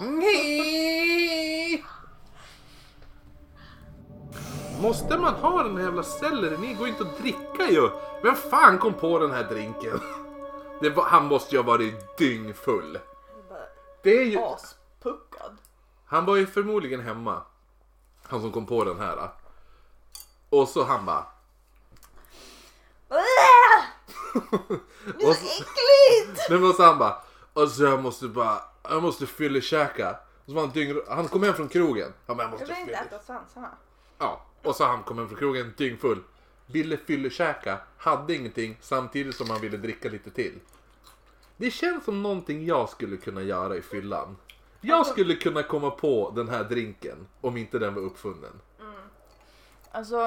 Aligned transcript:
Nej. 0.00 1.84
Måste 4.82 5.18
man 5.18 5.34
ha 5.34 5.62
den 5.62 5.76
här 5.76 5.84
jävla 5.84 6.02
sellerin 6.02 6.64
i? 6.64 6.74
går 6.74 6.88
inte 6.88 7.02
att 7.02 7.18
dricka 7.18 7.70
ju. 7.70 7.90
Vem 8.22 8.34
fan 8.34 8.78
kom 8.78 8.94
på 8.94 9.18
den 9.18 9.30
här 9.30 9.44
drinken? 9.44 10.00
Var, 10.94 11.04
han 11.04 11.26
måste 11.26 11.54
ju 11.54 11.62
ha 11.62 11.66
varit 11.66 12.18
dyngfull. 12.18 12.98
Det 14.02 14.18
är 14.18 14.24
ju... 14.24 14.38
Aspuckad. 14.38 15.56
Han 16.06 16.24
var 16.24 16.36
ju 16.36 16.46
förmodligen 16.46 17.00
hemma. 17.00 17.42
Han 18.22 18.40
som 18.40 18.52
kom 18.52 18.66
på 18.66 18.84
den 18.84 18.98
här. 19.00 19.28
Och 20.50 20.68
så 20.68 20.84
han 20.84 21.06
bara... 21.06 21.26
Det 25.18 25.24
är 25.24 25.34
så 25.34 25.46
äckligt! 25.46 26.50
Men 26.50 26.72
så 26.72 26.82
han 26.82 26.98
bara... 26.98 27.22
Alltså 27.54 27.82
jag 27.82 28.02
måste 28.02 28.28
bara... 28.28 28.69
Jag 28.90 29.02
måste 29.02 29.26
fyllekäka. 29.26 30.10
Och 30.10 30.46
så 30.46 30.52
var 30.52 30.62
han 30.62 30.70
dyng... 30.70 31.00
Han 31.08 31.28
kom 31.28 31.42
hem 31.42 31.54
från 31.54 31.68
krogen. 31.68 32.12
Han 32.26 32.36
bara, 32.36 32.42
jag 32.42 32.50
måste 32.50 32.64
Jag 32.64 32.76
vill 32.76 32.80
inte 32.80 32.98
fylle... 32.98 33.16
äta 33.16 33.18
svansarna. 33.18 33.70
Ja. 34.18 34.46
Och 34.62 34.76
så 34.76 34.84
han 34.84 35.02
kom 35.02 35.18
hem 35.18 35.28
från 35.28 35.38
krogen 35.38 35.74
dyngfull. 35.76 36.22
Ville 36.66 36.96
fyllekäka. 36.96 37.78
Hade 37.96 38.34
ingenting. 38.34 38.78
Samtidigt 38.80 39.36
som 39.36 39.50
han 39.50 39.60
ville 39.60 39.76
dricka 39.76 40.08
lite 40.08 40.30
till. 40.30 40.60
Det 41.56 41.70
känns 41.70 42.04
som 42.04 42.22
någonting 42.22 42.66
jag 42.66 42.88
skulle 42.88 43.16
kunna 43.16 43.42
göra 43.42 43.76
i 43.76 43.82
fyllan. 43.82 44.36
Jag 44.80 45.06
skulle 45.06 45.34
kunna 45.34 45.62
komma 45.62 45.90
på 45.90 46.32
den 46.36 46.48
här 46.48 46.64
drinken. 46.64 47.26
Om 47.40 47.56
inte 47.56 47.78
den 47.78 47.94
var 47.94 48.02
uppfunnen. 48.02 48.60
Alltså, 49.92 50.26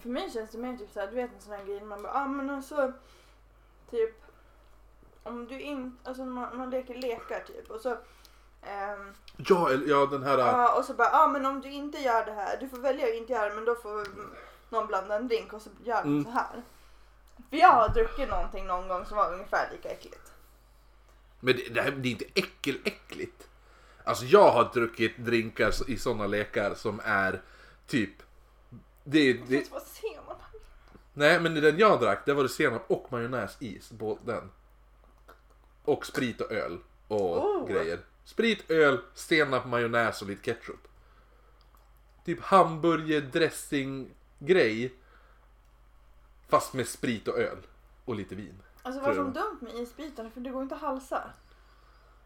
för 0.00 0.08
mig 0.08 0.30
känns 0.30 0.50
det 0.50 0.58
mer 0.58 0.76
typ 0.76 0.90
såhär, 0.92 1.06
du 1.06 1.14
vet 1.14 1.34
en 1.34 1.40
sån 1.40 1.52
här 1.52 1.64
grej 1.64 1.80
man 1.80 2.02
bara, 2.02 2.12
ah 2.12 2.28
men 2.28 2.50
alltså, 2.50 2.92
typ, 3.90 4.14
om 5.28 5.46
du 5.46 5.60
inte, 5.60 6.08
alltså 6.08 6.24
man, 6.24 6.56
man 6.56 6.70
leker 6.70 6.94
lekar 6.94 7.40
typ 7.40 7.70
och 7.70 7.80
så, 7.80 7.90
ehm, 8.62 9.12
Ja, 9.36 9.70
ja 9.86 10.06
den 10.06 10.22
här... 10.22 10.38
ja, 10.38 10.78
och 10.78 10.84
så 10.84 10.94
bara, 10.94 11.08
ah 11.12 11.28
men 11.28 11.46
om 11.46 11.60
du 11.60 11.70
inte 11.70 11.98
gör 11.98 12.24
det 12.24 12.32
här, 12.32 12.56
du 12.60 12.68
får 12.68 12.78
välja 12.78 13.06
att 13.06 13.14
inte 13.14 13.32
göra 13.32 13.48
det 13.48 13.54
men 13.54 13.64
då 13.64 13.74
får 13.74 14.06
någon 14.70 14.86
blanda 14.86 15.16
en 15.16 15.28
drink 15.28 15.52
och 15.52 15.62
så 15.62 15.70
gör 15.84 16.02
Mm. 16.02 16.24
så 16.24 16.30
här. 16.30 16.62
För 17.50 17.56
jag 17.56 17.68
har 17.72 17.88
druckit 17.88 18.30
någonting 18.30 18.66
någon 18.66 18.88
gång 18.88 19.04
som 19.04 19.16
var 19.16 19.32
ungefär 19.32 19.68
lika 19.72 19.88
äckligt. 19.88 20.32
Men 21.40 21.56
det, 21.56 21.74
det, 21.74 21.82
här, 21.82 21.90
det 21.90 22.08
är 22.08 22.10
inte 22.10 22.24
äckel-äckligt. 22.34 23.48
Alltså 24.04 24.24
jag 24.24 24.50
har 24.50 24.70
druckit 24.74 25.16
drinkar 25.18 25.90
i 25.90 25.96
sådana 25.96 26.26
lekar 26.26 26.74
som 26.74 27.00
är 27.04 27.42
typ... 27.86 28.10
Det, 29.04 29.32
det, 29.32 29.42
Det 29.48 29.70
vad 29.72 29.82
ser 29.82 30.20
man? 30.26 30.36
nej 31.12 31.40
men 31.40 31.54
den 31.54 31.78
jag 31.78 32.00
drack, 32.00 32.22
det 32.26 32.34
var 32.34 32.42
det 32.42 32.48
senap 32.48 32.82
och 32.90 33.12
majonnäsis 33.12 33.92
på 33.98 34.18
den. 34.24 34.50
Och 35.88 36.06
sprit 36.06 36.40
och 36.40 36.52
öl 36.52 36.78
och 37.08 37.44
Oh. 37.44 37.68
grejer. 37.68 37.98
Sprit, 38.24 38.70
öl, 38.70 39.00
senap, 39.14 39.66
majonnäs 39.66 40.22
och 40.22 40.28
lite 40.28 40.42
ketchup. 40.42 40.88
Typ 42.24 42.42
hamburgerdressing-grej. 42.42 44.94
Fast 46.48 46.72
med 46.72 46.88
sprit 46.88 47.28
och 47.28 47.38
öl. 47.38 47.58
Och 48.04 48.14
lite 48.14 48.34
vin. 48.34 48.62
Alltså 48.82 49.00
vad 49.00 49.14
som 49.14 49.32
dumt 49.32 49.58
med 49.60 49.74
isbitarna 49.74 50.30
för 50.30 50.40
det 50.40 50.50
går 50.50 50.62
inte 50.62 50.74
att 50.74 50.80
halsa. 50.80 51.30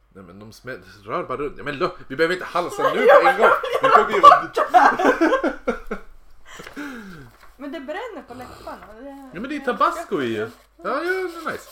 Nej 0.09 0.25
men 0.25 0.39
de 0.39 0.53
smäller, 0.53 0.83
rör 1.05 1.25
bara 1.25 1.39
runt. 1.39 1.55
Ja, 1.59 1.65
men 1.65 1.79
lo, 1.79 1.91
vi 2.09 2.17
behöver 2.17 2.35
inte 2.35 2.47
halsa 2.47 2.83
nu 2.95 2.99
på 3.23 3.29
en 3.29 3.39
gång. 3.39 3.49
Det 3.83 3.89
kommer 3.89 4.13
ju 4.15 4.21
vara... 4.21 4.49
Men 7.57 7.73
det 7.73 7.81
bränner 7.81 8.23
på 8.29 8.35
läpparna. 8.35 8.87
Det, 9.01 9.31
Ja 9.35 9.41
men 9.41 9.49
det 9.51 9.57
är 9.57 9.61
tabasco 9.61 10.23
i 10.23 10.27
ju. 10.27 10.41
Ja, 10.41 10.49
ja, 10.85 11.01
det 11.03 11.09
är 11.11 11.53
nice. 11.53 11.69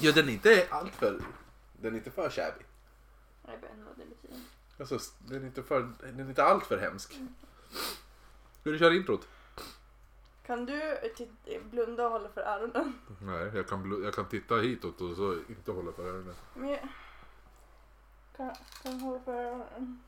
Ja 0.00 0.12
den 0.12 0.28
är 0.28 0.32
inte 0.32 0.66
allt 0.70 0.94
för... 0.94 1.20
Den 1.72 1.92
är 1.92 1.96
inte 1.98 2.10
för 2.10 2.30
shabby. 2.30 2.64
Jag 3.46 3.52
vet 3.52 3.70
inte 3.70 3.84
vad 3.84 3.96
det 3.96 4.04
betyder. 4.04 4.40
Alltså 4.78 4.98
den 5.18 5.42
är 5.42 5.46
inte 5.46 5.62
för... 5.62 5.92
Den 6.00 6.20
är 6.20 6.28
inte 6.28 6.44
allt 6.44 6.66
för 6.66 6.78
hemsk. 6.78 7.20
Ska 8.60 8.70
du 8.70 8.78
köra 8.78 8.94
introt? 8.94 9.28
Kan 10.46 10.66
du 10.66 10.98
blunda 11.70 12.06
och 12.06 12.12
hålla 12.12 12.28
för 12.28 12.40
öronen? 12.40 12.92
Nej, 13.20 13.50
jag 13.54 13.68
kan, 13.68 14.02
jag 14.04 14.14
kan 14.14 14.28
titta 14.28 14.56
hitåt 14.56 15.00
och 15.00 15.16
så 15.16 15.38
inte 15.48 15.72
hålla 15.72 15.92
för 15.92 16.06
öronen. 16.06 16.34
Men 16.54 16.68
jag... 16.68 16.88
Kan, 18.36 18.54
kan 18.82 19.00
hålla 19.00 19.20
för 19.20 19.32
öronen? 19.32 20.02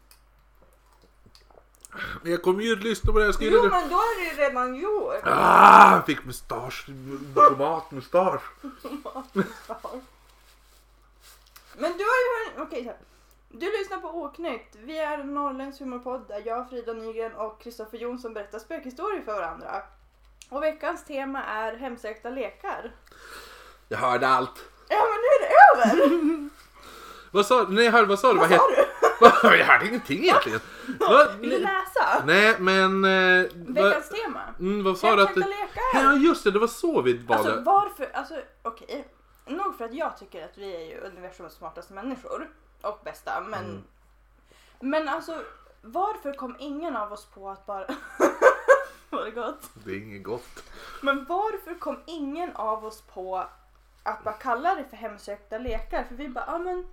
Jag 2.23 2.43
kommer 2.43 2.63
ju 2.63 2.77
lyssna 2.77 3.13
på 3.13 3.19
det 3.19 3.25
jag 3.25 3.35
ska 3.35 3.45
Jo 3.45 3.63
men 3.63 3.89
då 3.89 3.97
är 3.97 4.25
det 4.25 4.31
ju 4.31 4.37
redan 4.49 4.75
gjort. 4.75 5.15
Ah, 5.25 6.03
fick 6.07 6.25
mustasch. 6.25 6.87
Tomatmustasch. 7.35 8.43
Men 11.77 11.93
du 11.93 12.05
har 12.05 12.19
ju 12.23 12.45
hört... 12.57 12.67
Okej 12.69 12.83
här. 12.85 12.97
Du 13.49 13.67
lyssnar 13.79 13.99
på 13.99 14.09
Oknytt. 14.23 14.69
Vi 14.85 14.99
är 14.99 15.25
norrländsk 15.25 15.81
humorpodd 15.81 16.29
där 16.29 16.43
jag, 16.47 16.71
Frida 16.71 16.93
Nygren 16.93 17.33
och 17.35 17.63
Kristoffer 17.63 17.99
Jonsson 17.99 18.35
berättar 18.35 18.59
spökhistorier 18.59 19.23
för 19.23 19.33
varandra. 19.35 19.83
Och 20.49 20.63
veckans 20.63 21.05
tema 21.05 21.45
är 21.45 21.77
hemsökta 21.77 22.31
lekar. 22.31 22.93
Jag 23.89 23.99
hörde 23.99 24.29
allt. 24.29 24.65
Ja 24.89 24.97
men 24.97 25.21
nu 25.21 25.27
är 25.27 25.41
det 25.41 25.55
över! 25.95 26.49
Vad 27.31 27.47
sa 27.47 27.65
du? 27.65 27.73
Nej, 27.75 27.89
hörde, 27.89 28.07
vad 28.07 28.19
sa 28.19 28.33
du? 28.33 28.39
Vad 28.39 28.51
Vad 28.51 28.59
sa 28.61 28.69
hette- 28.69 28.89
du? 29.01 29.04
Jag 29.45 29.65
hörde 29.65 29.89
ingenting 29.89 30.23
egentligen. 30.23 30.61
Vad? 31.01 31.35
Vill 31.35 31.51
du 31.51 31.59
läsa? 31.59 32.25
Nej, 32.27 32.57
men... 32.59 33.05
Eh, 33.05 33.45
Veckans 33.55 34.11
vad, 34.11 34.21
tema. 34.21 34.41
mm, 34.59 34.85
vad 34.85 34.99
sa 34.99 35.17
du 35.17 35.23
att... 35.23 35.37
Lekar. 35.37 35.95
Ja, 35.95 36.15
just 36.15 36.45
det. 36.45 36.51
Det 36.51 36.59
var 36.59 36.67
så 36.67 37.03
vi 37.03 37.13
valde. 37.13 37.35
Alltså 37.35 37.63
varför, 37.65 38.11
alltså 38.15 38.35
okej. 38.63 39.09
Nog 39.47 39.79
för 39.79 39.85
att 39.85 39.95
jag 39.95 40.17
tycker 40.19 40.45
att 40.45 40.59
vi 40.59 40.77
är 40.77 40.81
ju 40.81 41.01
universums 41.01 41.53
smartaste 41.53 41.95
människor. 41.95 42.49
Och 42.83 43.01
bästa 43.05 43.41
men. 43.41 43.65
Mm. 43.65 43.83
Men 44.81 45.09
alltså 45.09 45.43
varför 45.83 46.33
kom 46.33 46.57
ingen 46.59 46.97
av 46.97 47.13
oss 47.13 47.27
på 47.27 47.51
att 47.51 47.67
bara. 47.67 47.87
Var 49.11 49.25
det 49.25 49.31
gott? 49.31 49.71
Det 49.85 49.91
är 49.91 49.97
inget 49.97 50.23
gott. 50.23 50.63
Men 51.03 51.25
varför 51.25 51.75
kom 51.79 52.03
ingen 52.07 52.57
av 52.57 52.85
oss 52.85 53.01
på 53.01 53.47
att 54.03 54.25
bara 54.25 54.35
kalla 54.35 54.75
det 54.75 54.85
för 54.85 54.97
hemsökta 54.97 55.59
lekar? 55.59 56.05
För 56.05 56.15
vi 56.15 56.29
bara, 56.29 56.45
ja 56.47 56.59
men. 56.59 56.87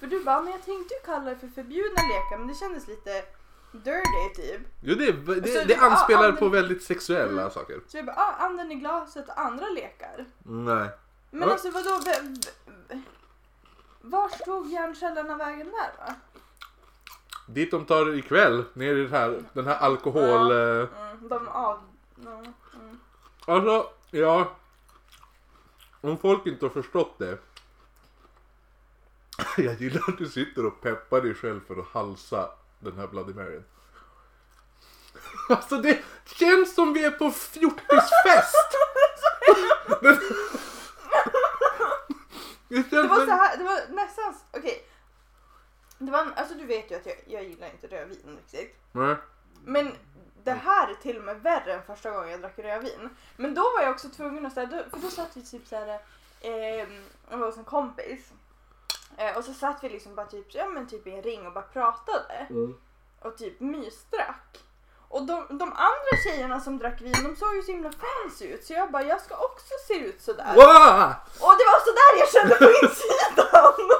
För 0.00 0.06
du 0.06 0.24
bara, 0.24 0.42
men 0.42 0.52
jag 0.52 0.62
tänkte 0.64 0.94
ju 0.94 1.00
kalla 1.04 1.30
det 1.30 1.36
för 1.38 1.48
förbjudna 1.48 2.02
lekar 2.02 2.38
men 2.38 2.48
det 2.48 2.54
kändes 2.54 2.88
lite 2.88 3.24
dirty 3.72 4.34
typ. 4.42 4.60
Jo, 4.80 4.94
det, 4.94 5.12
det, 5.12 5.40
det, 5.40 5.64
det- 5.64 5.76
anspelar 5.76 6.24
ja, 6.24 6.32
på 6.32 6.48
väldigt 6.48 6.82
sexuella 6.82 7.40
Mm. 7.42 7.50
saker. 7.54 7.80
Så 7.88 7.96
vi 7.96 8.02
bara, 8.02 8.16
ah, 8.16 8.32
anden 8.38 8.72
i 8.72 8.74
glaset 8.74 9.28
och 9.28 9.40
andra 9.40 9.66
lekar. 9.68 10.24
Nej. 10.42 10.88
Men 11.30 11.42
Ja. 11.48 11.52
alltså 11.52 11.70
vadå? 11.70 12.00
v- 12.04 12.36
v- 12.88 13.02
Vart 14.00 14.44
tog 14.44 14.66
hjärncellerna 14.66 15.36
vägen 15.36 15.66
där 15.66 16.06
va? 16.06 16.14
Dit 17.48 17.70
de 17.70 17.84
tar 17.84 18.14
ikväll, 18.14 18.64
ner 18.72 18.94
i 18.96 19.02
det 19.06 19.18
här, 19.18 19.42
den 19.52 19.66
här 19.66 19.76
alkohol... 19.76 20.50
eh, 20.52 20.58
Mm, 21.00 21.28
de 21.28 21.48
av... 21.48 21.80
ja, 22.24 22.42
Mm. 22.80 22.98
Alltså, 23.46 23.90
ja. 24.10 24.50
Om 26.00 26.18
folk 26.18 26.46
inte 26.46 26.64
har 26.64 26.70
förstått 26.70 27.18
det. 27.18 27.38
Jag 29.56 29.74
gillar 29.80 30.02
att 30.08 30.18
du 30.18 30.28
sitter 30.28 30.66
och 30.66 30.80
peppar 30.80 31.20
dig 31.20 31.34
själv 31.34 31.60
för 31.66 31.76
att 31.80 31.88
halsa 31.88 32.50
den 32.78 32.96
här 32.98 33.06
Bloody 33.06 33.34
Maryn. 33.34 33.64
Alltså 35.48 35.76
det 35.76 35.98
känns 36.26 36.74
som 36.74 36.92
vi 36.92 37.04
är 37.04 37.10
på 37.10 37.30
fjortisfest! 37.30 38.54
Men- 40.00 40.18
det 42.90 43.02
var 43.02 43.24
så 43.26 43.30
här, 43.30 43.56
det 43.58 43.64
var 43.64 43.80
nästan, 43.94 44.34
okej. 44.52 44.84
Det 45.98 46.10
var, 46.12 46.32
alltså 46.36 46.54
du 46.54 46.64
vet 46.66 46.90
ju 46.90 46.94
att 46.94 47.06
jag, 47.06 47.16
jag 47.26 47.44
gillar 47.44 47.70
inte 47.70 47.86
rödvin 47.86 48.36
riktigt. 48.36 48.76
Nej. 48.92 49.16
Men 49.64 49.94
det 50.44 50.52
här 50.52 50.90
är 50.90 50.94
till 50.94 51.16
och 51.18 51.24
med 51.24 51.42
värre 51.42 51.72
än 51.74 51.82
första 51.82 52.10
gången 52.10 52.30
jag 52.30 52.40
drack 52.40 52.58
rödvin. 52.58 53.08
Men 53.36 53.54
då 53.54 53.62
var 53.62 53.82
jag 53.82 53.90
också 53.90 54.08
tvungen 54.08 54.46
att 54.46 54.54
säga, 54.54 54.84
för 54.90 54.98
då 54.98 55.08
satt 55.10 55.36
vi 55.36 55.42
typ 55.42 55.66
såhär, 55.66 56.00
eh, 56.40 56.50
jag 57.30 57.38
var 57.38 57.46
hos 57.46 57.56
en 57.56 57.64
kompis. 57.64 58.32
Eh, 59.18 59.36
och 59.36 59.44
så 59.44 59.52
satt 59.52 59.84
vi 59.84 59.88
liksom 59.88 60.14
bara 60.14 60.26
typ, 60.26 60.46
ja, 60.54 60.68
men 60.68 60.86
typ 60.86 61.06
i 61.06 61.10
en 61.10 61.22
ring 61.22 61.46
och 61.46 61.52
bara 61.52 61.64
pratade. 61.64 62.46
Mm. 62.50 62.74
och 63.20 63.36
typ 63.36 63.60
mysdrack. 63.60 64.58
Och 65.08 65.26
de, 65.26 65.46
de 65.48 65.72
andra 65.72 66.12
tjejerna 66.24 66.60
som 66.60 66.78
drack 66.78 67.00
vin 67.00 67.12
de 67.12 67.36
såg 67.36 67.54
ju 67.54 67.62
så 67.62 67.72
himla 67.72 67.92
fancy 67.92 68.44
ut 68.44 68.64
så 68.64 68.72
jag 68.72 68.90
bara 68.90 69.02
jag 69.02 69.20
ska 69.20 69.34
också 69.36 69.74
se 69.88 69.94
ut 69.94 70.22
sådär. 70.22 70.54
Wow! 70.54 71.14
Och 71.46 71.54
det 71.58 71.64
var 71.70 71.80
sådär 71.88 72.18
jag 72.18 72.28
kände 72.28 72.54
på 72.54 72.86
insidan. 72.86 73.90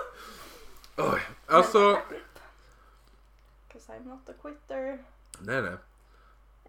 Oj, 1.15 1.21
alltså... 1.47 1.99
Cause 3.73 3.93
I'm 3.93 4.07
not 4.09 4.29
a 4.29 4.33
quitter. 4.43 5.05
Nej, 5.39 5.63
nej. 5.63 5.77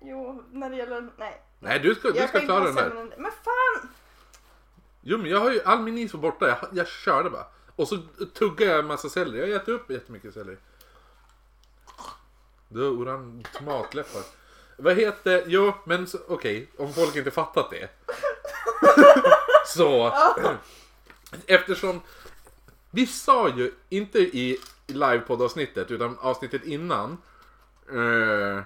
Jo, 0.01 0.43
när 0.51 0.69
det 0.69 0.75
gäller... 0.75 1.09
Nej. 1.17 1.41
Nej, 1.59 1.79
du 1.79 1.95
ska, 1.95 2.11
du 2.11 2.27
ska 2.27 2.39
klara 2.39 2.71
den 2.71 3.09
det. 3.09 3.15
Men 3.17 3.31
fan! 3.31 3.89
Jo 5.01 5.17
men 5.17 5.31
jag 5.31 5.39
har 5.39 5.51
ju, 5.51 5.61
all 5.63 5.79
min 5.79 5.97
is 5.97 6.13
var 6.13 6.21
borta, 6.21 6.47
jag, 6.47 6.57
jag 6.71 6.87
körde 6.87 7.29
bara. 7.29 7.45
Och 7.79 7.87
så 7.87 7.97
tuggar 8.33 8.67
jag 8.67 8.79
en 8.79 8.85
massa 8.85 9.09
selleri, 9.09 9.39
jag 9.39 9.47
har 9.47 9.55
ätit 9.55 9.69
upp 9.69 9.91
jättemycket 9.91 10.33
selleri. 10.33 10.57
Du 12.67 12.83
har 12.83 12.89
oran 12.91 13.43
tomatläppar. 13.57 14.21
Vad 14.77 14.95
heter, 14.95 15.43
jo 15.47 15.73
men 15.85 16.07
så- 16.07 16.19
okej, 16.27 16.69
om 16.77 16.93
folk 16.93 17.15
inte 17.15 17.31
fattat 17.31 17.69
det. 17.69 17.89
så, 19.65 20.13
eftersom 21.45 22.01
Vi 22.91 23.07
sa 23.07 23.49
ju, 23.49 23.73
inte 23.89 24.19
i 24.19 24.57
livepoddavsnittet 24.87 25.91
utan 25.91 26.17
avsnittet 26.19 26.63
innan. 26.63 27.17
Eh, 27.91 28.63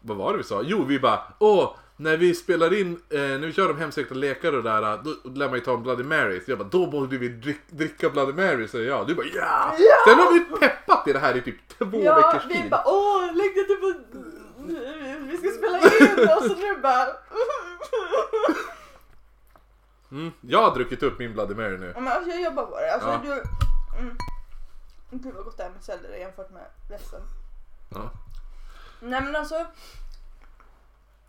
vad 0.00 0.16
var 0.16 0.32
det 0.32 0.38
vi 0.38 0.44
sa? 0.44 0.62
Jo, 0.62 0.84
vi 0.84 0.98
bara 1.00 1.22
åh, 1.38 1.76
när 1.96 2.16
vi 2.16 2.34
spelar 2.34 2.74
in, 2.80 3.02
eh, 3.10 3.18
när 3.20 3.38
vi 3.46 3.52
kör 3.52 3.68
de 3.68 3.78
hemsökta 3.78 4.14
lekar 4.14 4.52
och 4.56 4.62
där, 4.62 5.00
då 5.04 5.30
lär 5.30 5.46
man 5.48 5.54
ju 5.58 5.60
ta 5.64 5.74
en 5.74 5.82
Bloody 5.82 6.04
Mary. 6.04 6.40
Så 6.44 6.50
jag 6.50 6.58
bara, 6.58 6.68
då 6.68 6.86
borde 6.86 7.18
vi 7.18 7.28
drick, 7.28 7.60
dricka 7.70 8.10
Bloody 8.10 8.32
Mary, 8.32 8.68
säger 8.68 8.88
jag. 8.88 9.06
Du 9.06 9.14
bara 9.14 9.26
ja! 9.26 9.74
Ja! 9.78 9.96
Sen 10.06 10.18
har 10.18 10.32
vi 10.32 10.40
peppat 10.40 11.08
i 11.08 11.12
det 11.12 11.18
här 11.18 11.36
i 11.36 11.42
typ 11.42 11.68
två 11.78 11.86
Ja, 12.04 12.16
veckors 12.16 12.50
vi 12.50 12.54
tid. 12.62 12.70
bara 12.70 12.82
åh, 12.86 13.34
lägg 13.34 13.54
det 13.68 13.74
på... 13.74 13.92
Vi 15.26 15.36
ska 15.36 15.48
spela 15.58 15.78
in 15.78 16.28
och 16.36 16.42
så 16.42 16.54
nu 16.56 16.76
bara... 16.82 17.06
Mm, 20.12 20.32
jag 20.40 20.62
har 20.62 20.74
druckit 20.74 21.02
upp 21.02 21.18
min 21.18 21.32
Bloody 21.32 21.54
Mary 21.54 21.78
nu. 21.78 21.92
Ja, 21.94 22.00
Men 22.00 22.12
alltså, 22.12 22.30
jag 22.30 22.42
jobbar 22.42 22.64
på 22.66 22.76
det. 22.80 22.92
Alltså, 22.94 23.08
Ja. 23.08 23.20
du... 23.24 23.32
Mm. 23.98 24.16
Gud 25.10 25.34
vad 25.34 25.44
gott 25.44 25.56
det 25.56 25.62
är 25.62 25.70
med 25.70 25.82
selleri 25.84 26.20
jämfört 26.20 26.50
med 26.50 26.62
resten. 26.90 27.20
Ja. 27.94 28.10
Nej 29.00 29.20
men 29.20 29.36
alltså. 29.36 29.66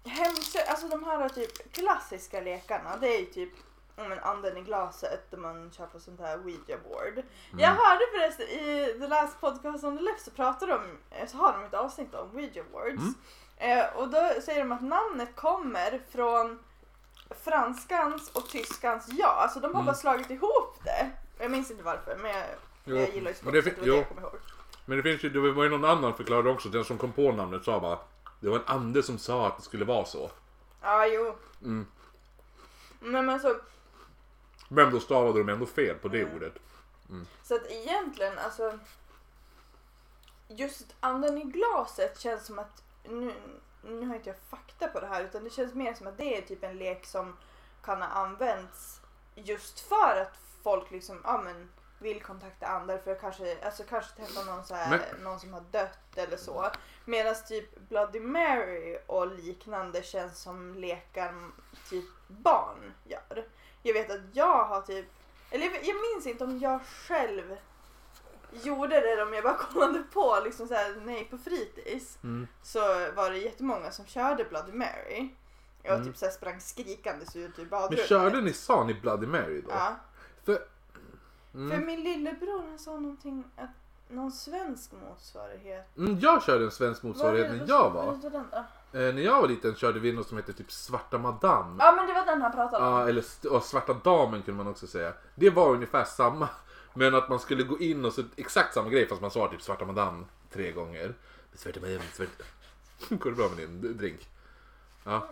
Hemsö- 0.04 0.68
alltså 0.68 0.88
de 0.88 1.04
här 1.04 1.30
typ 1.30 1.74
klassiska 1.74 2.42
lekarna 2.42 2.98
det 2.98 3.16
är 3.16 3.20
ju 3.20 3.26
typ 3.26 3.50
om 3.96 4.12
en 4.12 4.20
anden 4.20 4.58
i 4.58 4.62
glaset 4.62 5.32
där 5.32 5.38
man 5.38 5.72
kör 5.72 5.86
på 5.86 6.00
sånt 6.00 6.20
här 6.20 6.38
Ouija 6.40 6.78
board. 6.90 7.24
Jag 7.58 7.70
hörde 7.70 8.02
förresten 8.18 8.46
i 8.48 8.96
The 9.00 9.08
Last 9.08 9.42
Podcast 9.42 9.84
on 9.84 9.98
the 9.98 10.04
Left 10.04 10.22
så 10.26 10.32
pratar 10.32 10.68
de, 10.68 10.82
så 11.28 11.38
har 11.38 11.54
de 11.54 11.64
ett 11.66 11.74
avsnitt 11.74 12.14
om 12.16 12.36
Ouija 12.36 12.64
boards. 12.72 13.02
Mm. 13.02 13.80
Eh, 13.80 13.86
och 13.96 14.08
då 14.10 14.30
säger 14.42 14.60
de 14.60 14.72
att 14.72 14.82
namnet 14.82 15.36
kommer 15.36 16.02
från 16.12 16.60
franskans 17.44 18.30
och 18.34 18.50
tyskans 18.50 19.06
ja. 19.10 19.28
Alltså 19.28 19.60
de 19.60 19.66
har 19.68 19.74
Mm. 19.74 19.86
bara 19.86 19.96
slagit 19.96 20.30
ihop 20.30 20.80
det. 20.84 21.10
Jag 21.40 21.52
minns 21.52 21.72
inte 21.72 21.84
varför 21.84 22.16
men 22.22 22.32
jag, 22.32 22.46
Jo, 22.86 22.96
jag 22.98 23.14
gillar 23.16 23.32
ju 23.32 23.38
men 23.44 23.54
det 23.54 23.62
det 23.62 23.78
var 23.78 23.86
det 23.86 23.96
jag 23.96 24.08
kommer 24.08 24.22
ihåg. 24.22 24.36
Men 24.86 24.98
det 24.98 25.04
finns 25.04 25.24
ju, 25.24 25.30
det 25.30 25.52
var 25.52 25.64
ju 25.64 25.70
någon 25.70 25.86
annan 25.86 26.14
förklarade 26.14 26.50
också, 26.50 26.70
den 26.70 26.86
som 26.86 26.98
kom 26.98 27.12
på 27.12 27.32
namnet 27.32 27.64
sa 27.64 27.80
bara 27.80 27.98
Det 28.44 28.50
var 28.50 28.58
en 28.60 28.66
ande 28.68 29.04
som 29.04 29.18
sa 29.18 29.48
att 29.48 29.58
det 29.58 29.64
skulle 29.64 29.86
vara 29.86 30.06
så. 30.06 30.32
Ja 30.82 31.08
jo. 31.08 31.36
Mm. 31.62 31.86
Nej 33.00 33.22
men 33.22 33.40
så 33.40 33.56
Men 34.68 34.92
då 34.92 35.00
stavade 35.00 35.40
de 35.40 35.50
ändå 35.50 35.66
fel 35.66 35.96
på 35.96 36.08
det 36.08 36.22
Mm. 36.22 36.36
ordet. 36.36 36.54
Så 37.44 37.56
att 37.56 37.66
egentligen, 37.68 38.40
alltså. 38.40 38.80
Just 40.48 40.96
anden 41.00 41.38
i 41.38 41.44
glaset 41.44 42.20
känns 42.20 42.46
som 42.46 42.60
att, 42.60 42.84
nu, 43.04 43.34
nu 43.84 44.08
har 44.08 44.16
inte 44.16 44.30
jag 44.30 44.40
fakta 44.50 44.88
på 44.88 45.00
det 45.00 45.08
här, 45.08 45.24
utan 45.24 45.44
det 45.44 45.50
känns 45.50 45.74
mer 45.74 45.94
som 45.94 46.08
att 46.08 46.18
det 46.18 46.38
är 46.38 46.42
typ 46.42 46.64
en 46.64 46.78
lek 46.78 47.06
som 47.06 47.38
kan 47.84 48.02
ha 48.02 48.08
använts 48.08 49.02
just 49.36 49.80
för 49.80 50.22
att 50.22 50.38
folk 50.64 50.92
liksom, 50.92 51.22
ja 51.24 51.42
men 51.44 51.70
vill 52.04 52.22
kontakta 52.24 52.68
andar 52.68 52.98
för 52.98 53.12
att 53.12 53.22
kanske, 53.22 53.58
alltså 53.66 53.84
kanske 53.90 54.16
träffa 54.16 54.44
någon, 54.44 54.66
så 54.66 54.76
här, 54.76 54.90
Men- 54.90 55.24
någon 55.24 55.40
som 55.40 55.54
har 55.54 55.62
dött 55.72 56.00
eller 56.18 56.38
så. 56.38 56.70
Medan 57.06 57.36
typ 57.48 57.80
Bloody 57.90 58.20
Mary 58.20 58.98
och 59.08 59.28
liknande 59.28 60.04
känns 60.04 60.40
som 60.42 60.76
lekar 60.76 61.34
typ 61.90 62.06
barn 62.28 62.94
gör. 63.06 63.46
Jag 63.84 63.94
vet 63.94 64.12
att 64.12 64.22
jag 64.34 64.64
har 64.66 64.82
typ 64.82 65.06
eller 65.52 65.66
jag, 65.66 65.84
jag 65.84 65.96
minns 66.02 66.28
inte 66.28 66.44
om 66.44 66.60
jag 66.60 66.80
själv 66.86 67.58
gjorde 68.52 69.00
det 69.02 69.24
om 69.24 69.34
jag 69.34 69.44
bara 69.44 69.58
kollade 69.74 70.04
på 70.14 70.40
liksom 70.44 70.68
så 70.68 70.74
här, 70.74 70.96
nej 71.06 71.26
på 71.26 71.38
fritids. 71.38 72.18
Mm. 72.24 72.48
Så 72.64 72.80
var 73.12 73.30
det 73.30 73.38
jättemånga 73.38 73.92
som 73.92 74.06
körde 74.06 74.44
Bloody 74.46 74.72
Mary. 74.72 75.30
Jag 75.84 75.94
Mm. 75.96 76.08
typ 76.08 76.18
så 76.18 76.26
här 76.26 76.32
sprang 76.32 76.60
skrikandes 76.60 77.36
ut 77.36 77.60
ur 77.60 77.62
Men 77.64 77.70
badrummet. 77.70 78.08
körde 78.08 78.42
ni, 78.42 78.54
sa 78.54 78.84
ni 78.84 78.94
Bloody 78.94 79.28
Mary 79.28 79.62
då? 79.62 79.70
Ja. 79.72 79.96
För, 80.46 80.68
För 81.54 81.60
mm. 81.60 81.86
min 81.86 82.04
lillebror 82.04 82.64
han 82.70 82.80
sa 82.80 82.92
någonting 82.92 83.44
att 83.56 83.70
någon 84.10 84.32
svensk 84.32 84.92
motsvarighet. 84.92 85.98
Mm, 85.98 86.20
jag 86.20 86.44
körde 86.44 86.66
en 86.66 86.72
svensk 86.72 87.04
motsvarighet 87.04 87.52
när 87.52 87.68
jag 87.68 87.90
var. 87.90 88.18
den 88.22 88.46
då? 88.52 88.58
Eh, 89.00 89.14
när 89.14 89.22
jag 89.22 89.42
var 89.42 89.48
liten 89.48 89.76
körde 89.76 90.00
vi 90.00 90.12
något 90.12 90.28
som 90.28 90.38
hette 90.38 90.54
typ 90.54 90.72
Svarta 90.72 91.18
Madame. 91.18 91.76
Ja 91.80 91.94
men 91.96 92.08
det 92.08 92.14
var 92.14 92.26
den 92.26 92.42
han 92.42 92.52
pratade 92.52 92.86
om. 92.86 92.94
Ja, 92.94 93.10
eller 93.10 93.24
och 93.52 93.64
Svarta 93.64 93.94
Damen 93.94 94.42
kunde 94.42 94.64
man 94.64 94.72
också 94.72 94.88
säga. 94.88 95.14
Det 95.36 95.50
var 95.50 95.70
ungefär 95.70 96.04
samma. 96.04 96.50
Men 96.94 97.16
att 97.16 97.30
man 97.30 97.40
skulle 97.40 97.64
gå 97.64 97.80
in 97.80 98.06
och 98.06 98.14
så 98.14 98.24
exakt 98.36 98.74
samma 98.74 98.90
grej 98.90 99.08
fast 99.08 99.22
man 99.22 99.32
sa 99.32 99.48
typ 99.48 99.62
Svarta 99.62 99.86
Madame 99.86 100.26
tre 100.52 100.72
gånger. 100.72 101.14
Svarta 101.54 101.80
Madame, 101.80 102.04
Svarta... 102.14 102.44
Går 103.10 103.30
det 103.30 103.36
bra 103.36 103.50
med 103.50 103.58
din 103.58 103.98
drink? 103.98 104.30
Ja. 105.04 105.28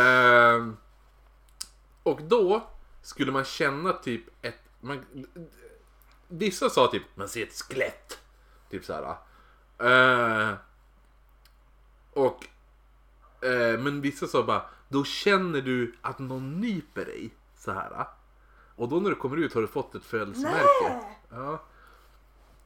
Ehm, 0.00 0.76
och 2.02 2.22
då 2.22 2.62
skulle 3.02 3.32
man 3.32 3.44
känna 3.44 3.92
typ 3.92 4.22
ett... 4.42 4.65
Man, 4.80 5.26
vissa 6.28 6.70
sa 6.70 6.86
typ 6.86 7.02
man 7.14 7.28
ser 7.28 7.42
ett 7.42 7.52
skelett. 7.52 8.18
Typ 8.70 8.84
så 8.84 8.92
här. 8.92 9.16
Eh, 9.78 10.54
och... 12.12 12.46
Eh, 13.44 13.78
men 13.78 14.00
vissa 14.00 14.26
sa 14.26 14.42
bara 14.42 14.62
då 14.88 15.04
känner 15.04 15.60
du 15.60 15.94
att 16.00 16.18
någon 16.18 16.60
nyper 16.60 17.04
dig 17.04 17.30
så 17.56 17.72
här. 17.72 18.06
Och 18.76 18.88
då 18.88 19.00
när 19.00 19.10
du 19.10 19.16
kommer 19.16 19.36
ut 19.36 19.54
har 19.54 19.60
du 19.60 19.66
fått 19.66 19.94
ett 19.94 20.04
födelsemärke. 20.04 21.00
Ja. 21.30 21.62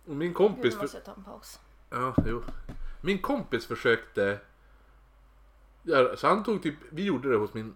Och 0.06 0.17
min 0.17 0.29
Gud, 0.29 0.37
kompis... 0.37 0.75
nu 0.75 0.81
måste 0.81 1.01
ta 1.01 1.13
en 1.13 1.25
paus. 1.25 1.61
Ja, 1.91 2.15
jo. 2.27 2.43
Min 3.01 3.19
kompis 3.19 3.67
försökte... 3.67 4.39
Ja, 5.83 6.17
så 6.17 6.27
han 6.27 6.45
tog 6.45 6.63
typ... 6.63 6.75
Vi 6.91 7.05
gjorde 7.05 7.31
det 7.31 7.37
hos 7.37 7.55
min... 7.55 7.75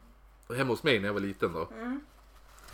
Hemma 0.56 0.72
hos 0.72 0.82
mig 0.82 0.98
när 1.00 1.06
jag 1.06 1.14
var 1.14 1.20
liten 1.20 1.52
då. 1.52 1.68
Mm. 1.72 2.00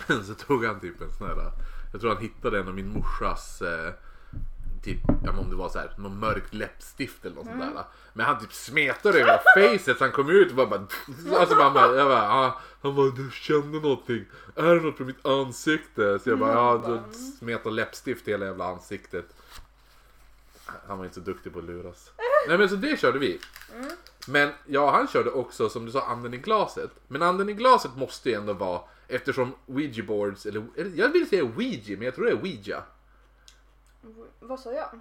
så 0.26 0.34
tog 0.34 0.64
han 0.64 0.80
typ 0.80 1.00
en 1.00 1.12
sån 1.18 1.26
här... 1.26 1.52
Jag 1.92 2.00
tror 2.00 2.14
han 2.14 2.22
hittade 2.22 2.58
en 2.58 2.68
av 2.68 2.74
min 2.74 2.88
morsas... 2.88 3.62
Eh, 3.62 3.92
typ, 4.82 4.98
ja 5.24 5.38
om 5.38 5.50
det 5.50 5.56
var 5.56 5.68
så 5.68 5.78
här, 5.78 5.92
någon 5.96 6.18
mörkt 6.18 6.54
läppstift 6.54 7.24
eller 7.24 7.36
något 7.36 7.46
sånt 7.46 7.60
där. 7.60 7.84
Men 8.12 8.26
han 8.26 8.40
typ 8.40 8.52
smetade 8.52 9.20
över 9.20 9.40
facet 9.54 9.98
så 9.98 10.04
han 10.04 10.12
kom 10.12 10.30
ut 10.30 10.50
och 10.50 10.56
bara... 10.56 10.66
bara 10.66 10.86
alltså 11.40 11.56
man 11.56 11.74
bara, 11.74 11.96
jag 11.96 12.08
bara, 12.08 12.32
ah, 12.32 12.60
han 12.82 12.94
bara, 12.94 13.10
du 13.10 13.30
kände 13.32 13.80
någonting. 13.80 14.24
Är 14.56 14.74
det 14.74 14.80
något 14.80 14.96
på 14.96 15.04
mitt 15.04 15.26
ansikte? 15.26 16.18
Så 16.18 16.30
jag 16.30 16.38
bara, 16.38 16.52
ja 16.52 16.82
du 16.86 17.16
smetade 17.38 17.74
läppstift 17.74 18.28
i 18.28 18.30
hela 18.30 18.46
jävla 18.46 18.64
ansiktet. 18.64 19.26
Han 20.88 20.98
var 20.98 21.04
inte 21.04 21.14
så 21.14 21.20
duktig 21.20 21.52
på 21.52 21.58
att 21.58 21.64
luras. 21.64 22.10
Nej 22.48 22.58
men 22.58 22.68
så 22.68 22.76
det 22.76 23.00
körde 23.00 23.18
vi. 23.18 23.40
Men 24.26 24.50
ja, 24.66 24.90
han 24.90 25.08
körde 25.08 25.30
också 25.30 25.68
som 25.68 25.86
du 25.86 25.92
sa 25.92 26.02
anden 26.02 26.34
i 26.34 26.36
glaset. 26.36 26.90
Men 27.08 27.22
anden 27.22 27.48
i 27.48 27.52
glaset 27.52 27.96
måste 27.96 28.28
ju 28.28 28.34
ändå 28.34 28.52
vara 28.52 28.80
eftersom 29.10 29.54
Ouija 29.66 30.04
boards, 30.04 30.46
eller, 30.46 30.66
eller 30.76 30.96
jag 30.96 31.08
vill 31.08 31.28
säga 31.28 31.44
Ouija, 31.44 31.96
men 31.96 32.02
jag 32.02 32.14
tror 32.14 32.24
det 32.24 32.30
är 32.30 32.42
Ouija. 32.42 32.82
Vad 34.40 34.60
sa 34.60 34.72
jag? 34.72 35.00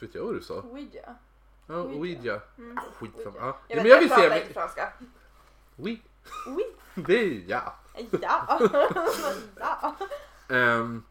Vet 0.00 0.14
jag 0.14 0.24
vad 0.24 0.34
du 0.34 0.40
sa? 0.40 0.54
Ouija? 0.60 1.14
Ja, 1.66 1.74
Ouija. 1.74 1.98
Ouija. 1.98 2.40
Mm. 2.58 2.78
Ah, 2.78 2.82
skitsamma. 2.94 3.30
Ouija. 3.30 3.46
Ja. 3.46 3.58
Jag, 3.68 3.76
men 3.76 3.86
jag 3.86 4.00
vill 4.00 4.10
säga... 4.10 4.40
inte 4.40 4.52
franska. 4.52 4.92
Oui. 5.76 6.02
Oui. 6.46 6.64
Det 7.06 7.20
är 7.20 7.42
ja. 7.46 7.74
Ja. 8.22 8.60
ja. 9.60 9.96
Ehm, 10.48 11.02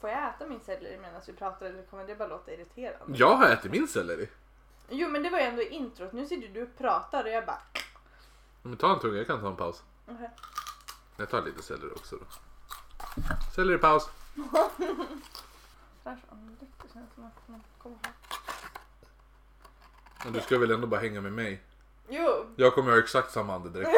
Får 0.00 0.10
jag 0.10 0.28
äta 0.28 0.46
min 0.46 0.60
selleri 0.60 0.98
medan 0.98 1.20
vi 1.26 1.32
pratar 1.32 1.66
eller 1.66 1.82
kommer 1.82 2.06
det 2.06 2.14
bara 2.14 2.28
låta 2.28 2.52
irriterande? 2.52 3.18
jag 3.18 3.36
har 3.36 3.48
ätit 3.48 3.70
min 3.70 3.88
selleri. 3.88 4.28
Jo 4.88 5.08
men 5.08 5.22
det 5.22 5.30
var 5.30 5.38
ju 5.38 5.44
ändå 5.44 5.62
introt. 5.62 6.12
Nu 6.12 6.26
sitter 6.26 6.48
du 6.48 6.62
och 6.62 6.78
pratar 6.78 7.24
och 7.24 7.30
jag 7.30 7.46
bara... 7.46 7.62
Men 8.62 8.76
ta 8.76 8.94
en 8.94 9.00
tunga, 9.00 9.16
jag 9.18 9.26
kan 9.26 9.40
ta 9.40 9.48
en 9.48 9.56
paus. 9.56 9.82
okej. 10.06 10.30
Jag 11.20 11.30
tar 11.30 11.42
lite 11.42 11.62
selleri 11.62 11.90
också 11.90 12.16
då. 12.16 12.24
Selleripaus. 13.54 14.08
Fräsch 16.02 16.18
andedräkt. 16.30 16.72
Det 16.82 16.92
känns 16.92 17.14
som 17.14 17.24
att 17.24 17.48
man 17.48 17.62
kommer 17.78 17.96
här. 18.02 18.12
Men 20.24 20.32
du 20.32 20.40
ska 20.40 20.58
väl 20.58 20.70
ändå 20.70 20.86
bara 20.86 21.00
hänga 21.00 21.20
med 21.20 21.32
mig? 21.32 21.62
Jo. 22.08 22.46
Jag 22.56 22.74
kommer 22.74 22.92
ha 22.92 22.98
exakt 22.98 23.32
samma 23.32 23.54
andedräkt. 23.54 23.90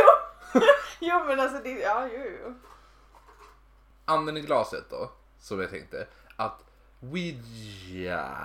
Jo 1.01 1.25
men 1.25 1.41
alltså 1.41 1.63
det... 1.63 1.71
Ja 1.71 2.09
jo 2.13 2.25
jo. 2.45 2.55
Anden 4.05 4.37
i 4.37 4.41
glaset 4.41 4.91
då, 4.91 5.11
som 5.39 5.61
jag 5.61 5.71
tänkte. 5.71 6.07
Att 6.37 6.65
Ouija 7.01 8.37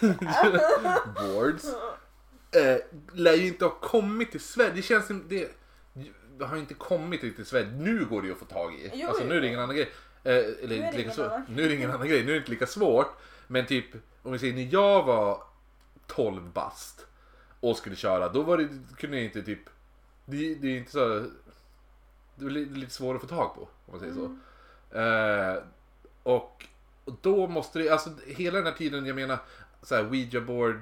boards 1.14 1.64
eh, 2.52 2.76
lär 3.12 3.32
ju 3.32 3.46
inte 3.46 3.64
ha 3.64 3.72
kommit 3.72 4.30
till 4.30 4.40
Sverige. 4.40 4.72
Det 4.74 4.82
känns 4.82 5.06
som 5.06 5.28
det, 5.28 5.61
det 6.42 6.48
har 6.48 6.56
inte 6.56 6.74
kommit 6.74 7.20
till 7.20 7.46
Sverige. 7.46 7.66
Nu 7.66 8.04
går 8.04 8.20
det 8.22 8.26
ju 8.26 8.32
att 8.32 8.38
få 8.38 8.44
tag 8.44 8.74
i. 8.74 8.90
Jo, 8.94 9.08
alltså 9.08 9.24
nu 9.24 9.36
är 9.36 9.40
det 9.40 9.46
ingen 9.46 9.60
annan 9.60 9.76
grej. 9.76 9.90
Eh, 10.24 10.32
eller 10.34 10.68
Nu 10.68 10.74
är 10.74 10.92
lika 10.98 11.24
annan. 11.26 11.46
Nu 11.48 11.64
är 11.64 11.68
det 11.68 11.74
ingen 11.74 11.90
annan 11.90 12.08
grej. 12.08 12.24
Nu 12.24 12.28
är 12.30 12.32
det 12.34 12.38
inte 12.38 12.50
lika 12.50 12.66
svårt. 12.66 13.16
Men 13.46 13.66
typ 13.66 13.84
om 14.22 14.32
vi 14.32 14.38
säger 14.38 14.54
när 14.54 14.68
jag 14.72 15.02
var 15.02 15.42
12 16.06 16.42
bast 16.52 17.06
och 17.60 17.76
skulle 17.76 17.96
köra. 17.96 18.28
Då 18.28 18.42
var 18.42 18.58
det, 18.58 18.68
kunde 18.96 19.16
jag 19.16 19.24
inte 19.24 19.42
typ. 19.42 19.60
Det, 20.24 20.54
det 20.54 20.68
är 20.68 20.76
inte 20.78 20.90
så. 20.92 21.24
Det 22.34 22.44
är 22.46 22.50
li- 22.50 22.64
lite 22.64 22.92
svårare 22.92 23.16
att 23.16 23.22
få 23.22 23.28
tag 23.28 23.54
på 23.54 23.60
om 23.60 23.68
man 23.90 24.00
säger 24.00 24.14
så. 24.14 24.36
Eh, 24.98 25.62
och, 26.22 26.66
och 27.04 27.14
då 27.22 27.46
måste 27.46 27.78
det, 27.78 27.90
alltså 27.90 28.10
hela 28.26 28.56
den 28.58 28.66
här 28.66 28.72
tiden, 28.72 29.06
jag 29.06 29.16
menar 29.16 29.38
så 29.82 29.94
här, 29.94 30.04
Ouija 30.10 30.40
board 30.40 30.80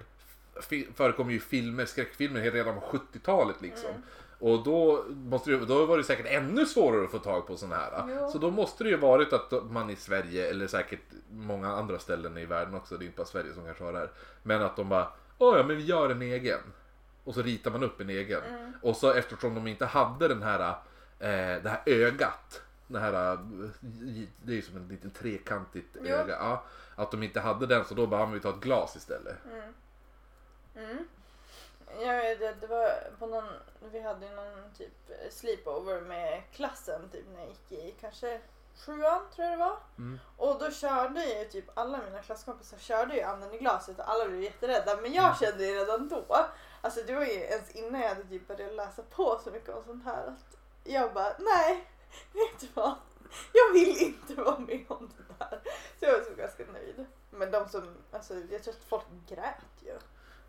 förekommer 0.94 1.32
ju 1.32 1.40
filmer, 1.40 1.84
skräckfilmer 1.86 2.50
redan 2.50 2.80
på 2.80 2.86
70-talet 2.86 3.56
liksom. 3.62 3.90
Och 4.40 4.64
då, 4.64 5.04
måste 5.08 5.50
det, 5.50 5.66
då 5.66 5.86
var 5.86 5.98
det 5.98 6.04
säkert 6.04 6.26
ännu 6.26 6.66
svårare 6.66 7.04
att 7.04 7.10
få 7.10 7.18
tag 7.18 7.46
på 7.46 7.56
sådana 7.56 7.76
här. 7.76 8.04
Jo. 8.08 8.28
Så 8.32 8.38
då 8.38 8.50
måste 8.50 8.84
det 8.84 8.90
ju 8.90 8.96
varit 8.96 9.32
att 9.32 9.52
man 9.70 9.90
i 9.90 9.96
Sverige, 9.96 10.50
eller 10.50 10.66
säkert 10.66 11.00
många 11.30 11.72
andra 11.72 11.98
ställen 11.98 12.38
i 12.38 12.46
världen 12.46 12.74
också, 12.74 12.96
det 12.96 13.04
är 13.04 13.06
inte 13.06 13.16
bara 13.16 13.26
Sverige 13.26 13.54
som 13.54 13.64
kanske 13.64 13.84
har 13.84 13.92
det 13.92 13.98
här. 13.98 14.10
Men 14.42 14.62
att 14.62 14.76
de 14.76 14.88
bara, 14.88 15.08
åh 15.38 15.56
ja 15.58 15.62
men 15.66 15.76
vi 15.76 15.84
gör 15.84 16.10
en 16.10 16.22
egen. 16.22 16.60
Och 17.24 17.34
så 17.34 17.42
ritar 17.42 17.70
man 17.70 17.82
upp 17.82 18.00
en 18.00 18.10
egen. 18.10 18.42
Och 18.82 18.96
så 18.96 19.12
eftersom 19.12 19.54
de 19.54 19.66
inte 19.66 19.86
hade 19.86 20.28
den 20.28 20.42
här, 20.42 20.60
eh, 21.18 21.62
det 21.62 21.68
här 21.70 21.82
ögat. 21.86 22.62
Det 22.86 22.98
här, 23.00 23.38
det 24.42 24.52
är 24.52 24.56
ju 24.56 24.62
som 24.62 24.76
en 24.76 24.88
liten 24.88 25.10
trekantigt 25.10 25.96
Jo. 26.02 26.08
öga. 26.08 26.36
Ja, 26.40 26.64
att 26.94 27.10
de 27.10 27.22
inte 27.22 27.40
hade 27.40 27.66
den 27.66 27.84
så 27.84 27.94
då 27.94 28.06
bara, 28.06 28.20
"Ja, 28.20 28.26
men 28.26 28.34
vi 28.34 28.40
tar 28.40 28.50
ett 28.50 28.60
glas 28.60 28.96
istället. 28.96 29.36
Mm. 29.52 29.72
Jag 30.74 30.98
vet, 31.98 32.40
det, 32.40 32.54
det 32.60 32.66
var 32.66 33.10
på 33.18 33.26
någon, 33.26 33.48
vi 33.92 34.00
hade 34.00 34.26
ju 34.26 34.32
någon 34.32 34.74
typ 34.78 35.10
sleepover 35.30 36.00
med 36.00 36.42
klassen 36.52 37.08
typ 37.12 37.24
när 37.34 37.40
jag 37.40 37.48
gick 37.48 37.72
i 37.72 37.94
kanske 38.00 38.40
sjuan 38.86 39.22
tror 39.34 39.48
jag 39.48 39.58
det 39.58 39.64
var. 39.64 39.76
Mm. 39.98 40.20
Och 40.36 40.58
då 40.58 40.70
körde 40.70 41.24
ju 41.24 41.44
typ 41.44 41.64
alla 41.74 41.98
mina 41.98 42.22
klasskompisar 42.22 42.78
körde 42.78 43.14
ju 43.14 43.22
anden 43.22 43.54
i 43.54 43.58
glaset 43.58 43.98
och 43.98 44.10
alla 44.10 44.28
blev 44.28 44.42
jätterädda. 44.42 44.96
Men 44.96 45.12
jag 45.12 45.38
kände 45.38 45.66
ju 45.66 45.74
redan 45.74 46.08
då, 46.08 46.46
alltså 46.80 47.00
det 47.06 47.14
var 47.14 47.24
ju 47.24 47.32
ens 47.32 47.70
innan 47.70 48.00
jag 48.00 48.08
hade 48.08 48.24
typ 48.24 48.48
börjat 48.48 48.74
läsa 48.74 49.02
på 49.02 49.40
så 49.44 49.50
mycket 49.50 49.74
om 49.74 49.84
sånt 49.84 50.04
här 50.04 50.26
att 50.26 50.56
jag 50.84 51.14
bara 51.14 51.32
nej, 51.38 51.88
vet 52.32 52.60
du 52.60 52.68
vad? 52.74 52.94
Jag 53.52 53.72
vill 53.72 54.02
inte 54.02 54.34
vara 54.42 54.58
med 54.58 54.84
om 54.88 55.10
det 55.16 55.34
där. 55.38 55.60
Så 55.98 56.04
jag 56.04 56.18
var 56.18 56.24
så 56.24 56.34
ganska 56.34 56.64
nöjd. 56.72 57.06
Men 57.30 57.50
de 57.50 57.68
som, 57.68 57.96
alltså 58.10 58.34
jag 58.34 58.62
tror 58.62 58.74
att 58.74 58.84
folk 58.88 59.06
grät 59.28 59.82
ju. 59.84 59.98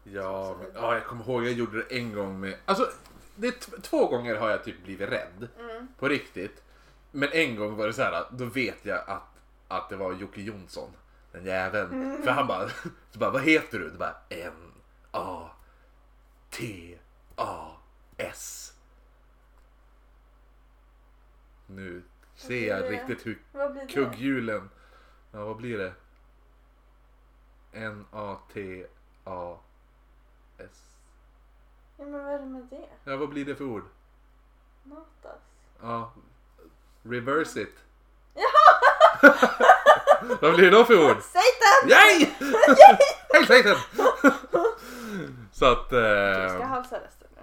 Ja, 0.03 0.57
men, 0.59 0.67
ja, 0.75 0.93
jag 0.93 1.05
kommer 1.05 1.23
ihåg 1.23 1.45
jag 1.45 1.53
gjorde 1.53 1.77
det 1.77 1.97
en 1.97 2.13
gång 2.13 2.39
med... 2.39 2.57
Alltså, 2.65 2.91
det 3.35 3.51
två 3.81 4.07
gånger 4.07 4.35
har 4.35 4.49
jag 4.49 4.63
typ 4.63 4.83
blivit 4.83 5.09
rädd. 5.09 5.47
Mm. 5.59 5.87
På 5.99 6.07
riktigt. 6.07 6.63
Men 7.11 7.29
en 7.31 7.55
gång 7.55 7.75
var 7.75 7.87
det 7.87 7.93
så 7.93 8.01
här, 8.01 8.25
då 8.31 8.45
vet 8.45 8.85
jag 8.85 9.09
att, 9.09 9.41
att 9.67 9.89
det 9.89 9.95
var 9.95 10.13
Jocke 10.13 10.41
Jonsson. 10.41 10.89
Den 11.31 11.45
jäveln. 11.45 11.91
Mm. 11.91 12.23
För 12.23 12.31
han 12.31 12.47
bara, 12.47 12.69
så 13.11 13.19
bara, 13.19 13.31
vad 13.31 13.41
heter 13.41 13.79
du? 13.79 13.89
Det 13.89 13.97
bara, 13.97 14.15
N-A-T-A-S. 14.29 14.67
Nu 21.67 22.03
ser 22.35 22.67
jag 22.67 22.81
det? 22.81 22.89
riktigt 22.89 23.25
hur 23.25 23.41
Vad 23.51 23.71
blir 23.71 23.81
det? 23.81 23.87
kugghjulen... 23.93 24.69
Ja, 25.31 25.45
vad 25.45 25.57
blir 25.57 25.77
det? 25.77 25.93
N-A-T-A-S. 27.73 29.70
Ja 31.97 32.05
men 32.05 32.23
vad 32.25 32.33
är 32.33 32.39
det 32.39 32.45
med 32.45 32.67
det? 32.69 33.11
Ja, 33.11 33.17
vad 33.17 33.29
blir 33.29 33.45
det 33.45 33.55
för 33.55 33.65
ord? 33.65 33.83
Natas? 34.83 35.39
Ja, 35.81 36.11
reverse 37.03 37.61
it. 37.61 37.75
vad 40.41 40.55
blir 40.55 40.71
det 40.71 40.77
då 40.77 40.85
för 40.85 41.11
ord? 41.11 41.17
Satan! 41.21 41.89
Yay! 41.89 42.29
Hej 43.33 43.45
Satan! 43.63 43.77
Så 45.51 45.65
att... 45.65 45.89
Du 45.89 45.95
ska 46.49 46.59
Eh, 46.61 46.67
halsa 46.67 46.95
resten 46.95 47.27
nu. 47.35 47.41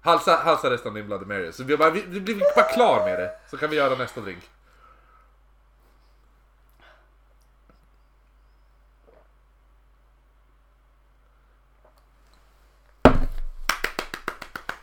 halsa, 0.00 0.36
halsa 0.36 0.70
resten 0.70 0.88
av 0.88 0.94
din 0.94 1.06
Bloody 1.06 1.24
Mary. 1.26 1.52
Så 1.52 1.64
vi, 1.64 1.76
bara, 1.76 1.90
vi, 1.90 2.00
vi 2.06 2.20
blir 2.20 2.54
bara 2.56 2.64
klar 2.72 3.04
med 3.04 3.18
det. 3.18 3.38
Så 3.50 3.56
kan 3.56 3.70
vi 3.70 3.76
göra 3.76 3.94
nästa 3.94 4.20
drink. 4.20 4.50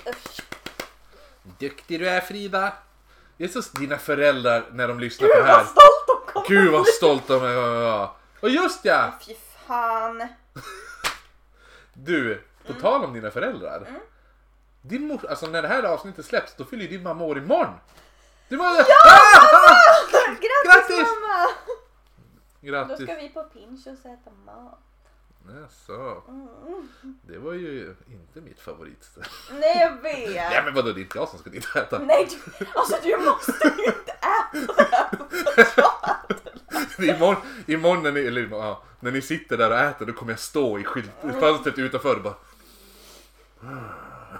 Usch. 0.07 0.41
Duktig 1.59 1.99
du 1.99 2.09
är 2.09 2.21
Frida. 2.21 2.73
Det 3.37 3.43
är 3.43 3.47
så 3.47 3.61
dina 3.79 3.97
föräldrar 3.97 4.65
när 4.71 4.87
de 4.87 4.99
lyssnar 4.99 5.27
på 5.27 5.33
Gud 5.35 5.45
det 5.45 5.51
här. 5.51 5.57
vad 5.57 5.67
stolt 5.67 6.07
de 6.07 6.31
kommer 6.33 6.47
Gud 6.47 6.71
vad 6.71 6.87
stolt 6.87 7.27
de 7.27 7.43
är. 7.43 8.07
Och 8.39 8.49
just 8.49 8.85
ja! 8.85 9.13
Fy 9.27 9.35
fan. 9.67 10.27
Du, 11.93 12.35
på 12.65 12.71
Mm. 12.71 12.81
tal 12.81 13.03
om 13.03 13.13
dina 13.13 13.31
föräldrar. 13.31 13.87
Din 14.81 15.07
mor, 15.07 15.29
alltså 15.29 15.47
när 15.47 15.61
det 15.61 15.67
här 15.67 15.83
avsnittet 15.83 16.25
släpps 16.25 16.55
då 16.55 16.65
fyller 16.65 16.83
ju 16.83 16.89
din 16.89 17.03
mamma 17.03 17.23
år 17.23 17.37
imorgon. 17.37 17.73
Du 18.49 18.55
var... 18.57 18.75
Grattis, 18.75 20.65
Grattis! 20.65 21.07
mamma! 21.21 21.47
Då 22.61 22.67
Grattis! 22.67 23.03
ska 23.05 23.15
vi 23.15 23.29
på 23.29 23.43
Pinch 23.43 23.87
och 23.87 23.93
äta 23.93 24.31
mat. 24.45 24.79
Jaså, 25.47 26.23
Mm. 26.27 26.87
det 27.23 27.37
var 27.37 27.53
ju 27.53 27.95
inte 28.07 28.41
mitt 28.41 28.59
favoritställe. 28.59 29.25
Nej 29.51 29.77
jag 29.79 30.01
vet. 30.01 30.35
Nej 30.35 30.61
men 30.65 30.73
vadå, 30.73 30.91
det 30.91 30.99
är 30.99 31.01
inte 31.01 31.17
jag 31.17 31.29
som 31.29 31.39
ska 31.39 31.49
dit 31.49 31.65
och 31.65 31.75
äta. 31.77 31.99
Nej 31.99 32.29
du, 32.59 32.65
alltså 32.75 32.97
du 33.03 33.17
måste 33.17 33.73
ju 33.77 33.85
inte 33.85 34.11
äta 34.11 34.73
det 34.75 34.83
här. 37.01 37.15
Imorgon, 37.15 37.35
imorgon 37.67 38.03
när, 38.03 38.11
ni, 38.11 38.19
eller, 38.19 38.47
ja, 38.51 38.83
när 38.99 39.11
ni 39.11 39.21
sitter 39.21 39.57
där 39.57 39.71
och 39.71 39.77
äter 39.77 40.05
då 40.05 40.13
kommer 40.13 40.31
jag 40.31 40.39
stå 40.39 40.79
i 40.79 40.83
skylt, 40.83 41.11
fönstret 41.39 41.77
utanför 41.79 42.15
och 42.15 42.21
bara... 42.21 42.35
Kan 43.61 43.89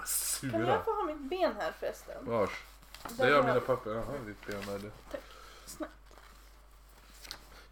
Sura. 0.06 0.68
jag 0.68 0.84
få 0.84 0.94
ha 0.94 1.02
mitt 1.04 1.20
ben 1.20 1.52
här 1.58 1.72
förresten? 1.80 2.14
Vars? 2.20 2.50
Det 3.18 3.28
gör 3.28 3.42
mina 3.42 3.60
papper. 3.60 3.90
Jaha, 3.90 4.04
ditt 4.26 4.46
ben 4.46 4.74
är 4.74 4.78
det. 4.78 4.90
Tack. 5.10 5.20
Snabbt. 5.66 5.92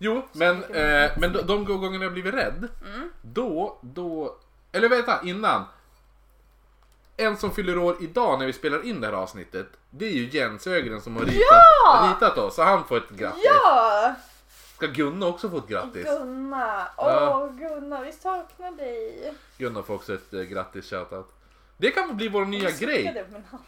Jo, 0.04 0.22
men, 0.32 0.64
eh, 0.64 1.10
men 1.18 1.32
de, 1.32 1.42
de 1.46 1.64
gångerna 1.64 2.04
jag 2.04 2.12
blivit 2.12 2.34
rädd, 2.34 2.68
Mm. 2.94 3.10
då, 3.22 3.78
då... 3.80 4.36
Eller 4.72 4.88
vänta, 4.88 5.20
innan. 5.24 5.64
En 7.16 7.36
som 7.36 7.50
fyller 7.50 7.78
år 7.78 7.96
idag 8.00 8.38
när 8.38 8.46
vi 8.46 8.52
spelar 8.52 8.84
in 8.86 9.00
det 9.00 9.06
här 9.06 9.14
avsnittet, 9.14 9.66
det 9.90 10.06
är 10.06 10.12
ju 10.12 10.28
Jens 10.30 10.66
Ögren 10.66 11.00
som 11.00 11.16
har 11.16 11.24
ritat, 11.24 11.40
Ja! 11.84 12.14
ritat 12.14 12.38
oss, 12.38 12.54
så 12.54 12.62
han 12.62 12.84
får 12.84 12.96
ett 12.96 13.10
grattis. 13.10 13.42
Ja! 13.44 14.14
Ska 14.76 14.86
Gunnar 14.86 15.26
också 15.26 15.50
få 15.50 15.58
ett 15.58 15.68
grattis? 15.68 16.04
Gunnar. 16.04 16.88
Åh 16.96 17.06
Ja. 17.08 17.48
Gunnar, 17.58 18.04
vi 18.04 18.12
saknar 18.12 18.70
dig. 18.72 19.34
Gunnar 19.58 19.82
får 19.82 19.94
också 19.94 20.14
ett 20.14 20.34
eh, 20.34 20.40
grattis 20.40 20.90
shoutout. 20.90 21.32
Det 21.76 21.90
kan 21.90 22.16
bli 22.16 22.28
vår 22.28 22.44
nya 22.44 22.62
jag 22.70 22.78
grej. 22.78 23.02
slickade 23.02 23.24
på 23.24 23.32
min 23.32 23.44
hand. 23.50 23.62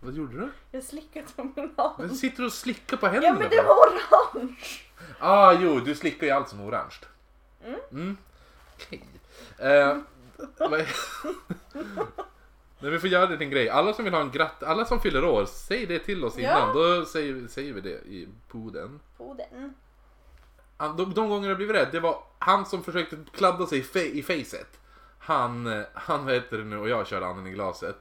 Vad 0.00 0.14
gjorde 0.14 0.36
du? 0.40 0.48
Jag 0.70 0.82
slickade 0.84 1.26
på 1.36 1.44
min 1.44 1.52
Du 1.76 1.82
hand. 1.82 2.16
sitter 2.16 2.44
och 2.44 2.52
slickar 2.52 2.96
på 2.96 3.06
Ja 3.06 3.10
händerna. 3.10 3.38
men 3.38 3.50
det 3.50 3.62
var 3.62 3.74
orange. 3.74 4.56
Ah, 5.18 5.52
jo, 5.52 5.80
du 5.80 5.94
slickar 5.94 6.26
ju 6.26 6.32
allt 6.32 6.48
som 6.48 6.60
är 6.60 6.64
orange. 6.68 6.94
Mm. 7.64 7.80
Mm. 7.92 8.16
Okej. 8.74 9.02
Eh, 9.58 9.96
vad- 10.58 10.86
Men 12.78 12.90
vi 12.90 12.98
får 12.98 13.08
göra 13.08 13.26
det 13.26 13.36
till 13.36 13.46
en 13.46 13.50
grej. 13.50 13.68
Alla 13.70 13.92
som 13.92 14.04
vill 14.04 14.14
ha 14.14 14.20
en 14.20 14.30
gratt, 14.30 14.62
alla 14.62 14.84
som 14.84 15.00
fyller 15.00 15.24
år, 15.24 15.44
säg 15.46 15.86
det 15.86 15.98
till 15.98 16.24
oss 16.24 16.38
Ja. 16.38 16.42
innan. 16.42 16.74
Då 16.74 17.04
säger, 17.04 17.48
säger 17.48 17.72
vi 17.72 17.80
det 17.80 17.90
i 17.90 18.28
poden. 18.48 19.00
På 19.16 19.34
den. 19.34 19.74
Han, 20.76 20.96
de, 20.96 21.14
de 21.14 21.28
gånger 21.28 21.48
jag 21.48 21.56
blev 21.56 21.70
rädd, 21.72 21.88
det 21.92 22.00
var 22.00 22.22
han 22.38 22.66
som 22.66 22.82
försökte 22.82 23.16
kladda 23.32 23.66
sig 23.66 23.78
i, 23.78 23.82
fe, 23.82 24.04
i 24.18 24.22
facet. 24.22 24.80
Han, 25.18 25.66
eh, 25.66 25.84
han 25.94 26.24
vad 26.24 26.34
heter 26.34 26.58
det 26.58 26.64
nu, 26.64 26.78
och 26.78 26.88
jag 26.88 27.06
körde 27.06 27.26
anden 27.26 27.46
i 27.46 27.50
glaset. 27.50 27.96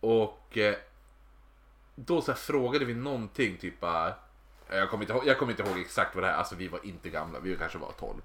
Och 0.00 0.58
eh, 0.58 0.74
då 1.94 2.20
så 2.22 2.34
frågade 2.34 2.84
vi 2.84 2.94
någonting, 2.94 3.56
typ 3.56 3.80
bara, 3.80 4.14
jag 4.70 4.90
kommer, 4.90 5.04
inte, 5.04 5.12
ihåg- 5.12 5.26
jag 5.26 5.38
kommer 5.38 5.52
inte 5.52 5.62
ihåg 5.62 5.78
exakt 5.78 6.14
vad 6.14 6.24
det 6.24 6.28
är, 6.30 6.34
alltså 6.34 6.54
vi 6.54 6.68
var 6.68 6.80
inte 6.86 7.08
gamla, 7.10 7.38
vi 7.40 7.56
kanske 7.56 7.78
var 7.78 7.92
12. 8.00 8.20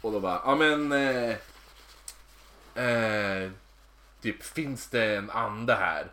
Och 0.00 0.12
då 0.12 0.20
bara, 0.20 0.40
ja 0.44 0.54
men... 0.54 0.92
Eh, 0.92 1.36
eh, 2.84 3.50
typ, 4.22 4.42
finns 4.42 4.88
det 4.88 5.16
en 5.16 5.30
ande 5.30 5.74
här? 5.74 6.06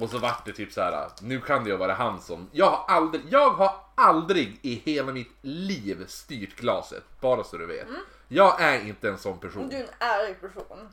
Och 0.00 0.10
så 0.10 0.18
vart 0.18 0.44
det 0.44 0.52
typ 0.52 0.72
så 0.72 0.80
här, 0.80 1.08
nu 1.20 1.40
kan 1.40 1.64
det 1.64 1.70
ju 1.70 1.76
vara 1.76 1.94
han 1.94 2.20
som... 2.20 2.48
Jag 2.52 2.70
har 2.70 2.94
aldrig, 2.96 3.22
jag 3.30 3.50
har 3.50 3.76
aldrig 3.94 4.58
i 4.62 4.74
hela 4.84 5.12
mitt 5.12 5.32
liv 5.42 6.04
styrt 6.08 6.56
glaset, 6.56 7.04
bara 7.20 7.44
så 7.44 7.56
du 7.56 7.66
vet. 7.66 7.86
Jag 8.28 8.60
är 8.60 8.80
inte 8.80 9.08
en 9.08 9.18
sån 9.18 9.38
person. 9.38 9.68
Du 9.68 9.76
är 9.76 9.80
en 9.82 9.88
ärlig 9.98 10.40
person. 10.40 10.88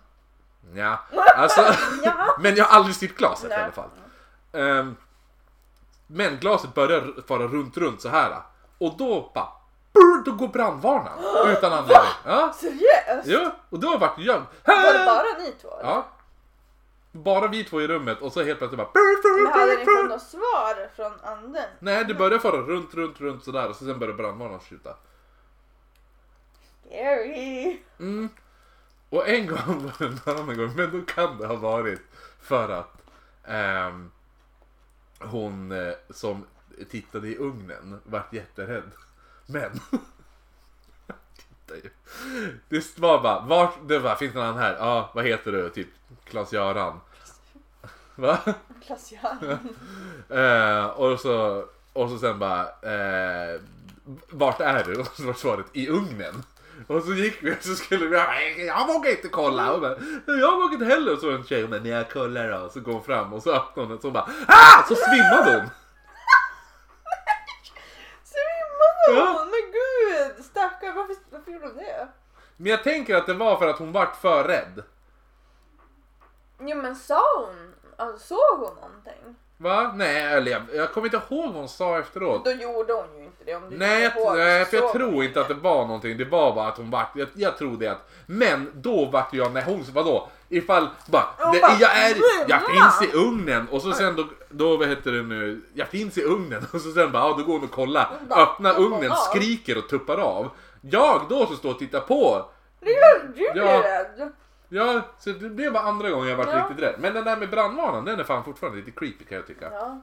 Ja, 0.75 0.99
alltså, 1.37 1.61
Ja. 2.03 2.35
men 2.39 2.55
jag 2.55 2.65
har 2.65 2.75
aldrig 2.77 2.95
styrt 2.95 3.17
glaset 3.17 3.45
i 3.45 3.47
Nej. 3.49 3.63
alla 3.63 3.71
fall. 3.71 3.89
Ehm, 4.51 4.95
men 6.13 6.37
glaset 6.37 6.73
börjar 6.73 7.27
fara 7.27 7.47
runt, 7.47 7.77
runt 7.77 8.01
så 8.01 8.09
här. 8.09 8.41
Och 8.77 8.97
då 8.97 9.31
bara, 9.35 9.47
brr, 9.93 10.23
då 10.25 10.31
går 10.31 10.47
brandvarnaren 10.47 11.57
utan 11.57 11.73
anledning. 11.73 12.09
Ja, 12.25 12.53
Seriöst? 12.59 13.27
ja, 13.27 13.55
och 13.69 13.79
då 13.79 13.97
vart 13.97 14.19
jag, 14.19 14.41
Var 14.65 14.93
det 14.93 15.05
bara 15.05 15.43
ni 15.43 15.51
två? 15.61 15.69
Ja. 15.81 16.07
Bara 17.11 17.47
vi 17.47 17.63
två 17.63 17.81
i 17.81 17.87
rummet 17.87 18.21
och 18.21 18.33
så 18.33 18.43
helt 18.43 18.59
plötsligt 18.59 18.77
bara... 18.77 18.89
Men 18.93 19.51
hade 19.53 19.75
ni 19.75 19.85
fått 19.85 20.09
något 20.09 20.21
svar 20.21 20.89
från 20.95 21.11
anden? 21.23 21.69
Nej, 21.79 22.05
det 22.05 22.13
börjar 22.13 22.39
fara 22.39 22.57
runt, 22.57 22.93
runt, 22.93 23.21
runt 23.21 23.43
sådär 23.43 23.69
och 23.69 23.75
så 23.75 23.85
sen 23.85 23.99
börjar 23.99 24.13
brandvarnaren 24.13 24.59
skjuta. 24.59 24.95
Scary. 26.85 27.79
Mm. 27.99 28.29
Och 29.09 29.29
en 29.29 29.47
gång 29.47 29.57
var 29.83 29.93
det 29.99 30.05
en 30.05 30.37
annan 30.37 30.57
gång, 30.57 30.75
men 30.75 30.91
då 30.91 31.01
kan 31.13 31.37
det 31.37 31.47
ha 31.47 31.55
varit 31.55 32.01
för 32.41 32.69
att 32.69 33.01
ehm, 33.47 34.11
hon 35.23 35.71
eh, 35.71 35.93
som 36.09 36.45
tittade 36.89 37.27
i 37.27 37.37
ugnen 37.37 37.99
vart 38.03 38.33
jätterädd. 38.33 38.91
Men 39.45 39.79
ju. 41.75 41.89
Det 42.69 42.99
var 42.99 43.21
bara, 43.21 43.39
vart, 43.41 43.73
det 43.87 43.99
var, 43.99 44.15
finns 44.15 44.33
någon 44.33 44.57
här? 44.57 44.75
Ja, 44.79 45.11
vad 45.13 45.25
heter 45.25 45.51
du? 45.51 45.69
Typ 45.69 45.87
Klas-Göran. 46.25 46.99
Va? 48.15 48.39
Glaciär. 48.87 49.59
Eh, 50.29 50.85
och, 50.85 51.19
så, 51.19 51.65
och 51.93 52.09
så 52.09 52.17
sen 52.17 52.39
bara, 52.39 52.61
eh, 52.61 53.61
vart 54.29 54.61
är 54.61 54.83
du? 54.83 54.99
Och 54.99 55.07
så 55.07 55.25
var 55.25 55.33
svaret, 55.33 55.65
i 55.73 55.87
ugnen. 55.87 56.43
Och 56.95 57.03
så 57.03 57.13
gick 57.13 57.43
vi 57.43 57.51
och 57.53 57.63
så 57.63 57.75
skulle 57.75 58.05
vi, 58.05 58.17
"Nej, 58.17 58.65
jag 58.65 58.88
vågar 58.88 59.12
inte 59.12 59.27
kolla. 59.27 59.71
Och 59.74 59.81
bara, 59.81 59.95
jag 60.25 60.51
vågar 60.55 60.74
inte 60.74 60.86
heller. 60.86 61.13
Och 61.13 61.19
så 61.19 61.25
var 61.25 61.33
det 61.33 61.39
en 61.39 61.45
tjej, 61.45 61.67
men 61.67 61.86
jag 61.86 62.10
kollar 62.10 62.51
då. 62.51 62.57
Och 62.57 62.71
så 62.71 62.79
går 62.79 62.93
hon 62.93 63.03
fram 63.03 63.33
och 63.33 63.43
så 63.43 63.51
öppnar 63.53 63.83
hon 63.83 63.93
och 63.95 64.01
så 64.01 64.12
bara, 64.12 64.29
ah! 64.48 64.83
Så 64.88 64.95
svimmade 64.95 65.60
hon. 65.60 65.69
Svimmade 68.24 69.19
Ja. 69.19 69.38
hon? 69.39 69.50
Men 69.50 69.71
gud! 69.71 70.45
Stackarn, 70.45 70.95
varför, 70.95 71.15
varför 71.29 71.51
gjorde 71.51 71.65
hon 71.67 71.77
det? 71.77 72.07
Men 72.57 72.71
jag 72.71 72.83
tänker 72.83 73.15
att 73.15 73.25
det 73.27 73.33
var 73.33 73.57
för 73.57 73.67
att 73.67 73.77
hon 73.79 73.91
vart 73.91 74.15
för 74.15 74.43
rädd. 74.43 74.83
Jo 76.60 76.77
men 76.77 76.95
sa 76.95 77.21
hon? 77.45 77.74
Alltså, 77.98 78.27
såg 78.36 78.60
hon 78.60 78.75
någonting? 78.75 79.36
Va? 79.57 79.91
Nej, 79.95 80.33
eller 80.33 80.51
jag, 80.51 80.62
jag 80.74 80.91
kommer 80.93 81.07
inte 81.07 81.17
ihåg 81.29 81.45
vad 81.45 81.53
hon 81.55 81.69
sa 81.69 82.00
efteråt. 82.00 82.45
Då 82.45 82.51
gjorde 82.51 82.93
hon 82.93 83.24
ju 83.24 83.30
inte 83.41 83.51
det 83.51 83.55
om 83.57 83.69
du 83.69 83.77
Nej, 83.77 84.12
jag, 84.15 84.38
nej, 84.38 84.65
för 84.65 84.77
jag 84.77 84.91
tror 84.91 85.24
inte 85.24 85.41
att 85.41 85.48
det 85.48 85.53
var 85.53 85.86
någonting. 85.86 86.17
Det 86.17 86.25
var 86.25 86.55
bara 86.55 86.67
att 86.67 86.77
hon 86.77 86.91
vart, 86.91 87.15
jag, 87.15 87.27
jag 87.33 87.57
tror 87.57 87.77
det 87.77 87.88
att, 87.88 88.10
men 88.25 88.71
då 88.74 89.05
vart 89.05 89.33
jag 89.33 89.51
när 89.53 89.62
hon, 89.63 89.83
vadå? 89.93 90.29
Ifall, 90.50 90.88
bara, 91.05 91.25
det, 91.53 91.62
bara, 91.62 91.74
jag 91.79 91.98
är, 91.98 92.15
jag 92.48 92.62
"Mamma!" 92.62 92.91
finns 92.91 93.13
i 93.13 93.17
ugnen 93.17 93.67
och 93.71 93.81
så 93.81 93.91
sen 93.93 94.15
då, 94.15 94.25
då 94.50 94.77
vad 94.77 94.88
heter 94.88 95.12
det 95.12 95.24
nu, 95.24 95.62
jag 95.74 95.88
finns 95.88 96.17
i 96.17 96.24
ugnen 96.24 96.65
och 96.74 96.81
så 96.81 96.91
sen 96.91 97.12
bara, 97.12 97.24
ja 97.24 97.36
då 97.38 97.43
går 97.43 97.53
hon 97.53 97.63
och 97.63 97.71
kollar, 97.71 98.10
bara, 98.29 98.43
öppnar 98.43 98.79
ugnen, 98.79 99.12
skriker 99.29 99.77
och 99.77 99.89
tuppar 99.89 100.17
av. 100.17 100.50
Jag 100.81 101.21
då 101.29 101.45
så 101.45 101.55
står 101.55 101.69
och 101.71 101.79
tittar 101.79 102.00
på. 102.00 102.45
Klart 102.79 103.21
du 103.36 103.51
blir 103.51 103.63
Ja. 103.63 103.83
rädd. 103.83 104.31
Ja, 104.69 105.01
så 105.19 105.29
det 105.29 105.50
blev 105.50 105.74
bara 105.74 105.83
andra 105.83 106.10
gången 106.10 106.29
jag 106.29 106.38
vart 106.38 106.48
Ja. 106.48 106.60
riktigt 106.60 106.79
rädd. 106.86 106.95
Men 107.00 107.13
den 107.13 107.24
där 107.25 107.38
med 107.38 107.50
brandvarnaren, 107.50 108.05
den 108.05 108.19
är 108.19 108.24
fan 108.24 108.43
fortfarande 108.43 108.77
lite 108.79 108.91
creepy 108.91 109.24
kan 109.25 109.36
jag 109.38 109.48
tycka. 109.48 109.69
Ja. 109.71 110.01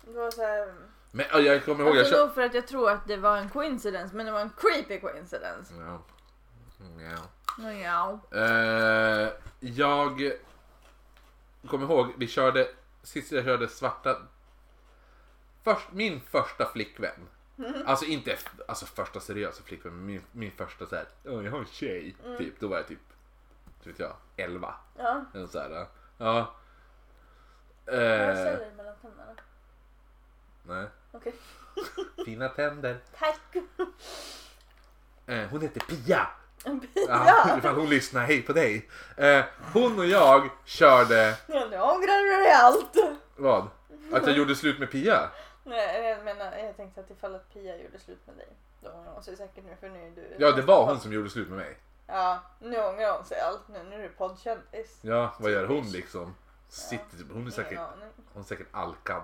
Det 0.00 0.18
var 0.18 0.30
såhär... 0.30 0.68
Men 1.16 1.26
ja, 1.32 1.40
jag 1.40 1.64
kommer 1.64 1.84
ihåg, 1.84 1.94
jag 1.94 1.98
Alltså 1.98 2.14
kör... 2.14 2.26
nog 2.26 2.34
för 2.34 2.42
att 2.42 2.54
jag 2.54 2.66
tror 2.66 2.90
att 2.90 3.06
det 3.06 3.16
var 3.16 3.36
en 3.36 3.48
coincidence, 3.48 4.16
men 4.16 4.26
det 4.26 4.32
var 4.32 4.40
en 4.40 4.50
creepy 4.56 5.00
coincidence. 5.00 5.74
Ja. 5.74 6.02
Ja. 7.58 7.72
Ja. 7.72 8.20
Eh, 8.38 9.28
jag 9.60 10.32
kommer 11.68 11.86
ihåg, 11.86 12.12
vi 12.16 12.26
körde, 12.26 12.68
sist 13.02 13.32
jag 13.32 13.44
körde 13.44 13.68
svarta, 13.68 14.16
först, 15.62 15.92
min 15.92 16.20
första 16.20 16.66
flickvän. 16.66 17.28
Alltså 17.86 18.04
inte 18.04 18.36
alltså 18.68 18.86
första 18.86 19.20
seriösa 19.20 19.62
flickvän, 19.62 19.92
men 19.96 20.06
min, 20.06 20.22
min 20.32 20.52
första 20.52 20.86
såhär, 20.86 21.06
åh 21.24 21.44
jag 21.44 21.52
har 21.52 21.58
en 21.58 21.66
tjej, 21.66 22.16
typ. 22.38 22.60
Då 22.60 22.68
var 22.68 22.76
jag 22.76 22.88
typ, 22.88 23.00
inte 23.76 23.88
vet 23.88 23.98
jag, 23.98 24.16
11. 24.36 24.74
Ja. 24.98 25.24
Eller 25.34 25.46
så 25.46 25.58
här, 25.58 25.86
ja. 26.18 26.38
Eh, 27.86 27.94
säger 27.96 28.70
du 28.70 28.76
mellan 28.76 28.96
tänderna? 28.96 29.34
Nej. 30.68 30.86
Okej. 31.12 31.32
Fina 32.24 32.48
tänder. 32.48 32.98
Tack. 33.18 33.56
Eh, 35.26 35.48
hon 35.50 35.60
heter 35.60 35.80
Pia. 35.80 36.26
Ja, 37.08 37.58
ifall 37.58 37.74
hon 37.74 37.88
lyssnar, 37.88 38.20
hej 38.26 38.42
på 38.42 38.52
dig. 38.52 38.88
Eh, 39.16 39.44
hon 39.72 39.98
och 39.98 40.06
jag 40.06 40.50
körde, 40.64 41.36
Ja, 41.46 41.66
nu 41.70 41.80
ångrar 41.80 42.24
du 42.24 42.42
dig 42.44 42.52
allt. 42.52 43.18
vad? 43.36 43.68
Att 44.12 44.26
jag 44.26 44.36
gjorde 44.36 44.54
slut 44.56 44.78
med 44.78 44.90
Pia? 44.90 45.30
Nej, 45.64 46.08
jag 46.10 46.24
menar, 46.24 46.56
jag 46.58 46.76
tänkte 46.76 47.00
att 47.00 47.10
ifall 47.10 47.34
att 47.34 47.52
Pia 47.52 47.76
gjorde 47.76 47.98
slut 47.98 48.26
med 48.26 48.36
dig, 48.36 48.48
då 48.80 48.90
ångrar 48.90 49.12
hon 49.12 49.22
sig 49.22 49.36
säkert 49.36 49.64
nu 49.64 49.76
för 49.80 49.88
nu 49.88 50.06
är 50.06 50.10
du... 50.10 50.36
Ja, 50.38 50.52
det 50.52 50.62
var 50.62 50.86
hon 50.86 51.00
som 51.00 51.12
gjorde 51.12 51.30
slut 51.30 51.48
med 51.48 51.58
mig. 51.58 51.76
Ja, 52.06 52.38
nu 52.60 52.78
ångrar 52.78 53.16
hon 53.16 53.24
sig 53.24 53.40
allt 53.40 53.68
nu, 53.68 53.82
nu 53.82 53.94
är 53.96 54.02
du 54.02 54.08
poddkändis. 54.08 54.98
Ja, 55.00 55.34
vad 55.38 55.50
gör 55.52 55.66
hon 55.66 55.90
liksom? 55.90 56.34
Sitter, 56.68 57.32
hon 57.32 57.46
är 57.46 57.50
säkert, 57.50 57.72
Ingen 57.72 57.84
aning. 57.84 58.08
hon 58.32 58.42
är 58.42 58.46
säkert 58.46 58.66
alkad. 58.72 59.22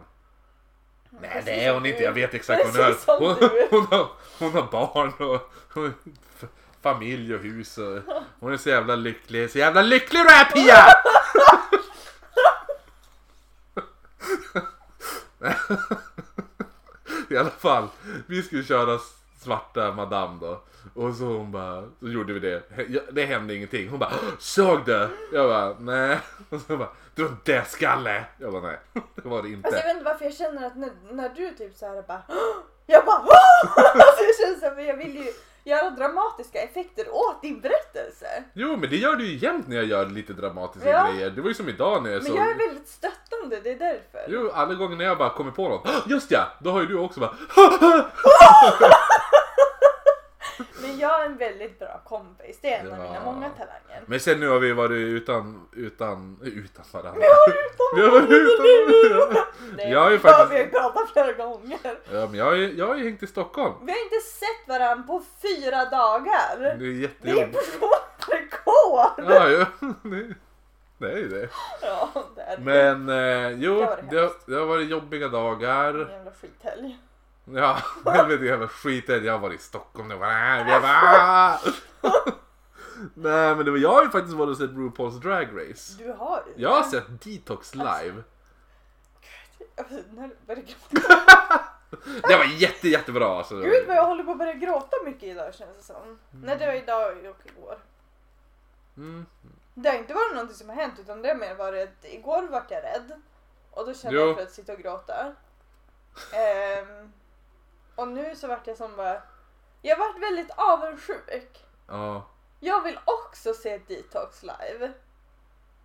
Nej 1.21 1.31
Precis 1.31 1.45
det 1.45 1.65
är 1.65 1.75
hon 1.75 1.87
inte, 1.87 2.03
jag 2.03 2.13
vet 2.13 2.35
exakt 2.35 2.65
vad 2.65 2.87
hon 2.87 2.95
som 2.95 3.17
Hon, 3.19 3.37
hon, 3.71 3.87
har, 3.87 4.09
hon 4.39 4.53
har 4.53 4.63
barn 4.63 5.13
och, 5.19 5.53
familj 6.83 7.35
och 7.35 7.41
hus 7.41 7.79
och 7.79 7.99
hon 8.41 8.53
är 8.53 8.57
så 8.57 8.69
jävla 8.69 8.97
lycklig. 8.97 9.51
Så 9.51 9.59
jävla 9.59 9.83
lycklig 9.83 10.23
du 10.23 10.29
är 10.29 10.45
Pia! 10.45 10.85
I 17.31 17.37
alla 17.37 17.51
fall, 17.51 17.89
vi 18.27 18.43
skulle 18.43 18.65
köra 18.65 18.99
svarta 19.43 19.93
madame 19.93 20.39
då. 20.41 20.61
Och 20.95 21.15
så 21.15 21.25
hon 21.25 21.53
bara, 21.53 21.83
så 22.01 22.09
gjorde 22.09 22.33
vi 22.33 22.41
det. 22.41 22.63
Det 23.13 23.25
hände 23.25 23.55
ingenting. 23.55 23.89
Hon 23.89 23.99
bara, 23.99 24.13
såg 24.39 24.85
du? 24.85 25.09
Jag 25.33 25.49
bara, 25.49 25.75
nej. 25.79 26.19
Och 26.51 26.61
så 26.61 26.77
bara, 26.77 26.89
du 27.15 27.23
har 27.23 27.29
en 27.31 27.37
dödskalle. 27.45 28.25
Jag 28.39 28.53
bara, 28.53 28.63
nej. 28.63 28.79
Det 29.15 29.29
var 29.29 29.31
det 29.31 29.37
Alltså 29.39 29.49
jag 29.49 29.53
inte. 29.53 29.71
vet 29.71 29.91
inte 29.91 30.05
varför 30.05 30.25
jag 30.25 30.35
känner 30.35 30.67
att 30.67 30.77
när, 30.77 30.91
när 31.11 31.29
du 31.29 31.51
typ 31.51 31.77
såhär 31.77 32.03
bara 32.03 32.23
Jag 32.87 33.05
bara 33.05 33.17
alltså 33.77 34.25
jag 34.25 34.37
känner 34.41 34.59
såhär, 34.61 34.75
men 34.77 34.85
jag 34.85 34.97
vill 34.97 35.17
ju 35.17 35.33
göra 35.65 35.91
dramatiska 35.91 36.59
effekter 36.63 37.05
åt 37.15 37.43
din 37.43 37.61
berättelse. 37.61 38.45
Jo, 38.55 38.77
men 38.77 38.91
det 38.91 38.97
gör 38.97 39.17
du 39.17 39.27
ju 39.27 39.37
jämt 39.37 39.69
när 39.69 39.77
jag 39.77 39.85
gör 39.85 40.07
lite 40.07 40.33
dramatiska 40.33 40.89
Ja. 40.91 41.13
grejer. 41.13 41.31
Det 41.31 41.41
var 41.41 41.49
ju 41.49 41.55
som 41.55 41.69
idag 41.69 42.03
när 42.03 42.11
jag 42.11 42.23
Men 42.23 42.33
såg... 42.33 42.37
jag 42.41 42.51
är 42.51 42.55
väldigt 42.59 42.89
stöttande, 42.89 43.61
det 43.61 43.71
är 43.71 43.79
därför. 43.79 44.25
Jo, 44.29 44.51
alla 44.55 44.75
gånger 44.75 44.97
när 44.97 45.05
jag 45.05 45.19
bara 45.19 45.31
kommer 45.31 45.51
på 45.51 45.69
något. 45.69 45.87
"Ah, 45.89 46.03
Just 46.07 46.31
ja! 46.31 46.47
Då 46.61 46.71
har 46.71 46.81
ju 46.81 46.87
du 46.87 46.99
också 46.99 47.21
bara... 47.21 47.35
Men 50.93 51.01
jag 51.01 51.21
är 51.21 51.27
en 51.27 51.37
väldigt 51.37 51.79
bra 51.79 52.01
kompis, 52.05 52.59
det 52.63 52.75
är 52.75 52.81
en 52.81 52.93
av 52.93 52.99
Ja. 52.99 53.03
mina 53.05 53.25
många 53.25 53.49
talanger. 53.49 54.03
Men 54.07 54.21
sen 54.21 54.41
nu 54.41 54.49
har 54.49 54.59
vi 54.59 54.73
varit 54.73 54.97
utan, 55.07 55.67
utan, 55.77 56.39
utan 56.43 56.85
varandra. 56.93 57.21
Ja, 57.23 57.53
Vi 57.97 58.03
har 58.03 58.11
varit 58.11 58.31
utan... 58.31 59.45
Det 59.77 59.83
Jag 59.89 60.01
har 60.01 60.11
ju 60.11 60.17
har 60.17 60.23
faktiskt- 60.23 60.53
vi 60.53 60.59
ju 60.65 60.71
pratat 60.71 61.11
flera 61.11 61.33
gånger. 61.33 61.79
Ja, 62.13 62.27
men 62.27 62.35
jag 62.35 62.45
har 62.45 62.53
ju, 62.55 62.73
jag 62.79 62.87
har 62.87 62.97
ju 62.97 63.05
hängt 63.05 63.23
i 63.23 63.27
Stockholm. 63.27 63.75
Vi 63.83 63.93
har 63.93 63.99
inte 63.99 64.21
sett 64.27 64.69
varandra 64.69 65.07
på 65.07 65.23
fyra 65.43 65.85
dagar. 65.85 66.59
Det 66.59 66.67
är 66.69 66.77
Det 66.79 66.85
är 66.87 66.93
jättejobbigt. 66.93 67.81
personrekord! 67.81 69.25
Ja, 69.31 69.49
ja. 69.49 69.67
Det- 70.03 70.35
Det 70.99 71.13
är 71.13 71.17
ju 71.17 71.29
det. 71.29 71.49
Ja, 71.83 72.09
det 72.37 72.43
är. 72.43 72.59
Men 72.59 73.09
eh, 73.09 73.51
jo, 73.51 73.75
Det 73.81 73.87
var 73.87 73.97
det 73.97 74.03
det 74.17 74.21
har, 74.23 74.33
det 74.47 74.55
har 74.57 74.67
varit 74.67 74.89
jobbiga 74.91 75.29
dagar. 75.29 75.95
En 75.95 76.11
jävla 76.11 76.31
skithelg. 76.41 76.99
Ja, 77.45 77.79
helvete 78.05 78.45
jävla 78.45 78.69
skiten. 78.69 79.25
Jag 79.25 79.39
varit 79.39 79.61
i 79.61 79.63
Stockholm 79.63 80.09
nu. 80.09 80.15
Jag 80.15 80.83
bara, 80.83 81.01
"Ah!" 81.03 81.59
Nej 83.15 83.57
men 83.57 83.65
det 83.65 83.71
var, 83.71 83.79
jag 83.79 83.93
har 83.93 84.03
ju 84.03 84.11
faktiskt 84.11 84.35
varit 84.37 84.51
och 84.51 84.57
sett 84.57 84.71
RuPaul's 84.71 85.21
Drag 85.21 85.49
Race. 85.53 85.93
Du 85.99 86.13
har. 86.13 86.43
Jag 86.57 86.71
har 86.71 86.83
sett 86.83 87.23
Detox 87.23 87.75
live. 87.75 88.23
Alltså, 89.77 89.95
när 90.11 90.31
börjar 90.47 90.63
gråta. 90.63 91.65
Det 92.29 92.37
var 92.37 92.45
jätte 92.45 92.89
jättebra 92.89 93.39
alltså. 93.39 93.61
Gud 93.61 93.87
vad 93.87 93.97
jag 93.97 94.07
håller 94.07 94.25
på 94.25 94.31
att 94.31 94.39
börja 94.39 94.53
gråta 94.55 94.97
mycket 95.05 95.23
idag 95.23 95.55
känns 95.55 95.77
det 95.77 95.83
som. 95.83 96.19
Nej 96.31 96.57
det 96.59 96.67
var 96.67 96.75
idag 96.75 97.13
och 97.17 97.47
igår. 97.47 97.79
Mm. 98.97 99.27
Det 99.75 99.89
har 99.91 99.97
inte 99.97 100.15
varit 100.15 100.33
någonting 100.35 100.57
som 100.57 100.69
har 100.69 100.77
hänt 100.77 100.95
utan 100.99 101.23
det 101.23 101.29
har 101.29 101.35
mer 101.37 101.55
varit 101.55 101.97
igår 102.03 102.43
vart 102.51 102.71
jag 102.71 102.83
rädd. 102.83 103.13
Och 103.71 103.87
då 103.87 103.95
kände 103.95 104.19
Jo. 104.19 104.27
jag 104.27 104.37
för 104.37 104.43
att 104.43 104.53
sitta 104.53 104.73
och 104.73 104.79
gråta. 104.79 105.33
Ehm, 106.33 107.13
och 107.95 108.09
nu 108.09 108.37
så 108.37 108.49
vart 108.49 108.67
jag 108.67 108.77
som 108.77 108.97
bara... 108.97 109.23
Jag 109.83 109.99
vart 109.99 110.23
väldigt 110.23 110.51
avundsjuk. 110.57 111.65
Ja. 111.89 112.27
Jag 112.61 112.83
vill 112.83 112.99
också 113.05 113.55
se 113.55 113.81
Detox 113.89 114.43
live. 114.43 114.93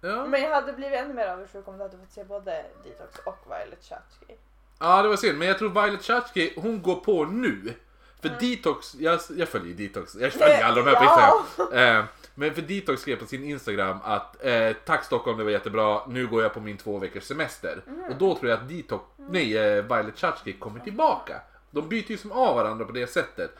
Ja. 0.01 0.25
Men 0.25 0.41
jag 0.41 0.49
hade 0.49 0.73
blivit 0.73 0.99
ännu 0.99 1.13
mer 1.13 1.27
avundsjuk 1.27 1.67
om 1.67 1.77
du 1.77 1.83
hade 1.83 1.97
fått 1.97 2.11
se 2.11 2.23
både 2.23 2.65
Detox 2.83 3.19
och 3.25 3.37
Violet 3.45 3.83
Chachki. 3.83 4.37
ja 4.79 5.01
det 5.01 5.07
var 5.09 5.15
synd. 5.15 5.37
Men 5.37 5.47
jag 5.47 5.57
tror 5.57 5.69
Violet 5.69 6.03
Chachki, 6.03 6.53
hon 6.57 6.81
går 6.81 6.95
på 6.95 7.25
nu. 7.25 7.73
För 8.21 8.29
Detox, 8.29 8.95
jag, 8.95 9.19
jag 9.37 9.47
följer 9.47 9.67
ju 9.67 9.87
Detox. 9.87 10.15
Jag 10.15 10.33
följer 10.33 10.63
alla 10.63 10.75
de 10.75 10.89
här 10.89 11.03
Ja. 11.03 11.45
Eh, 11.73 12.05
men 12.35 12.53
för 12.53 12.61
Detox 12.61 13.01
skrev 13.01 13.15
på 13.15 13.25
sin 13.25 13.43
Instagram 13.43 13.97
att 14.03 14.45
eh, 14.45 14.73
tack 14.85 15.03
Stockholm 15.03 15.37
det 15.37 15.43
var 15.43 15.51
jättebra, 15.51 16.01
nu 16.07 16.27
går 16.27 16.43
jag 16.43 16.53
på 16.53 16.59
min 16.59 16.77
två 16.77 16.97
veckors 16.97 17.23
semester. 17.23 17.81
Och 18.09 18.15
då 18.15 18.35
tror 18.35 18.49
jag 18.51 18.59
att 18.59 18.69
Detox, 18.69 19.03
nej 19.15 19.57
eh, 19.57 19.83
Violet 19.83 20.17
Chachki 20.19 20.53
kommer 20.53 20.79
tillbaka. 20.79 21.41
De 21.71 21.89
byter 21.89 22.11
ju 22.11 22.17
som 22.17 22.31
av 22.31 22.55
varandra 22.55 22.85
på 22.85 22.91
det 22.91 23.07
sättet. 23.07 23.51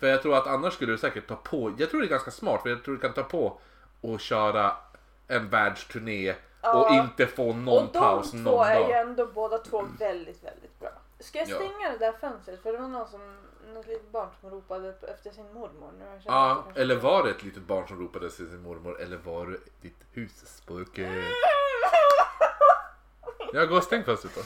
För 0.00 0.06
jag 0.06 0.22
tror 0.22 0.36
att 0.36 0.46
annars 0.46 0.74
skulle 0.74 0.92
du 0.92 0.98
säkert 0.98 1.26
ta 1.28 1.36
på, 1.36 1.74
jag 1.78 1.90
tror 1.90 2.00
det 2.00 2.06
är 2.06 2.10
ganska 2.10 2.30
smart 2.30 2.62
för 2.62 2.70
jag 2.70 2.84
tror 2.84 2.94
du 2.94 3.00
kan 3.00 3.12
ta 3.12 3.22
på 3.22 3.58
och 4.00 4.20
köra 4.20 4.76
en 5.28 5.48
världsturné 5.48 6.34
Ja. 6.62 6.74
och 6.88 6.94
inte 6.94 7.26
få 7.26 7.52
någon 7.54 7.68
och 7.86 7.92
de 7.92 7.98
paus 7.98 8.30
två 8.30 8.36
någon 8.38 8.66
är 8.66 8.74
ju 8.78 8.80
dag. 8.82 9.00
ändå 9.00 9.26
båda 9.26 9.58
två 9.58 9.86
väldigt, 9.98 10.44
väldigt 10.44 10.80
bra. 10.80 10.90
Ska 11.20 11.38
jag 11.38 11.48
Ja. 11.48 11.54
stänga 11.56 11.90
det 11.90 11.98
där 11.98 12.12
fönstret? 12.12 12.62
För 12.62 12.72
det 12.72 12.78
var 12.78 12.88
någon 12.88 13.08
som, 13.08 13.36
något 13.74 13.86
litet 13.86 14.10
barn 14.10 14.28
som 14.40 14.50
ropade 14.50 14.94
efter 15.14 15.30
sin 15.30 15.52
mormor. 15.52 15.90
Nu 15.98 16.20
Ja, 16.24 16.64
eller 16.74 16.96
var 16.96 17.22
det 17.24 17.30
ett 17.30 17.42
litet 17.42 17.62
barn 17.62 17.88
som 17.88 18.00
ropade 18.00 18.30
till 18.30 18.50
sin 18.50 18.62
mormor 18.62 19.00
eller 19.00 19.16
var 19.16 19.46
det 19.46 19.58
ditt 19.82 19.98
husspöke? 20.12 21.24
Jag 23.52 23.68
går 23.68 23.76
och 23.76 23.82
stäng 23.84 24.04
fönstret 24.04 24.34
då. 24.34 24.40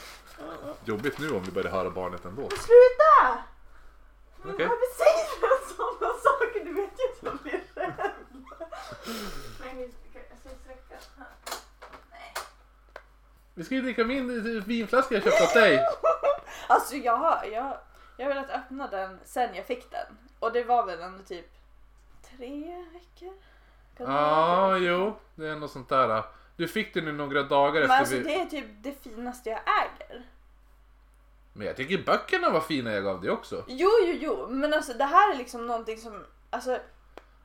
Jobbigt 0.85 1.19
nu 1.19 1.31
om 1.31 1.43
vi 1.43 1.51
börjar 1.51 1.71
höra 1.71 1.89
barnet 1.89 2.25
ändå. 2.25 2.49
Sluta! 2.49 3.43
Okej. 4.43 4.67
Varför 4.67 4.95
säger 4.97 5.41
du 5.41 5.73
sådana 5.75 6.13
saker? 6.13 6.65
Du 6.65 6.73
vet 6.73 6.89
ju 6.99 7.05
att 7.11 7.23
jag 7.23 7.37
blir 7.37 7.63
rädd. 7.75 8.11
Nej, 9.59 9.75
vi 9.75 9.91
ska 10.09 10.19
jag 10.29 10.39
ska 10.39 10.49
sträcka 10.63 10.95
här. 11.17 11.27
Nej. 12.11 12.33
Vi 13.53 13.63
ska 13.63 13.75
ju 13.75 13.81
dricka 13.81 14.03
min 14.05 14.61
vinflaska 14.63 15.15
jag 15.15 15.23
köpte 15.23 15.43
åt 15.43 15.53
dig. 15.53 15.85
Alltså 16.67 16.95
jag 16.95 17.17
har, 17.17 17.45
jag, 17.45 17.77
jag 18.17 18.25
har 18.25 18.33
velat 18.33 18.49
öppna 18.49 18.87
den 18.87 19.19
sen 19.25 19.55
jag 19.55 19.65
fick 19.65 19.91
den. 19.91 20.17
Och 20.39 20.53
det 20.53 20.63
var 20.63 20.85
väl 20.85 20.99
ändå 20.99 21.23
typ 21.23 21.45
tre 22.29 22.85
veckor? 22.93 23.33
Ja, 23.97 24.05
vara? 24.05 24.77
jo. 24.77 25.15
Det 25.35 25.47
är 25.47 25.55
något 25.55 25.71
sånt 25.71 25.89
där. 25.89 26.23
Du 26.59 26.67
fick 26.67 26.93
den 26.93 27.05
nu 27.05 27.11
några 27.11 27.43
dagar 27.43 27.73
Men 27.73 27.83
efter 27.83 27.95
alltså 27.97 28.15
vi... 28.15 28.23
det 28.23 28.35
är 28.35 28.45
typ 28.45 28.65
det 28.81 29.03
finaste 29.03 29.49
jag 29.49 29.59
äger. 29.59 30.23
Men 31.53 31.67
jag 31.67 31.75
tycker 31.75 32.03
böckerna 32.03 32.49
var 32.49 32.61
fina 32.61 32.91
jag 32.93 33.03
gav 33.03 33.21
dig 33.21 33.31
också. 33.31 33.63
Jo, 33.67 33.89
jo, 34.05 34.15
jo. 34.19 34.47
Men 34.49 34.73
alltså 34.73 34.93
det 34.93 35.03
här 35.03 35.33
är 35.33 35.37
liksom 35.37 35.67
någonting 35.67 35.97
som, 35.97 36.25
alltså. 36.49 36.79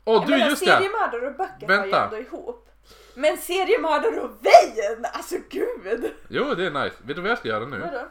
Åh 0.05 0.15
jag 0.15 0.27
du, 0.27 0.31
menar, 0.31 0.47
just 0.51 0.65
det! 0.65 0.71
seriemördare 0.71 1.27
och 1.27 1.37
böcker 1.37 1.67
har 1.69 1.75
ju 1.75 1.91
Vänta. 1.91 2.05
ändå 2.05 2.19
ihop. 2.19 2.69
Men 3.15 3.39
seriemördare 3.39 4.21
och 4.21 4.31
Vejen! 4.41 5.05
Alltså 5.13 5.37
gud! 5.51 6.13
Jo, 6.29 6.55
det 6.55 6.67
är 6.67 6.71
nice. 6.71 6.97
Vet 7.03 7.17
du 7.17 7.23
vad 7.23 7.31
jag 7.31 7.39
ska 7.39 7.49
göra 7.49 7.67
nu? 7.67 7.79
Vadå? 7.79 8.03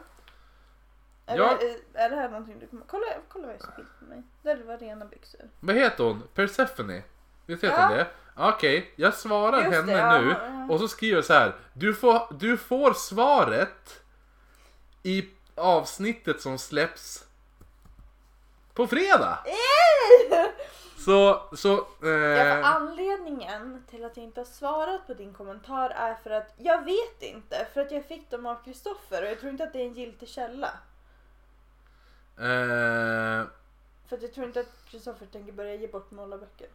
Är, 1.26 1.36
Ja. 1.38 1.58
det, 1.60 1.98
är 2.00 2.10
det 2.10 2.16
här 2.16 2.28
någonting 2.28 2.58
du 2.58 2.66
kommer... 2.66 2.84
Kolla, 2.86 3.06
kolla 3.28 3.46
vad 3.46 3.54
jag 3.54 3.62
ska 3.62 3.72
på 3.72 4.04
mig. 4.08 4.22
Där 4.42 4.56
var 4.64 4.78
rena 4.78 5.04
byxor. 5.04 5.40
Vad 5.60 5.76
heter 5.76 6.04
hon? 6.04 6.22
Persephone? 6.34 7.02
Visst 7.46 7.64
heter 7.64 7.76
Ja. 7.80 7.86
hon 7.88 7.96
det? 7.96 8.06
Okej, 8.36 8.92
jag 8.96 9.14
svarar 9.14 9.58
Just 9.62 9.74
henne 9.76 9.92
det, 9.92 9.98
ja, 9.98 10.20
nu 10.20 10.28
ja. 10.30 10.74
och 10.74 10.80
så 10.80 10.88
skriver 10.88 11.16
jag 11.16 11.24
så 11.24 11.32
här. 11.32 11.54
Du 11.72 11.94
får, 11.94 12.34
du 12.34 12.56
får 12.56 12.92
svaret 12.92 14.02
i 15.02 15.28
avsnittet 15.54 16.40
som 16.40 16.58
släpps 16.58 17.24
på 18.74 18.86
fredag. 18.86 19.38
Så, 20.98 21.42
så... 21.56 21.68
Ja, 21.68 21.86
för 22.00 22.58
Eh, 22.60 22.66
anledningen 22.74 23.84
till 23.90 24.04
att 24.04 24.16
jag 24.16 24.24
inte 24.24 24.40
har 24.40 24.44
svarat 24.44 25.06
på 25.06 25.14
din 25.14 25.32
kommentar 25.34 25.90
är 25.90 26.14
för 26.14 26.30
att 26.30 26.54
jag 26.56 26.84
vet 26.84 27.22
inte. 27.22 27.66
För 27.74 27.80
att 27.80 27.90
jag 27.90 28.04
fick 28.04 28.30
dem 28.30 28.46
av 28.46 28.64
Kristoffer 28.64 29.22
och 29.22 29.28
jag 29.28 29.40
tror 29.40 29.50
inte 29.50 29.64
att 29.64 29.72
det 29.72 29.80
är 29.80 29.86
en 29.86 29.94
giltig 29.94 30.28
källa. 30.28 30.70
eh, 32.38 33.46
För 34.08 34.16
att 34.16 34.22
jag 34.22 34.34
tror 34.34 34.46
inte 34.46 34.60
att 34.60 34.84
Kristoffer 34.90 35.26
tänker 35.26 35.52
börja 35.52 35.74
ge 35.74 35.86
bort 35.86 36.10
målarböcker. 36.10 36.68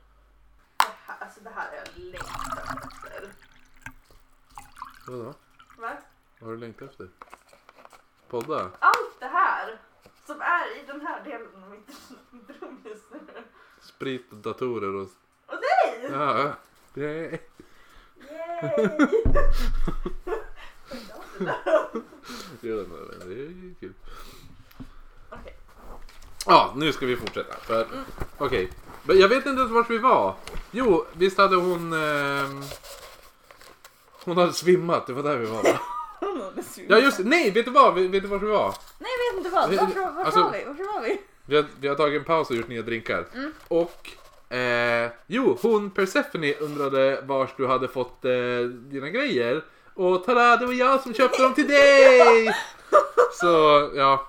Här, 1.05 1.17
alltså 1.19 1.39
det 1.39 1.49
här 1.49 1.71
är 1.71 1.75
jag 1.75 1.87
längtat 1.97 2.83
efter. 2.83 3.33
vadå? 5.07 5.33
Va? 5.77 5.97
Vad 6.39 6.47
har 6.47 6.51
du 6.51 6.57
längtat 6.57 6.89
efter? 6.89 7.09
Podda? 8.29 8.71
Allt 8.79 9.19
det 9.19 9.25
här 9.25 9.79
som 10.25 10.41
är 10.41 10.77
i 10.77 10.85
den 10.87 11.01
här 11.01 11.23
delen 11.23 11.63
av 11.63 11.69
mitt, 11.69 11.89
rum 12.61 12.81
just 12.85 13.11
nu. 13.11 13.19
Sprit, 13.81 14.31
datorer 14.31 14.95
och... 14.95 15.09
Och 15.45 15.55
dig! 15.55 16.09
Ja, 16.11 16.53
det 16.93 17.39
Yay! 18.19 18.89
det 22.61 22.69
är 22.69 23.75
kul. 23.79 23.93
Okej. 25.29 25.55
Ja, 26.45 26.73
nu 26.75 26.93
ska 26.93 27.05
vi 27.05 27.15
fortsätta. 27.15 27.53
För, 27.53 27.87
Okej, 28.37 28.69
men 28.85 28.88
jag 29.15 29.27
vet 29.29 29.45
inte 29.45 29.59
ens 29.59 29.71
vart 29.71 29.89
vi 29.89 29.97
var. 29.97 30.35
Jo, 30.71 31.05
visst 31.13 31.37
hade 31.37 31.55
hon... 31.55 31.93
ehm, 31.93 32.61
hon 34.23 34.37
hade 34.37 34.53
svimmat, 34.53 35.07
det 35.07 35.13
var 35.13 35.23
där 35.23 35.37
vi 35.37 35.45
var 35.45 35.63
va? 35.63 35.79
Ja 36.87 36.97
just 36.99 37.19
nej 37.19 37.51
vet 37.51 37.65
du 37.65 37.71
vad? 37.71 37.93
Vet 37.95 38.11
du 38.11 38.27
vart 38.27 38.41
vi 38.41 38.47
var? 38.47 38.73
Nej 38.99 39.11
jag 39.27 39.33
vet 39.33 39.45
inte 39.45 39.55
vad. 39.55 39.69
Varför, 39.69 40.15
vart 40.15 40.25
Alltså- 40.25 40.43
var 40.43 40.51
vi? 40.51 40.63
Varför 40.67 40.83
var 40.83 41.01
vi? 41.01 41.21
Vi 41.45 41.55
har, 41.55 41.65
vi 41.79 41.87
har 41.87 41.95
tagit 41.95 42.19
en 42.19 42.25
paus 42.25 42.49
och 42.49 42.55
gjort 42.55 42.67
nya 42.67 42.81
drinkar. 42.81 43.25
Mm. 43.35 43.53
Och... 43.67 44.09
Eh, 44.55 45.09
jo, 45.27 45.57
hon 45.61 45.89
Persephone 45.91 46.53
undrade 46.53 47.21
vars 47.27 47.49
du 47.57 47.67
hade 47.67 47.87
fått 47.87 48.25
eh, 48.25 48.31
dina 48.69 49.09
grejer. 49.09 49.63
Och 49.93 50.23
tada, 50.25 50.57
det 50.57 50.65
var 50.65 50.73
jag 50.73 51.01
som 51.01 51.13
köpte 51.13 51.41
dem 51.43 51.53
till 51.53 51.67
dig! 51.67 52.53
Så, 53.41 53.89
ja. 53.95 54.27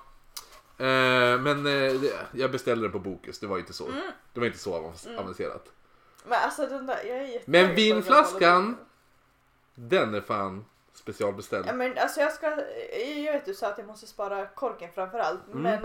Eh, 0.85 1.39
men 1.41 1.57
eh, 1.65 1.93
det, 2.01 2.13
jag 2.31 2.51
beställde 2.51 2.87
det 2.87 2.91
på 2.91 2.99
Bokus, 2.99 3.39
det 3.39 3.47
var 3.47 3.57
inte 3.57 3.73
så. 3.73 3.87
Mm. 3.87 4.11
Det 4.33 4.39
var 4.39 4.47
inte 4.47 4.59
så 4.59 4.73
avans- 4.73 5.17
avancerat. 5.19 5.65
Men 6.25 6.39
alltså 6.43 6.65
den 6.65 6.85
där, 6.85 6.99
jag 7.07 7.17
är 7.17 7.21
jätte- 7.25 7.51
Men 7.51 7.75
vinflaskan- 7.75 8.75
Den 9.75 10.13
är 10.15 10.21
fan 10.21 10.65
specialbeställd. 10.93 11.65
Ja 11.67 11.73
men 11.73 11.97
alltså 11.97 12.19
jag 12.19 12.33
ska, 12.33 12.45
jag 13.25 13.33
vet 13.33 13.45
du 13.45 13.53
sa 13.53 13.67
att 13.67 13.77
jag 13.77 13.87
måste 13.87 14.07
spara 14.07 14.45
korken 14.47 14.89
framförallt. 14.95 15.39
Men 15.51 15.79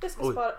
jag 0.00 0.10
ska 0.10 0.22
Mm. 0.22 0.28
Oj. 0.28 0.32
spara, 0.32 0.52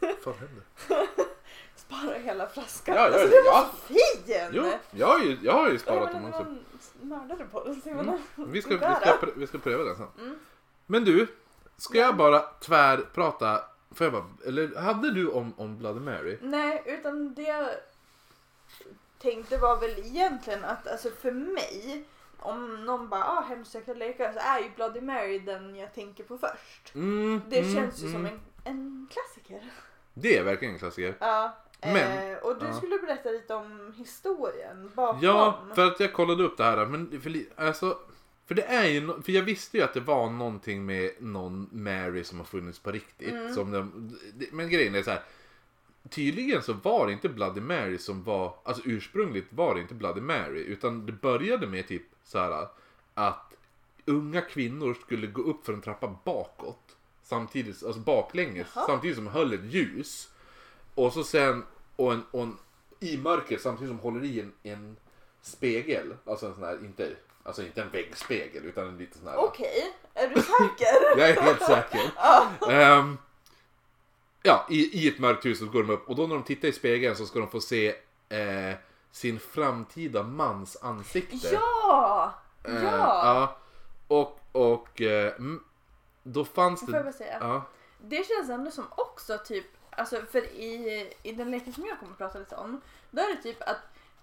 Vad 0.00 0.18
fan 0.24 0.34
händer? 0.34 0.64
spara 1.76 2.18
hela 2.18 2.48
flaskan. 2.48 2.94
Ja, 2.96 3.00
alltså 3.02 3.18
den 3.20 3.30
var 3.30 3.52
ja. 3.52 3.70
så 3.72 3.94
fin! 3.94 4.48
Jo, 4.52 4.72
jag 4.90 5.06
har 5.06 5.18
ju, 5.18 5.38
jag 5.42 5.52
har 5.52 5.70
ju 5.70 5.78
sparat 5.78 6.12
dem 6.12 6.22
det 6.22 6.28
också. 6.28 6.54
mördare 7.00 7.46
på 7.52 7.64
den. 7.64 7.98
Mm. 7.98 8.18
Vi 8.36 8.62
ska, 8.62 8.70
vi, 8.70 8.76
ska, 8.78 9.18
vi 9.36 9.46
ska 9.46 9.58
pröva 9.58 9.84
den 9.84 9.96
sen. 9.96 10.06
Mm. 10.18 10.38
Men 10.86 11.04
du, 11.04 11.26
ska 11.76 11.98
jag 11.98 12.16
bara 12.16 12.40
tvärprata? 12.60 13.60
Får 13.90 14.04
jag 14.04 14.12
bara, 14.12 14.24
eller 14.46 14.76
hade 14.76 15.10
du 15.10 15.28
om, 15.28 15.54
om 15.56 15.78
Bloody 15.78 16.00
Mary? 16.00 16.38
Nej, 16.40 16.82
utan 16.86 17.34
det 17.34 17.42
jag 17.42 17.68
tänkte 19.18 19.58
var 19.58 19.80
väl 19.80 19.98
egentligen 19.98 20.64
att 20.64 20.88
alltså 20.88 21.10
för 21.10 21.32
mig, 21.32 22.04
om 22.38 22.84
någon 22.84 23.08
bara 23.08 23.24
ah, 23.24 23.40
hemsökta 23.40 23.94
lekar 23.94 24.32
så 24.32 24.38
är 24.38 24.58
ju 24.58 24.70
Bloody 24.76 25.00
Mary 25.00 25.38
den 25.38 25.76
jag 25.76 25.94
tänker 25.94 26.24
på 26.24 26.38
först. 26.38 26.94
Mm, 26.94 27.42
Det 27.48 27.58
mm, 27.58 27.74
känns 27.74 28.02
ju 28.02 28.06
mm. 28.06 28.12
som 28.12 28.26
en, 28.26 28.40
en 28.64 29.08
klassiker. 29.12 29.70
Det 30.14 30.38
är 30.38 30.44
verkligen 30.44 30.74
en 30.74 30.80
klassiker. 30.80 31.14
Ja. 31.20 31.56
Men- 31.80 32.32
eh, 32.32 32.38
och 32.38 32.58
du 32.58 32.66
ja. 32.66 32.72
skulle 32.72 32.98
berätta 32.98 33.30
lite 33.30 33.54
om 33.54 33.94
historien 33.96 34.90
bakom. 34.94 35.20
Ja, 35.22 35.60
för 35.74 35.86
att 35.86 36.00
jag 36.00 36.12
kollade 36.12 36.42
upp 36.42 36.56
det 36.56 36.64
här. 36.64 36.86
Men 36.86 37.20
för, 37.20 37.32
alltså, 37.56 37.98
för 38.46 38.54
det 38.54 38.62
är 38.62 38.88
ju, 38.88 39.22
för 39.22 39.32
jag 39.32 39.42
visste 39.42 39.76
ju 39.76 39.82
att 39.82 39.94
det 39.94 40.00
var 40.00 40.30
någonting 40.30 40.86
med 40.86 41.10
någon 41.18 41.68
Mary 41.72 42.24
som 42.24 42.38
har 42.38 42.44
funnits 42.44 42.78
på 42.78 42.92
riktigt. 42.92 43.32
Mm. 43.32 43.54
Som 43.54 43.70
de, 43.70 44.16
men 44.52 44.70
grejen 44.70 44.94
är 44.94 45.02
så 45.02 45.10
här. 45.10 45.22
Tydligen 46.10 46.62
så 46.62 46.72
var 46.72 47.06
det 47.06 47.12
inte 47.12 47.28
Bloody 47.28 47.60
Mary 47.60 47.98
som 47.98 48.22
var, 48.22 48.54
alltså 48.64 48.82
ursprungligt 48.86 49.52
var 49.52 49.74
det 49.74 49.80
inte 49.80 49.94
Bloody 49.94 50.20
Mary. 50.20 50.60
Utan 50.60 51.06
det 51.06 51.12
började 51.12 51.66
med 51.66 51.88
typ 51.88 52.02
så 52.24 52.38
här 52.38 52.68
att 53.14 53.54
unga 54.04 54.40
kvinnor 54.40 54.94
skulle 54.94 55.26
gå 55.26 55.42
upp 55.42 55.66
för 55.66 55.72
en 55.72 55.80
trappa 55.80 56.18
bakåt. 56.24 56.96
Samtidigt, 57.22 57.84
alltså 57.84 58.00
baklänges, 58.00 58.66
Jaha. 58.74 58.86
samtidigt 58.86 59.16
som 59.16 59.26
höll 59.26 59.52
ett 59.52 59.64
ljus. 59.64 60.30
Och 60.94 61.12
så 61.12 61.24
sen, 61.24 61.64
och 61.96 62.12
en, 62.12 62.22
och 62.30 62.42
en 62.42 62.56
i 63.00 63.16
mörker 63.16 63.58
samtidigt 63.58 63.90
som 63.90 63.98
håller 63.98 64.24
i 64.24 64.40
en, 64.40 64.52
en 64.62 64.96
spegel. 65.42 66.14
Alltså 66.24 66.46
en 66.46 66.54
sån 66.54 66.64
här, 66.64 66.84
inte, 66.84 67.16
alltså 67.46 67.62
inte 67.62 67.82
en 67.82 67.90
väggspegel 67.90 68.64
utan 68.64 68.88
en 68.88 68.98
liten 68.98 69.18
sån 69.18 69.28
här. 69.28 69.36
Okej, 69.36 69.94
är 70.14 70.28
du 70.28 70.34
säker? 70.34 71.18
Jag 71.18 71.30
är 71.30 71.40
helt 71.40 71.62
säker. 71.62 72.10
Ehm, 72.70 73.18
ja, 74.42 74.66
i, 74.70 75.04
i 75.04 75.08
ett 75.08 75.18
mörkt 75.18 75.44
hus 75.44 75.58
så 75.58 75.66
går 75.66 75.82
de 75.82 75.90
upp 75.92 76.08
och 76.08 76.16
då 76.16 76.26
när 76.26 76.34
de 76.34 76.44
tittar 76.44 76.68
i 76.68 76.72
spegeln 76.72 77.16
så 77.16 77.26
ska 77.26 77.38
de 77.38 77.48
få 77.50 77.60
se 77.60 77.88
eh, 78.28 78.74
sin 79.10 79.40
framtida 79.40 80.22
mans 80.22 80.76
ansikte. 80.82 81.48
ja! 81.52 82.34
Eh, 82.64 82.84
Ja! 82.84 82.90
ja. 83.24 83.56
Och, 84.08 84.40
och 84.52 85.00
eh, 85.02 85.34
mm, 85.36 85.64
då 86.22 86.44
fanns 86.44 86.80
Får 86.80 86.94
jag 86.94 87.00
det... 87.00 87.04
bara 87.04 87.12
säga? 87.12 87.38
Ja. 87.40 87.62
Det 88.00 88.26
känns 88.28 88.50
ändå 88.50 88.70
som 88.70 88.84
också 88.90 89.38
typ, 89.38 89.66
alltså 89.90 90.22
för 90.30 90.44
i, 90.44 91.12
i 91.22 91.32
den 91.32 91.50
leken 91.50 91.72
som 91.72 91.86
jag 91.86 91.98
kommer 91.98 92.12
att 92.12 92.18
prata 92.18 92.38
lite 92.38 92.56
om, 92.56 92.80
då 93.10 93.22
är 93.22 93.36
det 93.36 93.42
typ 93.42 93.62
att 93.68 93.78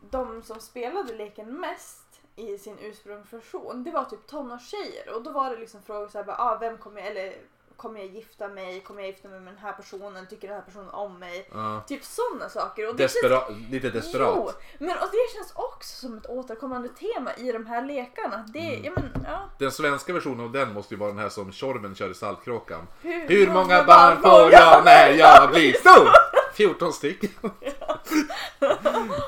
de 0.10 0.44
som 0.44 0.60
spelade 0.60 1.14
leken 1.14 1.60
mest 1.60 2.03
i 2.36 2.58
sin 2.58 2.78
ursprungsversion, 2.80 3.84
det 3.84 3.91
var 3.91 4.04
typ 4.06 4.28
tonårstjejer 4.28 5.10
och 5.15 5.24
då 5.24 5.32
var 5.32 5.50
det 5.50 5.58
liksom 5.58 5.82
frågor 5.82 6.08
såhär, 6.08 6.26
bara, 6.26 6.38
ah, 6.38 6.58
vem 6.60 6.78
kommer 6.78 7.02
jag, 7.02 7.10
eller 7.12 7.34
kommer 7.78 8.00
jag 8.00 8.10
gifta 8.10 8.48
mig, 8.48 8.80
kommer 8.80 9.02
jag 9.02 9.10
gifta 9.12 9.28
mig 9.28 9.39
med 9.39 9.54
den 9.54 9.62
här 9.62 9.74
personen, 9.74 10.28
tycker 10.28 10.48
den 10.48 10.58
här 10.58 10.63
personen 10.63 10.89
om 10.89 11.19
mig? 11.19 11.50
ja. 11.54 11.84
Typ 11.88 12.04
sådana 12.04 12.50
saker. 12.50 12.89
Och 12.89 12.96
det 12.96 13.12
känns 13.12 13.72
lite 13.72 13.89
desperat. 13.89 14.34
Jo, 14.38 14.50
men 14.80 14.89
och 14.98 15.08
det 15.12 15.34
känns 15.36 15.52
också 15.56 15.96
som 16.08 16.17
ett 16.17 16.26
återkommande 16.26 16.89
tema 16.89 17.34
i 17.38 17.52
de 17.52 17.65
här 17.65 17.86
lekarna. 17.86 18.46
Det, 18.54 18.60
Mm. 18.60 18.84
ja, 18.86 18.91
men, 18.96 19.26
ja. 19.28 19.39
Den 19.60 19.72
svenska 19.72 20.13
versionen 20.13 20.39
av 20.46 20.52
den 20.52 20.74
måste 20.74 20.93
ju 20.93 21.00
vara 21.00 21.10
den 21.10 21.19
här 21.19 21.30
som 21.30 21.52
Tjorven 21.52 21.96
kör 21.96 22.10
i 22.10 22.13
Saltkråkan. 22.13 22.88
Hur, 23.02 23.28
Hur 23.28 23.48
många 23.52 23.84
barn 23.84 24.22
får 24.22 24.52
jag 24.52 24.86
när 24.86 25.10
jag 25.10 25.50
blir 25.52 25.74
stor? 25.74 26.10
14 26.54 26.93
stycken. 26.93 27.30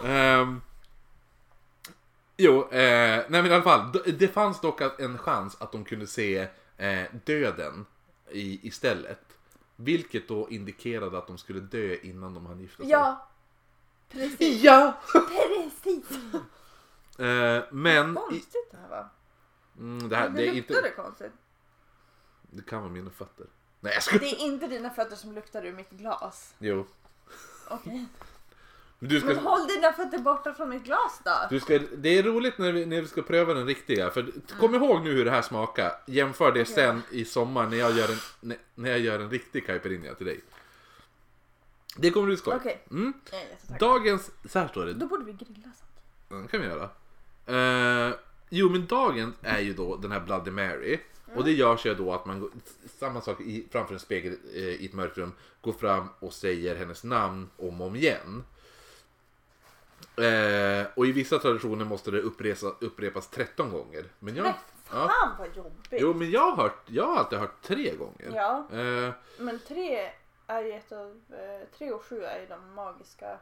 Ehm, 0.06 0.62
jo, 2.38 2.62
eh, 2.62 3.26
nej 3.30 3.42
men 3.42 3.46
i 3.46 3.54
alla 3.54 3.64
fall. 3.64 3.92
Det 4.20 4.28
fanns 4.28 4.62
dock 4.62 4.82
en 5.00 5.18
chans 5.18 5.58
att 5.60 5.72
de 5.72 5.86
kunde 5.86 6.08
se 6.08 6.48
eh, 6.78 7.04
döden 7.26 7.86
i, 8.32 8.68
istället. 8.68 9.20
Vilket 9.76 10.28
då 10.28 10.50
indikerade 10.50 11.18
att 11.18 11.28
de 11.28 11.38
skulle 11.38 11.60
dö 11.60 11.96
innan 12.02 12.34
de 12.34 12.46
hann 12.46 12.60
gifta 12.60 12.84
sig. 12.84 12.92
Ja, 12.92 13.28
precis. 14.10 14.64
Ja! 14.64 15.02
precis. 15.14 16.20
Eh, 17.20 17.64
men... 17.72 18.12
I, 18.12 18.16
Konstigt 18.16 18.72
det 18.72 18.78
här 18.78 18.90
var. 18.90 19.10
mm, 19.78 20.10
det, 20.10 20.16
här, 20.16 20.30
det 20.30 20.36
det, 20.36 20.48
är 20.48 20.54
inte, 20.54 20.92
konstigt. 20.96 21.32
det 22.42 22.66
kan 22.66 22.82
vara 22.82 22.92
mina 22.92 23.10
fötter. 23.10 23.46
Nej 23.80 23.94
jag 23.94 24.04
skojar. 24.04 24.20
Det 24.20 24.30
är 24.30 24.46
inte 24.46 24.68
dina 24.68 24.90
fötter 24.90 25.16
som 25.16 25.32
luktar 25.32 25.66
ur 25.66 25.74
mitt 25.74 25.90
glas. 25.90 26.54
Jo. 26.60 26.86
Okej. 27.70 28.06
Du 29.00 29.20
ska, 29.20 29.28
Men 29.28 29.38
håll 29.38 29.68
dina 29.68 29.94
fötter 29.94 30.18
borta 30.18 30.54
från 30.54 30.70
mitt 30.70 30.84
glas 30.84 31.22
då. 31.26 31.32
du 31.50 31.60
ska, 31.60 31.80
det 31.98 32.10
är 32.18 32.24
roligt 32.24 32.58
när 32.58 32.72
vi, 32.72 32.86
när 32.86 33.02
vi 33.02 33.08
ska 33.08 33.22
pröva 33.22 33.54
den 33.54 33.66
riktiga. 33.68 34.10
För 34.10 34.32
kom 34.60 34.70
Mm. 34.76 34.84
ihåg 34.84 35.04
nu 35.04 35.12
hur 35.14 35.26
det 35.26 35.32
här 35.32 35.42
smakar. 35.42 35.92
Jämför 36.08 36.52
det 36.52 36.66
sen 36.66 37.02
i 37.12 37.26
sommar 37.26 37.68
när 37.68 37.78
jag 37.78 37.92
gör 37.98 38.10
en, 38.12 38.54
när- 38.76 38.90
jag 38.90 39.00
gör 39.00 39.20
en 39.20 39.30
riktig 39.30 39.66
caipirinha 39.66 40.14
till 40.14 40.26
dig. 40.26 40.40
Det 41.98 42.12
kommer 42.12 42.28
bli 42.28 42.38
skoj. 42.38 42.56
Okej. 42.56 42.84
Mm. 42.92 43.14
Dagens, 43.80 44.32
så 44.50 44.60
här 44.60 44.68
står 44.68 44.86
det. 44.86 44.94
Då 44.94 45.08
borde 45.08 45.24
vi 45.26 45.32
grilla 45.34 45.70
sånt. 46.30 46.44
Det 46.44 46.48
kan 46.52 46.62
vi 46.62 46.68
göra. 46.68 46.90
Eh, 48.10 48.14
jo, 48.50 48.70
men 48.70 48.86
dagen 48.88 49.34
är 49.42 49.60
ju 49.60 49.74
då 49.74 49.96
den 49.96 50.12
här 50.12 50.20
Bloody 50.20 50.52
Mary. 50.52 51.00
Och 51.36 51.44
det 51.44 51.52
görs 51.52 51.86
ju 51.86 51.94
då 51.96 52.14
att 52.14 52.26
man 52.26 52.40
går, 52.40 52.50
samma 53.00 53.22
sak 53.22 53.42
i, 53.42 53.66
framför 53.72 53.94
en 53.94 54.00
spegel 54.00 54.38
eh, 54.54 54.60
i 54.62 54.86
ett 54.86 54.94
mörkt 54.94 55.18
rum, 55.18 55.32
går 55.62 55.74
fram 55.74 56.08
och 56.20 56.34
säger 56.34 56.76
hennes 56.76 57.04
namn 57.04 57.50
om 57.58 57.82
och 57.82 57.88
om 57.88 57.96
igen. 57.96 58.44
Eh, 60.18 60.88
och 60.96 61.06
i 61.06 61.12
vissa 61.12 61.40
traditioner 61.40 61.86
måste 61.86 62.12
det 62.12 62.22
uppresa, 62.22 62.68
upprepas 62.80 63.30
13 63.30 63.72
gånger. 63.72 64.06
Men 64.20 64.36
jag, 64.36 64.44
Nej, 64.44 64.54
ja, 64.92 65.08
fan 65.22 65.36
vad 65.40 65.56
jobbigt. 65.58 65.88
jo, 65.92 66.14
men 66.14 66.32
jag 66.32 66.52
har, 66.52 66.64
hört, 66.64 66.82
jag 66.86 67.08
har 67.08 67.18
alltid 67.18 67.40
hört 67.40 67.62
tre 67.62 67.96
gånger. 67.96 68.32
Ja, 68.36 68.68
Eh, 68.72 69.14
men 69.40 69.60
tre 69.68 70.12
är 70.48 70.62
ju 70.64 70.72
ett 70.72 70.92
av... 70.92 71.22
Eh, 71.30 71.68
tre 71.78 71.92
och 71.92 72.04
sju 72.04 72.24
är 72.24 72.40
ju 72.40 72.46
de 72.48 72.74
magiska 72.76 73.38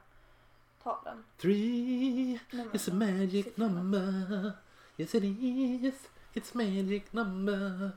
talen. 0.84 1.24
Three 1.38 2.40
Nej, 2.52 2.66
men- 2.66 2.76
is 2.76 2.88
a 2.90 2.94
magic 2.94 3.48
number. 3.58 4.52
Yes 4.98 5.16
it 5.16 5.24
is. 5.24 6.10
It's 6.34 6.58
magic 6.58 7.04
number. 7.12 7.92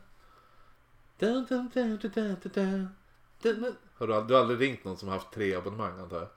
Dun, 1.19 1.47
dun, 1.49 1.71
dun, 1.75 1.97
dun, 1.97 2.11
dun, 2.15 2.37
dun, 2.43 2.51
dun. 2.55 2.89
Dun, 3.43 3.62
dun. 3.62 3.77
Har 3.99 4.07
du, 4.07 4.12
du 4.29 4.35
har 4.35 4.41
aldrig 4.41 4.61
ringt 4.61 4.85
någon 4.85 4.97
som 4.97 5.09
har 5.09 5.15
haft 5.15 5.33
tre 5.33 5.55
abonnemang 5.55 6.01
antar 6.01 6.17
jag? 6.19 6.29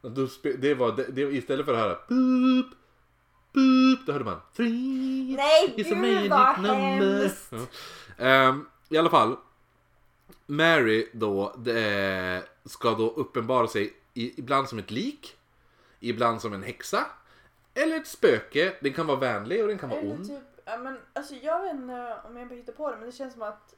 Du 0.00 0.28
det 0.58 0.74
var, 0.74 0.92
det, 0.92 1.04
det, 1.04 1.22
istället 1.22 1.66
för 1.66 1.72
det 1.72 1.78
här 1.78 1.98
boop, 2.08 2.66
boop, 3.52 4.06
då 4.06 4.12
hörde 4.12 4.24
man 4.24 4.40
three 4.56 5.36
Nej, 5.36 5.68
a 5.68 5.72
gud, 5.76 6.30
vad 6.30 6.56
hemskt. 6.66 7.52
Ja. 7.52 8.24
Ehm, 8.24 8.66
I 8.88 8.98
alla 8.98 9.10
fall. 9.10 9.36
Mary 10.46 11.08
då 11.12 11.54
det, 11.58 12.42
ska 12.64 12.90
då 12.90 13.10
uppenbara 13.10 13.66
sig 13.68 13.92
ibland 14.14 14.68
som 14.68 14.78
ett 14.78 14.90
lik. 14.90 15.36
Ibland 16.00 16.40
som 16.40 16.52
en 16.52 16.62
häxa. 16.62 17.06
Eller 17.74 17.96
ett 17.96 18.06
spöke. 18.06 18.74
Den 18.80 18.92
kan 18.92 19.06
vara 19.06 19.18
vänlig 19.18 19.62
och 19.62 19.68
den 19.68 19.78
kan 19.78 19.88
vara 19.88 20.00
Eller 20.00 20.12
ond. 20.12 20.26
typ, 20.26 20.42
ja, 20.64 20.78
men, 20.78 20.98
alltså, 21.12 21.34
jag 21.34 21.62
vet 21.62 21.74
inte 21.74 22.16
om 22.24 22.36
jag 22.36 22.48
hittar 22.48 22.72
på 22.72 22.90
det 22.90 22.96
men 22.96 23.06
det 23.06 23.12
känns 23.12 23.32
som 23.32 23.42
att... 23.42 23.74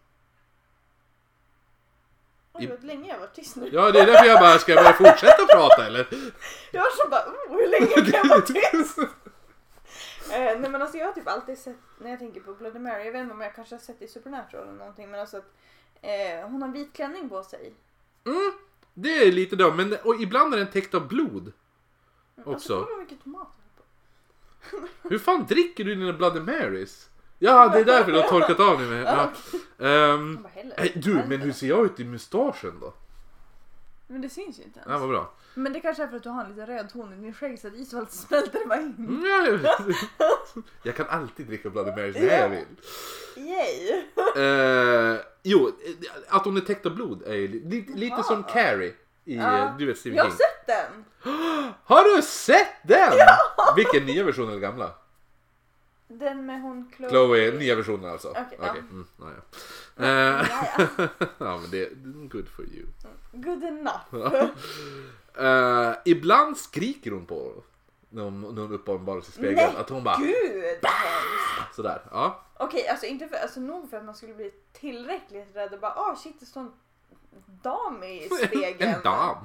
Oj, 2.53 2.67
vad 2.67 2.85
länge 2.85 3.09
jag 3.09 3.15
har 3.15 3.21
varit 3.21 3.35
tyst 3.35 3.57
nu. 3.57 3.71
Ja, 3.73 3.91
det 3.91 4.01
är 4.01 4.07
därför 4.07 4.27
jag 4.27 4.41
bara, 4.41 4.59
ska 4.59 4.73
jag 4.73 4.85
börja 4.85 5.13
fortsätta 5.13 5.47
prata 5.47 5.87
eller? 5.87 6.07
Jag 6.73 6.81
var 6.81 6.91
så 6.91 7.09
bara, 7.09 7.21
oh, 7.21 7.57
hur 7.59 7.69
länge 7.69 7.87
kan 7.87 8.21
jag 8.23 8.29
vara 8.29 8.41
tyst? 8.41 8.99
Eh, 10.33 10.61
nej 10.61 10.71
men 10.71 10.83
alltså 10.83 10.99
jag 10.99 11.07
har 11.07 11.13
typ 11.13 11.29
alltid 11.29 11.59
sett, 11.59 11.77
när 11.99 12.11
jag 12.11 12.19
tänker 12.19 12.41
på 12.41 12.55
Bloody 12.55 12.79
Mary, 12.79 13.05
jag 13.05 13.13
vet 13.13 13.21
inte 13.23 13.35
om 13.35 13.41
jag 13.41 13.55
kanske 13.55 13.75
har 13.75 13.81
sett 13.81 13.99
det 13.99 14.05
i 14.05 14.09
Supernatural 14.09 14.69
eller 14.69 14.79
någonting 14.79 15.11
men 15.11 15.21
alltså 15.21 15.37
att 15.37 15.55
eh, 16.03 16.49
hon 16.49 16.63
har 16.63 16.69
en 16.69 16.73
vit 16.73 16.93
klänning 16.93 17.29
på 17.29 17.43
sig. 17.43 17.75
Mm, 18.25 18.53
det 18.95 19.09
är 19.09 19.33
lite 19.33 19.57
dumt, 19.57 19.77
men 19.77 19.97
och 20.05 20.21
ibland 20.21 20.55
är 20.55 20.59
den 20.59 20.71
täckt 20.71 20.95
av 20.95 21.09
blod. 21.09 21.53
Alltså 22.37 22.51
Också. 22.51 22.87
hur 22.89 23.03
mycket 23.03 23.23
tomater 23.23 23.63
på. 23.77 23.83
Hur 25.09 25.19
fan 25.19 25.47
dricker 25.47 25.85
du 25.85 25.95
dina 25.95 26.13
Bloody 26.13 26.41
Marys? 26.41 27.10
Ja, 27.43 27.69
det 27.69 27.79
är 27.81 27.85
därför 27.85 28.13
du 28.13 28.19
har 28.21 28.29
torkat 28.29 28.61
av 28.61 28.79
dig 28.79 28.87
med. 28.89 29.03
Ja. 29.07 29.31
Ehm, 29.87 30.43
bara 30.43 30.53
nej, 30.79 30.93
du, 30.95 31.15
men 31.29 31.41
hur 31.41 31.53
ser 31.53 31.67
jag 31.67 31.85
ut 31.85 32.01
i 32.01 32.05
mustaschen 32.05 32.75
då? 32.81 32.95
Men 34.07 34.21
det 34.23 34.29
syns 34.29 34.59
ju 34.59 34.63
inte 34.63 34.79
ens. 34.79 34.91
Ja, 34.93 34.99
vad 34.99 35.09
bra. 35.09 35.33
Men 35.55 35.73
det 35.73 35.81
kanske 35.81 36.03
är 36.03 36.07
för 36.09 36.17
att 36.17 36.23
du 36.23 36.29
har 36.29 36.45
en 36.45 36.51
lite 36.55 36.67
röd 36.67 36.91
ton 36.93 37.13
i 37.13 37.17
din 37.17 37.35
skägg 37.35 37.59
så 37.61 37.69
att 37.69 37.75
i 37.75 37.85
så 37.85 37.97
fall 37.97 38.07
smälter 38.09 38.59
det 38.59 38.67
bara 38.67 38.81
in. 38.81 38.95
Mm, 38.99 39.25
ja, 39.27 39.47
jag, 39.47 39.95
jag 40.83 40.97
kan 40.97 41.07
alltid 41.09 41.47
dricka 41.47 41.71
Bloody 41.71 41.91
Marys 41.91 42.17
när 42.17 42.39
jag 42.41 42.49
vill. 42.49 42.67
Yay! 43.37 44.03
Eh, 44.45 45.21
jo, 45.43 45.71
att 46.29 46.45
hon 46.45 46.57
är 46.57 46.61
täckt 46.61 46.87
av 46.87 46.95
blod 46.95 47.23
är 47.27 47.35
ju 47.35 47.49
li- 47.49 47.61
lite, 47.65 47.93
lite 47.93 48.23
som 48.23 48.43
Carrie 48.43 48.93
i, 49.25 49.37
Ja. 49.37 49.75
du 49.79 49.87
vet 49.87 49.99
Stephen 49.99 50.17
Jag 50.17 50.25
har 50.25 50.31
King. 50.31 50.39
sett 50.39 50.67
den! 50.67 51.05
Har 51.85 52.17
du 52.17 52.23
sett 52.23 52.69
den? 52.83 53.13
Vilken 53.77 54.07
nya 54.07 54.25
version 54.25 54.49
eller 54.49 54.59
gamla? 54.61 54.91
Den 56.19 56.47
med 56.47 56.61
hon 56.63 56.93
Chloe. 56.97 57.11
Chloe, 57.11 57.51
nya 57.59 57.75
versionen 57.75 58.11
alltså. 58.11 58.29
Okej, 58.29 58.45
Okej, 58.59 58.59
ja. 58.61 58.71
mm, 58.79 59.07
ja, 59.19 59.27
ja. 59.97 60.05
Eh, 60.05 60.47
Ja, 60.51 60.87
ja. 60.99 61.09
ja, 61.39 61.59
men 61.59 61.71
det 61.71 61.83
är 61.83 61.91
good 62.29 62.49
for 62.49 62.65
you. 62.65 62.87
Good 63.33 63.65
enough. 63.65 64.51
Eh, 65.39 65.93
ibland 66.05 66.57
skriker 66.57 67.11
hon 67.11 67.27
på 67.27 67.63
när 68.09 68.23
hon, 68.23 68.41
när 68.41 68.63
hon 68.63 68.73
uppenbarar 68.73 69.21
sig 69.21 69.29
i 69.29 69.33
spegeln. 69.33 69.73
Nej, 69.73 69.81
Att 69.81 69.91
hon 69.91 70.05
bara 70.05 70.17
Gud 70.17 70.79
sådär. 71.73 72.03
Ja. 72.11 72.45
Okej, 72.59 72.89
alltså 72.89 73.07
inte 73.07 73.29
för, 73.29 73.37
alltså 73.37 73.61
nog 73.61 73.91
för 73.91 73.97
att 73.97 74.05
man 74.05 74.15
skulle 74.15 74.35
bli 74.35 74.51
tillräckligt 74.73 75.57
rädd 75.57 75.73
och 75.75 75.81
bara 75.81 75.93
ah 75.93 76.17
shit 76.17 76.41
det 76.41 76.47
står 76.47 76.61
en 76.61 76.73
dam 77.63 78.03
i 78.03 78.29
spegeln. 78.47 78.95
En 78.95 79.03
dam. 79.03 79.37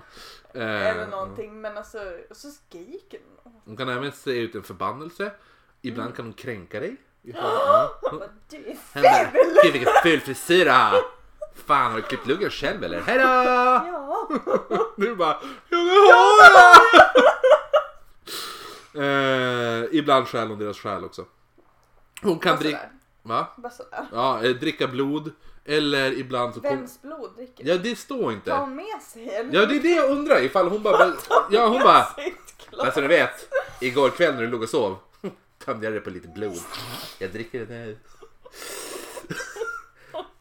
Eh, 0.53 0.87
Eller 0.87 1.07
någonting 1.07 1.61
men 1.61 1.77
alltså, 1.77 1.99
och 2.29 2.37
så 2.37 2.51
skriker 2.51 3.19
hon. 3.43 3.53
Hon 3.65 3.77
kan 3.77 3.89
även 3.89 4.11
se 4.11 4.31
ut 4.31 4.55
en 4.55 4.63
förbannelse. 4.63 5.31
Ibland 5.81 6.07
Mm. 6.07 6.15
kan 6.15 6.25
hon 6.25 6.33
kränka 6.33 6.79
dig. 6.79 6.95
Du 8.49 8.57
är 8.57 8.75
ful! 8.75 9.57
Gud 9.63 9.73
vilken 9.73 9.93
ful 10.03 10.19
frisyr 10.19 10.65
du 10.65 10.71
har. 10.71 11.01
Fan 11.67 11.91
har 11.91 11.97
du 11.97 12.01
klippt 12.01 12.27
luggen 12.27 12.49
själv 12.49 12.83
eller? 12.83 13.01
Hejdå! 13.01 13.23
Ja. 13.23 14.27
Nu 14.97 15.15
bara, 15.15 15.37
ja 15.69 15.77
det 15.77 16.13
har 16.13 16.81
jag! 18.93 19.83
eh, 19.83 19.87
ibland 19.91 20.27
stjäl 20.27 20.47
hon 20.47 20.59
deras 20.59 20.77
själ 20.79 21.03
också. 21.03 21.25
Hon 22.21 22.39
kan 22.39 22.59
dricka, 22.59 22.79
va? 23.23 23.47
Bara 23.57 23.69
sådär. 23.71 24.05
Ja, 24.11 24.43
eh, 24.43 24.49
dricka 24.55 24.87
blod. 24.87 25.31
Eller 25.67 26.11
ibland 26.19 26.53
så 26.53 26.61
kom... 26.61 26.69
Vems 26.69 27.01
blod 27.01 27.31
dricker 27.35 27.67
Ja 27.67 27.77
det 27.77 27.95
står 27.97 28.21
Tar 28.23 28.31
inte. 28.31 28.53
hon 28.53 28.75
med 28.75 29.01
sig 29.01 29.29
eller? 29.29 29.53
Ja 29.59 29.65
det 29.65 29.75
är 29.75 29.79
det 29.79 29.89
jag 29.95 30.09
undrar 30.09 30.39
ifall 30.43 30.67
hon 30.69 30.83
bara... 30.83 31.13
Ja 31.51 31.67
hon 31.67 31.79
bara... 31.83 32.05
Sitt 32.05 32.69
glas. 32.69 32.83
Men 32.83 32.91
så 32.93 33.01
du 33.01 33.07
vet, 33.07 33.53
igår 33.81 34.09
kväll 34.09 34.33
när 34.35 34.41
du 34.41 34.47
låg 34.47 34.61
och 34.63 34.69
sov 34.69 34.97
tömde 35.65 35.85
jag 35.85 35.93
det 35.93 35.99
på 35.99 36.09
lite 36.09 36.27
blod. 36.27 36.59
Jag 37.19 37.31
dricker 37.31 37.59
det 37.65 37.73
nu. 37.73 37.97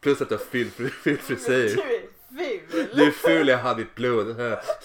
Plus 0.01 0.21
att 0.21 0.29
du 0.29 0.35
har 0.35 0.43
ful, 0.43 0.69
ful, 0.71 0.89
ful 0.89 1.17
frisyr. 1.17 1.75
Du 2.29 2.43
är 2.43 2.67
ful! 2.69 2.89
Du 2.95 3.03
är 3.07 3.11
ful, 3.11 3.47
jag 3.47 3.57
har 3.57 3.75
ditt 3.75 3.95
blod. 3.95 4.27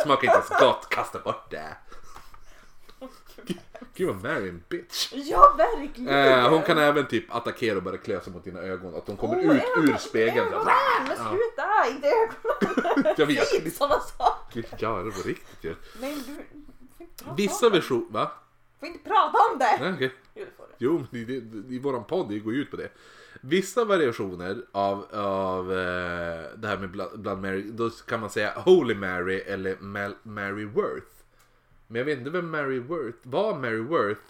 Smakar 0.02 0.24
inte 0.28 0.34
ens 0.38 0.48
gott, 0.60 0.88
kasta 0.88 1.18
bort 1.18 1.50
det. 1.50 1.76
Gud 3.94 4.08
vad 4.08 4.22
Mary 4.22 4.48
en 4.48 4.62
bitch. 4.68 5.12
Ja 5.12 5.54
verkligen! 5.58 6.08
Eh, 6.14 6.48
hon 6.50 6.62
kan 6.62 6.78
även 6.78 7.06
typ 7.08 7.34
attackera 7.34 7.76
och 7.76 7.82
börja 7.82 7.98
klö 7.98 8.20
sig 8.20 8.32
mot 8.32 8.44
dina 8.44 8.60
ögon. 8.60 8.94
Att 8.94 9.06
de 9.06 9.16
kommer 9.16 9.36
Åh, 9.36 9.56
ut 9.56 9.62
ur 9.76 9.96
spegeln. 9.96 10.46
ögonen, 10.46 10.66
Men 11.08 11.16
Ja. 11.18 11.30
sluta! 11.30 11.88
Inte 11.90 12.08
ögonen! 12.08 13.14
Jag 13.18 13.26
vet. 13.26 13.52
Inte 13.54 13.70
sådana 13.70 14.00
saker! 14.00 14.64
Ja, 14.78 14.88
det 14.88 15.10
var 15.10 15.22
riktigt 15.26 15.64
ju. 15.64 15.74
Prata 17.24 17.34
Vissa 17.36 17.68
versioner... 17.68 18.06
Va? 18.10 18.30
får 18.80 18.88
inte 18.88 19.08
prata 19.08 19.38
om 19.52 19.58
det! 19.58 19.78
Nej, 19.80 19.92
okej. 19.94 20.14
Jo 20.40 20.46
det 20.46 20.56
får 20.56 20.66
du. 20.68 20.74
Jo, 20.78 21.06
men 21.10 21.26
det, 21.26 21.40
det, 21.40 21.74
i 21.74 21.78
våran 21.78 22.04
podd 22.04 22.28
det 22.28 22.38
går 22.38 22.52
ju 22.54 22.60
ut 22.60 22.70
på 22.70 22.76
det. 22.76 22.88
Vissa 23.40 23.84
variationer 23.84 24.62
av, 24.72 25.06
av 25.14 25.72
eh, 25.72 26.44
det 26.56 26.68
här 26.68 26.78
med 26.78 26.90
Blood, 26.90 27.20
Blood 27.20 27.38
Mary, 27.38 27.62
då 27.62 27.90
kan 27.90 28.20
man 28.20 28.30
säga 28.30 28.52
Holy 28.56 28.94
Mary 28.94 29.38
eller 29.38 29.76
Mal, 29.80 30.14
Mary 30.22 30.64
Worth. 30.64 31.06
Men 31.86 31.98
jag 31.98 32.04
vet 32.04 32.18
inte 32.18 32.30
vem 32.30 32.50
Mary 32.50 32.78
Worth 32.78 33.18
var. 33.22 33.58
Mary 33.58 33.80
Worth. 33.80 34.20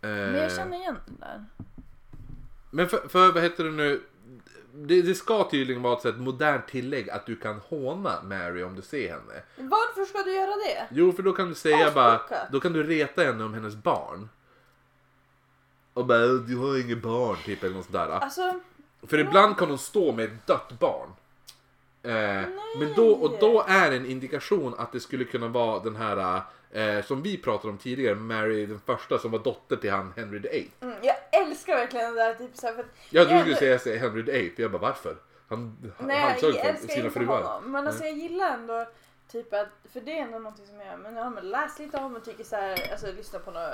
Eh, 0.00 0.08
Men 0.08 0.34
jag 0.34 0.52
känner 0.52 0.76
igen 0.76 0.96
den 1.06 1.16
där. 1.20 1.44
men 2.70 2.88
för, 2.88 3.08
för 3.08 3.32
vad 3.32 3.42
heter 3.42 3.64
det 3.64 3.70
nu? 3.70 4.02
Det, 4.74 5.02
det 5.02 5.14
ska 5.14 5.48
tydligen 5.50 5.82
vara 5.82 6.08
ett 6.08 6.18
modernt 6.18 6.66
tillägg 6.68 7.10
att 7.10 7.26
du 7.26 7.36
kan 7.36 7.56
håna 7.58 8.22
Mary 8.22 8.62
om 8.62 8.76
du 8.76 8.82
ser 8.82 9.08
henne. 9.10 9.42
Varför 9.56 10.04
ska 10.04 10.22
du 10.22 10.34
göra 10.34 10.46
det? 10.56 10.86
Jo, 10.90 11.12
för 11.12 11.22
då 11.22 11.32
kan 11.32 11.48
du 11.48 11.54
säga 11.54 11.90
bara, 11.94 12.14
Avsmaka. 12.14 12.48
då 12.52 12.60
kan 12.60 12.72
du 12.72 12.82
reta 12.82 13.22
henne 13.22 13.44
om 13.44 13.54
hennes 13.54 13.74
barn. 13.76 14.28
Och 15.96 16.06
bara, 16.06 16.26
du 16.26 16.56
har 16.56 16.80
inget 16.80 17.02
barn, 17.02 17.36
typ 17.44 17.62
eller 17.64 17.74
något 17.74 17.84
sånt 17.84 17.92
där. 17.92 18.08
Alltså, 18.08 18.60
För 19.06 19.18
ibland 19.18 19.56
kan 19.56 19.68
hon 19.68 19.78
stå 19.78 20.12
med 20.12 20.24
ett 20.24 20.46
dött 20.46 20.72
barn. 20.78 21.08
Eh, 22.02 22.48
men 22.78 22.92
då, 22.96 23.10
och 23.12 23.36
då 23.40 23.64
är 23.68 23.90
det 23.90 23.96
en 23.96 24.06
indikation 24.06 24.74
att 24.78 24.92
det 24.92 25.00
skulle 25.00 25.24
kunna 25.24 25.48
vara 25.48 25.78
den 25.78 25.96
här 25.96 26.40
eh, 26.70 27.04
som 27.04 27.22
vi 27.22 27.36
pratade 27.36 27.68
om 27.72 27.78
tidigare, 27.78 28.14
Mary 28.14 28.66
den 28.66 28.80
första 28.86 29.18
som 29.18 29.30
var 29.30 29.38
dotter 29.38 29.76
till 29.76 29.90
han 29.90 30.12
Henry 30.16 30.38
VIII. 30.38 30.70
mm, 30.80 30.94
jag 31.02 31.16
älskar 31.32 31.74
verkligen 31.76 32.14
det 32.14 32.20
där 32.24 32.34
typ 32.34 32.56
såhär 32.56 32.74
för 32.74 32.80
att 32.80 32.86
Jag 33.10 33.26
trodde 33.28 33.38
jag- 33.38 33.48
du 33.48 33.54
skulle 33.56 33.78
säga 33.78 33.98
Henry 34.00 34.22
VIII, 34.22 34.52
jag 34.56 34.70
bara 34.70 34.82
varför? 34.82 35.16
Han 35.48 35.76
Nej, 35.98 36.20
halshögg 36.20 36.54
jag 36.54 36.62
för 36.62 36.68
älskar 36.70 36.88
sina 36.88 37.04
inte 37.06 37.18
fruar. 37.20 37.42
honom. 37.42 37.72
Men 37.72 37.86
alltså 37.86 38.04
jag 38.04 38.12
gillar 38.18 38.54
ändå 38.54 38.86
typ 39.28 39.52
att, 39.52 39.68
för 39.92 40.00
det 40.00 40.18
är 40.18 40.22
ändå 40.22 40.38
någonting 40.38 40.66
som 40.66 40.80
jag 40.80 40.98
men, 41.00 41.16
ja, 41.16 41.30
men 41.30 41.50
läst 41.50 41.78
lite 41.78 41.98
om 41.98 42.16
och 42.16 42.24
tycker 42.24 42.44
så 42.44 42.56
här, 42.56 42.90
alltså 42.92 43.12
lyssna 43.12 43.38
på 43.38 43.50
någon 43.50 43.70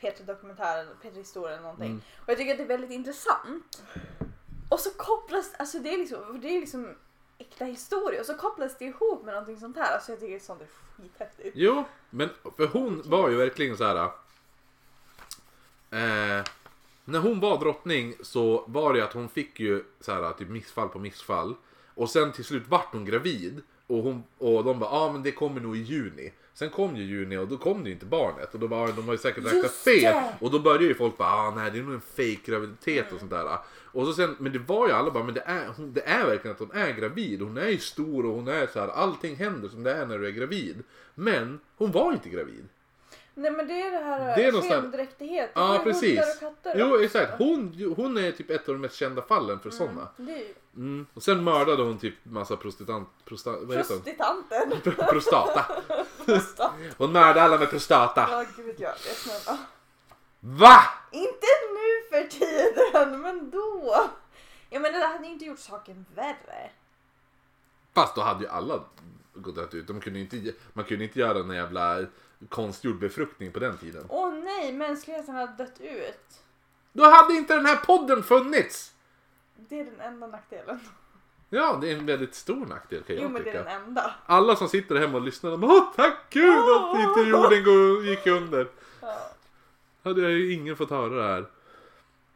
P3 0.00 0.24
dokumentär 0.26 0.78
eller 0.78 0.94
P3 1.02 1.16
historia 1.16 1.52
eller 1.52 1.62
någonting. 1.62 1.90
Mm. 1.90 2.02
Och 2.22 2.28
jag 2.28 2.38
tycker 2.38 2.52
att 2.52 2.58
det 2.58 2.64
är 2.64 2.68
väldigt 2.68 2.90
intressant. 2.90 3.82
Och 4.68 4.80
så 4.80 4.90
kopplas, 4.90 5.54
alltså 5.58 5.78
det 5.78 5.94
är 5.94 5.98
liksom, 5.98 6.40
det 6.40 6.56
är 6.56 6.60
liksom 6.60 6.94
äkta 7.38 7.64
historia 7.64 8.20
och 8.20 8.26
så 8.26 8.34
kopplas 8.34 8.78
det 8.78 8.84
ihop 8.84 9.24
med 9.24 9.34
någonting 9.34 9.60
sånt 9.60 9.76
här. 9.76 9.94
Alltså 9.94 10.12
jag 10.12 10.20
tycker 10.20 10.38
sånt 10.38 10.62
är 10.62 10.66
skithäftigt. 10.66 11.52
Jo, 11.54 11.84
men 12.10 12.30
för 12.56 12.66
hon 12.66 13.02
var 13.04 13.28
ju 13.28 13.36
verkligen 13.36 13.76
så 13.76 13.84
här. 13.84 14.04
Eh, 15.90 16.44
när 17.04 17.18
hon 17.18 17.40
var 17.40 17.58
drottning 17.58 18.14
så 18.22 18.64
var 18.66 18.94
det 18.94 19.04
att 19.04 19.12
hon 19.12 19.28
fick 19.28 19.60
ju 19.60 19.84
så 20.00 20.12
här 20.12 20.32
typ 20.32 20.48
missfall 20.48 20.88
på 20.88 20.98
missfall. 20.98 21.54
Och 21.94 22.10
sen 22.10 22.32
till 22.32 22.44
slut 22.44 22.68
vart 22.68 22.92
hon 22.92 23.04
gravid. 23.04 23.62
Och, 23.86 24.02
hon, 24.02 24.24
och 24.38 24.64
de 24.64 24.78
bara, 24.78 24.90
ja 24.90 24.98
ah, 24.98 25.12
men 25.12 25.22
det 25.22 25.32
kommer 25.32 25.60
nog 25.60 25.76
i 25.76 25.80
juni. 25.80 26.32
Sen 26.54 26.70
kom 26.70 26.96
ju 26.96 27.04
juni 27.04 27.36
och 27.36 27.48
då 27.48 27.56
kom 27.56 27.82
det 27.82 27.88
ju 27.88 27.94
inte 27.94 28.06
barnet. 28.06 28.54
Och 28.54 28.60
då 28.60 28.66
var 28.66 28.92
de 28.92 29.04
har 29.04 29.12
ju 29.12 29.18
säkert 29.18 29.44
räknat 29.44 29.72
fel. 29.72 30.14
Och 30.40 30.50
då 30.50 30.58
började 30.58 30.84
ju 30.84 30.94
folk 30.94 31.16
bara, 31.16 31.28
ah 31.28 31.54
nej 31.56 31.70
det 31.70 31.78
är 31.78 31.82
nog 31.82 31.94
en 31.94 32.00
fake 32.00 32.50
graviditet 32.50 33.12
och 33.12 33.18
sånt 33.18 33.30
där. 33.30 33.58
Och 33.68 34.06
så 34.06 34.12
sen, 34.12 34.36
men 34.38 34.52
det 34.52 34.58
var 34.58 34.86
ju 34.86 34.92
alla 34.92 35.10
bara, 35.10 35.24
men 35.24 35.34
det 35.34 35.42
är, 35.46 35.66
hon, 35.76 35.92
det 35.92 36.00
är 36.00 36.26
verkligen 36.26 36.54
att 36.54 36.60
hon 36.60 36.72
är 36.72 36.92
gravid. 36.92 37.42
Hon 37.42 37.56
är 37.56 37.68
ju 37.68 37.78
stor 37.78 38.26
och 38.26 38.34
hon 38.34 38.48
är 38.48 38.66
så 38.66 38.80
här, 38.80 38.88
allting 38.88 39.36
händer 39.36 39.68
som 39.68 39.82
det 39.82 39.92
är 39.92 40.06
när 40.06 40.18
du 40.18 40.26
är 40.26 40.30
gravid. 40.30 40.82
Men 41.14 41.60
hon 41.76 41.92
var 41.92 42.12
inte 42.12 42.28
gravid. 42.28 42.68
Nej 43.38 43.50
men 43.50 43.66
det 43.66 43.80
är 43.82 43.90
det 43.90 43.98
här 44.04 44.36
Det 44.36 44.44
är 44.44 44.52
skendräktighet. 44.68 45.50
Ja 45.54 45.66
hundar 45.66 45.84
precis. 45.84 46.20
och 46.34 46.40
katter 46.40 46.74
Jo 46.78 47.00
exakt. 47.00 47.32
Hon, 47.38 47.94
hon 47.96 48.16
är 48.18 48.32
typ 48.32 48.50
ett 48.50 48.68
av 48.68 48.74
de 48.74 48.80
mest 48.80 48.94
kända 48.96 49.22
fallen 49.22 49.60
för 49.60 49.70
sådana. 49.70 50.08
Är 50.18 50.22
ju 50.22 50.54
Mm. 50.76 51.06
Och 51.14 51.22
sen 51.22 51.44
mördade 51.44 51.82
hon 51.82 51.98
typ 51.98 52.14
massa 52.22 52.56
prostitutant... 52.56 53.08
Prosta, 53.24 53.50
vad 53.50 53.76
heter 53.76 53.94
hon? 53.94 54.02
prostitanten. 54.02 54.80
Pro- 54.82 55.06
Prostata. 55.10 55.66
Prosta. 56.26 56.72
Hon 56.98 57.12
mördade 57.12 57.42
alla 57.42 57.58
med 57.58 57.70
prostata. 57.70 58.26
Ja 58.30 58.44
gud 58.56 58.74
ja, 58.78 58.92
det 59.04 59.14
snälla. 59.14 59.58
VA? 60.40 60.78
Inte 61.12 61.46
nu 61.74 62.08
för 62.10 62.28
tiden, 62.28 63.20
men 63.20 63.50
då. 63.50 63.94
Jag 64.70 64.82
menar 64.82 64.98
det 64.98 65.06
hade 65.06 65.26
ju 65.26 65.32
inte 65.32 65.44
gjort 65.44 65.58
saken 65.58 66.06
värre. 66.14 66.70
Fast 67.94 68.14
då 68.14 68.20
hade 68.20 68.44
ju 68.44 68.50
alla 68.50 68.80
gått 69.34 69.74
ut. 69.74 69.86
De 69.86 70.00
kunde 70.00 70.18
inte, 70.18 70.52
man 70.72 70.84
kunde 70.84 71.04
inte 71.04 71.18
göra 71.18 71.38
en 71.38 71.50
jävla 71.50 72.06
konstgjord 72.48 72.98
befruktning 72.98 73.52
på 73.52 73.58
den 73.58 73.76
tiden. 73.78 74.04
Åh 74.08 74.34
nej, 74.34 74.72
mänskligheten 74.72 75.34
hade 75.34 75.52
dött 75.64 75.80
ut. 75.80 76.40
Då 76.92 77.04
hade 77.04 77.34
inte 77.34 77.54
den 77.54 77.66
här 77.66 77.76
podden 77.76 78.22
funnits! 78.22 78.92
Det 79.56 79.80
är 79.80 79.84
den 79.84 80.00
enda 80.00 80.26
nackdelen. 80.26 80.80
Ja, 81.50 81.78
det 81.80 81.92
är 81.92 81.96
en 81.98 82.06
väldigt 82.06 82.34
stor 82.34 82.66
nackdel 82.66 83.02
kan 83.02 83.16
Jo 83.16 83.22
jag 83.22 83.30
men 83.30 83.42
det 83.42 83.50
är 83.50 83.64
den 83.64 83.82
enda. 83.82 84.14
Alla 84.26 84.56
som 84.56 84.68
sitter 84.68 84.94
hemma 84.96 85.18
och 85.18 85.24
lyssnar, 85.24 85.50
de 85.50 85.60
bara, 85.60 85.72
Åh 85.72 85.92
tack 85.96 86.16
gud 86.30 86.58
att 86.58 86.98
inte 87.00 87.30
jorden 87.30 87.64
gå- 87.64 88.02
gick 88.04 88.26
under. 88.26 88.68
Ja. 89.02 89.18
Hade 90.04 90.20
jag 90.22 90.30
ju 90.30 90.52
ingen 90.52 90.76
fått 90.76 90.90
höra 90.90 91.14
det 91.14 91.28
här. 91.34 91.46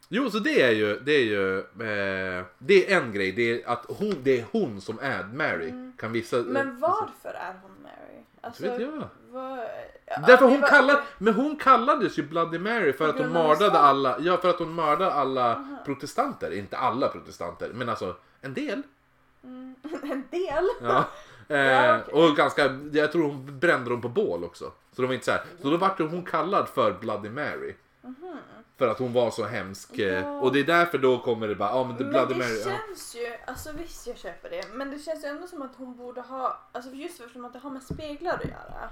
Jo, 0.08 0.30
så 0.30 0.38
det 0.38 0.62
är 0.62 0.70
ju, 0.70 0.98
det 1.00 1.12
är 1.12 1.24
ju, 1.24 1.58
eh, 1.58 2.44
det 2.58 2.92
är 2.92 3.00
en 3.00 3.12
grej. 3.12 3.32
Det 3.32 3.42
är 3.62 3.68
att 3.68 3.84
hon, 3.88 4.14
det 4.22 4.40
är 4.40 4.44
hon 4.52 4.80
som 4.80 4.98
är 4.98 5.24
Mary. 5.24 5.72
Kan 5.98 6.12
vissa... 6.12 6.36
Mm. 6.38 6.52
Men 6.52 6.80
varför 6.80 7.28
är 7.28 7.54
hon 7.62 7.82
Mary? 7.82 8.24
Alltså, 8.40 8.62
vet 8.62 8.80
jag. 8.80 9.08
Ja, 9.32 9.66
Därför 10.26 10.44
det 10.46 10.52
hon 10.52 10.60
var- 10.60 10.68
kallad, 10.68 10.98
men 11.18 11.34
hon 11.34 11.56
kallades 11.56 12.18
ju 12.18 12.22
Bloody 12.22 12.58
Mary 12.58 12.92
för 12.92 13.08
att 13.08 13.18
hon 13.18 13.32
mördade 13.32 13.78
alla, 13.78 14.16
ja 14.20 14.36
för 14.36 14.50
att 14.50 14.58
hon 14.58 14.74
mördade 14.74 15.12
alla 15.12 15.64
protestanter. 15.84 16.50
Inte 16.50 16.76
alla 16.76 17.08
protestanter, 17.08 17.70
men 17.74 17.88
alltså 17.88 18.16
en 18.40 18.54
del. 18.54 18.82
Mm, 19.44 19.74
en 20.02 20.24
del. 20.30 20.68
Ja. 20.82 21.04
Ja, 21.48 21.56
Eh, 21.56 22.00
okej. 22.00 22.14
och 22.14 22.36
ganska, 22.36 22.78
jag 22.92 23.12
tror 23.12 23.22
hon 23.28 23.58
brände 23.58 23.90
dem 23.90 24.00
på 24.00 24.08
bål 24.08 24.44
också. 24.44 24.64
Så 24.92 25.02
de 25.02 25.06
var 25.06 25.14
inte 25.14 25.24
så 25.26 25.30
här. 25.32 25.42
Så 25.62 25.70
då 25.70 25.76
vart 25.76 25.98
hon 25.98 26.24
kallad 26.24 26.68
för 26.68 26.92
Bloody 26.92 27.30
Mary. 27.30 27.74
För 28.78 28.88
att 28.88 28.98
hon 28.98 29.12
var 29.12 29.30
så 29.30 29.44
hemsk. 29.44 29.98
eh. 29.98 30.24
Ja. 30.24 30.40
Och 30.40 30.52
det 30.52 30.60
är 30.60 30.64
därför 30.64 30.98
då 30.98 31.18
kommer 31.18 31.48
det 31.48 31.54
bara, 31.54 31.68
ja 31.70 31.84
men 31.84 31.96
the 31.96 32.02
Men 32.04 32.12
Bloody 32.12 32.34
det 32.34 32.38
Mary. 32.38 32.58
Ja. 32.60 32.64
känns 32.86 33.14
ju, 33.16 33.32
alltså 33.46 33.70
visst 33.78 34.06
jag 34.06 34.16
köper 34.18 34.50
det, 34.50 34.64
men 34.74 34.90
det 34.90 34.98
känns 34.98 35.24
ju 35.24 35.28
ändå 35.28 35.46
som 35.46 35.62
att 35.62 35.70
hon 35.76 35.96
borde 35.96 36.20
ha, 36.20 36.58
alltså 36.72 36.90
just 36.90 37.20
eftersom 37.20 37.44
att 37.44 37.52
det 37.52 37.58
har 37.58 37.70
med 37.70 37.82
speglar 37.82 38.34
att 38.34 38.44
göra. 38.44 38.88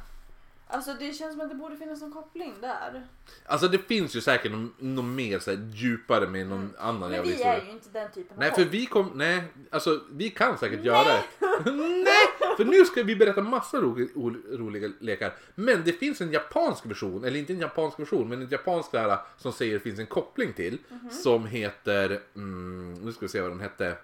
Alltså 0.71 0.95
det 0.99 1.13
känns 1.13 1.33
som 1.33 1.41
att 1.41 1.49
det 1.49 1.55
borde 1.55 1.77
finnas 1.77 2.01
någon 2.01 2.13
koppling 2.13 2.55
där. 2.61 3.07
Alltså 3.47 3.69
det 3.69 3.79
finns 3.79 4.17
ju 4.17 4.21
säkert 4.21 4.53
något 4.53 4.71
något 4.81 5.05
mer 5.05 5.39
så 5.39 5.51
här, 5.51 5.71
djupare 5.75 6.27
med 6.29 6.47
någon 6.47 6.75
annan 6.79 7.11
Men 7.11 7.23
vi 7.23 7.29
historia. 7.29 7.55
är 7.61 7.65
ju 7.65 7.71
inte 7.71 7.89
den 7.93 8.11
typen 8.13 8.37
av 8.37 8.41
Nej 8.41 8.53
för 8.55 8.65
vi 8.65 8.87
kom, 8.87 9.11
nej, 9.15 9.43
alltså 9.71 10.01
vi 10.13 10.31
kan 10.31 10.59
säkert 10.59 10.85
göra 10.85 11.05
det. 11.05 11.23
nej! 11.73 12.17
För 12.57 12.65
nu 12.65 12.85
ska 12.85 13.03
vi 13.03 13.17
berätta 13.17 13.41
massa 13.43 13.77
ro, 13.81 13.97
ol- 14.15 14.57
roliga 14.59 14.91
lekar. 15.01 15.35
Men 15.55 15.83
det 15.85 15.93
finns 15.93 16.21
en 16.21 16.33
japansk 16.33 16.87
version, 16.87 17.25
eller 17.25 17.39
inte 17.41 17.53
en 17.53 17.61
japansk 17.61 18.01
version, 18.01 18.29
men 18.29 18.43
en 18.43 18.49
japansk 18.49 18.93
där 18.93 19.19
som 19.39 19.53
säger 19.53 19.75
det 19.75 19.81
finns 19.81 19.99
en 19.99 20.07
koppling 20.07 20.53
till. 20.53 20.79
Mhm. 20.89 21.11
Som 21.11 21.47
heter, 21.47 22.21
mm, 22.37 22.95
nu 22.95 23.13
ska 23.13 23.21
vi 23.21 23.29
se 23.29 23.41
vad 23.41 23.51
den 23.51 23.61
hette. 23.61 23.97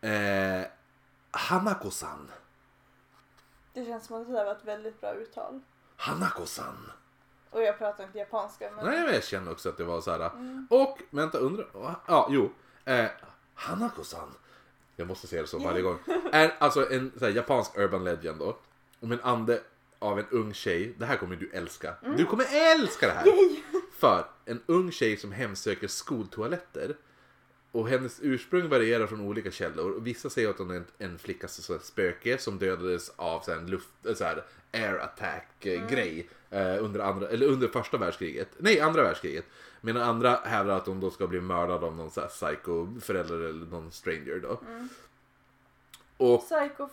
Eh, 0.00 0.66
Hanako-san. 1.30 2.28
Det 3.72 3.84
känns 3.84 4.06
som 4.06 4.20
att 4.20 4.26
det 4.26 4.32
där 4.32 4.44
var 4.44 4.52
ett 4.52 4.64
väldigt 4.64 5.00
bra 5.00 5.14
uttal. 5.14 5.60
Hanako-san. 5.96 6.92
Och 7.50 7.62
jag 7.62 7.78
pratar 7.78 8.04
inte 8.04 8.18
japanska 8.18 8.70
men... 8.76 8.86
Nej, 8.86 9.04
men 9.04 9.14
jag 9.14 9.24
känner 9.24 9.52
också 9.52 9.68
att 9.68 9.76
det 9.76 9.84
var 9.84 10.00
så 10.00 10.10
här. 10.10 10.30
Och, 10.70 10.98
vänta, 11.10 11.38
undra. 11.38 11.64
Ja, 12.06 12.28
jo. 12.30 12.50
Eh, 12.84 13.06
Hanako-san. 13.54 14.34
Jag 14.96 15.08
måste 15.08 15.26
säga 15.26 15.42
det 15.42 15.48
så 15.48 15.58
varje 15.58 15.82
gång. 15.82 15.98
Är 16.32 16.54
alltså 16.58 16.92
en 16.92 17.12
här, 17.20 17.28
japansk 17.28 17.78
urban 17.78 18.04
legend 18.04 18.38
då. 18.38 18.56
Om 19.00 19.12
en 19.12 19.20
ande 19.20 19.60
av 19.98 20.18
en 20.18 20.26
ung 20.30 20.54
tjej. 20.54 20.94
Det 20.98 21.06
här 21.06 21.16
kommer 21.16 21.36
du 21.36 21.50
älska. 21.50 21.94
Du 22.16 22.24
kommer 22.24 22.46
älska 22.74 23.06
det 23.06 23.12
här. 23.12 23.26
För 23.92 24.24
en 24.44 24.62
ung 24.66 24.90
tjej 24.92 25.16
som 25.16 25.32
hemsöker 25.32 25.88
skoltoaletter. 25.88 26.96
Och 27.72 27.88
hennes 27.88 28.20
ursprung 28.22 28.68
varierar 28.68 29.06
från 29.06 29.20
olika 29.20 29.50
källor. 29.50 30.00
Vissa 30.00 30.30
säger 30.30 30.50
att 30.50 30.58
hon 30.58 30.70
är 30.70 30.74
en, 30.74 30.86
en 30.98 31.18
flickas 31.18 31.54
så 31.54 31.78
spöke 31.78 32.38
som 32.38 32.58
dödades 32.58 33.12
av 33.16 33.40
så 33.40 33.52
en 33.52 33.66
luft, 33.66 34.06
eh, 34.06 34.14
så 34.14 34.24
här, 34.24 34.44
air 34.72 34.98
attack 34.98 35.66
eh, 35.66 35.88
grej 35.90 36.28
eh, 36.50 36.84
under, 36.84 37.00
andra, 37.00 37.28
eller 37.28 37.46
under 37.46 37.68
första 37.68 37.96
världskriget. 37.98 38.48
Nej, 38.58 38.80
andra 38.80 39.02
världskriget. 39.02 39.44
Medan 39.80 40.02
andra 40.02 40.30
hävdar 40.44 40.76
att 40.76 40.86
hon 40.86 41.00
då 41.00 41.10
ska 41.10 41.26
bli 41.26 41.40
mördad 41.40 41.84
av 41.84 41.96
någon 41.96 42.10
så 42.10 42.20
här, 42.20 42.28
psycho 42.28 43.00
förälder 43.00 43.40
eller 43.40 43.66
någon 43.66 43.92
stranger 43.92 44.40
då. 44.42 44.60
Och 46.16 46.40
Psycho... 46.40 46.88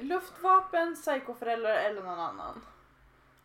Luftvapen, 0.00 0.94
psykoföräldrar 0.94 1.76
eller 1.76 2.02
någon 2.02 2.20
annan. 2.20 2.60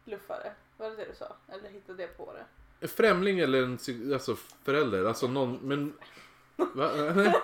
Luffare. 0.06 0.54
Var 0.78 0.90
det 0.90 0.96
det 0.96 1.06
du 1.06 1.16
sa? 1.16 1.36
Eller 1.48 1.70
hittade 1.70 1.98
det 1.98 2.08
på 2.08 2.34
det? 2.34 2.46
en 2.84 2.90
främling 2.90 3.40
eller 3.40 3.64
en 3.64 3.80
alltså, 4.14 4.36
förälder, 4.64 5.06
alltså 5.06 5.28
någon, 5.28 5.60
men... 5.62 5.94
Va? 6.56 6.92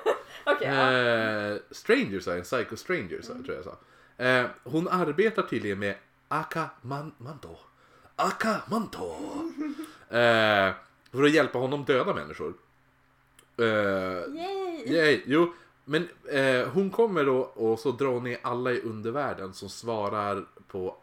Ja. 0.61 0.91
Eh, 0.91 1.57
stranger 1.71 2.19
sa 2.19 2.31
jag, 2.31 2.37
en 2.37 2.43
psycho 2.43 2.75
stranger 2.75 3.21
sa, 3.21 3.33
tror 3.33 3.55
jag 3.55 3.63
sa. 3.63 3.77
Eh, 4.23 4.45
hon 4.63 4.87
arbetar 4.87 5.43
tydligen 5.43 5.79
med 5.79 5.95
Akamanto. 6.27 7.57
Akamanto! 8.15 9.15
Eh, 10.09 10.73
för 11.11 11.23
att 11.23 11.31
hjälpa 11.31 11.59
honom 11.59 11.83
döda 11.83 12.13
människor. 12.13 12.53
Eh, 13.57 13.65
Yay! 13.65 14.83
yay, 14.85 15.21
jo, 15.25 15.53
men 15.85 16.07
eh, 16.31 16.67
hon 16.67 16.89
kommer 16.89 17.25
då 17.25 17.37
och 17.37 17.79
så 17.79 17.91
drar 17.91 18.19
ner 18.19 18.39
alla 18.41 18.71
i 18.71 18.81
undervärlden 18.81 19.53
som 19.53 19.69
svarar 19.69 20.45
på 20.67 20.97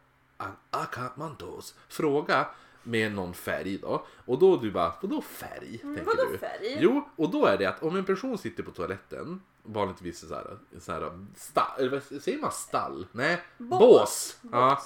Akamantos 0.71 1.75
fråga 1.89 2.47
med 2.87 3.13
någon 3.13 3.35
färg 3.35 3.79
då. 3.79 4.07
Och 4.25 4.39
då 4.39 4.57
du 4.57 4.71
bara, 4.71 4.95
vadå 5.01 5.23
färg? 5.23 5.79
tänker 5.79 5.85
Mm, 5.87 6.05
vadå 6.05 6.25
du. 6.33 6.39
färg? 6.39 6.79
Jo, 6.81 7.09
och 7.17 7.31
då 7.31 7.47
är 7.47 7.59
det 7.59 7.67
att 7.67 7.83
om 7.83 7.97
en 7.97 8.05
person 8.05 8.39
sitter 8.39 8.63
på 8.63 8.71
toaletten, 8.71 9.43
vanligtvis 9.63 10.29
så 10.29 10.35
här, 10.35 10.59
så 10.81 10.93
här 10.93 11.27
stall, 11.37 11.79
eller 11.81 11.91
vad 11.91 12.23
säger 12.23 12.39
man 12.39 12.53
stall? 12.53 13.07
Nej, 13.13 13.43
bås. 13.59 13.81
Bås. 13.81 14.39
Ja. 14.53 14.83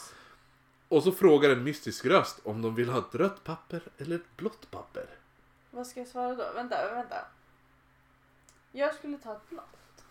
Och 0.89 1.03
så 1.03 1.13
frågar 1.13 1.51
en 1.51 1.65
mystisk 1.65 2.07
röst 2.07 2.41
om 2.45 2.63
de 2.63 2.75
vill 2.75 2.89
ha 2.89 2.99
ett 2.99 3.15
rött 3.15 3.45
papper 3.45 3.83
eller 3.99 4.17
ett 4.17 4.37
blått 4.37 4.71
papper. 4.71 5.07
Vad 5.71 5.87
ska 5.87 6.01
jag 6.01 6.09
svara 6.09 6.35
då? 6.35 6.45
Vänta, 6.55 6.95
vänta. 6.95 7.17
Jag 8.73 8.95
skulle 8.95 9.19
ta 9.19 9.33
ett 9.37 9.49
blått. 9.51 9.65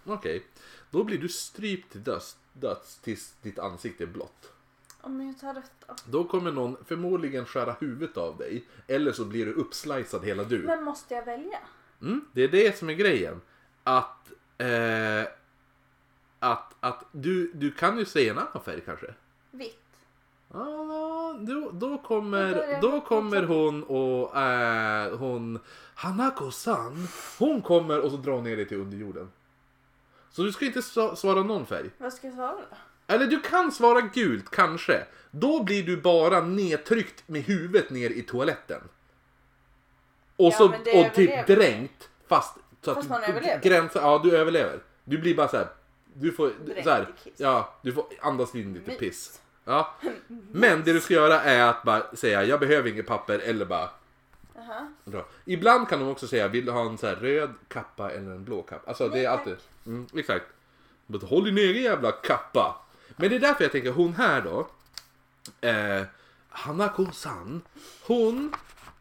Okej, 0.06 0.46
då 0.92 1.04
blir 1.04 1.18
du 1.18 1.30
strypt 1.30 1.92
till 1.92 2.04
döds, 2.04 2.38
döds 2.54 2.98
tills 3.00 3.34
ditt 3.42 3.60
ansikte 3.60 4.04
är 4.04 4.08
blått. 4.08 4.54
Om 5.02 5.28
jag 5.28 5.40
tar 5.40 5.54
rött 5.54 5.86
då? 6.06 6.24
Kommer 6.24 6.52
någon 6.52 6.78
förmodligen 6.86 7.46
skära 7.46 7.76
huvudet 7.80 8.18
av 8.18 8.38
dig, 8.38 8.66
eller 8.88 9.12
så 9.12 9.26
blir 9.26 9.46
du 9.46 9.54
uppslicead 9.54 10.26
hela 10.26 10.44
du. 10.44 10.58
Men 10.60 10.84
måste 10.84 11.14
jag 11.14 11.26
välja? 11.26 11.60
Mm, 12.02 12.26
det 12.32 12.44
är 12.44 12.48
det 12.48 12.78
som 12.78 12.90
är 12.90 12.94
grejen. 12.94 13.42
Att, 13.84 14.32
eh, 14.58 15.32
att, 16.40 16.76
att 16.80 17.06
du, 17.12 17.52
du 17.54 17.72
kan 17.72 17.98
ju 17.98 18.06
säga 18.06 18.32
en 18.32 18.40
annan 18.40 18.64
färg 18.66 18.82
kanske. 18.86 19.14
Vitt. 19.52 19.86
Ja, 20.54 21.38
då, 21.40 21.70
då 21.72 21.72
Då 21.72 21.98
kommer, 21.98 22.82
då 22.82 23.02
kommer 23.02 23.44
hon 23.44 23.84
och 23.84 24.38
äh, 24.38 25.18
hon 25.18 25.60
Hanako-san. 25.96 27.08
Hon 27.40 27.62
kommer 27.62 28.02
och 28.02 28.12
så 28.12 28.18
drar 28.18 28.42
ner 28.42 28.56
dig 28.56 28.68
till 28.68 28.78
underjorden. 28.78 29.32
Så 30.32 30.42
du 30.42 30.52
ska 30.52 30.66
inte 30.66 30.82
svara 30.82 31.44
någon 31.44 31.66
färg. 31.66 31.90
Vad 31.98 32.14
ska 32.14 32.28
jag 32.28 32.36
svara 32.36 32.56
då? 32.56 32.78
Eller 33.10 33.26
du 33.28 33.40
kan 33.42 33.72
svara 33.72 34.02
gult 34.02 34.50
kanske. 34.52 35.06
Då 35.32 35.64
blir 35.64 35.84
du 35.84 35.98
bara 35.98 36.42
nedtryckt 36.42 37.24
med 37.28 37.42
huvudet 37.42 37.90
ner 37.90 38.10
i 38.10 38.22
toaletten. 38.22 38.82
Och, 40.36 40.54
så, 40.54 40.74
det 40.86 41.08
och 41.08 41.14
typ 41.14 41.48
dränkt 41.48 42.10
fast 42.28 42.56
så 42.82 42.94
Fast 42.94 43.06
att 43.06 43.10
man 43.10 43.22
du, 43.22 43.28
överlever. 43.28 43.62
gränsen, 43.64 44.02
ja 44.04 44.22
du 44.24 44.38
överlever. 44.38 44.80
Du 45.04 45.18
blir 45.18 45.36
bara 45.36 45.48
så 45.48 45.58
här. 45.58 45.68
du 46.14 46.32
får, 46.32 46.52
Dränkt 46.66 46.84
så 46.84 46.90
här, 46.90 47.08
kiss. 47.24 47.34
ja, 47.38 47.74
du 47.82 47.94
får 47.94 48.06
andas 48.22 48.56
in 48.56 48.74
lite 48.74 48.90
Mys. 48.92 49.00
piss. 49.00 49.42
Ja. 49.66 49.94
Men 50.52 50.84
det 50.84 50.94
du 50.94 51.00
ska 51.02 51.14
göra 51.14 51.42
är 51.42 51.70
att 51.70 51.84
bara 51.84 52.16
säga 52.16 52.44
jag 52.44 52.60
behöver 52.60 52.90
inget 52.90 53.08
papper 53.08 53.40
eller 53.40 53.66
bara 53.66 53.90
Jaha. 54.56 54.88
dra. 55.06 55.26
Ibland 55.46 55.90
kan 55.90 56.00
de 56.00 56.10
också 56.10 56.28
säga 56.28 56.48
vill 56.48 56.66
du 56.66 56.72
ha 56.72 56.82
en 56.86 56.98
så 56.98 57.08
här 57.08 57.16
röd 57.16 57.54
kappa 57.68 58.12
eller 58.12 58.32
en 58.32 58.44
blå 58.44 58.62
kappa? 58.62 58.90
Alltså 58.90 59.08
det 59.08 59.16
Nej, 59.16 59.26
är 59.26 59.30
alltid, 59.30 59.56
mm, 59.86 60.08
exakt. 60.16 60.46
Håll 61.24 61.44
din 61.44 61.58
egen 61.58 61.84
jävla 61.84 62.12
kappa. 62.12 62.82
Men 63.20 63.30
det 63.30 63.36
är 63.36 63.40
därför 63.40 63.64
jag 63.64 63.72
tänker 63.72 63.92
hon 63.92 64.14
här 64.14 64.42
då. 64.42 64.68
Eh, 65.68 66.04
Hanako-san. 66.50 67.62
Hon, 68.02 68.54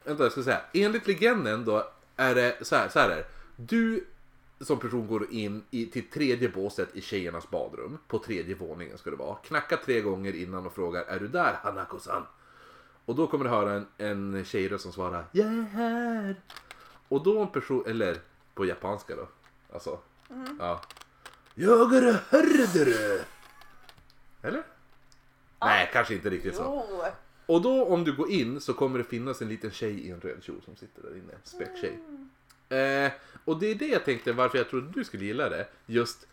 vänta 0.04 0.22
jag 0.22 0.32
ska 0.32 0.42
säga, 0.42 0.60
enligt 0.72 1.06
legenden 1.06 1.64
då 1.64 1.90
är 2.16 2.34
det 2.34 2.66
så 2.66 2.76
här, 2.76 2.88
så 2.88 2.98
här 2.98 3.10
är. 3.10 3.24
Du 3.56 4.04
som 4.60 4.78
person 4.78 5.06
går 5.06 5.32
in 5.32 5.64
i, 5.70 5.86
till 5.86 6.10
tredje 6.10 6.48
båset 6.48 6.96
i 6.96 7.00
tjejernas 7.00 7.50
badrum. 7.50 7.98
På 8.08 8.18
tredje 8.18 8.54
våningen 8.54 8.98
ska 8.98 9.10
det 9.10 9.16
vara. 9.16 9.36
Knackar 9.36 9.76
tre 9.76 10.00
gånger 10.00 10.34
innan 10.36 10.66
och 10.66 10.74
frågar 10.74 11.02
är 11.02 11.18
du 11.18 11.28
där 11.28 11.58
Hanako-san? 11.62 12.22
Och 13.04 13.14
då 13.14 13.26
kommer 13.26 13.44
du 13.44 13.50
höra 13.50 13.72
en, 13.72 13.86
en 13.98 14.44
tjejröst 14.44 14.82
som 14.82 14.92
svarar 14.92 15.24
Jag 15.32 15.46
är 15.46 15.62
här. 15.62 16.36
Och 17.08 17.22
då 17.22 17.42
en 17.42 17.48
person, 17.48 17.84
eller 17.86 18.18
på 18.54 18.66
japanska 18.66 19.16
då. 19.16 19.28
Alltså. 19.72 19.98
Ja. 20.58 20.82
Jag 21.54 21.94
är 21.94 22.20
hörde 22.30 22.84
du. 22.84 23.20
Eller? 24.42 24.62
Nej, 25.60 25.90
kanske 25.92 26.14
inte 26.14 26.30
riktigt 26.30 26.56
så. 26.56 26.84
Jo. 26.90 27.04
Och 27.46 27.62
då 27.62 27.84
om 27.84 28.04
du 28.04 28.16
går 28.16 28.30
in 28.30 28.60
så 28.60 28.74
kommer 28.74 28.98
det 28.98 29.04
finnas 29.04 29.42
en 29.42 29.48
liten 29.48 29.70
tjej 29.70 30.00
i 30.00 30.10
en 30.10 30.20
röd 30.20 30.42
kjol 30.42 30.62
som 30.64 30.76
sitter 30.76 31.02
där 31.02 31.16
inne. 31.16 31.32
Späcktjej. 31.44 31.98
Eh, 32.68 33.12
och 33.44 33.58
det 33.58 33.66
är 33.66 33.74
det 33.74 33.86
jag 33.86 34.04
tänkte 34.04 34.32
varför 34.32 34.58
jag 34.58 34.70
trodde 34.70 34.92
du 34.92 35.04
skulle 35.04 35.24
gilla 35.24 35.48
det. 35.48 35.66
Just 35.86 36.26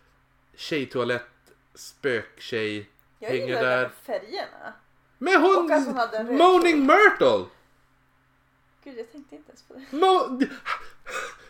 tjejtoalett, 0.55 1.53
spöktjej, 1.73 2.89
Jag 3.19 3.29
hänger 3.29 3.47
gillar 3.47 3.61
där. 3.61 3.81
med 3.81 3.91
färgerna. 3.91 4.73
Men 5.17 5.41
hon! 5.41 5.71
Hon 6.27 6.37
Moaning 6.37 6.85
Myrtle! 6.85 7.45
Gud, 8.83 8.99
jag 8.99 9.11
tänkte 9.11 9.35
inte 9.35 9.49
ens 9.49 9.63
på 9.63 9.73
det. 9.73 9.97
Mo 9.97 10.39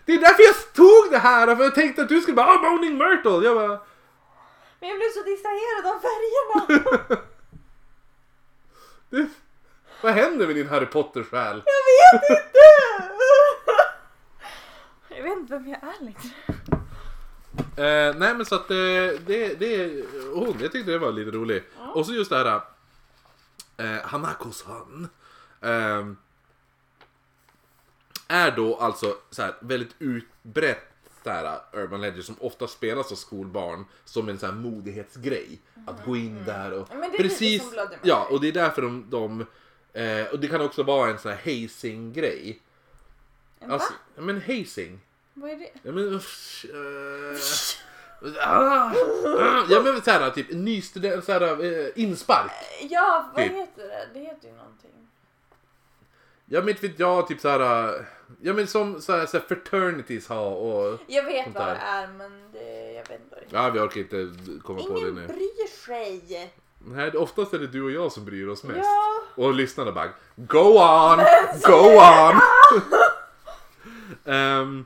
det 0.06 0.14
är 0.14 0.20
därför 0.20 0.44
jag 0.44 0.74
tog 0.74 1.12
det 1.12 1.18
här! 1.18 1.56
För 1.56 1.64
jag 1.64 1.76
tänkte 1.76 2.02
att 2.02 2.10
du 2.10 2.22
skulle 2.22 2.36
bara 2.36 2.48
ah, 2.48 2.62
Moaning 2.62 2.98
Myrtle! 2.98 3.46
Jag 3.48 3.56
bara... 3.56 3.80
Men 4.86 4.90
jag 4.90 5.00
blev 5.00 5.10
så 5.10 5.24
distraherad 5.24 5.86
av 5.96 6.00
färgerna. 6.00 7.22
Du, 9.10 9.30
vad 10.02 10.14
händer 10.14 10.48
med 10.48 10.56
din 10.56 10.70
Harry 10.70 10.86
Potter-själ? 10.86 11.64
Jag 11.66 12.20
vet 12.22 12.30
inte! 12.30 12.44
Jag 15.16 15.24
vet 15.24 15.38
inte 15.38 15.54
vem 15.54 15.68
jag 15.68 15.84
är 15.84 16.04
längre. 16.04 16.30
Eh, 17.78 18.16
nej 18.16 18.36
men 18.36 18.46
så 18.46 18.56
att 18.56 18.72
eh, 18.72 18.76
det, 19.26 19.60
det 19.60 20.06
hon, 20.34 20.58
jag 20.60 20.72
tyckte 20.72 20.92
det 20.92 20.98
var 20.98 21.12
lite 21.12 21.32
roligt. 21.32 21.64
Och 21.94 22.06
så 22.06 22.14
just 22.14 22.30
det 22.30 22.38
här 22.38 22.62
eh, 23.78 24.06
Hanako-san. 24.06 25.10
Eh, 25.62 26.06
är 28.28 28.52
då 28.52 28.76
alltså 28.76 29.18
så 29.30 29.42
här, 29.42 29.56
väldigt 29.60 29.96
utbrett 30.00 30.95
så 31.26 31.32
här, 31.32 31.60
Urban 31.74 32.02
Legend 32.02 32.24
som 32.24 32.36
ofta 32.40 32.68
spelas 32.68 33.12
av 33.12 33.16
skolbarn 33.16 33.86
som 34.06 34.30
en 34.30 34.40
så 34.40 34.46
här 34.46 34.54
modighetsgrej. 34.54 35.60
Att 35.88 36.06
gå 36.06 36.16
in 36.16 36.44
där 36.46 36.72
och... 36.72 36.88
Det 36.90 37.18
Bloody 37.18 37.60
Mary. 37.60 37.98
Ja, 38.02 38.28
och 38.32 38.42
det 38.42 38.48
är 38.48 38.52
därför 38.52 38.82
de... 38.82 39.06
de 39.10 39.46
eh, 39.94 40.28
och 40.28 40.40
det 40.40 40.48
kan 40.48 40.62
också 40.62 40.84
vara 40.84 41.10
en 41.10 41.20
sån 41.20 41.32
här 41.32 41.38
hazing-grej. 41.46 42.60
Alltså, 43.70 43.94
ja, 44.16 44.22
men 44.22 44.42
hazing. 44.42 45.00
Vad 45.34 45.50
är 45.50 45.56
det? 45.56 45.70
Ja 45.84 45.92
men 45.92 46.04
usch, 46.14 46.66
eh, 46.74 47.38
ah, 48.48 48.92
ah, 49.38 49.66
Ja 49.70 49.82
men 49.84 50.02
såhär 50.02 50.30
typ 50.30 50.52
ny 50.52 50.82
student, 50.82 51.26
såhär 51.26 51.64
eh, 51.64 51.88
inspark. 51.96 52.52
Ja, 52.90 53.32
vad 53.34 53.44
Typ. 53.44 53.54
heter 53.54 53.88
det? 53.88 54.08
Det 54.14 54.20
heter 54.20 54.48
ju 54.48 54.54
någonting. 54.54 55.05
Ja 56.46 56.60
men 56.60 56.70
inte 56.70 56.88
vet 56.88 57.00
jag 57.00 57.28
typ 57.28 57.42
såhär. 57.42 57.60
Ja 58.42 58.54
men 58.54 58.68
som 58.68 59.02
såhär, 59.02 59.26
såhär 59.26 59.46
fraternities 59.48 60.28
har 60.28 60.56
och. 60.56 61.00
Jag 61.08 61.26
vet 61.26 61.54
vad 61.56 61.68
det 61.68 61.76
är 61.76 62.08
men 62.08 62.52
det, 62.54 62.92
jag 62.94 63.10
vet 63.10 63.22
inte 63.22 63.36
vad 63.36 63.40
det 63.40 63.58
Ja 63.58 63.70
vi 63.70 63.80
orkar 63.80 64.00
inte 64.02 64.32
komma 64.64 64.84
på 64.84 64.94
det 64.94 65.00
Ingen 65.00 65.16
nu. 65.16 65.28
bryr 65.28 65.68
sig. 65.68 66.52
Nej, 66.88 67.12
oftast 67.12 67.54
är 67.54 67.60
det 67.60 67.68
du 67.68 67.84
och 67.84 67.92
jag 67.92 68.12
som 68.12 68.26
bryr 68.26 68.48
oss 68.48 68.64
mest. 68.64 68.80
Ja. 68.84 69.22
Och 69.36 69.54
lyssnarna 69.54 69.92
bara 69.92 70.10
Go 70.36 70.60
on! 70.60 71.20
Go 71.62 72.00
on! 72.00 72.40
Ehm, 74.26 74.86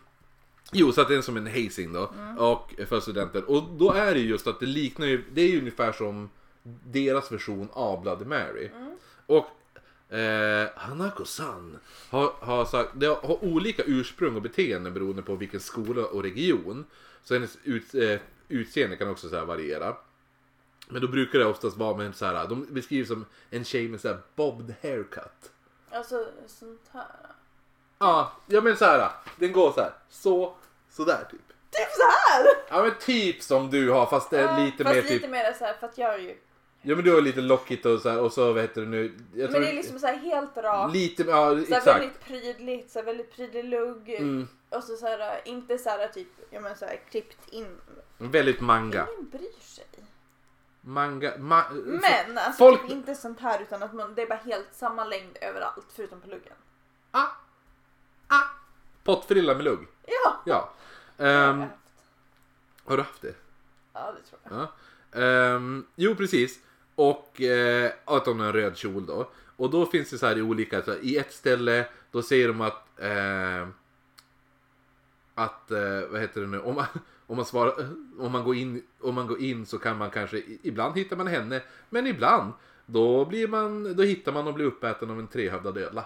jo, 0.72 0.92
så 0.92 1.02
att 1.02 1.08
det 1.08 1.16
är 1.16 1.22
som 1.22 1.38
en 1.38 1.48
hazing 1.48 1.94
då. 1.94 2.12
Och 2.38 2.74
för 2.88 3.00
studenter. 3.00 3.50
Och 3.50 3.64
då 3.64 3.92
är 3.94 4.14
det 4.14 4.20
ju 4.20 4.28
just 4.30 4.48
att 4.48 4.60
det 4.60 4.66
liknar 4.66 5.08
ju, 5.08 5.24
det 5.34 5.42
är 5.42 5.48
ju 5.48 5.60
ungefär 5.60 5.92
som 5.92 6.30
deras 6.86 7.32
version 7.32 7.70
av 7.74 8.02
Bloody 8.02 8.26
Mary. 8.26 8.70
Och 9.26 9.46
eh, 10.10 10.68
Hanako-san 10.76 11.80
har, 12.10 12.34
har 12.40 12.66
sagt, 12.66 12.90
det 12.94 13.08
har 13.08 13.44
olika 13.44 13.84
ursprung 13.86 14.36
och 14.36 14.42
beteenden 14.42 14.94
beroende 14.94 15.22
på 15.22 15.36
vilken 15.36 15.60
skola 15.60 16.06
och 16.06 16.24
region. 16.24 16.86
Så 17.24 17.34
hennes 17.34 17.58
ut, 17.64 17.96
eh, 17.96 18.20
utseende 18.48 18.96
kan 18.96 19.10
också 19.10 19.30
så 19.30 19.46
variera. 19.46 19.96
Men 20.88 21.02
då 21.02 21.08
brukar 21.08 21.40
det 21.40 21.46
oftast 21.46 21.78
vara 21.78 21.98
med 21.98 22.06
en 22.06 22.14
så 22.14 22.26
här, 22.26 22.48
de 22.48 22.66
beskrivs 22.70 23.08
som 23.08 23.26
en 23.50 23.66
tjej 23.66 23.88
med 23.88 24.02
så 24.02 24.08
här 24.08 24.18
bobbed 24.36 24.76
haircut. 24.84 25.52
Alltså 25.92 26.28
sånt 26.48 26.90
här. 26.92 27.06
Ja, 28.00 28.32
ja 28.48 28.62
men 28.62 28.78
så 28.78 28.86
här, 28.86 29.12
den 29.38 29.52
går 29.52 29.72
så 29.72 29.82
här, 29.82 29.94
så, 30.10 30.56
så 30.90 31.06
där 31.06 31.28
typ. 31.32 31.42
Typ 31.72 31.90
så 31.96 32.04
här! 32.04 32.46
Ja 32.70 32.84
men 32.84 32.92
typ 33.00 33.42
som 33.42 33.70
du 33.70 33.90
har 33.90 34.06
fast 34.06 34.30
det 34.30 34.40
är 34.40 34.44
Ja, 34.44 34.66
lite 34.66 34.84
fast 34.84 34.96
mer 34.96 35.02
lite 35.02 35.20
typ, 35.20 35.32
mer 35.32 35.54
så 35.54 35.66
här 35.66 35.74
för 35.74 35.88
att 35.88 35.98
jag 35.98 36.14
är 36.14 36.20
ju. 36.20 36.38
Ja 36.82 36.96
men 36.96 37.06
du 37.06 37.14
har 37.14 37.22
lite 37.22 37.42
lockigt 37.42 37.86
och 37.86 38.02
så 38.02 38.10
här, 38.10 38.20
och 38.20 38.34
så 38.34 38.54
vad 38.54 38.62
heter 38.62 38.82
det 38.82 38.88
nu? 38.88 39.18
Men 39.34 39.52
det 39.52 39.70
är 39.70 39.74
liksom 39.74 40.00
så 40.00 40.08
här 40.08 40.18
helt 40.18 40.58
rakt. 40.58 40.94
Lite, 40.94 41.24
ja 41.24 41.50
Så 41.50 41.56
här 41.56 41.62
exakt. 41.62 41.88
väldigt 41.88 42.20
prydligt, 42.20 42.92
så 42.92 43.00
här 43.00 43.06
väldigt 43.06 43.32
prydlig 43.36 43.66
lugg. 43.66 44.10
Mm, 44.10 44.48
Och 44.70 44.84
så, 44.84 44.96
så 44.98 45.06
här, 45.08 45.42
inte 45.46 45.78
så 45.78 45.90
här 45.90 46.08
typ, 46.08 46.28
ja 46.50 46.60
men 46.62 46.78
så 46.78 46.86
här 46.86 47.00
klippt 47.10 47.50
in. 47.50 47.78
väldigt 48.18 48.62
manga. 48.62 49.08
Ingen 49.18 49.30
bryr 49.30 49.60
sig. 49.62 49.86
Manga, 50.82 51.38
ma, 51.38 51.64
Men 51.72 52.38
alltså 52.38 52.58
folk- 52.58 52.82
typ 52.82 52.92
inte 52.92 53.16
sånt 53.16 53.40
här 53.40 53.62
utan 53.62 53.84
att 53.84 53.94
man, 53.94 54.16
det 54.16 54.22
är 54.22 54.28
bara 54.28 54.40
helt 54.46 54.68
samma 54.72 55.04
längd 55.06 55.38
överallt 55.42 55.86
förutom 55.96 56.22
på 56.22 56.28
luggen. 56.28 56.54
Ah, 57.12 57.28
ah. 58.28 58.42
Pottfrilla 59.04 59.54
med 59.56 59.64
lugg. 59.64 59.88
Ja! 60.08 60.42
Ja. 60.46 60.74
det 61.18 61.68
har 62.86 62.98
du 62.98 63.04
haft 63.04 63.22
det? 63.22 63.36
Ja 63.94 64.12
det 64.12 64.30
tror 64.30 64.40
jag. 64.60 64.68
Ja. 65.14 65.22
Ehm, 65.22 65.86
jo, 65.96 66.16
precis. 66.16 66.60
Och 67.00 67.42
eh, 67.42 67.92
att 68.06 68.26
hon 68.26 68.40
har 68.40 68.48
en 68.48 68.54
röd 68.54 68.78
kjol 68.78 69.06
då. 69.06 69.30
Och 69.56 69.70
då 69.70 69.86
finns 69.86 70.10
det 70.10 70.18
så 70.18 70.26
här 70.26 70.38
i 70.38 70.42
olika, 70.42 70.82
så 70.82 70.92
här, 70.92 71.00
i 71.04 71.18
ett 71.18 71.34
ställe 71.34 71.86
då 72.12 72.22
säger 72.22 72.48
de 72.48 72.62
att 72.62 73.00
eh, 73.00 73.68
att, 75.36 75.72
eh, 75.72 76.10
vad 76.12 76.22
heter 76.22 76.42
det 76.42 76.48
nu, 76.48 76.60
om 76.60 76.76
man, 76.76 76.86
om 77.28 77.36
man 77.36 77.46
svarar, 77.46 77.74
om 78.20 78.32
man 78.32 78.44
går 78.44 78.56
in, 78.56 78.84
om 79.02 79.16
man 79.16 79.28
går 79.28 79.40
in 79.42 79.66
så 79.66 79.80
kan 79.80 79.98
man 79.98 80.10
kanske, 80.10 80.42
ibland 80.62 80.98
hittar 80.98 81.16
man 81.18 81.28
henne, 81.28 81.62
men 81.90 82.08
ibland 82.08 82.54
då 82.86 83.26
blir 83.26 83.48
man, 83.48 83.96
då 83.96 84.04
hittar 84.04 84.32
man 84.32 84.48
och 84.48 84.54
blir 84.54 84.66
uppäten 84.66 85.10
av 85.10 85.20
en 85.20 85.28
trehövdad 85.28 85.78
ödla. 85.78 86.06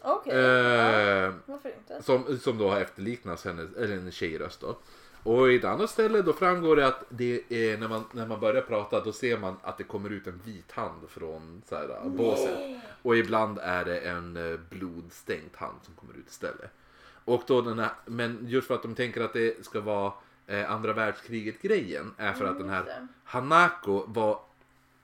Okej. 0.00 0.36
ja. 0.36 0.40
Eh, 0.40 1.34
Varför 1.46 1.74
inte? 1.78 2.02
som, 2.02 2.38
som 2.38 2.58
då 2.58 2.70
har 2.70 2.80
efterliknats 2.80 3.44
henne, 3.44 3.66
eller 3.76 3.96
en 3.96 4.12
tjejröst 4.12 4.60
då. 4.60 4.76
Och 5.24 5.52
i 5.52 5.56
ett 5.56 5.64
annat 5.64 5.90
ställe 5.90 6.22
då 6.22 6.32
framgår 6.32 6.76
det 6.76 6.86
att 6.86 7.04
det 7.08 7.42
är 7.48 7.78
när 7.78 7.88
man, 7.88 8.04
när 8.12 8.26
man 8.26 8.40
börjar 8.40 8.62
prata 8.62 9.04
då 9.04 9.12
ser 9.12 9.38
man 9.38 9.56
att 9.62 9.78
det 9.78 9.84
kommer 9.84 10.10
ut 10.10 10.26
en 10.26 10.40
vit 10.44 10.72
hand 10.72 11.08
från 11.08 11.62
så 11.68 11.74
här, 11.76 12.00
båset. 12.04 12.58
Och 13.02 13.16
ibland 13.16 13.58
är 13.58 13.84
det 13.84 13.98
en 13.98 14.36
eh, 14.36 14.58
blodstänkt 14.70 15.56
hand 15.56 15.76
som 15.82 15.94
kommer 15.94 16.14
ut 16.14 16.28
istället. 16.28 16.70
Och 17.24 17.42
då 17.46 17.60
den 17.60 17.78
här, 17.78 17.90
men 18.04 18.38
just 18.42 18.66
för 18.66 18.74
att 18.74 18.82
de 18.82 18.94
tänker 18.94 19.20
att 19.20 19.32
det 19.32 19.64
ska 19.64 19.80
vara 19.80 20.12
eh, 20.46 20.70
andra 20.70 20.92
världskriget 20.92 21.62
grejen 21.62 22.14
är 22.16 22.32
för 22.32 22.44
att 22.44 22.58
den 22.58 22.68
här. 22.68 23.06
Hanako 23.24 24.04
var 24.06 24.40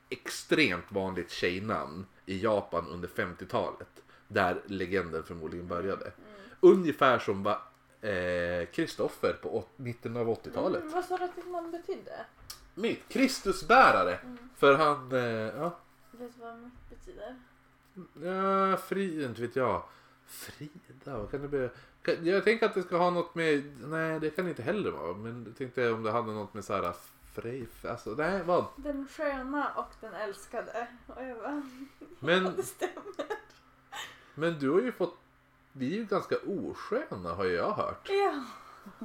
extremt 0.08 0.84
vanligt 0.88 1.30
tjejnamn 1.30 2.06
i 2.26 2.42
Japan 2.42 2.86
under 2.86 3.08
50-talet. 3.08 4.02
Där 4.28 4.60
legenden 4.66 5.22
förmodligen 5.22 5.66
började. 5.66 6.04
Mm. 6.04 6.14
Ungefär 6.60 7.18
som 7.18 7.42
eh, 8.02 8.66
Kristoffer 8.72 9.32
på 9.32 9.56
åt- 9.58 9.78
mitten 9.78 10.16
av 10.16 10.28
80-talet. 10.28 10.80
Mm, 10.82 10.92
vad 10.94 11.04
sa 11.04 11.16
du 11.16 11.24
att 11.24 11.36
ditt 11.36 11.50
namn 11.50 11.70
betydde? 11.70 12.24
Mitt 12.74 13.08
Kristusbärare. 13.08 14.14
Mm. 14.16 14.38
För 14.56 14.74
han, 14.74 15.12
eh, 15.12 15.20
ja, 15.60 15.76
Vet 16.10 16.34
du 16.34 16.40
vad 16.40 16.58
mitt 16.58 16.90
betyder? 16.90 17.36
ja, 18.70 18.76
fri, 18.76 19.24
inte 19.24 19.40
vet 19.42 19.56
jag. 19.56 19.82
Frida, 20.26 21.18
vad 21.18 21.30
kan 21.30 21.42
det 21.42 21.48
bli? 21.48 21.68
Jag 22.30 22.44
tänker 22.44 22.66
att 22.66 22.74
det 22.74 22.82
ska 22.82 22.96
ha 22.96 23.10
något 23.10 23.34
med, 23.34 23.64
nej 23.88 24.20
det 24.20 24.30
kan 24.30 24.44
det 24.44 24.48
inte 24.50 24.62
heller 24.62 24.90
vara. 24.90 25.14
Men 25.14 25.44
jag 25.46 25.56
tänkte 25.56 25.90
om 25.92 26.02
det 26.02 26.10
hade 26.10 26.32
något 26.32 26.54
med 26.54 26.64
så 26.64 26.72
här 26.74 26.94
Frej, 27.34 27.66
alltså 27.88 28.10
nej 28.10 28.42
vad? 28.42 28.64
Den 28.76 29.08
sköna 29.08 29.72
och 29.76 29.90
den 30.00 30.14
älskade. 30.14 30.88
Och 31.06 31.24
jag 31.24 31.38
bara, 31.38 31.62
Men, 32.18 32.44
det 32.56 32.62
stämmer. 32.62 32.94
men 34.34 34.58
du 34.58 34.70
har 34.70 34.80
ju 34.80 34.92
fått, 34.92 35.16
vi 35.72 35.92
är 35.92 35.96
ju 35.96 36.04
ganska 36.04 36.36
osköna 36.46 37.34
har 37.34 37.44
jag 37.44 37.72
hört. 37.72 38.08
Ja. 38.08 38.44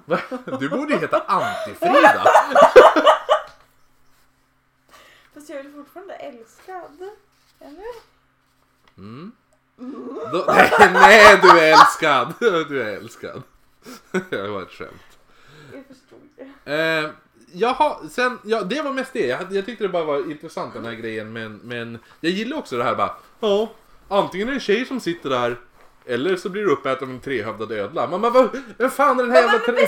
Va? 0.05 0.19
Du 0.59 0.69
borde 0.69 0.93
ju 0.93 0.99
heta 0.99 1.19
Antifrida. 1.19 2.23
Fast 5.33 5.49
jag 5.49 5.59
är 5.59 5.71
fortfarande 5.71 6.13
älskad. 6.13 7.09
Eller? 7.59 7.85
Mm. 8.97 9.31
Då, 10.31 10.45
nej, 10.47 10.71
nej, 10.93 11.39
du 11.41 11.59
är 11.59 11.71
älskad. 11.71 12.33
Du 12.39 12.81
är 12.81 12.97
älskad. 12.97 13.43
Det 14.29 14.47
var 14.47 14.61
ett 14.61 14.71
skämt. 14.71 15.17
Jag 15.73 15.85
förstod 15.85 16.19
det. 16.63 16.73
Eh, 16.73 17.09
jaha, 17.51 17.97
sen, 18.09 18.39
ja, 18.43 18.61
det 18.61 18.81
var 18.81 18.93
mest 18.93 19.13
det. 19.13 19.27
Jag, 19.27 19.51
jag 19.51 19.65
tyckte 19.65 19.83
det 19.83 19.89
bara 19.89 20.03
var 20.05 20.31
intressant 20.31 20.73
den 20.73 20.85
här 20.85 20.93
grejen. 20.93 21.33
Men, 21.33 21.57
men 21.57 21.99
jag 22.19 22.31
gillar 22.31 22.57
också 22.57 22.77
det 22.77 22.83
här 22.83 22.95
bara. 22.95 23.15
Ja, 23.39 23.69
antingen 24.07 24.47
är 24.47 24.51
det 24.51 24.57
en 24.57 24.61
tjej 24.61 24.85
som 24.85 24.99
sitter 24.99 25.29
där. 25.29 25.59
Eller 26.05 26.35
så 26.37 26.49
blir 26.49 26.61
du 26.65 26.71
uppäten 26.71 27.07
av 27.07 27.13
en 27.13 27.19
trehövdad 27.21 27.71
ödla. 27.71 28.07
Man 28.07 28.21
bara, 28.21 28.31
vad, 28.31 28.61
vem 28.77 28.89
fan 28.89 29.19
är 29.19 29.23
den 29.23 29.31
här 29.31 29.41
jävla 29.41 29.51
Men, 29.67 29.75
men, 29.75 29.85
tre... 29.85 29.87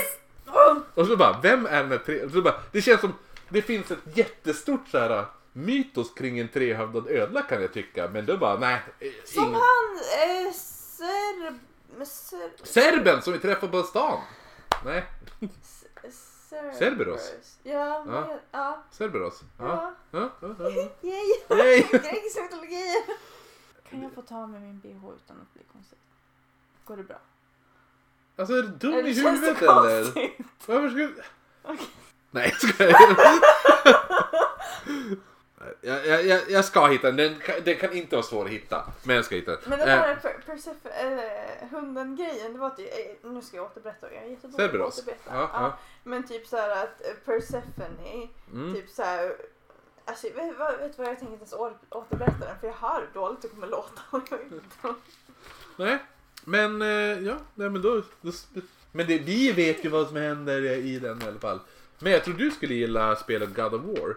men, 0.74 0.82
Och 0.94 1.06
så 1.06 1.16
bara, 1.16 1.40
vem 1.42 1.66
är 1.66 1.82
den 1.82 1.90
här 1.90 1.98
tre... 1.98 2.30
Så 2.30 2.42
bara, 2.42 2.60
det 2.72 2.82
känns 2.82 3.00
som, 3.00 3.14
det 3.48 3.62
finns 3.62 3.90
ett 3.90 3.98
jättestort 4.16 4.88
så 4.90 4.98
här 4.98 5.26
mytos 5.52 6.12
kring 6.14 6.38
en 6.38 6.48
trehövdad 6.48 7.08
ödla 7.08 7.42
kan 7.42 7.62
jag 7.62 7.72
tycka. 7.72 8.08
Men 8.08 8.26
det 8.26 8.36
bara, 8.36 8.58
nej. 8.58 8.80
eh, 9.00 9.08
Som 9.24 9.42
ingen- 9.44 9.54
han 9.54 9.96
eh, 10.46 10.52
serb... 10.52 11.54
Ser, 12.06 12.50
Serben 12.64 13.22
som 13.22 13.32
vi 13.32 13.38
träffade 13.38 13.72
på 13.72 13.82
stan. 13.82 14.20
Nej, 14.84 15.04
ser, 16.48 16.72
Cerberus. 16.78 17.32
Ja, 17.62 17.72
Ja. 17.72 18.04
ja. 18.28 18.38
ja. 18.52 18.82
Cerberos. 18.90 19.40
Ja. 19.58 19.94
Ja. 20.10 20.30
Ja. 20.40 20.48
ja. 20.58 20.70
Yay! 20.70 20.88
Yay. 21.50 21.80
Grekcytologi! 21.90 23.04
Kan 23.90 24.02
jag 24.02 24.12
få 24.12 24.22
ta 24.22 24.46
med 24.46 24.62
min 24.62 24.78
bh 24.80 24.88
utan 25.24 25.36
att 25.40 25.54
bli 25.54 25.62
konstig? 25.72 25.98
Går 26.88 26.96
det 26.96 27.02
bra? 27.02 27.16
Alltså 28.36 28.54
är 28.54 28.62
du 28.62 28.68
dum 28.68 28.94
Eller 28.94 29.08
i 29.08 29.14
känns 29.14 29.40
huvudet 29.42 29.62
eller? 29.62 30.02
konstigt? 30.02 30.38
Varför 30.66 30.88
skulle... 30.88 31.08
Okej. 31.62 31.86
Nej, 32.30 32.54
jag 32.60 32.70
skojar. 32.74 32.96
jag, 35.80 36.06
jag, 36.06 36.26
jag, 36.26 36.50
jag 36.50 36.64
ska 36.64 36.86
hitta 36.86 37.06
den. 37.12 37.16
Den 37.16 37.40
kan, 37.40 37.54
den 37.64 37.76
kan 37.76 37.92
inte 37.92 38.16
vara 38.16 38.22
svår 38.26 38.44
att 38.44 38.50
hitta. 38.50 38.92
Men 39.02 39.16
jag 39.16 39.24
ska 39.24 39.34
hitta 39.34 39.50
den. 39.50 39.60
Men 39.66 39.78
den 39.78 39.88
Eh, 39.88 39.94
här 39.96 40.14
per, 40.16 40.36
Persef- 40.46 41.62
äh, 41.62 41.68
hunden-grejen, 41.70 42.52
det 42.52 42.58
var 42.58 42.66
att, 42.66 42.78
eh, 42.78 42.84
nu 43.22 43.42
ska 43.42 43.56
jag 43.56 43.66
återberätta 43.66 44.12
jag 44.14 44.22
är 44.24 44.28
jättedålig 44.28 44.70
på 44.70 44.84
att 44.86 44.92
återberätta. 44.98 45.30
Ja, 45.34 45.50
ja. 45.52 45.78
Men 46.04 46.26
typ 46.28 46.46
så 46.46 46.56
här 46.56 46.70
att 46.70 47.00
eh, 47.00 47.12
Persephone, 47.24 48.28
Mm. 48.52 48.74
typ 48.74 48.88
så 48.90 49.02
här, 49.02 49.32
alltså 50.04 50.26
vet, 50.34 50.58
vad- 50.58 50.78
vet 50.78 50.96
du 50.96 51.02
vad 51.02 51.12
jag 51.12 51.18
tänker 51.18 51.32
inte 51.32 51.42
ens 51.42 51.52
å- 51.52 51.78
återberätta 51.90 52.44
den 52.46 52.58
för 52.60 52.66
jag 52.66 52.74
hör 52.74 53.00
hur 53.00 53.20
dåligt 53.20 53.42
det 53.42 53.48
kommer 53.48 53.66
låta. 53.66 54.00
Nej, 55.76 55.98
men 56.48 56.82
eh, 56.82 57.26
ja, 57.26 57.36
nej, 57.54 57.70
men 57.70 57.82
då, 57.82 58.02
då 58.20 58.32
Men 58.92 59.06
det, 59.06 59.18
vi 59.18 59.52
vet 59.52 59.84
ju 59.84 59.88
vad 59.88 60.06
som 60.08 60.16
händer 60.16 60.62
i 60.62 60.98
den 60.98 61.22
i 61.22 61.24
alla 61.24 61.38
fall. 61.38 61.60
Men 61.98 62.12
jag 62.12 62.24
tror 62.24 62.34
du 62.34 62.50
skulle 62.50 62.74
gilla 62.74 63.16
spelet 63.16 63.54
God 63.54 63.74
of 63.74 63.82
War. 63.82 64.16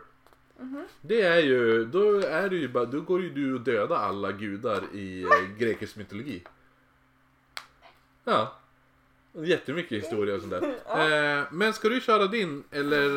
Mhm. 0.59 0.87
Det 1.01 1.21
är 1.21 1.37
ju, 1.37 1.85
då 1.85 2.19
är 2.19 2.49
det 2.49 2.55
ju 2.55 2.67
bara, 2.67 2.85
då 2.85 3.01
går 3.01 3.21
ju 3.21 3.29
du 3.29 3.53
och 3.53 3.61
döda 3.61 3.97
alla 3.97 4.31
gudar 4.31 4.83
i 4.93 5.23
eh, 5.23 5.57
grekisk 5.57 5.95
mytologi. 5.95 6.43
Ja. 8.23 8.57
Jättemycket 9.33 10.03
historia 10.03 10.35
och 10.35 10.41
sånt 10.41 10.51
där. 10.51 10.75
Eh, 10.91 11.45
men 11.51 11.73
ska 11.73 11.89
du 11.89 12.01
köra 12.01 12.27
din 12.27 12.63
eller 12.71 13.09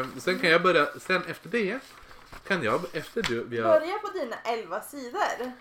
eh, 0.00 0.06
sen 0.18 0.38
kan 0.38 0.50
jag 0.50 0.62
börja, 0.62 0.86
sen 0.98 1.22
efter 1.24 1.48
det 1.50 1.78
kan 2.46 2.62
jag 2.62 2.80
efter 2.92 3.22
du, 3.22 3.44
vi 3.44 3.60
har, 3.60 3.80
Börja 3.80 3.98
på 3.98 4.18
dina 4.18 4.36
11 4.44 4.80
sidor. 4.80 5.52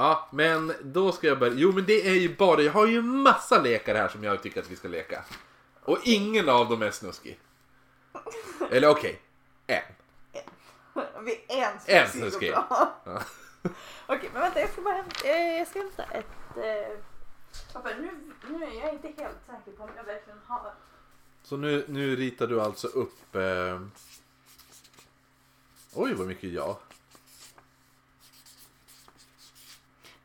Ja, 0.00 0.28
men 0.30 0.72
då 0.82 1.12
ska 1.12 1.26
jag 1.26 1.38
börja. 1.38 1.54
Jo, 1.56 1.72
men 1.72 1.84
det 1.86 2.08
är 2.08 2.14
ju 2.14 2.36
bara, 2.36 2.62
jag 2.62 2.72
har 2.72 2.86
ju 2.86 3.02
massa 3.02 3.62
lekar 3.62 3.94
här 3.94 4.08
som 4.08 4.24
jag 4.24 4.42
tycker 4.42 4.60
att 4.60 4.70
vi 4.70 4.76
ska 4.76 4.88
leka. 4.88 5.24
Och 5.82 5.98
ingen 6.04 6.48
av 6.48 6.68
dem 6.68 6.82
är 6.82 6.90
snuskig. 6.90 7.38
Eller 8.70 8.88
okej, 8.88 9.20
en. 9.66 9.82
Vi 11.24 11.44
är 11.48 11.72
en 11.86 12.06
En 12.14 12.20
går 12.20 12.30
skrev. 12.30 12.52
bra. 12.52 12.94
Ja. 13.04 13.22
Okej, 14.06 14.30
men 14.32 14.42
vänta 14.42 14.60
jag 14.60 14.70
ska 14.70 14.82
bara 14.82 14.94
hämta, 14.94 15.28
eh, 15.28 15.58
jag 15.58 15.68
ska 15.68 15.78
hämta 15.78 16.02
ett... 16.04 16.56
Eh, 16.56 16.98
pappa, 17.72 17.88
nu, 17.88 18.10
nu 18.50 18.64
är 18.64 18.80
jag 18.80 18.92
inte 18.92 19.08
helt 19.08 19.38
säker 19.46 19.72
på 19.76 19.82
om 19.82 19.90
jag 19.96 20.04
verkligen 20.04 20.40
har... 20.46 20.72
Så 21.42 21.56
nu, 21.56 21.84
nu 21.88 22.16
ritar 22.16 22.46
du 22.46 22.60
alltså 22.60 22.86
upp... 22.86 23.34
Eh... 23.34 23.80
Oj, 25.94 26.14
vad 26.14 26.26
mycket 26.26 26.50
ja. 26.50 26.78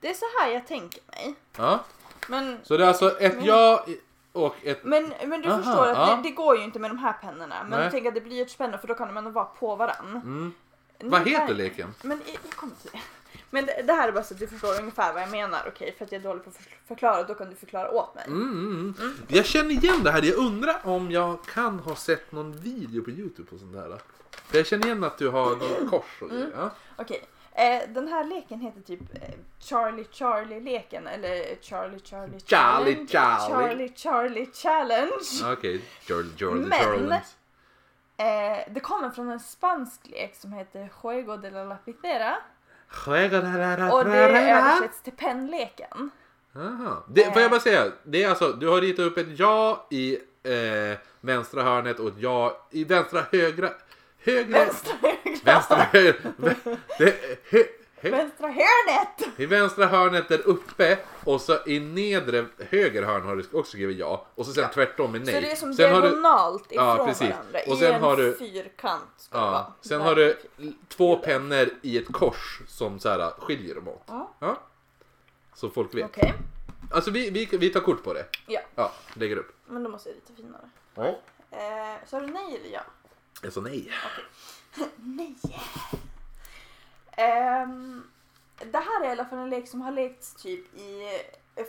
Det 0.05 0.09
är 0.09 0.13
så 0.13 0.25
här 0.39 0.51
jag 0.53 0.67
tänker 0.67 1.01
mig. 1.11 1.35
ja. 1.57 1.79
Men, 2.27 2.57
Så 2.63 2.77
det 2.77 2.83
är 2.83 2.87
alltså 2.87 3.19
ett 3.19 3.35
ja 3.45 3.85
i- 3.87 3.99
och 4.31 4.55
ett... 4.63 4.83
men, 4.83 5.13
men 5.25 5.41
du 5.41 5.49
Aha, 5.49 5.57
förstår 5.63 5.87
att 5.87 5.97
ja. 5.97 6.15
det, 6.15 6.29
det 6.29 6.31
går 6.35 6.57
ju 6.57 6.63
inte 6.63 6.79
med 6.79 6.89
de 6.91 6.97
här 6.97 7.13
pennorna. 7.13 7.55
Men 7.61 7.69
Nej. 7.69 7.81
jag 7.83 7.91
tänker 7.91 8.07
att 8.09 8.15
det 8.15 8.21
blir 8.21 8.41
ett 8.41 8.51
spänne 8.51 8.77
för 8.77 8.87
då 8.87 8.93
kan 8.93 9.07
de 9.07 9.17
ändå 9.17 9.29
vara 9.29 9.45
på 9.45 9.75
varann. 9.75 10.09
Mm. 10.15 10.53
Nu 10.99 11.09
Vad 11.09 11.19
här- 11.19 11.27
heter 11.27 11.53
leken? 11.53 11.93
Men 12.01 12.21
jag, 12.25 12.37
jag 12.43 12.53
kommer 12.55 12.73
till 12.81 12.89
det. 12.91 12.99
Men 13.49 13.65
det, 13.65 13.81
det 13.87 13.93
här 13.93 14.07
är 14.07 14.11
bara 14.11 14.23
så 14.23 14.33
att 14.33 14.39
du 14.39 14.47
förstår 14.47 14.79
ungefär 14.79 15.13
vad 15.13 15.21
jag 15.21 15.31
menar. 15.31 15.59
Okej, 15.67 15.95
för 15.97 16.05
att 16.05 16.11
jag 16.11 16.19
är 16.19 16.23
dålig 16.23 16.43
på 16.43 16.49
att 16.49 16.55
för- 16.55 16.77
förklara. 16.87 17.23
Då 17.23 17.33
kan 17.33 17.49
du 17.49 17.55
förklara 17.55 17.91
åt 17.91 18.15
mig. 18.15 18.23
Mm, 18.27 18.41
mm, 18.49 18.95
mm. 18.99 19.17
Jag 19.27 19.45
känner 19.45 19.71
igen 19.71 20.03
det 20.03 20.11
här. 20.11 20.21
Jag 20.21 20.35
undrar 20.37 20.79
om 20.83 21.11
jag 21.11 21.45
kan 21.45 21.79
ha 21.79 21.95
sett 21.95 22.31
någon 22.31 22.57
video 22.57 23.03
på 23.03 23.09
Youtube 23.09 23.49
och 23.53 23.59
sånt 23.59 23.73
där. 23.73 23.97
För 24.31 24.57
jag 24.57 24.67
känner 24.67 24.85
igen 24.85 25.03
att 25.03 25.17
du 25.17 25.29
har 25.29 25.49
någon 25.55 25.89
kors 25.89 26.21
och 26.21 26.29
grejer. 26.29 26.51
Ja. 26.57 26.69
Okej, 26.95 27.23
eh, 27.55 27.89
den 27.89 28.07
här 28.07 28.23
leken 28.23 28.59
heter 28.59 28.81
typ 28.81 28.99
eh, 29.13 29.29
Charlie 29.59 30.05
Charlie-leken 30.11 31.07
eller 31.07 31.61
Charlie 31.61 31.99
Charlie 32.03 32.39
Charlie 32.39 33.07
Challenge. 33.07 33.07
Charlie. 33.07 33.47
Charlie 33.47 33.93
Charlie 33.95 34.45
Challenge. 34.53 35.53
Okej, 35.53 35.81
George, 36.07 36.29
George, 36.37 36.65
Men- 36.65 36.79
George. 36.81 37.21
Eh, 38.17 38.73
det 38.73 38.79
kommer 38.79 39.09
från 39.09 39.29
en 39.29 39.39
spansk 39.39 40.07
lek 40.07 40.35
som 40.35 40.53
heter 40.53 40.89
Juego 41.03 41.37
de 41.37 41.49
la 41.49 41.63
Lapicera 41.63 42.35
och 43.91 44.05
det 44.05 44.17
översätts 44.17 45.01
till 45.01 45.13
pennleken. 45.13 46.09
Aha. 46.55 47.03
Det, 47.07 47.33
får 47.33 47.41
jag 47.41 47.51
bara 47.51 47.59
säga, 47.59 47.91
det 48.03 48.23
är 48.23 48.29
alltså, 48.29 48.51
du 48.51 48.67
har 48.67 48.81
ritat 48.81 49.05
upp 49.05 49.17
ett 49.17 49.39
ja 49.39 49.87
i 49.91 50.17
eh, 50.43 50.97
vänstra 51.21 51.63
hörnet 51.63 51.99
och 51.99 52.07
ett 52.07 52.17
ja 52.17 52.67
i 52.71 52.83
vänstra 52.83 53.21
högra... 53.31 53.69
Högre... 54.25 54.43
Vänstra 54.59 54.93
högra. 55.01 55.39
Vänstra 55.43 55.77
högra... 55.77 56.31
Det, 56.99 57.15
hö, 57.49 57.63
hö, 58.01 58.09
Vänstra 58.11 58.47
hörnet! 58.47 59.39
I 59.39 59.45
vänstra 59.45 59.85
hörnet 59.85 60.29
där 60.29 60.47
uppe 60.47 60.97
och 61.23 61.41
så 61.41 61.57
i 61.65 61.79
nedre 61.79 62.45
höger 62.69 63.03
hörn 63.03 63.21
har 63.23 63.35
du 63.35 63.43
också 63.43 63.63
skrivit 63.71 63.97
ja. 63.97 64.25
Och 64.35 64.45
så 64.45 64.51
sen 64.53 64.63
Ja. 64.63 64.69
tvärtom 64.73 65.11
med 65.11 65.21
nej. 65.25 65.35
Så 65.35 65.41
det 65.41 65.51
är 65.51 65.55
som 65.55 65.73
sen 65.73 65.93
har 65.93 66.01
du, 66.01 66.07
diagonalt 66.09 66.63
Ja, 66.69 66.93
ifrån 66.93 67.07
precis. 67.07 67.29
varandra 67.29 67.59
Och 67.67 67.73
i 67.73 67.77
sen 67.79 67.93
en 67.93 68.01
har 68.01 68.17
du- 68.17 68.35
fyrkant. 68.37 69.01
ska 69.17 69.37
det 69.37 69.43
ja, 69.45 69.51
vara. 69.51 69.73
sen 69.81 70.01
har 70.01 70.15
du 70.15 70.37
två 70.87 71.15
pennor 71.15 71.67
i 71.81 71.97
ett 71.97 72.11
kors 72.13 72.61
som 72.67 72.99
så 72.99 73.09
här 73.09 73.31
skiljer 73.39 73.75
dem 73.75 73.87
åt. 73.87 74.03
Ja. 74.07 74.31
Ja. 74.39 74.57
Så 75.55 75.69
folk 75.69 75.95
vet. 75.95 76.05
Okej, 76.05 76.33
Alltså 76.91 77.11
vi, 77.11 77.29
vi, 77.29 77.45
vi 77.51 77.69
tar 77.69 77.79
kort 77.81 78.03
på 78.03 78.13
det. 78.13 78.25
ja, 78.47 78.59
Ja, 78.75 78.91
lägger 79.13 79.37
upp. 79.37 79.51
men 79.67 79.83
då 79.83 79.89
måste 79.89 80.09
jag 80.09 80.15
rita 80.15 80.33
finare. 80.37 80.69
Ja. 80.95 81.05
Eh, 81.57 82.07
sa 82.07 82.19
du 82.19 82.27
nej 82.27 82.59
eller 82.61 82.73
ja? 82.73 82.81
Jag 83.41 83.53
sa 83.53 83.61
nej. 83.61 83.91
Nej. 84.95 85.35
Ehm, 87.11 88.03
det 88.71 88.77
här 88.77 89.03
är 89.03 89.07
i 89.07 89.11
alla 89.11 89.25
fall 89.25 89.39
en 89.39 89.49
lek 89.49 89.67
som 89.67 89.81
har 89.81 89.91
lekts 89.91 90.33
typ 90.33 90.75
i 90.75 91.09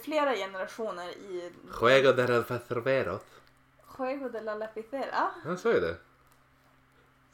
flera 0.05 0.35
generationer 0.35 1.09
i 1.09 1.53
Juego 1.81 2.13
de 2.13 2.27
la 2.27 2.45
Facerveros. 2.45 3.23
Juego 3.99 4.29
de 4.29 4.41
la 4.41 4.55
Lapicera. 4.55 5.31
Ja, 5.45 5.57
så 5.57 5.69
är 5.69 5.81
det. 5.81 5.97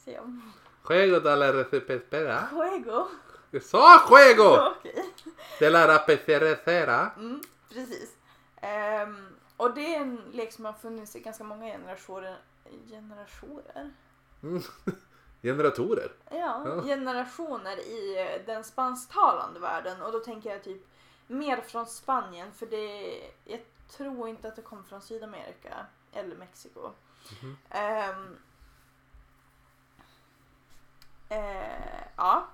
Se 0.04 0.18
om. 0.18 0.52
Juego 0.88 1.20
de 1.20 1.36
la 1.38 1.52
Recipespera. 1.52 2.48
Juego. 2.52 3.08
Jag 3.50 3.62
sa 3.62 4.08
juego! 4.10 4.74
Okej. 4.78 5.10
De 5.58 5.70
la 5.70 5.88
Rapecerecera. 5.88 7.10
Mm, 7.16 7.40
precis. 7.68 8.16
Ehm, 8.60 9.28
och 9.56 9.74
det 9.74 9.94
är 9.94 10.00
en 10.00 10.20
lek 10.32 10.52
som 10.52 10.64
har 10.64 10.72
funnits 10.72 11.16
i 11.16 11.20
ganska 11.20 11.44
många 11.44 11.66
generationer. 11.66 12.36
Generationer? 12.90 13.90
Generatorer. 15.43 16.12
Ja, 16.30 16.36
Ja. 16.66 16.82
generationer 16.82 17.78
i 17.78 18.28
den 18.47 18.64
spansktalande 18.64 19.61
världen 19.61 20.03
och 20.03 20.12
då 20.12 20.18
tänker 20.18 20.51
jag 20.51 20.64
typ 20.64 20.86
mer 21.26 21.61
från 21.61 21.86
Spanien 21.86 22.53
för 22.53 22.66
det 22.66 23.14
jag 23.45 23.61
tror 23.88 24.28
inte 24.28 24.49
att 24.49 24.57
det 24.57 24.62
kommer 24.62 24.82
från 24.82 25.01
Sydamerika 25.03 25.86
eller 26.12 26.36
Mexiko. 26.36 26.90
Mhm. 27.43 27.57
Ehm, 27.70 28.36
eh, 31.28 32.05
ja. 32.16 32.47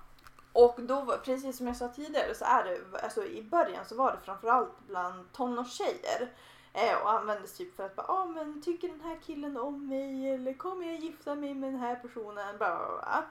Och 0.53 0.81
då, 0.81 1.17
precis 1.25 1.57
som 1.57 1.67
jag 1.67 1.75
sa 1.77 1.87
tidigare, 1.87 2.35
så 2.35 2.45
är 2.45 2.63
det, 2.63 3.01
alltså 3.03 3.25
i 3.25 3.43
början 3.43 3.85
så 3.85 3.95
var 3.95 4.11
det 4.11 4.17
framförallt 4.25 4.79
bland 4.87 5.31
tonårstjejer. 5.33 6.33
Eh, 6.79 7.01
och 7.03 7.11
användes 7.11 7.53
typ 7.57 7.75
för 7.75 7.85
att 7.85 7.95
bara, 7.95 8.07
ah, 8.07 8.25
men 8.25 8.61
tycker 8.61 8.87
den 8.87 9.01
här 9.01 9.17
killen 9.25 9.57
om 9.57 9.87
mig 9.87 10.33
eller 10.33 10.53
kommer 10.53 10.85
jag 10.85 10.95
gifta 10.95 11.35
mig 11.35 11.53
med 11.53 11.71
den 11.73 11.79
här 11.79 11.95
personen? 11.95 12.57
Bla, 12.57 12.77
bla, 12.77 12.87
bla. 12.97 13.23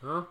Ja. 0.00 0.22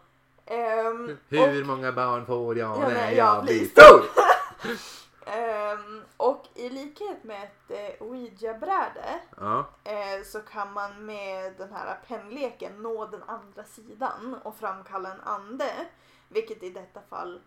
Ehm, 0.46 1.18
Hur 1.30 1.66
många 1.66 1.92
barn 1.92 2.26
får 2.26 2.58
jag 2.58 2.78
Ja, 2.78 2.90
när 2.90 3.12
jag, 3.12 3.14
jag 3.14 3.44
blir 3.46 3.66
stor? 3.66 4.00
och, 4.00 5.28
ehm, 5.34 6.04
och 6.18 6.46
i 6.56 6.70
likhet 6.70 7.24
med 7.24 7.44
ett 7.44 7.72
eh, 8.00 8.08
ouija-bräde 8.08 9.20
Ja. 9.38 9.66
eh, 9.84 10.24
så 10.26 10.40
kan 10.40 10.74
man 10.74 11.06
med 11.06 11.54
den 11.58 11.74
här 11.74 11.98
pennleken 12.08 12.82
nå 12.82 13.06
den 13.06 13.24
andra 13.24 13.64
sidan 13.64 14.36
och 14.44 14.56
framkalla 14.58 15.12
en 15.14 15.22
ande. 15.22 15.72
Vilket 16.30 16.64
i 16.64 16.70
detta 16.70 17.02
fall 17.10 17.42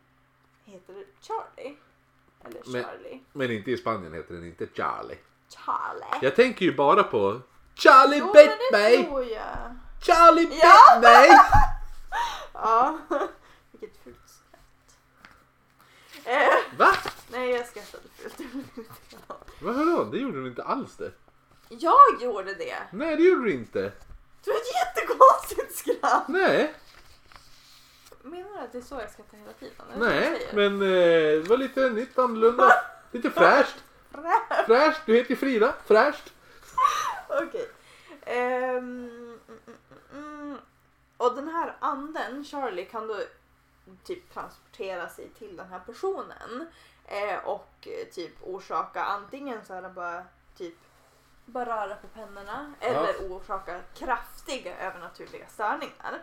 heter 0.64 1.04
Charlie. 1.20 1.76
Eller 2.44 2.60
Men- 2.66 2.84
Charlie. 2.84 3.20
Men 3.32 3.50
inte 3.50 3.70
i 3.70 3.76
Spanien 3.76 4.14
heter 4.14 4.34
den 4.34 4.44
inte 4.44 4.66
Charlie. 4.74 5.18
Charlie. 5.48 6.18
Jag 6.22 6.36
tänker 6.36 6.64
ju 6.64 6.74
bara 6.76 7.02
på 7.02 7.40
Charlie 7.74 8.18
Jo, 8.18 8.24
men 8.24 8.32
bit 8.34 8.50
det 8.70 8.78
mig! 8.78 9.10
Charlie 10.02 10.46
bit 10.46 10.58
Ja. 10.62 11.00
mig! 11.02 11.28
Ja. 12.52 12.98
Vilket 13.72 13.98
fult 14.04 14.16
skratt. 14.26 14.96
Eh, 16.26 16.78
Va? 16.78 16.88
nej, 17.28 17.50
jag 17.50 17.66
skrattade 17.66 18.02
fult. 18.16 18.88
Vadå? 19.60 20.04
Det 20.04 20.18
gjorde 20.18 20.42
du 20.42 20.48
inte 20.48 20.62
alls 20.62 20.96
det. 20.96 21.12
jag 21.68 22.22
gjorde 22.22 22.54
det. 22.54 22.76
Nej, 22.92 23.16
det 23.16 23.22
gjorde 23.22 23.44
du 23.44 23.52
inte. 23.52 23.80
Det 24.44 24.50
var 24.50 24.56
ett 24.56 24.96
jättekonstigt 24.96 25.76
skratt. 25.78 26.28
Nej, 26.28 26.74
Menar 28.22 28.50
du 28.52 28.58
att 28.58 28.72
det 28.72 28.78
är 28.78 28.82
så 28.82 28.94
jag 28.94 29.10
skrattar 29.10 29.38
hela 29.38 29.52
tiden? 29.52 29.74
Är 29.90 29.98
det 29.98 30.04
det 30.04 30.20
nej, 30.20 30.40
säger? 30.40 30.54
men 30.54 30.82
eh, 30.82 31.42
det 31.42 31.48
var 31.48 31.56
lite 31.56 31.90
nytt, 31.90 32.18
annorlunda. 32.18 32.72
Lite 33.12 33.30
fräscht. 33.30 33.76
Frä- 34.12 34.64
Fräscht, 34.66 35.00
du 35.06 35.14
heter 35.14 35.30
ju 35.30 35.36
Frida. 35.36 35.74
Fräscht. 35.86 36.32
Okej. 37.28 37.70
Ehm, 38.24 38.78
mm, 38.78 39.38
mm, 39.66 39.76
mm. 40.12 40.58
Och 41.16 41.34
den 41.34 41.48
här 41.48 41.76
anden, 41.80 42.44
Charlie, 42.44 42.84
kan 42.84 43.06
då 43.06 43.16
typ 44.04 44.34
transportera 44.34 45.08
sig 45.08 45.28
till 45.38 45.56
den 45.56 45.68
här 45.68 45.78
personen. 45.86 46.66
Eh, 47.04 47.38
och 47.44 47.74
eh, 47.80 48.08
typ 48.12 48.32
orsaka 48.42 49.04
antingen 49.04 49.64
så 49.64 49.74
här 49.74 49.88
bara 49.88 50.24
typ 50.56 50.74
bara 51.44 51.64
röra 51.86 51.94
på 51.94 52.06
pennorna 52.06 52.72
eller 52.80 53.14
orsaka 53.28 53.80
kraftiga 53.94 54.78
övernaturliga 54.78 55.46
störningar. 55.46 56.22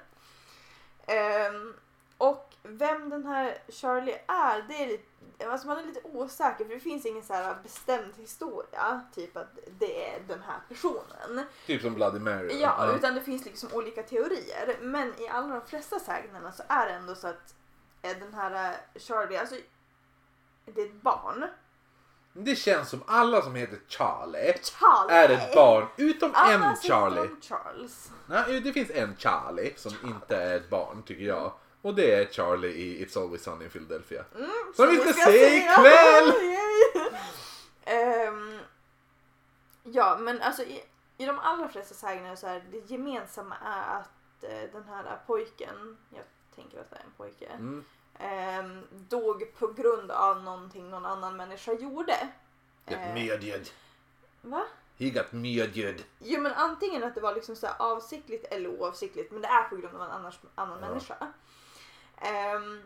Ehm, 1.06 1.74
och 2.18 2.56
vem 2.64 3.10
den 3.10 3.26
här 3.26 3.58
Charlie 3.70 4.20
är, 4.28 4.66
det 4.68 4.84
är 4.84 4.88
lite, 4.88 5.50
alltså 5.50 5.68
man 5.68 5.78
är 5.78 5.84
lite 5.84 6.02
osäker 6.04 6.66
för 6.66 6.74
det 6.74 6.80
finns 6.80 7.06
ingen 7.06 7.24
så 7.24 7.34
här 7.34 7.56
bestämd 7.64 8.14
historia. 8.18 9.02
Typ 9.16 9.38
att 9.38 9.58
det 9.80 10.10
är 10.10 10.20
den 10.28 10.42
här 10.42 10.60
personen. 10.70 11.46
Typ 11.66 11.82
som 11.82 11.94
Bloody 11.94 12.20
Mary. 12.20 12.60
Ja, 12.62 12.94
utan 12.96 13.16
det 13.16 13.22
finns 13.22 13.46
liksom 13.46 13.70
olika 13.74 14.04
teorier. 14.04 14.78
Men 14.82 15.22
i 15.22 15.28
alla 15.28 15.48
de 15.48 15.68
flesta 15.68 16.00
sägnerna 16.00 16.52
så 16.52 16.64
är 16.68 16.86
det 16.86 16.94
ändå 16.94 17.16
så 17.16 17.28
att 17.28 17.56
eh, 18.02 18.18
den 18.20 18.34
här 18.34 18.72
eh, 18.72 19.00
Charlie, 19.00 19.38
alltså 19.38 19.56
det 20.66 20.82
är 20.82 20.86
ett 20.86 21.02
barn. 21.02 21.46
Det 22.34 22.56
känns 22.56 22.90
som 22.90 23.04
alla 23.08 23.42
som 23.42 23.56
heter 23.56 23.80
Charlie 23.88 24.54
Charlie! 24.64 25.14
är 25.14 25.30
ett 25.30 25.56
barn. 25.56 25.88
Utom 25.98 26.32
Alla 26.34 26.70
en 26.70 26.76
Charlie. 26.76 27.30
Charles. 27.42 28.12
Nej, 28.28 28.62
det 28.62 28.74
finns 28.74 28.90
en 28.90 29.16
Charlie 29.18 29.74
som 29.76 29.94
inte 30.04 30.38
är 30.38 30.56
ett 30.56 30.70
barn 30.70 31.04
tycker 31.04 31.24
jag. 31.24 31.54
Och 31.82 31.96
det 31.96 32.12
är 32.14 32.26
Charlie 32.26 32.68
i 32.72 33.06
It's 33.06 33.22
Always 33.22 33.44
Sunny 33.44 33.64
in 33.66 33.70
Philadelphia. 33.72 34.24
Mm, 34.36 34.50
Som 34.76 34.88
vi 34.90 34.98
ska 35.00 35.14
se 35.14 35.58
ikväll! 35.58 36.34
Ehm, 37.86 38.60
ja, 39.84 40.18
men 40.20 40.42
alltså 40.42 40.64
i, 40.64 40.84
i 41.18 41.26
de 41.26 41.40
allra 41.40 41.68
flesta 41.70 41.96
sägnerna 41.96 42.36
så 42.36 42.48
är 42.48 42.64
det 42.72 42.92
gemensamma 42.92 43.56
är 43.66 44.00
att 44.00 44.44
eh, 44.44 44.72
den 44.74 44.84
här 44.90 45.20
pojken, 45.28 45.98
jag 46.10 46.24
tänker 46.56 46.80
att 46.82 46.90
det 46.90 46.96
är 46.96 47.00
en 47.04 47.12
pojke, 47.18 47.46
Mm. 47.48 47.86
ehm, 48.20 48.84
dog 48.92 49.54
på 49.60 49.68
grund 49.68 50.12
av 50.12 50.44
någonting 50.44 50.90
någon 50.90 51.06
annan 51.06 51.38
människa 51.38 51.74
gjorde. 51.74 52.30
Eh, 52.86 53.14
murdered. 53.14 53.70
va? 54.42 54.64
He 55.00 55.10
got 55.10 55.32
murdered. 55.32 56.04
Jo 56.20 56.42
men 56.42 56.54
antingen 56.54 57.04
att 57.04 57.16
det 57.16 57.22
var 57.22 57.36
liksom 57.36 57.56
så 57.56 57.68
här 57.68 57.76
avsiktligt 57.80 58.46
eller 58.46 58.70
oavsiktligt 58.70 59.32
men 59.32 59.42
det 59.42 59.48
är 59.48 59.64
på 59.64 59.76
grund 59.76 59.96
av 59.96 60.02
en 60.02 60.12
annars, 60.12 60.40
annan 60.56 60.80
Ja. 60.82 60.88
människa. 60.90 61.16
Ehm, 62.22 62.82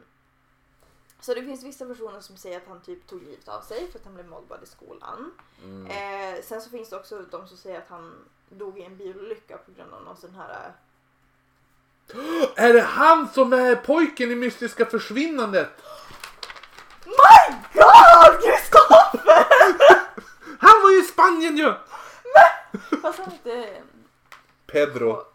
så 1.21 1.33
det 1.33 1.41
finns 1.41 1.63
vissa 1.63 1.85
personer 1.85 2.19
som 2.19 2.37
säger 2.37 2.57
att 2.57 2.67
han 2.67 2.81
typ 2.81 3.07
tog 3.07 3.23
livet 3.23 3.47
av 3.47 3.61
sig 3.61 3.91
för 3.91 3.99
att 3.99 4.05
han 4.05 4.13
blev 4.13 4.27
mobbad 4.27 4.63
i 4.63 4.65
skolan. 4.65 5.31
Mm. 5.63 5.85
Eh, 5.87 6.43
sen 6.43 6.61
så 6.61 6.69
finns 6.69 6.89
det 6.89 6.95
också 6.95 7.21
de 7.31 7.47
som 7.47 7.57
säger 7.57 7.77
att 7.77 7.89
han 7.89 8.25
dog 8.49 8.79
i 8.79 8.83
en 8.83 8.97
bilolycka 8.97 9.57
på 9.57 9.71
grund 9.71 9.93
av 9.93 10.03
någon 10.03 10.17
sån 10.17 10.35
här... 10.35 10.73
Är 12.55 12.73
det 12.73 12.81
han 12.81 13.29
som 13.29 13.53
är 13.53 13.75
pojken 13.75 14.31
i 14.31 14.35
Mystiska 14.35 14.85
försvinnandet? 14.85 15.69
My 17.05 17.55
God! 17.73 18.41
Kristoffer! 18.41 19.45
Han 20.59 20.81
var 20.83 20.91
ju 20.91 20.99
i 20.99 21.03
Spanien 21.03 21.57
ju! 21.57 21.73
Fast 23.01 23.19
han 23.19 23.31
inte... 23.31 23.81
Pedro. 24.67 25.25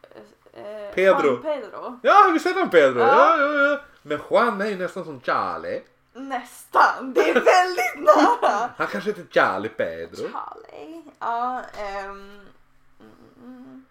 Eh, 0.57 0.95
Pedro. 0.95 1.37
Pedro. 1.37 1.99
Ja, 2.03 2.31
vi 2.33 2.41
sett 2.41 2.57
han 2.57 2.71
Pedro? 2.71 3.01
Ja. 3.01 3.37
Ja. 3.39 3.53
Ja, 3.53 3.71
ja, 3.71 3.81
Men 4.03 4.21
Juan 4.31 4.61
är 4.61 4.67
ju 4.67 4.77
nästan 4.77 5.05
som 5.05 5.21
Charlie. 5.21 5.83
Nästan. 6.13 7.13
Det 7.15 7.31
är 7.31 7.35
väldigt 7.35 8.17
nära. 8.17 8.71
Han 8.77 8.87
kanske 8.87 9.11
heter 9.11 9.27
Charlie 9.31 9.69
Pedro. 9.69 10.29
Charlie. 10.29 11.03
Ja, 11.19 11.63
ehm, 11.79 12.41
mm. 13.43 13.85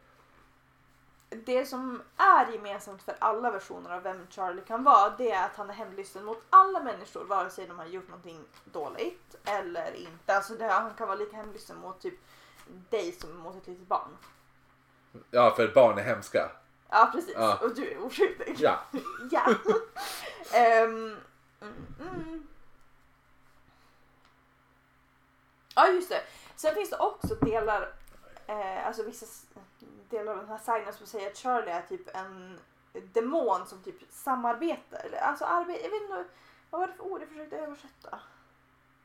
Det 1.29 1.65
som 1.65 2.01
är 2.17 2.51
gemensamt 2.51 3.03
för 3.03 3.15
alla 3.19 3.51
versioner 3.51 3.89
av 3.89 4.03
vem 4.03 4.27
Charlie 4.29 4.61
kan 4.61 4.83
vara 4.83 5.13
det 5.17 5.31
är 5.31 5.45
att 5.45 5.55
han 5.55 5.69
är 5.69 5.73
hämndlysten 5.73 6.25
mot 6.25 6.43
alla 6.49 6.79
människor 6.79 7.23
vare 7.23 7.49
sig 7.49 7.67
de 7.67 7.79
har 7.79 7.85
gjort 7.85 8.07
någonting 8.07 8.39
dåligt 8.65 9.35
eller 9.45 9.95
inte. 9.95 10.35
Alltså 10.35 10.53
det, 10.53 10.65
han 10.65 10.93
kan 10.93 11.07
vara 11.07 11.17
lika 11.17 11.37
hämndlysten 11.37 11.77
mot 11.77 12.01
typ 12.01 12.19
dig 12.89 13.11
som 13.11 13.37
mot 13.37 13.55
ett 13.55 13.67
litet 13.67 13.87
barn. 13.87 14.17
Ja, 15.31 15.55
för 15.55 15.67
barn 15.67 15.97
är 15.97 16.03
hemska. 16.03 16.51
Ja 16.89 17.09
precis, 17.13 17.33
Ja. 17.37 17.57
och 17.61 17.75
du 17.75 17.91
är 17.91 18.05
oskyldig. 18.05 18.55
Ja. 18.59 18.79
ja. 19.31 19.53
Ehm, 20.53 21.17
mm, 21.61 21.73
mm. 21.99 22.47
Ja 25.75 25.87
just 25.87 26.09
det. 26.09 26.21
Sen 26.55 26.75
finns 26.75 26.89
det 26.89 26.97
också 26.97 27.35
delar, 27.35 27.93
eh, 28.47 28.87
alltså 28.87 29.03
vissa 29.03 29.25
delar 30.09 30.31
av 30.31 30.37
den 30.37 30.47
här 30.49 30.57
sägnen 30.57 30.93
som 30.93 31.07
säger 31.07 31.27
att 31.31 31.37
Charlie 31.37 31.71
är 31.71 31.81
typ 31.81 32.15
en 32.15 32.59
demon 32.93 33.65
som 33.67 33.81
typ 33.83 33.95
samarbetar. 34.11 34.99
Eller, 35.05 35.17
alltså 35.17 35.45
arbete, 35.45 35.83
jag 35.83 35.89
vet 35.91 36.01
inte 36.01 36.25
vad 36.69 36.79
var 36.79 36.87
det 36.87 36.93
för 36.93 37.03
ord 37.03 37.21
jag 37.21 37.29
försökte 37.29 37.57
översätta. 37.57 38.19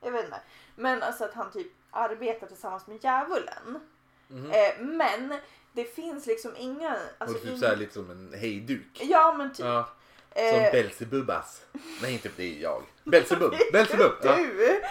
Jag 0.01 0.11
vet 0.13 0.25
inte. 0.25 0.41
Men 0.77 1.03
alltså 1.03 1.25
att 1.25 1.35
han 1.35 1.51
typ 1.51 1.73
arbetar 1.91 2.47
tillsammans 2.47 2.87
med 2.87 3.05
djävulen. 3.05 3.81
Mhm. 4.29 4.51
Eh, 4.51 4.79
men 4.81 5.35
det 5.73 5.85
finns 5.85 6.27
liksom 6.27 6.57
inga... 6.57 6.97
Alltså, 7.19 7.37
och 7.37 7.43
typ 7.43 7.53
ing- 7.53 7.59
såhär 7.59 7.77
lite 7.77 7.95
som 7.95 8.11
en 8.11 8.33
hejduk. 8.35 9.01
Ja 9.03 9.35
men 9.39 9.53
typ. 9.53 9.67
Ja, 9.67 9.89
som 10.35 10.45
Eh, 10.45 10.73
Belzebubas. 10.73 11.63
Nej, 12.03 12.13
inte 12.13 12.31
det 12.37 12.57
är 12.57 12.63
jag. 12.63 12.83
Belzebub. 13.05 13.55
Belzebub. 13.73 14.13
Ja. 14.23 14.37
Du! 14.37 14.83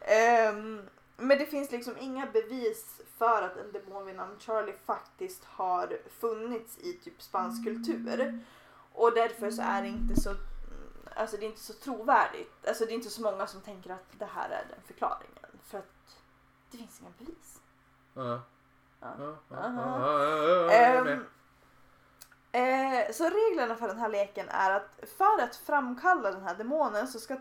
Ehm, 0.00 0.82
men 1.16 1.38
det 1.38 1.46
finns 1.46 1.70
liksom 1.70 1.94
inga 2.00 2.26
bevis 2.26 3.00
för 3.18 3.42
att 3.42 3.56
en 3.56 3.72
demon 3.72 4.06
vid 4.06 4.16
namn 4.16 4.36
Charlie 4.38 4.74
faktiskt 4.86 5.44
har 5.44 5.98
funnits 6.20 6.78
i 6.78 6.92
typ 6.92 7.22
spansk 7.22 7.64
kultur. 7.64 8.40
Och 8.92 9.14
därför 9.14 9.50
så 9.50 9.62
är 9.62 9.82
det 9.82 9.88
inte 9.88 10.20
så 10.20 10.34
Alltså 11.16 11.36
det 11.36 11.44
är 11.44 11.48
inte 11.48 11.60
så 11.60 11.72
trovärdigt. 11.72 12.66
Alltså 12.68 12.84
det 12.84 12.92
är 12.92 12.94
inte 12.94 13.10
så 13.10 13.22
många 13.22 13.46
som 13.46 13.60
tänker 13.60 13.90
att 13.90 14.04
det 14.18 14.24
här 14.24 14.50
är 14.50 14.64
den 14.70 14.78
förklaringen. 14.86 15.58
För 15.64 15.78
att 15.78 16.16
det 16.70 16.78
finns 16.78 17.00
inga 17.00 17.10
bevis. 17.18 17.60
Ja. 18.14 18.24
Ja. 18.28 18.40
Ehm, 20.70 21.24
eh, 22.52 23.12
så 23.12 23.24
reglerna 23.24 23.74
för 23.76 23.86
den 23.88 23.98
här 23.98 24.08
leken 24.08 24.48
är 24.48 24.70
att 24.70 24.88
för 25.18 25.42
att 25.42 25.56
framkalla 25.56 26.30
den 26.30 26.42
här 26.42 26.54
demonen 26.54 27.06
så 27.08 27.18
ska 27.18 27.36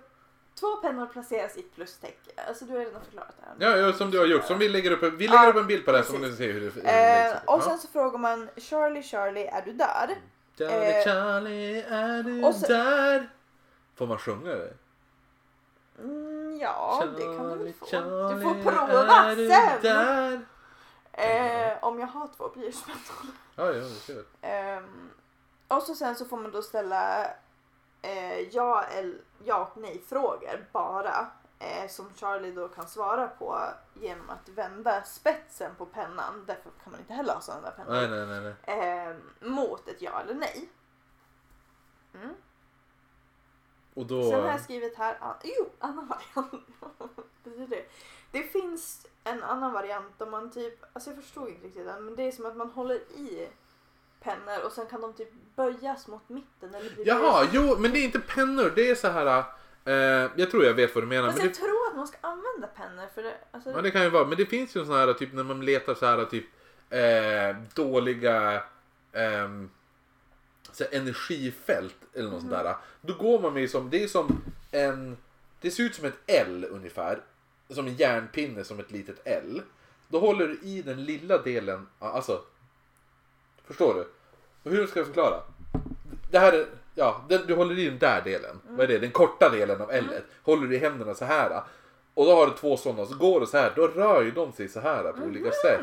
två 0.59 0.75
pennor 0.75 1.05
placeras 1.05 1.57
i 1.57 1.59
ett 1.59 1.75
plustecken. 1.75 2.33
Alltså 2.47 2.65
du 2.65 2.71
har 2.73 2.79
redan 2.79 3.01
förklarat 3.01 3.33
det 3.39 3.65
här. 3.65 3.71
Ja, 3.71 3.77
ja, 3.77 3.93
som 3.93 4.11
du 4.11 4.19
har 4.19 4.25
gjort. 4.25 4.45
Som 4.45 4.57
vi 4.59 4.69
lägger 4.69 4.91
upp, 4.91 5.03
vi 5.03 5.27
lägger 5.27 5.43
Ja, 5.43 5.49
upp 5.49 5.55
en 5.55 5.67
bild 5.67 5.85
på 5.85 5.91
det 5.91 5.97
här 5.97 6.05
så 6.05 6.11
får 6.13 6.19
ni 6.19 6.31
se 6.35 6.51
hur 6.51 6.61
det, 6.61 6.69
hur 6.69 6.81
det 6.81 6.89
Eh, 6.89 7.35
upp. 7.37 7.49
och 7.49 7.63
sen 7.63 7.77
så 7.77 7.87
frågar 7.87 8.19
man 8.19 8.49
Charlie, 8.57 9.03
Charlie, 9.03 9.45
är 9.47 9.61
du 9.61 9.73
där? 9.73 10.15
Charlie, 10.57 10.97
eh, 10.99 11.03
Charlie, 11.03 11.81
är 11.81 12.23
du 12.23 12.53
så- 12.53 12.67
där? 12.67 13.29
Får 13.95 14.07
man 14.07 14.17
sjunga 14.17 14.51
det? 14.55 14.73
Mm, 15.99 16.59
ja, 16.61 17.03
det 17.17 17.23
kan 17.23 17.49
du 17.57 17.63
väl 17.63 17.73
få. 17.73 17.85
Charlie, 17.85 18.35
du 18.35 18.41
får 18.41 18.71
prova 18.71 19.35
du 19.35 19.49
sen. 19.49 20.45
Eh, 21.19 21.83
om 21.83 21.99
jag 21.99 22.07
har 22.07 22.27
två 22.37 22.49
blyertspennor. 22.49 23.33
Ja, 23.55 23.65
ja, 23.65 23.71
det 23.73 23.89
ser 23.89 24.15
jag. 24.15 24.25
Ehm, 24.41 25.11
och 25.67 25.83
så 25.83 25.95
sen 25.95 26.15
så 26.15 26.25
får 26.25 26.37
man 26.37 26.51
då 26.51 26.61
ställa 26.61 27.25
eh, 28.01 28.39
ja, 28.39 28.83
eller, 28.83 29.21
ja 29.43 29.71
och 29.71 29.81
nej 29.81 30.03
frågor 30.07 30.67
bara. 30.71 31.27
Eh, 31.59 31.89
som 31.89 32.13
Charlie 32.15 32.51
då 32.51 32.67
kan 32.67 32.87
svara 32.87 33.27
på 33.27 33.59
genom 33.93 34.29
att 34.29 34.49
vända 34.49 35.03
spetsen 35.03 35.75
på 35.75 35.85
pennan. 35.85 36.43
Därför 36.47 36.71
kan 36.83 36.91
man 36.91 36.99
inte 36.99 37.13
heller 37.13 37.33
ha 37.33 37.41
sådana 37.41 37.61
där 37.61 37.71
pennor. 37.71 37.91
Nej, 37.91 38.07
nej, 38.07 38.41
nej. 38.41 38.55
nej. 38.65 39.07
Eh, 39.07 39.15
mot 39.49 39.87
ett 39.87 40.01
ja 40.01 40.21
eller 40.21 40.33
nej. 40.33 40.69
Mm. 42.13 42.35
Och 43.93 44.05
då... 44.05 44.23
Sen 44.23 44.41
har 44.41 44.49
jag 44.49 44.61
skrivit 44.61 44.97
här, 44.97 45.17
ah, 45.21 45.33
jo, 45.43 45.69
annan 45.79 46.07
variant. 46.07 46.67
Det? 47.69 47.85
Det 48.31 48.43
finns 48.43 49.07
en 49.23 49.43
annan 49.43 49.73
variant 49.73 50.21
om 50.21 50.31
man 50.31 50.51
typ, 50.51 50.85
alltså 50.93 51.09
jag 51.09 51.23
förstod 51.23 51.49
inte 51.49 51.67
riktigt 51.67 51.85
den, 51.85 52.05
men 52.05 52.15
det 52.15 52.23
är 52.23 52.31
som 52.31 52.45
att 52.45 52.57
man 52.57 52.69
håller 52.69 52.95
i 52.95 53.47
pennor 54.19 54.65
och 54.65 54.71
sen 54.71 54.85
kan 54.85 55.01
de 55.01 55.13
typ 55.13 55.29
böjas 55.55 56.07
mot 56.07 56.29
mitten 56.29 56.75
eller 56.75 56.91
Jaha, 57.05 57.47
jo 57.51 57.77
men 57.79 57.91
det 57.91 57.99
är 57.99 58.03
inte 58.03 58.19
pennor. 58.19 58.73
Det 58.75 58.89
är 58.89 58.95
så 58.95 59.07
här. 59.07 59.43
Eh, 59.85 60.31
jag 60.35 60.51
tror 60.51 60.65
jag 60.65 60.73
vet 60.73 60.95
vad 60.95 61.03
du 61.03 61.07
menar. 61.07 61.27
Fast 61.27 61.37
Men 61.37 61.45
jag 61.45 61.55
det, 61.55 61.59
tror 61.59 61.87
att 61.89 61.95
man 61.95 62.07
ska 62.07 62.17
använda 62.21 62.67
pennor 62.67 63.07
för 63.15 63.23
det, 63.23 63.33
alltså, 63.51 63.71
ja, 63.71 63.81
det 63.81 63.91
kan 63.91 64.03
ju 64.03 64.09
vara. 64.09 64.25
Men 64.25 64.37
det 64.37 64.45
finns 64.45 64.75
ju 64.75 64.85
såna 64.85 64.97
här 64.97 65.13
typ 65.13 65.33
när 65.33 65.43
man 65.43 65.65
letar 65.65 65.95
så 65.95 66.05
här 66.05 66.25
typ 66.25 66.45
eh, 66.89 67.63
dåliga 67.73 68.63
ehm, 69.13 69.69
så 70.71 70.83
energifält 70.91 71.95
eller 72.13 72.29
något 72.29 72.39
sånt 72.41 72.51
där. 72.51 72.75
Då 73.01 73.13
går 73.13 73.39
man 73.39 73.53
med 73.53 73.69
som, 73.69 73.89
det 73.89 74.03
är 74.03 74.07
som 74.07 74.41
en, 74.71 75.17
det 75.61 75.71
ser 75.71 75.83
ut 75.83 75.95
som 75.95 76.05
ett 76.05 76.19
L 76.27 76.67
ungefär. 76.71 77.21
Som 77.69 77.87
en 77.87 77.95
järnpinne 77.95 78.63
som 78.63 78.79
ett 78.79 78.91
litet 78.91 79.21
L. 79.23 79.61
Då 80.07 80.19
håller 80.19 80.47
du 80.47 80.59
i 80.63 80.81
den 80.81 81.03
lilla 81.03 81.37
delen, 81.37 81.87
alltså. 81.99 82.41
Förstår 83.67 83.93
du? 83.93 84.07
Och 84.63 84.71
hur 84.71 84.87
ska 84.87 84.99
jag 84.99 85.07
förklara? 85.07 85.41
Det 86.31 86.39
här 86.39 86.53
är, 86.53 86.67
ja, 86.95 87.25
den, 87.29 87.45
du 87.47 87.55
håller 87.55 87.79
i 87.79 87.85
den 87.85 87.99
där 87.99 88.21
delen. 88.21 88.59
Vad 88.69 88.79
är 88.79 88.87
det? 88.87 88.99
Den 88.99 89.11
korta 89.11 89.49
delen 89.49 89.81
av 89.81 89.91
L. 89.91 90.05
Håller 90.43 90.67
du 90.67 90.75
i 90.75 90.79
händerna 90.79 91.15
så 91.15 91.25
här. 91.25 91.63
Och 92.13 92.25
då 92.25 92.35
har 92.35 92.47
du 92.47 92.53
två 92.53 92.77
sådana, 92.77 93.05
så 93.05 93.15
går 93.15 93.39
det 93.39 93.47
så 93.47 93.57
här. 93.57 93.73
Då 93.75 93.87
rör 93.87 94.21
ju 94.21 94.31
de 94.31 94.51
sig 94.51 94.67
så 94.67 94.79
här 94.79 95.11
på 95.11 95.23
olika 95.23 95.51
sätt. 95.51 95.81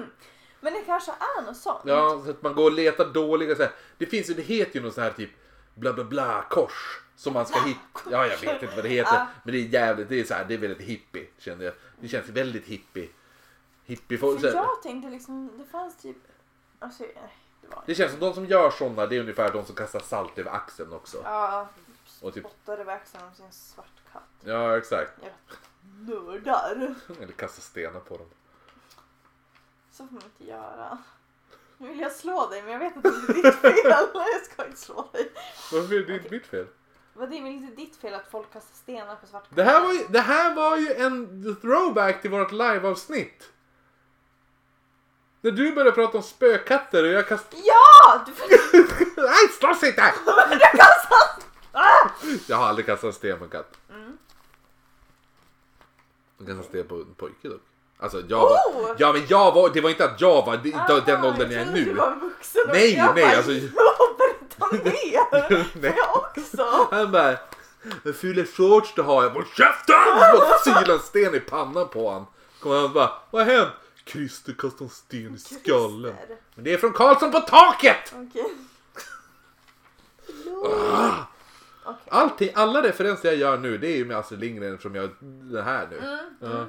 Men 0.60 0.72
det 0.72 0.80
kanske 0.86 1.10
är 1.10 1.42
något 1.42 1.56
sånt. 1.56 1.80
Ja, 1.84 2.22
så 2.24 2.30
att 2.30 2.42
man 2.42 2.54
går 2.54 2.64
och 2.64 2.72
letar 2.72 3.04
dåliga 3.04 3.54
så 3.54 3.62
här. 3.62 3.72
Det 3.98 4.06
finns 4.06 4.30
ju, 4.30 4.34
det 4.34 4.42
heter 4.42 4.76
ju 4.76 4.82
något 4.82 4.94
så 4.94 5.00
här 5.00 5.10
typ 5.10 5.30
bla 5.74 5.92
bla 5.92 6.04
bla 6.04 6.44
kors. 6.50 7.00
Som 7.16 7.32
man 7.32 7.46
ska 7.46 7.60
hitta. 7.60 7.80
Ja, 8.10 8.26
jag 8.26 8.38
vet 8.38 8.62
inte 8.62 8.74
vad 8.76 8.84
det 8.84 8.88
heter. 8.88 9.14
Ja. 9.14 9.26
Men 9.44 9.52
det 9.54 9.58
är 9.58 9.62
jävligt, 9.68 10.08
det 10.08 10.20
är 10.20 10.24
så 10.24 10.34
här, 10.34 10.44
det 10.44 10.54
är 10.54 10.58
väldigt 10.58 10.88
hippie 10.88 11.26
kände 11.38 11.64
jag. 11.64 11.74
Det 12.00 12.08
känns 12.08 12.28
väldigt 12.28 12.66
hippie. 12.66 13.08
Hippie. 13.84 14.18
För 14.18 14.38
så 14.38 14.46
jag 14.46 14.82
tänkte 14.82 15.10
liksom, 15.10 15.58
det 15.58 15.64
fanns 15.64 15.96
typ, 15.96 16.16
alltså, 16.78 17.02
det 17.60 17.68
var 17.68 17.82
Det 17.86 17.94
känns 17.94 18.10
som 18.10 18.20
de 18.20 18.34
som 18.34 18.46
gör 18.46 18.70
sådana, 18.70 19.06
det 19.06 19.16
är 19.16 19.20
ungefär 19.20 19.52
de 19.52 19.64
som 19.64 19.74
kastar 19.74 20.00
salt 20.00 20.38
över 20.38 20.50
axeln 20.50 20.92
också. 20.92 21.20
Ja, 21.24 21.68
Och 22.22 22.34
typ- 22.34 22.44
spottade 22.46 22.82
över 22.82 22.92
axeln 22.92 23.24
om 23.24 23.34
sin 23.34 23.52
svart 23.52 23.86
katt. 24.12 24.22
Ja, 24.44 24.76
exakt. 24.76 25.12
Nördar. 26.00 26.94
Eller 27.20 27.32
kasta 27.32 27.60
stenar 27.60 28.00
på 28.00 28.16
dem. 28.16 28.26
Så 29.90 30.06
får 30.06 30.14
man 30.14 30.22
inte 30.22 30.44
göra. 30.44 30.98
Nu 31.78 31.88
vill 31.88 32.00
jag 32.00 32.12
slå 32.12 32.48
dig 32.48 32.62
men 32.62 32.72
jag 32.72 32.78
vet 32.78 32.96
att 32.96 33.02
det 33.02 33.08
är 33.08 33.34
ditt 33.42 33.54
fel. 33.54 33.72
Jag 33.84 34.42
ska 34.50 34.66
inte 34.66 34.80
slå 34.80 35.08
dig. 35.12 35.32
Varför 35.72 35.94
är 35.94 36.06
det 36.06 36.14
inte 36.14 36.30
mitt 36.30 36.46
fel? 36.46 36.66
Vad 37.18 37.30
det 37.30 37.38
är 37.38 37.42
väl 37.42 37.52
inte 37.52 37.74
ditt 37.76 37.96
fel 37.96 38.14
att 38.14 38.30
folk 38.30 38.52
kastar 38.52 38.74
stenar 38.74 39.16
på 39.16 39.26
svart 39.26 39.44
Det 39.50 39.62
här 39.62 39.80
var 39.80 39.92
ju, 39.92 40.06
det 40.08 40.20
här 40.20 40.54
var 40.54 40.76
ju 40.76 40.92
en 40.94 41.56
throwback 41.60 42.22
till 42.22 42.30
vårt 42.30 42.52
liveavsnitt. 42.52 43.50
När 45.40 45.50
du 45.50 45.72
började 45.72 45.92
prata 45.92 46.16
om 46.18 46.22
spökatter 46.22 47.04
och 47.04 47.10
jag 47.10 47.28
kastade... 47.28 47.62
Ja! 47.64 48.24
Du 48.26 48.32
Nej, 49.22 49.48
slåss 49.60 49.82
inte! 49.82 50.12
du 50.50 50.58
kastar... 50.58 51.42
Ah! 51.72 52.08
Jag 52.46 52.56
har 52.56 52.66
aldrig 52.66 52.86
kastat 52.86 53.14
sten 53.14 53.38
på 53.38 53.44
en 53.44 53.50
katt. 53.50 53.72
Mm. 53.90 54.18
Jag 56.38 56.46
kastade 56.46 56.68
sten 56.68 56.88
på 56.88 56.94
en 56.94 57.14
pojke 57.14 57.48
dock. 57.48 57.60
Alltså 57.98 58.20
jag 58.28 58.38
var... 58.40 58.50
Oh! 58.50 58.94
Ja 58.98 59.12
men 59.12 59.22
jag 59.28 59.52
var... 59.54 59.70
Det 59.74 59.80
var 59.80 59.90
inte 59.90 60.04
att 60.04 60.20
jag 60.20 60.46
var 60.46 60.56
det- 60.56 60.74
Aha, 60.74 61.00
den 61.06 61.24
åldern 61.24 61.50
jag 61.50 61.60
är 61.60 61.64
trodde 61.64 61.80
Du 61.80 61.86
nu. 61.86 61.94
var 61.94 62.14
vuxen 62.14 62.62
och 62.68 62.72
Nej, 62.72 62.94
jag 62.94 63.14
nej, 63.14 63.24
bara, 63.24 63.36
alltså- 63.36 63.52
"Ja, 64.58 64.68
Berätta 64.70 65.78
mer! 65.78 65.90
Får 65.90 65.98
jag 65.98 66.16
också? 66.16 66.88
Han 66.90 67.12
bara... 67.12 67.36
Vad 68.04 68.16
fula 68.16 68.44
shorts 68.44 68.94
du 68.94 69.02
har. 69.02 69.22
Jag 69.22 69.32
bara 69.34 69.44
käften! 69.44 69.94
Bara 70.38 70.58
syla 70.58 70.94
en 70.94 71.00
sten 71.00 71.34
i 71.34 71.40
pannan 71.40 71.88
på 71.88 72.10
han. 72.10 72.26
Kommer 72.60 72.76
han 72.76 72.84
och 72.84 72.90
bara... 72.90 73.12
Vad 73.30 73.46
har 73.46 73.54
hänt? 73.54 73.68
Christer 74.06 74.52
kastade 74.52 74.84
en 74.84 74.90
sten 74.90 75.34
i 75.34 75.38
skallen. 75.38 76.14
Men 76.54 76.64
det 76.64 76.72
är 76.72 76.78
från 76.78 76.92
Karlsson 76.92 77.32
på 77.32 77.40
taket! 77.40 78.14
Okej. 78.14 78.54
Ah! 80.92 81.14
Allting, 82.08 82.50
alla 82.54 82.82
referenser 82.82 83.28
jag 83.28 83.36
gör 83.38 83.58
nu 83.58 83.78
det 83.78 83.86
är 83.88 83.96
ju 83.96 84.04
med 84.04 84.16
Astrid 84.16 84.40
Lindgren 84.40 84.78
som 84.78 84.94
jag 84.94 85.10
det 85.20 85.62
här 85.62 85.88
nu. 85.90 85.98
Mm, 85.98 86.18
Ja. 86.40 86.46
mm. 86.46 86.66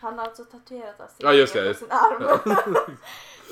Han 0.00 0.18
har 0.18 0.24
alltså 0.26 0.44
tatuerat 0.44 1.00
Astrid 1.00 1.28
Ja. 1.28 1.32
Lindgren 1.32 1.72
på 1.74 1.78
sin 1.78 1.90
arm. 1.90 2.96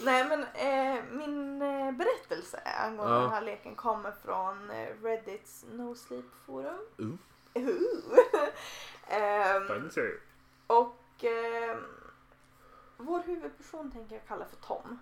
Nej 0.02 0.24
men 0.28 0.42
eh, 0.42 1.04
min 1.12 1.57
berättelse 1.96 2.60
angående 2.64 3.14
Ja. 3.14 3.20
den 3.20 3.30
här 3.30 3.42
leken 3.42 3.74
kommer 3.76 4.12
från 4.12 4.70
eh, 4.70 5.02
Reddits 5.02 5.64
No 5.72 5.94
Sleep 5.94 6.24
forum. 6.46 6.78
Uh. 7.00 7.14
Uh. 7.56 8.18
Ehm, 9.10 9.90
och 10.66 11.24
ehm, 11.24 11.84
vår 12.96 13.20
huvudperson 13.20 13.90
tänker 13.90 14.14
jag 14.14 14.26
kalla 14.26 14.44
för 14.44 14.56
Tom. 14.56 14.98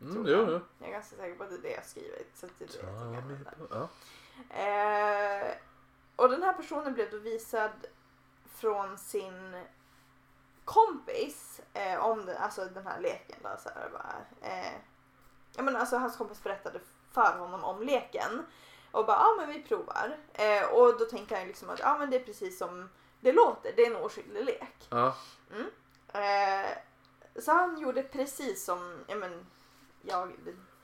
Mm, 0.00 0.26
jag. 0.26 0.48
jo. 0.50 0.60
Jag 0.78 0.88
är 0.88 0.92
ganska 0.92 1.16
säker 1.16 1.34
på 1.34 1.44
att 1.44 1.50
det 1.50 1.56
är 1.56 1.62
det 1.62 1.70
jag 1.70 1.76
har 1.76 1.84
skrivit. 1.84 2.30
Så 2.34 2.46
att 2.46 2.52
det 2.58 2.64
är 2.64 3.22
det 3.22 3.38
jag. 3.58 3.68
Ja. 3.70 3.88
Eh, 4.56 5.56
och 6.16 6.28
den 6.28 6.42
här 6.42 6.52
personen 6.52 6.94
blev 6.94 7.10
då 7.10 7.18
visad 7.18 7.70
från 8.46 8.98
sin 8.98 9.62
kompis 10.64 11.60
eh, 11.74 12.04
om 12.04 12.26
den, 12.26 12.36
alltså 12.36 12.64
den 12.64 12.86
här 12.86 13.00
leken. 13.00 13.36
Då, 13.42 13.48
så 13.58 13.68
här, 13.68 13.90
bara, 13.92 14.48
eh, 14.50 14.72
ja, 15.56 15.62
men 15.62 15.76
alltså, 15.76 15.96
hans 15.96 16.16
kompis 16.16 16.42
berättade 16.42 16.80
för 17.12 17.38
honom 17.38 17.64
om 17.64 17.82
leken 17.82 18.46
och 18.90 19.06
bara 19.06 19.16
ja 19.16 19.34
men 19.38 19.48
vi 19.48 19.62
provar. 19.62 20.16
Eh, 20.32 20.64
och 20.64 20.98
då 20.98 21.04
tänker 21.04 21.36
han 21.36 21.46
liksom 21.46 21.70
att 21.70 21.78
ja 21.78 21.98
men 21.98 22.10
det 22.10 22.16
är 22.16 22.24
precis 22.24 22.58
som 22.58 22.88
det 23.20 23.32
låter, 23.32 23.72
det 23.76 23.86
är 23.86 23.90
en 23.90 24.04
oskyldig 24.04 24.44
lek. 24.44 24.88
Ja. 24.90 25.14
Eh, 26.12 26.70
så 27.42 27.52
han 27.52 27.78
gjorde 27.78 28.02
precis 28.02 28.64
som 28.64 29.04
ja, 29.06 29.16
men, 29.16 29.46
jag, 30.02 30.32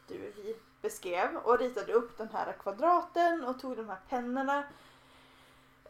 du, 0.06 0.32
vi 0.36 0.56
beskrev 0.82 1.36
och 1.36 1.58
ritade 1.58 1.92
upp 1.92 2.18
den 2.18 2.28
här 2.32 2.52
kvadraten 2.52 3.44
och 3.44 3.60
tog 3.60 3.76
de 3.76 3.88
här 3.88 3.98
pennorna. 4.08 4.64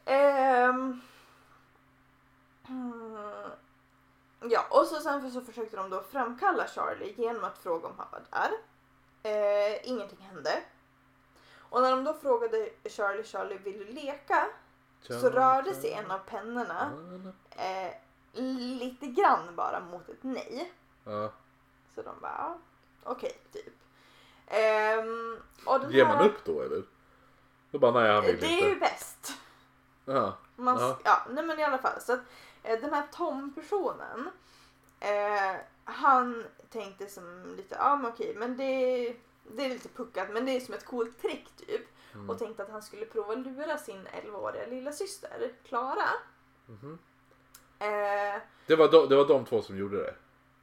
Mm, 0.04 1.00
ja, 4.40 4.66
och 4.70 4.86
så 4.86 5.00
sen 5.00 5.32
så 5.32 5.40
försökte 5.40 5.76
de 5.76 5.90
då 5.90 6.02
framkalla 6.02 6.66
Charlie 6.68 7.14
genom 7.16 7.44
att 7.44 7.58
fråga 7.58 7.88
om 7.88 7.94
han 7.98 8.06
var 8.12 8.22
där. 8.30 8.50
Eh, 9.22 9.88
ingenting 9.88 10.18
hände. 10.20 10.62
Och 11.70 11.82
när 11.82 11.90
de 11.90 12.04
då 12.04 12.14
frågade 12.14 12.68
Charlie, 12.84 13.24
Charlie 13.24 13.58
vill 13.58 13.78
du 13.78 13.84
leka? 13.84 14.46
Så 15.02 15.30
rörde 15.30 15.74
sig 15.74 15.92
en 15.92 16.10
av 16.10 16.18
pennorna 16.18 16.90
eh, 17.50 17.92
lite 18.78 19.06
grann 19.06 19.56
bara 19.56 19.80
mot 19.80 20.08
ett 20.08 20.22
nej. 20.22 20.72
Ja. 21.04 21.32
Så 21.94 22.02
de 22.02 22.20
bara, 22.20 22.58
okej, 23.04 23.38
typ. 23.52 23.74
Ehm, 24.46 25.38
och 25.66 25.92
Ger 25.92 26.04
här, 26.04 26.14
man 26.16 26.26
upp 26.26 26.44
då 26.44 26.62
eller? 26.62 26.82
Då 27.70 27.78
bara 27.78 27.92
nej 27.92 28.12
han 28.14 28.24
vill 28.24 28.40
Det 28.40 28.46
är 28.46 28.62
ju 28.62 28.68
inte. 28.68 28.80
bäst. 28.80 29.32
Ja. 30.04 30.36
Man, 30.56 30.78
Ja. 30.80 30.98
ja. 31.04 31.22
nej 31.30 31.44
men 31.44 31.58
i 31.58 31.64
alla 31.64 31.78
fall. 31.78 32.00
Så 32.00 32.12
att, 32.12 32.20
den 32.76 32.92
här 32.94 33.06
Tom-personen, 33.12 34.30
eh, 35.00 35.56
han 35.84 36.44
tänkte 36.70 37.06
som 37.06 37.54
lite, 37.56 37.74
ja 37.78 37.96
men 37.96 38.12
okej, 38.12 38.34
men 38.36 38.56
det, 38.56 39.16
det 39.56 39.64
är 39.64 39.68
lite 39.68 39.88
puckat, 39.88 40.28
men 40.30 40.46
det 40.46 40.52
är 40.56 40.60
som 40.60 40.74
ett 40.74 40.84
coolt 40.84 41.22
trick 41.22 41.48
typ. 41.56 41.82
Mm. 42.14 42.30
Och 42.30 42.38
tänkte 42.38 42.62
att 42.62 42.70
han 42.70 42.82
skulle 42.82 43.06
prova 43.06 43.32
att 43.32 43.38
lura 43.38 43.78
sin 43.78 44.06
11-åriga 44.06 44.66
lilla 44.66 44.92
syster 44.92 45.52
Klara. 45.68 46.08
Mhm. 46.66 46.98
Eh, 47.78 48.40
Det, 48.66 48.76
var 48.76 48.88
de, 48.90 49.08
det 49.08 49.16
var 49.16 49.28
de 49.28 49.44
två 49.44 49.62
som 49.62 49.78
gjorde 49.78 49.96
det. 50.02 50.14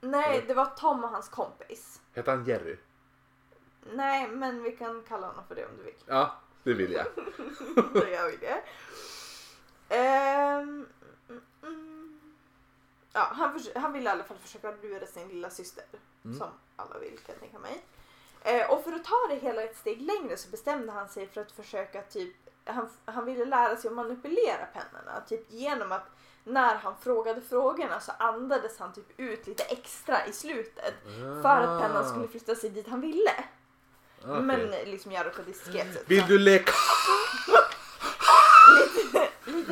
nej, 0.01 0.38
Eller? 0.38 0.47
det 0.47 0.53
var 0.53 0.66
Tom 0.66 1.03
och 1.03 1.10
hans 1.10 1.30
kompis. 1.30 2.01
Hette 2.14 2.32
han 2.32 2.45
Jerry? 2.45 2.78
Nej, 3.93 4.28
men 4.28 4.64
vi 4.64 4.72
kan 4.72 5.03
kalla 5.08 5.28
honom 5.28 5.43
för 5.47 5.56
det 5.56 5.66
om 5.66 5.78
du 5.78 5.84
vill. 5.84 5.93
Ja, 6.06 6.36
det 6.64 6.74
vill 6.74 6.91
jag. 6.91 7.06
Då 7.93 8.08
gör 8.08 8.32
vi 8.32 8.38
det. 8.38 8.64
Ehm, 9.89 10.88
mm, 11.30 11.41
mm. 11.64 11.95
Ja, 13.16 13.32
han, 13.32 13.59
han 13.76 13.93
ville 13.93 14.09
i 14.09 14.13
alla 14.13 14.24
fall 14.24 14.38
försöka 14.38 14.74
lura 14.84 15.05
sin 15.05 15.28
lilla 15.28 15.49
syster. 15.49 15.84
Mm. 16.26 16.38
Som 16.38 16.47
alla 16.76 16.99
vill 16.99 17.18
kan 17.26 17.36
jag 17.36 17.39
tänka 17.39 17.59
mig. 17.59 17.84
Eh, 18.41 18.72
och 18.72 18.84
för 18.84 18.91
att 18.91 19.03
ta 19.03 19.28
det 19.30 19.36
hela 19.36 19.63
ett 19.63 19.78
steg 19.78 20.01
längre 20.01 20.38
så 20.38 20.49
bestämde 20.49 20.91
han 20.91 21.09
sig 21.09 21.28
för 21.28 21.41
att 21.41 21.51
försöka 21.51 22.01
typ 22.01 22.36
han, 22.66 22.89
han 23.05 23.26
ville 23.26 23.45
lära 23.45 23.78
sig 23.78 23.88
att 23.88 23.93
manipulera 23.95 24.66
pennorna. 24.74 25.22
Typ 25.30 25.51
genom 25.51 25.91
att 25.91 26.09
när 26.43 26.76
han 26.76 26.93
frågade 27.01 27.41
frågorna 27.41 27.99
så 27.99 28.11
andades 28.18 28.80
han 28.80 28.93
typ 28.93 29.20
ut 29.20 29.47
lite 29.47 29.63
extra 29.63 30.26
i 30.26 30.34
slutet. 30.34 30.93
För 31.41 31.61
att 31.61 31.82
pennan 31.82 32.09
skulle 32.09 32.28
flytta 32.28 32.55
sig 32.55 32.70
dit 32.70 32.88
han 32.88 33.01
ville. 33.01 33.32
Ah, 34.26 34.32
okej. 34.32 34.41
Men 34.41 34.59
liksom 34.70 35.11
göra 35.11 35.24
det 35.24 35.30
på 35.30 35.41
diskret 35.41 35.93
sätt. 35.93 36.03
Vill 36.07 36.28
du 36.28 36.38
leka? 36.38 36.72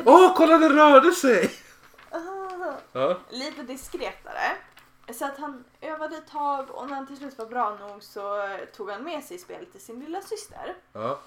Åh, 0.04 0.36
kolla 0.36 0.58
den 0.58 0.72
rörde 0.72 1.12
sig! 1.12 1.53
Ja. 2.94 3.16
lite 3.30 3.62
diskretare. 3.62 4.56
Så 5.12 5.24
att 5.24 5.38
han 5.38 5.64
övade 5.80 6.16
ett 6.16 6.28
tag 6.28 6.70
och 6.70 6.88
när 6.88 6.94
han 6.94 7.06
till 7.06 7.16
slut 7.16 7.38
var 7.38 7.46
bra 7.46 7.76
nog 7.76 8.02
så 8.02 8.42
eh, 8.42 8.64
tog 8.64 8.90
han 8.90 9.04
med 9.04 9.24
sig 9.24 9.38
spelet 9.38 9.72
till 9.72 9.80
sin 9.80 10.00
lilla 10.00 10.22
syster. 10.22 10.76
Ja. 10.92 11.20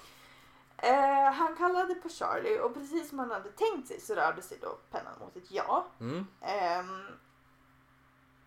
Eh, 0.76 1.32
han 1.32 1.56
kallade 1.56 1.94
på 1.94 2.08
Charlie 2.08 2.58
och 2.58 2.74
precis 2.74 3.08
som 3.08 3.18
han 3.18 3.30
hade 3.30 3.50
tänkt 3.50 3.88
sig 3.88 4.00
så 4.00 4.14
rörde 4.14 4.42
sig 4.42 4.58
då 4.60 4.78
pennan 4.90 5.18
mot 5.20 5.36
ett 5.36 5.50
ja. 5.50 5.86
Mm. 6.00 6.26
Ehm, 6.40 7.06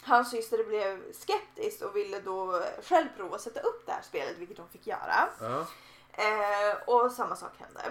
hans 0.03 0.31
syster 0.31 0.63
blev 0.63 1.13
skeptisk 1.13 1.81
och 1.81 1.95
ville 1.95 2.19
då 2.19 2.63
själv 2.83 3.07
prova 3.17 3.35
att 3.35 3.41
sätta 3.41 3.59
upp 3.59 3.85
det 3.85 3.91
här 3.91 4.01
spelet, 4.01 4.37
vilket 4.37 4.57
hon 4.57 4.69
fick 4.69 4.87
göra. 4.87 5.29
Ja. 5.39 5.65
Eh, 6.13 6.77
och 6.87 7.11
samma 7.11 7.35
sak 7.35 7.51
hände. 7.57 7.81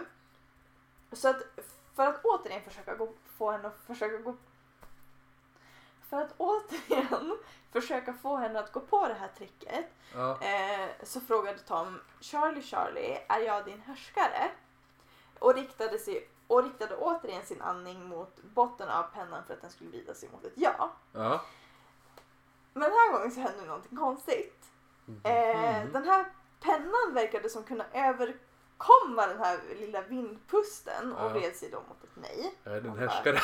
Så 1.13 1.29
att 1.29 1.43
för 1.97 2.07
att 2.07 2.25
återigen 2.25 2.63
försöka 2.63 2.95
gå, 2.95 3.13
få 3.39 3.51
henne 3.51 3.69
att 3.69 3.81
försöka 3.87 4.17
gå 4.17 4.37
för 6.11 6.17
att 6.17 6.35
återigen 6.39 7.39
försöka 7.73 8.13
få 8.15 8.37
henne 8.37 8.61
att 8.61 8.73
gå 8.73 8.81
på 8.81 9.09
det 9.09 9.15
här 9.15 9.29
tricket 9.29 9.85
Ja. 10.15 10.39
eh, 10.43 10.89
så 11.03 11.21
frågade 11.21 11.59
Tom 11.59 12.01
Charlie 12.21 12.63
Charlie, 12.63 13.19
är 13.29 13.39
jag 13.41 13.65
din 13.65 13.81
härskare? 13.81 14.51
Och 15.39 15.55
riktade, 15.55 15.99
sig, 15.99 16.29
och 16.47 16.63
riktade 16.63 16.97
återigen 16.97 17.45
sin 17.47 17.63
andning 17.63 18.05
mot 18.09 18.43
botten 18.43 18.89
av 18.89 19.03
pennan 19.03 19.45
för 19.47 19.55
att 19.55 19.61
den 19.61 19.71
skulle 19.71 19.91
vrida 19.91 20.15
sig 20.15 20.29
mot 20.33 20.45
ett 20.45 20.53
ja. 20.57 20.93
Ja. 21.13 21.41
Men 22.73 22.83
den 22.83 22.93
här 22.93 23.13
gången 23.13 23.31
så 23.31 23.41
hände 23.41 23.65
någonting 23.65 23.99
konstigt. 23.99 24.65
Eh, 25.25 25.41
Mm. 25.81 25.93
Den 25.93 26.05
här 26.05 26.25
pennan 26.61 27.15
verkade 27.15 27.49
som 27.51 27.63
kunna 27.65 27.85
överkomma 27.93 29.27
den 29.27 29.39
här 29.39 29.61
lilla 29.79 30.03
vindpusten 30.03 31.13
och 31.13 31.25
Ja. 31.25 31.29
vred 31.29 31.57
sig 31.57 31.71
då 31.71 31.77
mot 31.89 32.05
ett 32.05 32.11
nej. 32.15 32.55
Jag 32.65 32.77
är 32.77 32.81
din 32.81 32.91
Man 32.91 32.99
bara, 33.01 33.09
härskare. 33.11 33.41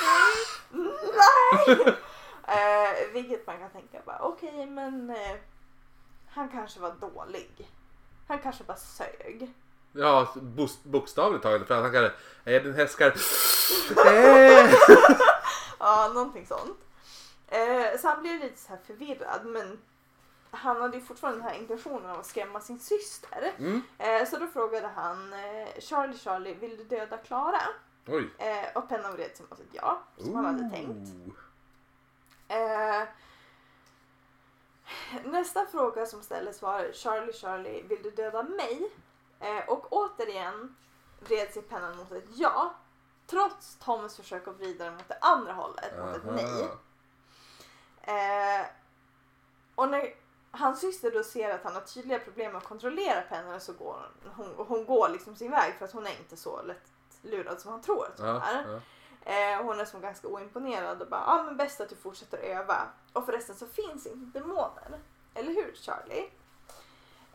Nej! 0.70 1.94
eh, 2.46 3.12
vilket 3.12 3.46
man 3.46 3.58
kan 3.58 3.70
tänka 3.70 3.98
bara, 4.04 4.18
okej 4.20 4.66
men 4.66 5.10
eh, 5.10 5.36
han 6.28 6.48
kanske 6.48 6.80
var 6.80 6.94
dålig. 7.00 7.70
Han 8.28 8.38
kanske 8.38 8.64
bara 8.64 8.76
sög. 8.76 9.52
Ja, 9.92 10.28
bokstavligt 10.82 11.42
talat. 11.42 11.66
För 11.66 11.74
att 11.74 11.82
han 11.82 11.92
kan 11.92 12.10
Jag 12.44 12.54
är 12.54 12.60
din 12.60 12.74
härskare. 12.74 13.12
Eh. 14.06 14.74
Ja, 15.78 16.10
någonting 16.14 16.46
sånt. 16.46 16.78
Eh, 17.48 18.00
så 18.00 18.08
han 18.08 18.22
blev 18.22 18.40
lite 18.40 18.58
så 18.58 18.68
här 18.68 18.78
förvirrad 18.86 19.46
men 19.46 19.78
han 20.50 20.80
hade 20.80 20.96
ju 20.96 21.02
fortfarande 21.02 21.40
den 21.40 21.48
här 21.48 21.58
intentionen 21.58 22.10
av 22.10 22.20
att 22.20 22.26
skrämma 22.26 22.60
sin 22.60 22.80
syster. 22.80 23.52
Mm. 23.58 23.82
Eh, 23.98 24.28
så 24.28 24.36
då 24.38 24.46
frågade 24.46 24.90
han 24.94 25.32
eh, 25.32 25.80
Charlie 25.80 26.18
Charlie, 26.18 26.54
vill 26.54 26.76
du 26.76 26.84
döda 26.84 27.16
Klara? 27.16 27.60
Eh, 28.38 28.76
och 28.82 28.88
pennan 28.88 29.12
vred 29.12 29.36
sig 29.36 29.46
mot 29.50 29.60
ett 29.60 29.66
ja, 29.72 30.02
som 30.18 30.34
han 30.34 30.44
hade 30.44 30.70
tänkt. 30.70 31.10
Eh, 32.48 33.02
nästa 35.24 35.66
fråga 35.66 36.06
som 36.06 36.22
ställdes 36.22 36.62
var 36.62 36.92
Charlie 36.92 37.32
Charlie, 37.32 37.82
vill 37.82 38.02
du 38.02 38.10
döda 38.10 38.42
mig? 38.42 38.90
Eh, 39.40 39.68
och 39.68 39.92
återigen 39.92 40.76
vred 41.20 41.52
sig 41.52 41.62
pennan 41.62 41.96
mot 41.96 42.12
ett 42.12 42.24
ja. 42.34 42.74
Trots 43.26 43.76
Toms 43.76 44.16
försök 44.16 44.48
att 44.48 44.56
vrida 44.56 44.84
den 44.84 44.94
mot 44.94 45.08
det 45.08 45.18
andra 45.20 45.52
hållet, 45.52 45.98
mot 45.98 46.16
ett 46.16 46.22
nej. 46.34 46.68
Eh, 48.02 48.66
och 49.74 49.88
när 49.88 50.14
hans 50.50 50.80
syster 50.80 51.10
då 51.10 51.24
ser 51.24 51.50
att 51.54 51.64
han 51.64 51.74
har 51.74 51.80
tydliga 51.80 52.18
problem 52.18 52.52
med 52.52 52.58
att 52.58 52.68
kontrollera 52.68 53.20
pennan 53.20 53.60
så 53.60 53.72
går 53.72 54.10
hon, 54.36 54.46
hon, 54.56 54.66
hon 54.66 54.86
går 54.86 55.08
liksom 55.08 55.36
sin 55.36 55.50
väg 55.50 55.74
för 55.78 55.84
att 55.84 55.92
hon 55.92 56.06
är 56.06 56.10
inte 56.18 56.36
så 56.36 56.62
lätt 56.62 56.90
lurad 57.22 57.60
som 57.60 57.70
han 57.72 57.82
tror 57.82 58.06
att 58.06 58.18
hon 58.18 58.28
Ja, 58.28 58.40
är. 58.42 58.72
ja. 58.72 58.80
Eh, 59.28 59.62
hon 59.64 59.80
är 59.80 59.84
som 59.84 60.00
ganska 60.00 60.28
oimponerad 60.28 61.02
och 61.02 61.08
bara, 61.08 61.20
ja 61.20 61.40
ah, 61.40 61.42
men 61.42 61.56
bäst 61.56 61.80
att 61.80 61.88
du 61.88 61.96
fortsätter 61.96 62.38
öva. 62.38 62.88
Och 63.12 63.26
förresten 63.26 63.56
så 63.56 63.66
finns 63.66 64.06
inte 64.06 64.38
demoner. 64.38 65.00
Eller 65.34 65.52
hur 65.54 65.74
Charlie? 65.74 66.30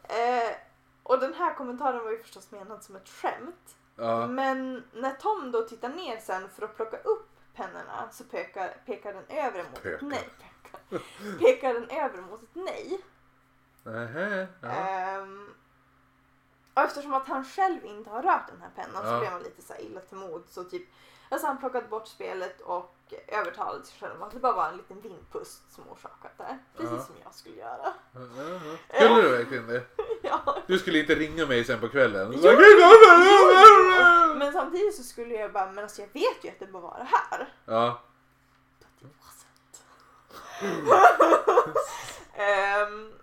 Eh, 0.03 0.55
och 1.03 1.19
den 1.19 1.33
här 1.33 1.53
kommentaren 1.53 2.03
var 2.03 2.11
ju 2.11 2.17
förstås 2.23 2.51
menad 2.51 2.83
som 2.83 2.95
ett 2.95 3.09
skämt. 3.09 3.75
Ja. 3.95 4.27
Men 4.27 4.83
när 4.93 5.13
Tom 5.13 5.51
då 5.51 5.61
tittar 5.61 5.89
ner 5.89 6.17
sen 6.17 6.49
för 6.49 6.63
att 6.65 6.75
plocka 6.75 6.97
upp 6.97 7.29
pennorna 7.55 8.09
så 8.11 8.23
pekar, 8.23 8.77
pekar 8.85 9.13
den 9.13 9.25
över 9.37 9.63
mot 9.63 9.77
ett 9.77 9.83
Pekar. 9.83 9.99
nej. 10.07 10.29
Pekar, 10.89 11.37
pekar 11.39 11.73
den 11.73 11.89
över 11.89 12.21
mot 12.21 12.43
ett 12.43 12.49
nej. 12.55 13.01
Nähä, 13.83 14.47
ja. 14.61 15.25
Och 16.73 16.81
eftersom 16.81 17.13
att 17.13 17.27
han 17.27 17.45
själv 17.45 17.85
inte 17.85 18.09
har 18.09 18.23
rört 18.23 18.47
den 18.47 18.61
här 18.61 18.69
pennan 18.75 19.03
så 19.05 19.11
Ja. 19.13 19.19
blev 19.19 19.31
han 19.31 19.43
lite 19.43 19.61
så 19.61 19.73
illa 19.79 20.01
till 20.01 20.17
mod. 20.17 20.43
Så 20.49 20.63
typ, 20.63 20.89
alltså 21.35 21.47
han 21.47 21.57
plockade 21.57 21.87
bort 21.87 22.07
spelet 22.07 22.61
och 22.61 22.95
övertalade 23.27 23.83
sig 23.85 23.99
själv 23.99 24.23
att 24.23 24.31
det 24.31 24.39
bara 24.39 24.53
var 24.53 24.69
en 24.69 24.77
liten 24.77 25.01
vindpust 25.01 25.73
som 25.73 25.83
orsakade 25.89 26.33
det. 26.37 26.57
Precis 26.77 26.91
Ja. 26.97 27.03
som 27.05 27.15
jag 27.23 27.33
skulle 27.35 27.55
göra. 27.55 27.93
Ja, 28.13 28.21
ja. 28.91 28.99
Skulle 28.99 29.21
du 29.21 29.29
verkligen 29.37 29.67
det? 29.67 29.83
ja. 30.21 30.57
Du 30.67 30.79
skulle 30.79 30.99
inte 30.99 31.15
ringa 31.15 31.45
mig 31.45 31.63
sen 31.63 31.79
på 31.79 31.89
kvällen? 31.89 32.33
Jo, 32.43 32.51
Men 34.37 34.53
samtidigt 34.53 34.95
så 34.95 35.03
skulle 35.03 35.33
jag 35.33 35.51
bara, 35.53 35.71
men 35.71 35.83
alltså 35.83 36.01
jag 36.01 36.07
vet 36.13 36.43
ju 36.43 36.49
att 36.49 36.59
det 36.59 36.67
bara 36.67 36.81
var 36.81 36.97
det 36.97 37.07
här. 37.11 37.53
Ja. 37.65 38.01
Ehm, 42.35 43.13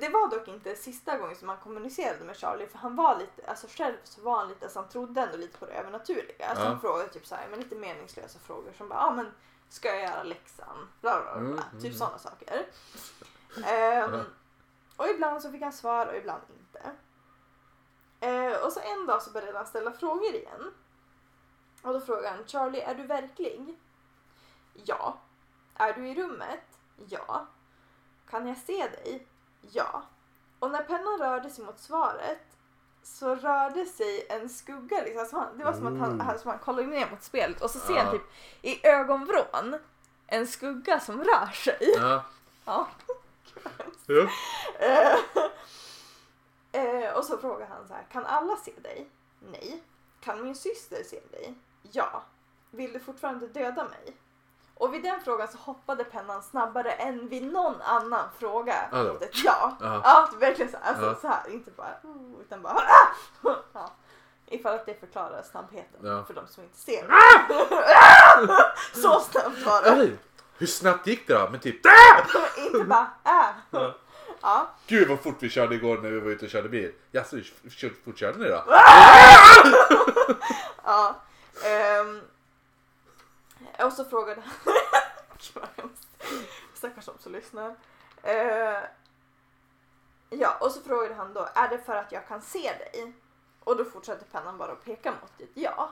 det 0.00 0.08
var 0.08 0.28
dock 0.30 0.48
inte 0.48 0.76
sista 0.76 1.18
gången 1.18 1.36
som 1.36 1.48
han 1.48 1.58
kommunicerade 1.58 2.24
med 2.24 2.36
Charlie 2.36 2.66
för 2.66 2.78
han 2.78 2.96
var 2.96 3.18
lite, 3.18 3.50
alltså 3.50 3.66
själv 3.70 3.96
så 4.04 4.20
var 4.20 4.36
han 4.38 4.48
lite, 4.48 4.64
alltså 4.64 4.78
han 4.78 4.88
trodde 4.88 5.20
ändå 5.20 5.36
lite 5.36 5.58
på 5.58 5.66
det 5.66 5.72
övernaturliga. 5.72 6.46
Alltså 6.48 6.64
Ja. 6.64 6.68
han 6.70 6.80
frågade 6.80 7.08
typ 7.08 7.26
så 7.26 7.34
här, 7.34 7.48
men 7.48 7.60
lite 7.60 7.74
meningslösa 7.76 8.38
frågor 8.38 8.72
som 8.78 8.88
bara, 8.88 8.98
ja 8.98 9.06
ah, 9.06 9.10
men 9.10 9.32
ska 9.68 9.88
jag 9.88 10.02
göra 10.02 10.22
läxan? 10.22 10.88
Bla, 11.00 11.22
bla, 11.22 11.38
bla. 11.40 11.48
Mm, 11.48 11.58
Typ 11.72 11.84
mm. 11.84 11.94
sådana 11.94 12.18
saker. 12.18 12.66
Ja. 13.56 14.24
Och 14.96 15.08
ibland 15.08 15.42
så 15.42 15.50
fick 15.50 15.62
han 15.62 15.72
svar 15.72 16.06
och 16.06 16.16
ibland 16.16 16.42
inte. 16.58 16.90
Eh, 18.20 18.64
och 18.66 18.72
så 18.72 18.80
en 18.80 19.06
dag 19.06 19.22
så 19.22 19.30
började 19.30 19.58
han 19.58 19.66
ställa 19.66 19.92
frågor 19.92 20.34
igen. 20.34 20.72
Och 21.82 21.92
då 21.92 22.00
frågade 22.00 22.28
han, 22.28 22.46
Charlie 22.46 22.80
är 22.80 22.94
du 22.94 23.02
verklig? 23.02 23.76
Ja. 24.74 25.18
Är 25.74 25.92
du 25.92 26.08
i 26.08 26.14
rummet? 26.14 26.78
Ja. 27.08 27.46
Kan 28.30 28.46
jag 28.46 28.56
se 28.56 28.88
dig? 28.88 29.26
Ja. 29.72 30.02
Och 30.58 30.70
när 30.70 30.82
pennan 30.82 31.18
rörde 31.18 31.50
sig 31.50 31.64
mot 31.64 31.78
svaret 31.80 32.38
så 33.02 33.34
rörde 33.34 33.86
sig 33.86 34.26
en 34.28 34.48
skugga. 34.48 35.02
Liksom. 35.02 35.20
Alltså 35.20 35.36
han, 35.36 35.58
det 35.58 35.64
var 35.64 35.72
som 35.72 35.86
att 35.86 35.98
han, 35.98 36.12
Mm. 36.12 36.26
han, 36.26 36.38
som 36.38 36.50
han 36.50 36.58
kollade 36.58 36.86
ner 36.88 37.10
mot 37.10 37.22
spelet 37.22 37.62
och 37.62 37.70
så 37.70 37.78
ser 37.78 37.94
Ja. 37.96 38.02
han 38.02 38.12
typ 38.12 38.22
i 38.62 38.86
ögonvrån 38.86 39.78
en 40.26 40.46
skugga 40.46 41.00
som 41.00 41.24
rör 41.24 41.46
sig. 41.52 41.78
Ja. 41.98 42.24
Ja. 42.64 42.88
Ja. 44.06 44.28
Eh, 46.72 46.82
eh, 46.82 47.12
och 47.16 47.24
så 47.24 47.38
frågar 47.38 47.66
han 47.66 47.88
så 47.88 47.94
här, 47.94 48.06
kan 48.12 48.26
alla 48.26 48.56
se 48.56 48.72
dig? 48.82 49.08
Nej. 49.52 49.82
Kan 50.20 50.42
min 50.42 50.54
syster 50.56 51.02
se 51.04 51.20
dig? 51.30 51.54
Ja. 51.82 52.22
Vill 52.70 52.92
du 52.92 53.00
fortfarande 53.00 53.46
döda 53.48 53.84
mig? 53.84 54.16
Och 54.78 54.94
vid 54.94 55.02
den 55.02 55.20
frågan 55.24 55.48
så 55.48 55.58
hoppade 55.58 56.04
pennan 56.04 56.42
snabbare 56.42 56.92
än 56.92 57.28
vid 57.28 57.52
någon 57.52 57.82
annan 57.82 58.28
fråga 58.38 58.74
mot 58.92 59.22
ett 59.22 59.44
ja. 59.44 59.76
Ja. 59.80 60.00
Ja, 60.04 60.28
verkligen 60.38 60.72
så 60.72 60.78
alltså, 60.82 61.04
Ja. 61.04 61.14
så 61.20 61.28
här 61.28 61.50
inte 61.52 61.70
bara 61.70 61.94
oh, 62.02 62.40
utan 62.40 62.62
bara 62.62 62.74
ah! 62.74 63.08
ja. 63.72 63.90
Ifall 64.46 64.74
att 64.74 64.86
det 64.86 65.00
förklarar 65.00 65.42
snabbheten 65.42 66.00
Ja. 66.02 66.24
för 66.24 66.34
de 66.34 66.46
som 66.46 66.62
inte 66.64 66.78
ser. 66.78 67.06
så 69.00 69.20
snabbt 69.20 69.66
var 69.66 69.82
det. 69.82 70.10
Hur 70.58 70.66
snabbt 70.66 71.06
gick 71.06 71.26
det 71.28 71.34
då? 71.34 71.48
Men 71.50 71.60
typ... 71.60 71.86
inte 72.56 72.84
bara 72.84 73.10
äh. 73.24 73.46
Ja. 73.70 73.94
Ja. 74.42 74.68
Gud 74.86 75.08
vad 75.08 75.20
fort 75.20 75.36
vi 75.40 75.48
körde 75.48 75.74
igår 75.74 75.98
när 75.98 76.10
vi 76.10 76.20
var 76.20 76.30
ute 76.30 76.44
och 76.44 76.50
körde 76.50 76.68
bil. 76.68 76.92
Jaså, 77.12 77.36
hur 77.36 78.04
fort 78.04 78.18
körde 78.18 78.38
ni 78.38 78.48
då? 78.48 78.62
Ja. 80.84 81.14
ehm, 81.64 82.20
och 83.84 83.92
så 83.92 84.04
frågade 84.04 84.40
han... 84.40 84.54
Gud, 85.38 85.54
vad 85.54 85.68
hemskt. 85.76 86.08
Stackars 86.74 87.06
de 87.06 87.18
som 87.18 87.32
lyssnar. 87.32 87.76
Eh, 88.22 88.82
ja, 90.30 90.56
och 90.60 90.70
så 90.72 90.80
frågade 90.80 91.14
han 91.14 91.34
då, 91.34 91.48
är 91.54 91.68
det 91.68 91.78
för 91.78 91.94
att 91.96 92.12
jag 92.12 92.28
kan 92.28 92.42
se 92.42 92.72
dig? 92.78 93.12
Och 93.64 93.76
då 93.76 93.84
fortsatte 93.84 94.24
pennan 94.24 94.58
bara 94.58 94.72
att 94.72 94.84
peka 94.84 95.10
mot 95.10 95.40
ett 95.40 95.50
ja. 95.54 95.90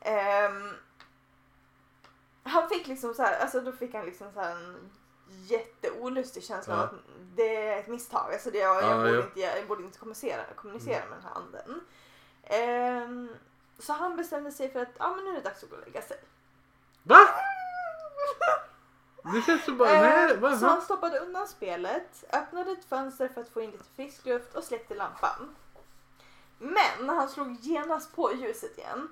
Ehm, 0.00 0.70
han 2.42 2.68
fick 2.68 2.86
liksom 2.86 3.14
så 3.14 3.22
här, 3.22 3.40
alltså 3.40 3.60
då 3.60 3.72
fick 3.72 3.94
han 3.94 4.06
liksom 4.06 4.32
så 4.32 4.40
här 4.40 4.56
en 4.56 4.90
jätteolustig 5.28 6.44
känsla 6.44 6.74
av 6.74 6.80
Ja. 6.80 6.84
att 6.84 6.92
det 7.36 7.56
är 7.56 7.78
ett 7.78 7.88
misstag. 7.88 8.32
Alltså 8.32 8.50
det, 8.50 8.58
jag, 8.58 8.82
jag, 8.82 8.90
Ja, 8.90 8.96
borde 8.96 9.10
ja. 9.10 9.22
inte, 9.22 9.40
jag 9.40 9.66
borde 9.68 9.82
inte 9.82 9.98
kommunicera, 9.98 10.44
kommunicera 10.56 11.06
med 11.06 11.18
den 11.18 11.24
här 11.24 11.34
anden. 11.34 11.80
Ehm, 12.42 13.36
så 13.78 13.92
han 13.92 14.16
bestämde 14.16 14.52
sig 14.52 14.70
för 14.72 14.80
att 14.82 14.88
ja, 14.98 15.14
men 15.14 15.24
nu 15.24 15.30
är 15.30 15.34
det 15.34 15.40
dags 15.40 15.64
att 15.64 15.70
gå 15.70 15.76
och 15.76 15.82
lägga 15.82 16.02
sig. 16.02 16.16
Va? 17.02 17.20
Det 19.34 19.42
känns 19.42 19.64
som 19.64 19.78
bara... 19.78 20.00
Nej, 20.00 20.30
Ehm, 20.34 20.40
va? 20.40 20.58
så 20.58 20.66
han 20.66 20.82
stoppade 20.82 21.18
undan 21.18 21.48
spelet, 21.48 22.24
öppnade 22.32 22.70
ett 22.72 22.84
fönster 22.84 23.28
för 23.28 23.40
att 23.40 23.48
få 23.48 23.60
in 23.62 23.70
lite 23.70 23.84
frisk 23.96 24.26
luft 24.26 24.54
och 24.54 24.64
släckte 24.64 24.94
lampan. 24.94 25.56
Men 26.58 27.08
han 27.08 27.28
slog 27.28 27.56
genast 27.60 28.16
på 28.16 28.32
ljuset 28.34 28.78
igen. 28.78 29.08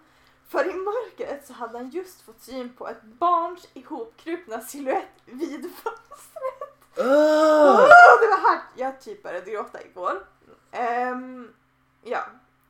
För 0.48 0.70
i 0.70 0.74
mörkret 0.74 1.46
så 1.46 1.52
hade 1.52 1.78
han 1.78 1.90
just 1.90 2.22
fått 2.22 2.42
syn 2.42 2.72
på 2.78 2.88
ett 2.88 3.02
barns 3.02 3.68
ihopkrupna 3.74 4.60
silhuett 4.60 5.08
vid 5.24 5.62
fönstret. 5.74 6.74
Ah! 6.98 7.82
Åh, 7.82 8.20
det 8.20 8.26
var 8.30 8.50
här 8.50 8.60
jag 8.76 9.00
typ 9.00 9.22
började 9.22 9.50
gråta 9.50 9.82
igår. 9.82 10.26
Ehm, 10.72 11.54
ja. 12.02 12.24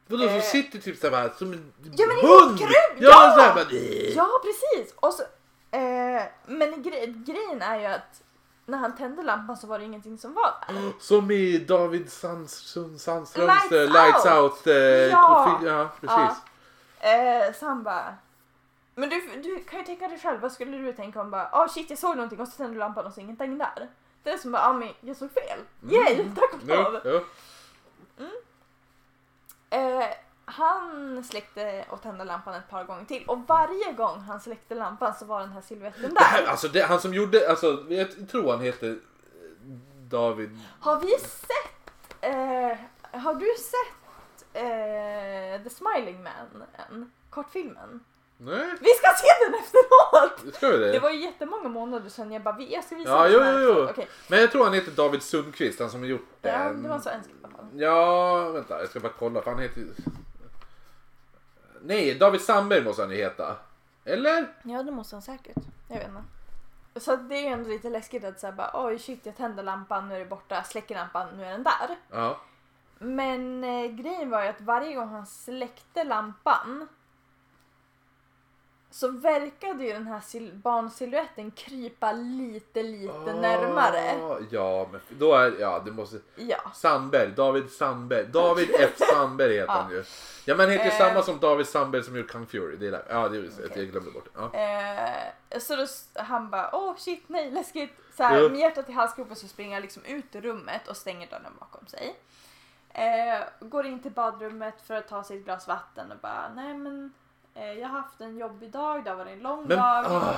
Vadå, 0.09 0.25
Eh. 0.25 0.33
som 0.33 0.41
sitter 0.43 0.79
typ 0.79 0.99
såhär 1.01 1.31
som 1.39 1.53
en 1.53 1.73
Ja, 1.97 2.07
men 2.07 2.17
hund? 2.31 2.59
krubb, 2.59 2.71
Ja! 2.99 3.35
ja! 3.39 3.53
Bara, 3.55 3.65
Ja, 4.15 4.29
precis! 4.45 4.95
Och 4.97 5.13
så, 5.15 5.23
eh, 5.71 6.23
men 6.47 6.83
gre 6.83 7.07
grejen 7.07 7.63
är 7.63 7.79
ju 7.81 7.87
att 7.87 8.23
när 8.67 8.79
han 8.79 8.97
tände 8.97 9.23
lampan 9.23 9.57
så 9.57 9.67
var 9.67 9.79
det 9.79 9.85
ingenting 9.85 10.19
som 10.19 10.35
var 10.35 10.55
där. 10.69 10.93
Som 11.01 11.31
i 11.31 11.59
David 11.59 12.13
Sandströms 12.13 13.07
Lights 13.37 13.71
Lights 13.71 14.27
Out. 14.27 14.35
Out. 14.53 14.67
eh, 14.67 14.75
Ja. 14.75 15.61
ja 15.65 15.89
precis. 16.01 16.39
Eh, 17.01 17.53
så 17.61 17.67
han 17.67 17.83
bara... 17.83 18.15
Men 18.95 19.09
du, 19.09 19.21
du 19.43 19.65
kan 19.65 19.79
ju 19.79 19.85
tänka 19.85 20.09
dig 20.09 20.19
själv, 20.19 20.41
vad 20.41 20.53
skulle 20.53 20.79
du 20.79 20.93
tänka 20.93 21.21
om 21.21 21.31
bara 21.31 21.49
oh 21.53 21.69
shit 21.69 21.91
jag 21.91 21.99
såg 21.99 22.17
någonting 22.17 22.41
och 22.41 22.49
så 22.49 22.57
tände 22.57 22.73
du 22.73 22.79
lampan 22.79 23.07
och 23.07 23.13
så 23.13 23.21
ingenting 23.21 23.59
där. 23.59 23.89
Det 24.23 24.31
är 24.31 24.39
som 24.39 24.53
bara, 24.53 24.63
ah, 24.69 24.73
men 24.73 24.89
jag 25.01 25.17
såg 25.17 25.31
fel. 25.33 25.59
Yay, 25.91 26.25
tack 26.37 26.53
och 26.55 26.67
lov. 26.67 27.01
jo. 27.05 27.21
Eh, 29.71 30.05
han 30.45 31.25
släckte 31.25 31.85
och 31.89 32.03
tände 32.03 32.25
lampan 32.25 32.55
ett 32.55 32.71
par 32.71 32.85
gånger 32.85 33.05
till 33.05 33.25
och 33.27 33.39
varje 33.47 33.93
gång 33.93 34.21
han 34.21 34.41
släckte 34.41 34.75
lampan 34.75 35.15
så 35.15 35.25
var 35.25 35.41
den 35.41 35.53
här 35.53 35.61
siluetten 35.61 36.15
där. 36.15 36.47
alltså 36.47 36.69
det, 36.69 36.83
han 36.83 37.01
som 37.01 37.15
gjorde, 37.15 37.51
alltså 37.51 37.85
jag 37.89 38.29
tror 38.29 38.51
han 38.51 38.61
heter 38.61 38.91
eh, 38.91 38.97
David. 40.09 40.59
Har 40.81 41.01
vi 41.01 41.19
sett, 41.19 42.05
eh, 42.21 42.79
har 43.21 43.35
du 43.35 43.55
sett 43.59 44.47
eh, 44.53 45.63
The 45.63 45.71
Smiling 45.71 46.23
Man 46.23 46.65
än? 46.91 47.13
Kortfilmen? 47.31 48.01
Nej, 48.41 48.75
Vi 48.81 48.89
ska 48.89 49.09
se 49.17 49.27
den 49.45 49.55
efteråt! 49.61 50.55
ska 50.55 50.69
vi 50.71 50.79
det? 50.79 50.93
Det 50.93 50.99
var 50.99 51.11
ju 51.11 51.21
jättemånga 51.23 51.69
månader 51.69 52.09
sedan 52.09 52.33
jag 52.33 52.43
bara, 52.43 52.61
jag 52.61 52.85
ska 52.85 52.97
visa 52.97 53.11
Ja, 53.11 53.23
den 53.41 53.55
jo, 53.55 53.61
jo, 53.69 53.75
jo. 53.79 53.89
Okej. 53.91 54.09
Men 54.29 54.41
jag 54.41 54.53
tror 54.53 54.65
han 54.65 54.75
heter 54.75 54.91
David 54.91 55.23
Sundqvist, 55.23 55.81
han 55.81 55.91
som 55.91 56.01
har 56.01 56.07
gjort 56.07 56.27
Ja, 56.43 56.59
den. 56.59 56.83
det 56.83 56.89
var 56.89 56.99
så 56.99 57.11
önskvärt 57.11 57.35
i 57.43 57.45
alla 57.45 57.57
fall. 57.57 57.67
Ja, 57.75 58.51
vänta, 58.51 58.81
jag 58.81 58.89
ska 58.89 59.01
bara 59.01 59.13
kolla 59.19 59.43
för 59.43 59.51
han 59.51 59.61
heter 59.61 59.85
Nej, 61.83 62.15
David 62.15 62.41
Sandberg 62.41 62.85
måste 62.85 63.03
han 63.03 63.11
ju 63.11 63.17
heta. 63.17 63.57
Eller? 64.05 64.47
Ja, 64.63 64.83
det 64.83 64.91
måste 64.93 65.15
han 65.15 65.23
säkert. 65.23 65.57
Jag 65.89 65.97
vet 65.99 66.09
inte. 66.09 66.23
Så 67.01 67.17
det 67.17 67.35
är 67.35 67.41
ju 67.41 67.47
ändå 67.47 67.69
lite 67.71 67.91
läskigt 67.91 68.25
att 68.25 68.41
säga 68.41 68.53
bara 68.53 68.71
oj 68.75 68.99
shit 68.99 69.27
jag 69.27 69.37
tänder 69.37 69.63
lampan, 69.63 70.09
nu 70.09 70.15
är 70.15 70.19
det 70.19 70.25
borta, 70.25 70.63
släcker 70.63 70.95
lampan, 70.95 71.29
nu 71.37 71.45
är 71.45 71.51
den 71.51 71.63
där. 71.63 71.97
Ja. 72.11 72.41
Men 72.99 73.65
eh, 73.65 73.87
grejen 73.91 74.31
var 74.31 74.43
ju 74.43 74.49
att 74.49 74.61
varje 74.61 74.95
gång 74.95 75.09
han 75.09 75.27
släckte 75.27 76.05
lampan 76.05 76.89
så 78.99 79.09
verkade 79.09 79.85
ju 79.85 79.93
den 79.93 80.07
här 80.07 80.21
sil- 80.31 80.55
barnsiluetten 80.63 81.51
krypa 81.51 82.13
lite, 82.13 82.83
lite 82.83 83.33
närmare. 83.41 84.23
Ah, 84.23 84.39
Ja, 84.51 84.89
men 84.93 85.01
då 85.09 85.35
är, 85.35 85.57
ja 85.61 85.83
det 85.85 85.91
måste, 85.93 86.19
Ja. 86.37 86.59
Sandberg, 86.75 87.33
David 87.33 87.71
Sandberg, 87.71 88.27
David 88.27 88.71
F 88.81 88.91
Sandberg 89.13 89.55
heter 89.55 89.73
han 89.73 89.91
ju. 89.91 90.05
Ja 90.45 90.55
men 90.55 90.61
han 90.61 90.71
heter 90.71 90.85
ju 90.85 90.91
Eh. 90.91 90.99
samma 90.99 91.23
som 91.23 91.39
David 91.39 91.67
Sandberg 91.69 92.03
som 92.03 92.17
gjorde 92.17 92.29
Kung 92.29 92.47
Fury, 92.47 92.77
det 92.77 92.87
är. 92.87 93.03
Ja, 93.09 93.29
det 93.29 93.37
är 93.39 93.51
Okej. 93.67 93.71
jag 93.75 93.91
glömde 93.91 94.11
bort. 94.11 94.29
Ja. 94.35 94.55
Eh, 94.59 95.59
så 95.61 95.77
då, 95.77 95.87
han 96.23 96.51
bara 96.51 96.71
åh 96.77 96.95
shit 96.97 97.25
nej 97.27 97.51
läskigt. 97.51 97.91
Så 98.17 98.23
här, 98.23 98.43
Ja. 98.43 98.49
med 98.49 98.59
hjärtat 98.61 98.89
i 98.89 98.93
halsgropen 98.93 99.37
så 99.37 99.49
springer 99.49 99.73
han 99.75 99.83
liksom 99.83 100.05
ut 100.05 100.35
ur 100.37 100.41
rummet 100.41 100.89
och 100.89 100.97
stänger 100.97 101.27
dörren 101.31 101.53
bakom 101.61 101.87
sig. 101.87 102.17
Eh, 102.91 103.41
går 103.61 103.87
in 103.87 104.03
till 104.03 104.13
badrummet 104.13 104.75
för 104.87 104.95
att 104.95 105.09
ta 105.09 105.25
sig 105.25 105.39
ett 105.39 105.45
glas 105.45 105.69
vatten 105.69 106.13
och 106.13 106.19
bara 106.19 106.49
nej 106.57 106.75
men 106.75 107.13
jag 107.65 107.89
har 107.89 108.01
haft 108.01 108.21
en 108.21 108.39
jobbig 108.39 108.71
dag, 108.71 109.05
det 109.05 109.11
har 109.11 109.17
varit 109.17 109.33
en 109.33 109.39
lång 109.43 109.65
Men, 109.69 109.79
dag. 109.79 110.05
ah, 110.07 110.35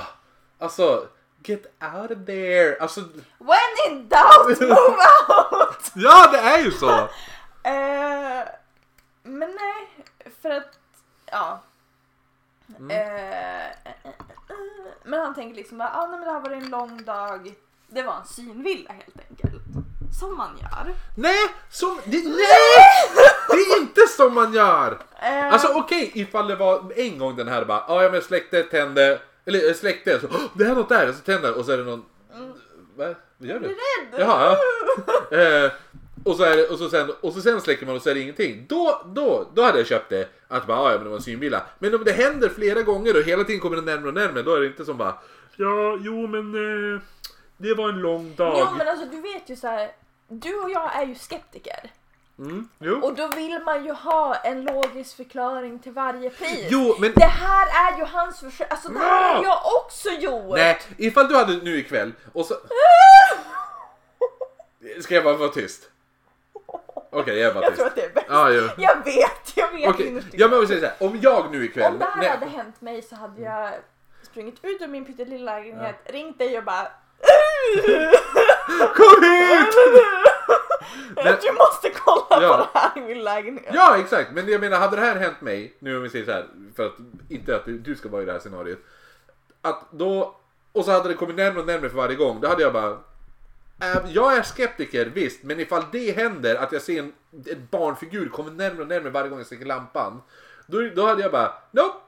alltså, 0.58 1.06
get 1.44 1.66
out 1.94 2.10
of 2.10 2.26
there. 2.26 2.76
Alltså, 2.80 3.00
When 3.38 3.76
in 3.88 4.08
doubt, 4.08 4.60
move 4.60 4.96
out! 5.28 5.92
ja 5.94 6.28
det 6.32 6.38
är 6.38 6.58
ju 6.58 6.70
så. 6.70 7.08
Eh, 7.62 8.44
men 9.22 9.50
nej, 9.60 10.04
för 10.42 10.50
att 10.50 10.78
ja. 11.26 11.60
Mm. 12.78 12.90
Eh, 12.90 13.66
eh, 13.66 13.66
eh, 13.84 14.10
eh, 14.48 14.56
men 15.04 15.20
han 15.20 15.34
tänker 15.34 15.56
liksom 15.56 15.80
att 15.80 15.94
ah, 15.96 16.06
nej, 16.06 16.18
men 16.18 16.20
det 16.28 16.32
har 16.32 16.40
varit 16.40 16.62
en 16.62 16.70
lång 16.70 17.04
dag. 17.04 17.54
Det 17.88 18.02
var 18.02 18.14
en 18.16 18.26
synvilla 18.26 18.92
helt 18.92 19.18
enkelt. 19.30 19.62
Som 20.20 20.36
man 20.36 20.58
gör. 20.62 20.94
Nej, 21.16 21.48
som, 21.70 22.00
det, 22.04 22.24
nej! 22.28 23.29
Det 23.50 23.56
är 23.56 23.80
inte 23.80 24.00
som 24.06 24.34
man 24.34 24.52
gör. 24.54 24.98
Eh, 25.22 25.52
Alltså 25.52 25.68
okej 25.74 26.10
ifall 26.14 26.48
det 26.48 26.56
var 26.56 26.92
en 26.96 27.18
gång 27.18 27.36
den 27.36 27.48
här 27.48 27.64
bara, 27.64 27.84
ja 28.04 28.08
men 28.12 28.22
släckte, 28.22 28.62
tände, 28.62 29.20
eller 29.46 29.58
jag 29.66 29.76
släckte, 29.76 30.20
så 30.20 30.26
"Åh, 30.30 30.40
det 30.54 30.64
är 30.64 30.74
något 30.74 30.88
där, 30.88 31.08
och 31.08 31.14
så 31.14 31.20
tänder 31.20 31.58
och 31.58 31.64
så 31.64 31.72
är 31.72 31.76
det 31.78 31.84
någon, 31.84 32.04
vad 32.96 33.14
vad 33.38 33.48
gör 33.48 33.58
du? 33.60 33.66
rädd! 33.68 34.20
Jaha, 34.20 34.56
ja. 35.30 35.38
Eh, 35.38 35.70
och, 36.24 36.36
så 36.36 36.42
är 36.42 36.56
det, 36.56 36.68
och, 36.68 36.78
så 36.78 36.88
sen, 36.90 37.10
och 37.20 37.32
så 37.32 37.40
sen 37.40 37.60
släcker 37.60 37.86
man 37.86 37.96
och 37.96 38.02
så 38.02 38.10
är 38.10 38.14
det 38.14 38.20
ingenting. 38.20 38.66
Då, 38.68 39.02
då, 39.06 39.46
då 39.54 39.62
hade 39.62 39.78
jag 39.78 39.86
köpt 39.86 40.08
det. 40.10 40.28
Att 40.48 40.66
bara, 40.66 40.78
"Ah, 40.78 40.90
ja 40.90 40.94
men 40.96 41.04
det 41.04 41.08
var 41.10 41.16
en 41.16 41.22
synvilla. 41.22 41.62
Men 41.78 41.94
om 41.94 42.04
det 42.04 42.12
händer 42.12 42.48
flera 42.48 42.82
gånger 42.82 43.16
och 43.16 43.22
hela 43.22 43.44
tiden 43.44 43.60
kommer 43.60 43.76
det 43.76 43.82
närmare 43.82 44.08
och 44.08 44.14
närmare, 44.14 44.42
då 44.42 44.54
är 44.54 44.60
det 44.60 44.66
inte 44.66 44.84
som 44.84 44.96
bara, 44.96 45.14
ja 45.56 45.98
jo 46.00 46.26
men 46.26 46.54
eh, 46.94 47.00
det 47.56 47.74
var 47.74 47.88
en 47.88 48.00
lång 48.00 48.34
dag. 48.36 48.56
Jo 48.58 48.76
men 48.78 48.88
alltså 48.88 49.06
du 49.06 49.20
vet 49.20 49.48
ju 49.50 49.56
så 49.56 49.66
här. 49.66 49.90
Du 50.28 50.54
och 50.60 50.70
jag 50.70 50.96
är 50.96 51.06
ju 51.06 51.14
skeptiker. 51.14 51.90
Mm. 52.40 52.68
Och 53.02 53.14
då 53.14 53.28
vill 53.28 53.60
man 53.64 53.84
ju 53.84 53.92
ha 53.92 54.34
en 54.34 54.64
logisk 54.64 55.16
förklaring 55.16 55.78
till 55.78 55.92
varje 55.92 56.30
pris. 56.30 56.66
jo 56.70 56.96
men 57.00 57.12
Det 57.16 57.24
här 57.24 57.92
är 57.92 57.98
ju 57.98 58.04
hans 58.04 58.40
försök. 58.40 58.70
Alltså 58.70 58.88
det 58.88 58.98
här 58.98 59.34
har 59.34 59.44
Ja! 59.44 59.44
jag 59.44 59.60
också 59.82 60.08
gjort. 60.10 60.56
Nej, 60.56 60.78
ifall 60.96 61.28
du 61.28 61.36
hade 61.36 61.56
nu 61.56 61.78
ikväll 61.78 62.12
och 62.32 62.46
så... 62.46 62.54
Ska 65.02 65.14
jag 65.14 65.24
bara 65.24 65.36
vara 65.36 65.48
tyst? 65.48 65.90
Okej, 67.12 67.38
jag 67.38 67.50
är 67.50 67.54
bara 67.54 67.64
Jag 67.64 67.72
tyst. 67.72 67.78
tror 67.78 67.86
att 67.88 67.94
det 67.96 68.04
är 68.04 68.10
bäst. 68.14 68.26
Ja, 68.28 68.50
jo. 68.50 68.68
Jag 68.76 69.04
vet, 69.04 69.56
jag 69.56 69.72
vet 69.72 69.88
Okej, 69.88 70.06
innerst 70.06 70.26
inne. 70.34 70.42
ja, 70.42 70.48
men 70.48 70.60
vi 70.60 70.66
säger 70.66 70.80
så 70.80 70.86
här. 70.86 70.96
Om 71.08 71.18
jag 71.22 71.50
nu 71.52 71.64
ikväll... 71.64 71.92
Om 71.92 71.98
det 71.98 72.04
här 72.04 72.16
nej, 72.20 72.28
hade 72.28 72.46
hänt 72.46 72.80
mig 72.80 73.02
så 73.02 73.16
hade 73.16 73.42
jag 73.42 73.70
sprungit 74.22 74.54
ut 74.62 74.82
ur 74.82 74.88
min 74.88 75.04
pyttelilla 75.04 75.52
lägenhet, 75.58 75.96
ringt 76.04 76.38
dig 76.38 76.58
och 76.58 76.64
bara 76.64 76.82
Kom 78.96 79.22
hit! 79.22 79.74
Men- 81.16 81.24
Du 81.42 81.52
måste 81.52 81.90
kolla 82.04 82.42
Ja. 82.42 82.56
på 82.56 82.78
det 82.78 82.78
här 82.78 82.98
i 82.98 83.00
min 83.14 83.24
lägenhet. 83.24 83.70
Ja, 83.74 83.96
exakt. 83.98 84.32
Men 84.32 84.48
jag 84.48 84.60
menar, 84.60 84.78
hade 84.78 84.96
det 84.96 85.02
här 85.02 85.16
hänt 85.16 85.40
mig, 85.40 85.74
nu 85.78 85.96
om 85.96 86.02
vi 86.02 86.10
säger 86.10 86.24
så 86.24 86.30
här, 86.32 86.46
för 86.76 86.86
att 86.86 86.92
inte 87.28 87.56
att 87.56 87.62
du, 87.66 87.94
ska 87.96 88.08
vara 88.08 88.22
i 88.22 88.24
det 88.24 88.32
här 88.32 88.38
scenariot. 88.38 88.78
Att 89.62 89.84
då, 89.90 90.34
och 90.72 90.84
så 90.84 90.90
hade 90.90 91.08
det 91.08 91.14
kommit 91.14 91.36
närmare 91.36 91.60
och 91.60 91.66
närmare 91.66 91.88
för 91.90 91.96
varje 91.96 92.16
gång, 92.16 92.40
då 92.40 92.48
hade 92.48 92.62
jag 92.62 92.72
bara... 92.72 92.90
äh, 93.82 93.98
Jag 94.08 94.36
är 94.36 94.42
skeptiker, 94.42 95.06
visst, 95.06 95.42
men 95.42 95.60
ifall 95.60 95.82
det 95.92 96.16
händer 96.16 96.54
att 96.56 96.72
jag 96.72 96.82
ser 96.82 96.98
en, 96.98 97.12
en 97.46 97.68
barnfigur 97.70 98.28
komma 98.28 98.50
närmare 98.50 98.82
och 98.82 98.88
närmare 98.88 99.10
varje 99.10 99.28
gång 99.28 99.38
jag 99.38 99.46
släcker 99.46 99.66
lampan. 99.66 100.22
Då, 100.66 100.80
då 100.94 101.06
hade 101.06 101.22
jag 101.22 101.32
bara, 101.32 101.52
nope! 101.70 101.98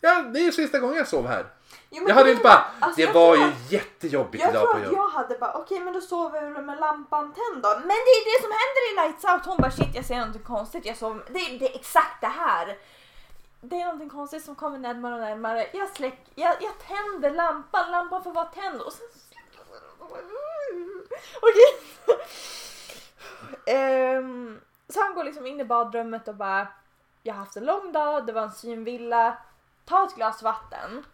Ja, 0.00 0.22
det 0.34 0.38
är 0.46 0.50
sista 0.50 0.78
gången 0.78 0.96
jag 0.96 1.08
sov 1.08 1.26
här. 1.26 1.46
Jo, 1.90 2.04
Jag 2.08 2.14
hade 2.14 2.30
inte 2.30 2.42
bara, 2.42 2.64
alltså, 2.80 2.96
det 2.96 3.02
jag 3.06 3.12
var 3.14 3.34
tror 3.36 3.46
ju 3.46 3.52
att- 3.52 3.72
jättejobbigt 3.72 4.42
Jag 4.44 4.50
idag 4.50 4.62
tror 4.62 4.72
på 4.72 4.78
att 4.78 4.84
jobbet. 4.84 4.96
jag 4.98 5.08
hade 5.08 5.38
bara, 5.38 5.52
okej 5.52 5.80
men 5.80 5.92
då 5.94 6.00
sover 6.00 6.42
jag 6.42 6.64
med 6.64 6.78
lampan 6.80 7.32
tänd 7.32 7.62
då. 7.62 7.68
Men 7.68 7.88
det 7.88 8.12
är 8.18 8.24
det 8.38 8.42
som 8.42 8.52
händer 8.62 8.82
i 8.92 8.94
Lights 9.08 9.24
Out. 9.24 9.46
Hon 9.46 9.56
bara 9.56 9.70
shit 9.70 9.94
jag 9.94 10.04
ser 10.04 10.16
någonting 10.16 10.42
konstigt. 10.42 10.86
Jag 10.86 10.96
sover. 10.96 11.24
Det, 11.30 11.38
är- 11.38 11.58
det 11.58 11.70
är 11.74 11.78
exakt 11.78 12.20
det 12.20 12.26
här. 12.26 12.78
Det 13.60 13.76
är 13.80 13.84
någonting 13.84 14.10
konstigt 14.10 14.44
som 14.44 14.54
kommer 14.54 14.78
närmare 14.78 15.14
och 15.14 15.20
närmare. 15.20 15.66
Jag 15.72 15.88
släck, 15.88 16.20
jag, 16.34 16.56
jag 16.60 16.72
tänder 16.88 17.30
lampan, 17.30 17.90
lampan 17.90 18.22
får 18.24 18.32
vara 18.32 18.44
tänd 18.46 18.80
och 18.80 18.92
sen 18.92 19.06
jag. 19.42 19.64
Okej. 21.42 21.80
Ehm, 23.66 24.60
så 24.88 25.00
han 25.00 25.14
går 25.14 25.24
liksom 25.24 25.46
in 25.46 25.60
i 25.60 25.64
badrummet 25.64 26.28
och 26.28 26.34
bara 26.34 26.66
jag 27.22 27.34
har 27.34 27.38
haft 27.38 27.56
en 27.56 27.64
lång 27.64 27.92
dag, 27.92 28.26
det 28.26 28.32
var 28.32 28.42
en 28.42 28.52
synvilla. 28.52 29.36
Ta 29.84 30.04
ett 30.04 30.14
glas 30.14 30.42
vatten. 30.42 31.04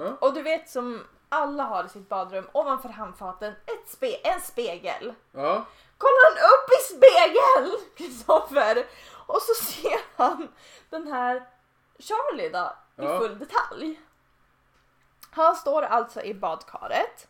Ja. 0.00 0.16
Och 0.20 0.34
du 0.34 0.42
vet 0.42 0.70
som 0.70 1.06
alla 1.28 1.62
har 1.62 1.84
i 1.84 1.88
sitt 1.88 2.08
badrum 2.08 2.48
ovanför 2.52 2.88
handfaten 2.88 3.52
ett 3.66 3.88
spe 3.88 4.16
en 4.28 4.40
spegel. 4.40 5.14
Ja. 5.32 5.64
Kollar 5.98 6.24
han 6.30 6.38
upp 6.52 6.70
i 6.70 6.94
spegeln, 6.94 7.80
Kristoffer, 7.96 8.86
och 9.26 9.42
så 9.42 9.64
ser 9.64 10.00
han 10.16 10.48
den 10.90 11.06
här 11.06 11.46
Charlie 11.98 12.48
då 12.48 12.72
i 12.96 13.06
Ja. 13.06 13.18
full 13.18 13.38
detalj. 13.38 14.00
Han 15.30 15.56
står 15.56 15.82
alltså 15.82 16.22
i 16.22 16.34
badkaret 16.34 17.28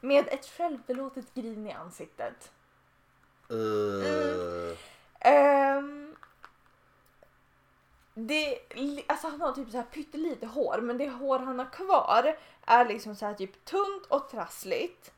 med 0.00 0.28
ett 0.28 0.46
självbelåtet 0.46 1.34
grin 1.34 1.66
i 1.66 1.72
ansiktet. 1.72 2.52
Uh, 3.52 4.76
Ehm, 5.20 6.07
det, 8.26 8.58
alltså 9.06 9.28
han 9.28 9.40
har 9.40 9.52
typ 9.52 9.70
så 9.70 9.76
här 9.76 9.84
pyttelite 9.84 10.46
hår 10.46 10.78
men 10.82 10.98
det 10.98 11.08
hår 11.10 11.38
han 11.38 11.58
har 11.58 11.70
kvar 11.72 12.36
är 12.66 12.84
liksom 12.84 13.14
så 13.16 13.26
här 13.26 13.34
typ 13.34 13.64
tunt 13.64 14.06
och 14.08 14.28
trassligt. 14.28 15.12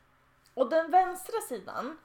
Och 0.53 0.69
den 0.69 0.91
vänstra 0.91 1.41
sidan, 1.49 1.97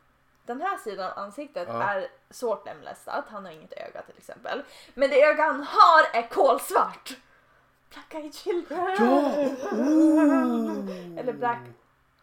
den 0.45 0.61
här 0.61 0.77
sidan 0.79 1.13
av 1.13 1.19
ansiktet 1.19 1.69
Ja. 1.69 1.83
är 1.83 2.09
svårt 2.31 2.67
lemlästat. 2.67 3.25
Han 3.29 3.45
har 3.45 3.53
inget 3.53 3.73
öga 3.73 4.03
till 4.03 4.17
exempel. 4.19 4.63
Men 4.95 5.11
det 5.11 5.23
öga 5.23 5.43
han 5.43 5.63
har 5.63 6.19
är 6.23 6.29
kolsvart. 6.29 7.17
Black 7.91 8.15
eyed 8.15 8.35
children. 8.35 8.97
Ja! 8.99 9.33
Eller 11.21 11.33
black 11.33 11.59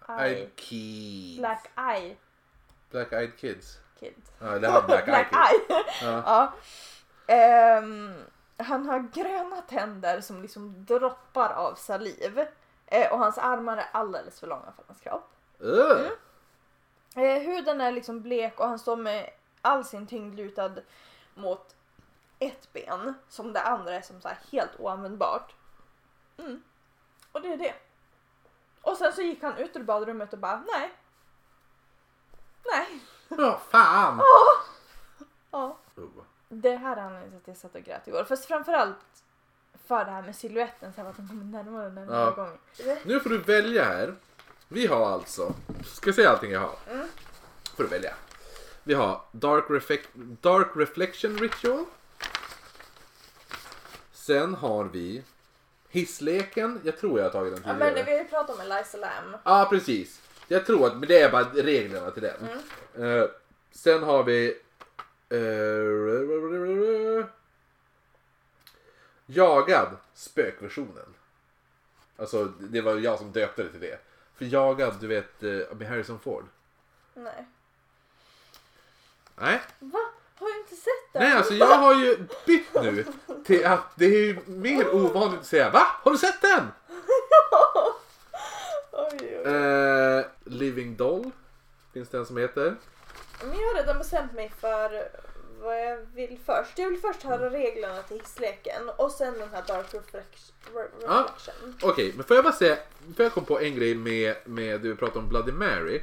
eye. 0.09 0.25
Eyed 0.25 0.55
kids. 0.55 1.37
Black 1.39 1.69
eye 1.77 2.15
Black 2.91 3.11
eyed 3.13 3.37
kids. 3.37 3.77
Kid. 3.99 4.13
Ja, 4.39 4.59
det 4.59 4.69
här 4.71 4.81
Black, 4.81 5.05
Black 5.05 5.33
Eye 5.33 5.59
Kid. 5.59 5.75
Eye. 5.75 5.83
Ja. 6.01 6.21
Ja. 6.25 6.53
Ehm, 7.35 8.13
han 8.63 8.85
har 8.85 8.99
gröna 8.99 9.61
tänder 9.61 10.21
som 10.21 10.41
liksom 10.41 10.85
droppar 10.85 11.49
av 11.49 11.75
saliv. 11.75 12.45
Eh, 12.85 13.11
och 13.11 13.19
hans 13.19 13.37
armar 13.37 13.77
är 13.77 13.87
alldeles 13.91 14.39
för 14.39 14.47
långa 14.47 14.71
för 14.75 14.83
hans 14.87 14.99
kropp. 14.99 15.31
Ugh. 15.59 16.11
Eh, 17.15 17.41
huden 17.41 17.81
är 17.81 17.91
liksom 17.91 18.21
blek 18.21 18.59
och 18.59 18.67
han 18.67 18.79
står 18.79 18.95
med 18.95 19.29
all 19.61 19.85
sin 19.85 20.07
tyngd 20.07 20.35
lutad 20.35 20.71
mot 21.33 21.75
ett 22.39 22.73
ben. 22.73 23.13
Som 23.29 23.53
det 23.53 23.61
andra 23.61 23.93
är 23.93 24.01
som 24.01 24.21
så 24.21 24.27
här 24.27 24.39
helt 24.51 24.79
oanvändbart. 24.79 25.55
Mm. 26.37 26.63
Och 27.31 27.41
det 27.41 27.53
är 27.53 27.57
det. 27.57 27.73
Och 28.81 28.97
sen 28.97 29.13
så 29.13 29.21
gick 29.21 29.43
han 29.43 29.57
ut 29.57 29.75
ur 29.75 29.83
badrummet 29.83 30.33
och 30.33 30.39
bara 30.39 30.63
nej. 30.73 30.93
Nej. 32.65 32.99
Ja, 33.27 33.61
fan! 33.69 34.21
Ja. 35.51 35.77
Uh. 35.97 36.09
Det 36.61 36.75
här 36.75 36.97
är 36.97 37.01
anledningen 37.01 37.29
till 37.31 37.37
att 37.37 37.47
jag 37.47 37.57
satt 37.57 37.75
och 37.75 37.81
grät 37.81 38.07
igår. 38.07 38.23
Fast 38.23 38.45
framförallt 38.45 38.95
för 39.87 40.05
det 40.05 40.11
här 40.11 40.21
med 40.21 40.35
siluetten, 40.35 40.93
så 40.93 41.01
här 41.01 41.09
att 41.09 41.17
den 41.17 41.27
kommer 41.27 41.43
närmare 41.43 41.85
och 41.87 41.93
närmare 41.93 42.19
Ja. 42.19 42.31
gång. 42.31 42.57
Nu 43.03 43.19
får 43.19 43.29
du 43.29 43.37
välja 43.37 43.83
här. 43.83 44.15
Vi 44.67 44.87
har 44.87 45.11
alltså, 45.11 45.53
ska 45.85 46.07
jag 46.07 46.15
säga 46.15 46.29
allting 46.29 46.51
jag 46.51 46.59
har? 46.59 46.75
Mm. 46.91 47.07
Får 47.75 47.83
du 47.83 47.89
välja. 47.89 48.13
Vi 48.83 48.93
har 48.93 49.21
Dark, 49.31 49.65
Reflec- 49.69 50.37
Dark 50.41 50.67
Reflection 50.75 51.37
Ritual. 51.37 51.85
Sen 54.11 54.53
har 54.55 54.83
vi 54.83 55.23
Hissleken. 55.89 56.79
Jag 56.83 56.97
tror 56.97 57.19
jag 57.19 57.25
har 57.25 57.31
tagit 57.31 57.53
den 57.55 57.63
Ja, 57.65 57.73
tidigare. 57.73 57.95
men 57.95 58.05
vi 58.05 58.11
har 58.11 58.19
ju 58.19 58.25
pratat 58.25 58.55
om 58.55 58.61
Eliza 58.61 58.97
Lam. 58.97 59.37
Ja, 59.43 59.67
precis. 59.69 60.21
Jag 60.47 60.65
tror 60.65 60.87
att 60.87 60.97
men 60.97 61.07
det 61.09 61.21
är 61.21 61.31
bara 61.31 61.43
reglerna 61.43 62.11
till 62.11 62.21
den. 62.23 62.47
Eh, 63.05 63.25
sen 63.71 64.03
har 64.03 64.23
vi... 64.23 64.57
eh, 65.33 67.25
jagad 69.25 69.97
spökversionen. 70.13 71.13
Alltså, 72.17 72.45
det 72.45 72.81
var 72.81 72.95
jag 72.95 73.19
som 73.19 73.31
döpte 73.31 73.63
det 73.63 73.69
till 73.69 73.79
det. 73.79 73.99
För 74.35 74.45
jagad, 74.45 74.93
du 74.99 75.07
vet, 75.07 75.43
eh, 75.43 75.75
med 75.77 75.87
Harrison 75.87 76.19
Ford. 76.19 76.45
Nej. 77.13 77.45
Nej, 79.35 79.61
Va? 79.79 79.99
Har 80.35 80.47
du 80.47 80.59
inte 80.59 80.75
sett 80.75 81.13
den? 81.13 81.23
nej 81.23 81.31
alltså 81.31 81.53
jag 81.53 81.77
har 81.77 81.95
ju 81.95 82.17
bytt 82.45 82.73
nu 82.73 83.05
till 83.45 83.65
att 83.65 83.95
det 83.95 84.05
är 84.05 84.39
mer 84.45 84.95
ovanligt 84.95 85.39
att 85.39 85.45
säga 85.45 85.69
Va? 85.69 85.85
Har 86.03 86.11
du 86.11 86.17
sett 86.17 86.41
den? 86.41 86.67
Oj, 88.91 89.17
oj. 89.21 89.53
Eh, 89.53 90.25
Living 90.43 90.95
Doll 90.95 91.31
finns 91.93 92.09
det 92.09 92.17
en 92.17 92.25
som 92.25 92.37
heter. 92.37 92.75
Men 93.43 93.59
jag 93.59 93.67
har 93.67 93.75
redan 93.75 93.97
bestämt 93.97 94.33
mig 94.33 94.51
för 94.59 95.09
vad 95.61 95.79
jag 95.79 95.97
vill 96.13 96.39
först. 96.45 96.79
Jag 96.79 96.89
vill 96.89 96.99
först 96.99 97.23
höra 97.23 97.49
reglerna 97.49 98.01
till 98.01 98.19
hissleken 98.19 98.89
och 98.97 99.11
sen 99.11 99.33
den 99.39 99.49
här 99.53 99.63
Dark 99.67 99.93
Reflection. 99.93 100.55
Ja. 101.01 101.29
Okej, 101.81 102.13
men 102.15 102.23
får 102.23 102.35
jag 102.35 102.43
bara 102.43 102.53
säga, 102.53 102.77
får 103.15 103.23
jag 103.23 103.33
kom 103.33 103.45
på 103.45 103.59
en 103.59 103.75
grej 103.75 103.95
med, 103.95 104.35
med 104.45 104.81
du 104.81 104.95
pratade 104.95 105.19
om 105.19 105.29
Bloody 105.29 105.51
Mary. 105.51 106.01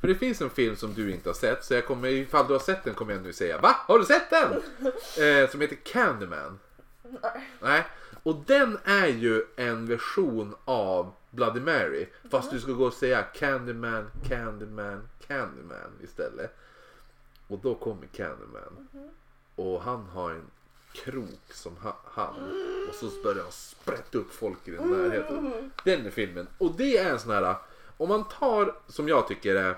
För 0.00 0.08
det 0.08 0.14
finns 0.14 0.40
en 0.40 0.50
film 0.50 0.76
som 0.76 0.94
du 0.94 1.12
inte 1.12 1.28
har 1.28 1.34
sett, 1.34 1.64
så 1.64 1.74
jag 1.74 1.86
kommer, 1.86 2.08
ifall 2.08 2.46
du 2.46 2.52
har 2.52 2.60
sett 2.60 2.84
den 2.84 2.94
kommer 2.94 3.12
jag 3.12 3.22
nu 3.22 3.32
säga 3.32 3.58
Va? 3.58 3.76
Har 3.86 3.98
du 3.98 4.04
sett 4.04 4.30
den? 4.30 4.62
Eh, 5.24 5.50
som 5.50 5.60
heter 5.60 5.76
Candyman. 5.76 6.58
Nej. 7.02 7.42
Nej, 7.60 7.84
och 8.22 8.36
den 8.46 8.78
är 8.84 9.06
ju 9.06 9.44
en 9.56 9.86
version 9.86 10.56
av 10.64 11.14
Bloody 11.30 11.60
Mary. 11.60 12.06
Fast 12.30 12.50
du 12.50 12.60
ska 12.60 12.72
gå 12.72 12.84
och 12.84 12.92
säga 12.92 13.22
Candyman, 13.22 14.10
Candyman, 14.28 15.08
Candyman 15.26 15.92
istället. 16.02 16.56
Och 17.48 17.58
då 17.58 17.74
kommer 17.74 18.06
Candyman. 18.06 18.88
Och 19.54 19.82
han 19.82 20.02
har 20.02 20.30
en 20.30 20.42
krok 20.92 21.52
som 21.52 21.76
ha- 21.76 22.00
han. 22.04 22.34
Och 22.88 22.94
så 22.94 23.10
börjar 23.22 23.42
han 23.42 23.52
sprätta 23.52 24.18
upp 24.18 24.32
folk 24.32 24.68
i 24.68 24.70
den 24.70 24.90
närheten. 24.90 25.70
Den 25.84 26.06
är 26.06 26.10
filmen. 26.10 26.46
Och 26.58 26.74
det 26.76 26.98
är 26.98 27.10
en 27.10 27.18
sån 27.20 27.30
här. 27.30 27.56
Om 27.96 28.08
man 28.08 28.28
tar 28.28 28.74
som 28.86 29.08
jag 29.08 29.28
tycker 29.28 29.54
är 29.54 29.76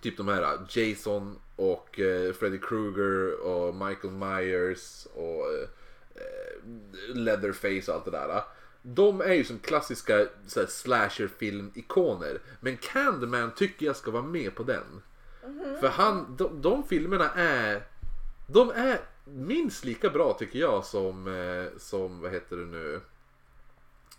typ 0.00 0.16
de 0.16 0.28
här 0.28 0.58
Jason 0.68 1.38
och 1.56 2.00
eh, 2.00 2.32
Freddy 2.32 2.58
Krueger 2.58 3.40
och 3.40 3.74
Michael 3.74 4.12
Myers 4.14 5.06
och 5.14 5.52
eh, 5.52 5.68
Leatherface 7.14 7.90
och 7.90 7.96
allt 7.96 8.04
det 8.04 8.10
där. 8.10 8.42
De 8.82 9.20
är 9.20 9.32
ju 9.32 9.44
som 9.44 9.58
klassiska 9.58 10.26
slasherfilm-ikoner. 10.68 12.38
Men 12.60 12.76
Candyman 12.76 13.50
tycker 13.54 13.86
jag 13.86 13.96
ska 13.96 14.10
vara 14.10 14.22
med 14.22 14.54
på 14.54 14.62
den. 14.62 15.02
För 15.80 15.88
han, 15.88 16.36
de, 16.36 16.62
de 16.62 16.84
filmerna 16.84 17.30
är 17.34 17.82
de 18.52 18.70
är 18.70 19.00
minst 19.24 19.84
lika 19.84 20.10
bra 20.10 20.32
tycker 20.32 20.58
jag 20.58 20.84
som, 20.84 21.26
eh, 21.26 21.78
som 21.78 22.20
vad 22.20 22.32
heter 22.32 22.56
det 22.56 22.66
nu, 22.66 23.00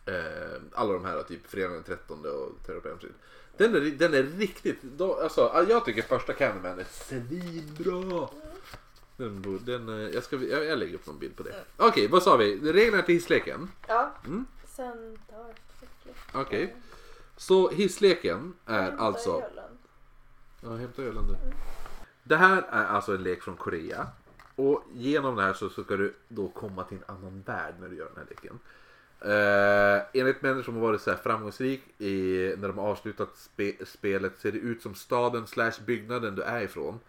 eh, 0.05 0.61
alla 0.73 0.93
de 0.93 1.05
här 1.05 1.23
typ 1.23 1.47
Fredagen 1.47 1.73
den 1.73 1.83
13 1.83 2.19
och 2.19 2.65
Terror 2.65 2.79
på. 2.79 3.07
Den 3.57 3.75
är, 3.75 3.79
den 3.79 4.13
är 4.13 4.23
riktigt, 4.23 4.77
de, 4.81 5.11
alltså 5.11 5.65
jag 5.69 5.85
tycker 5.85 6.01
första 6.01 6.33
Candyman 6.33 6.79
är 6.79 6.85
svinbra. 6.91 8.27
Den, 9.17 9.59
den, 9.65 9.89
eh, 9.89 10.09
jag, 10.09 10.23
ska, 10.23 10.35
jag, 10.35 10.65
jag 10.65 10.79
lägger 10.79 10.95
upp 10.95 11.07
någon 11.07 11.19
bild 11.19 11.35
på 11.35 11.43
det. 11.43 11.63
Okej, 11.77 12.07
vad 12.07 12.23
sa 12.23 12.37
vi? 12.37 12.71
Reglerna 12.71 13.03
till 13.03 13.15
hissleken. 13.15 13.71
Ja. 13.87 14.11
Mm. 14.25 14.45
Sen. 14.67 15.17
Okej. 16.33 16.75
Så 17.37 17.69
hissleken 17.69 18.53
är 18.65 18.91
alltså... 18.97 19.31
Ölen. 19.31 19.70
Ja, 20.61 20.75
hämta 20.75 21.01
ölen 21.01 21.27
du. 21.27 21.35
Det 22.23 22.35
här 22.35 22.63
är 22.69 22.85
alltså 22.85 23.15
en 23.15 23.23
lek 23.23 23.41
från 23.41 23.55
Korea. 23.55 24.07
Och 24.55 24.83
genom 24.93 25.35
det 25.35 25.41
här 25.41 25.53
så 25.53 25.69
ska 25.69 25.97
du 25.97 26.13
då 26.27 26.47
komma 26.47 26.83
till 26.83 26.97
en 26.97 27.15
annan 27.15 27.41
värld 27.41 27.75
när 27.79 27.89
du 27.89 27.95
gör 27.95 28.05
den 28.05 28.17
här 28.17 28.25
leken. 28.29 28.59
Eh, 29.21 30.21
enligt 30.21 30.41
människor 30.41 30.63
som 30.63 30.75
har 30.75 30.81
varit 30.81 31.01
så 31.01 31.11
här 31.11 31.17
framgångsrik 31.17 32.01
i, 32.01 32.55
när 32.57 32.67
de 32.67 32.77
har 32.77 32.87
avslutat 32.87 33.37
spe, 33.37 33.85
spelet 33.85 34.39
ser 34.39 34.51
det 34.51 34.57
ut 34.57 34.81
som 34.81 34.95
staden 34.95 35.47
slash 35.47 35.73
byggnaden 35.85 36.35
du 36.35 36.41
är 36.41 36.61
ifrån. 36.61 36.99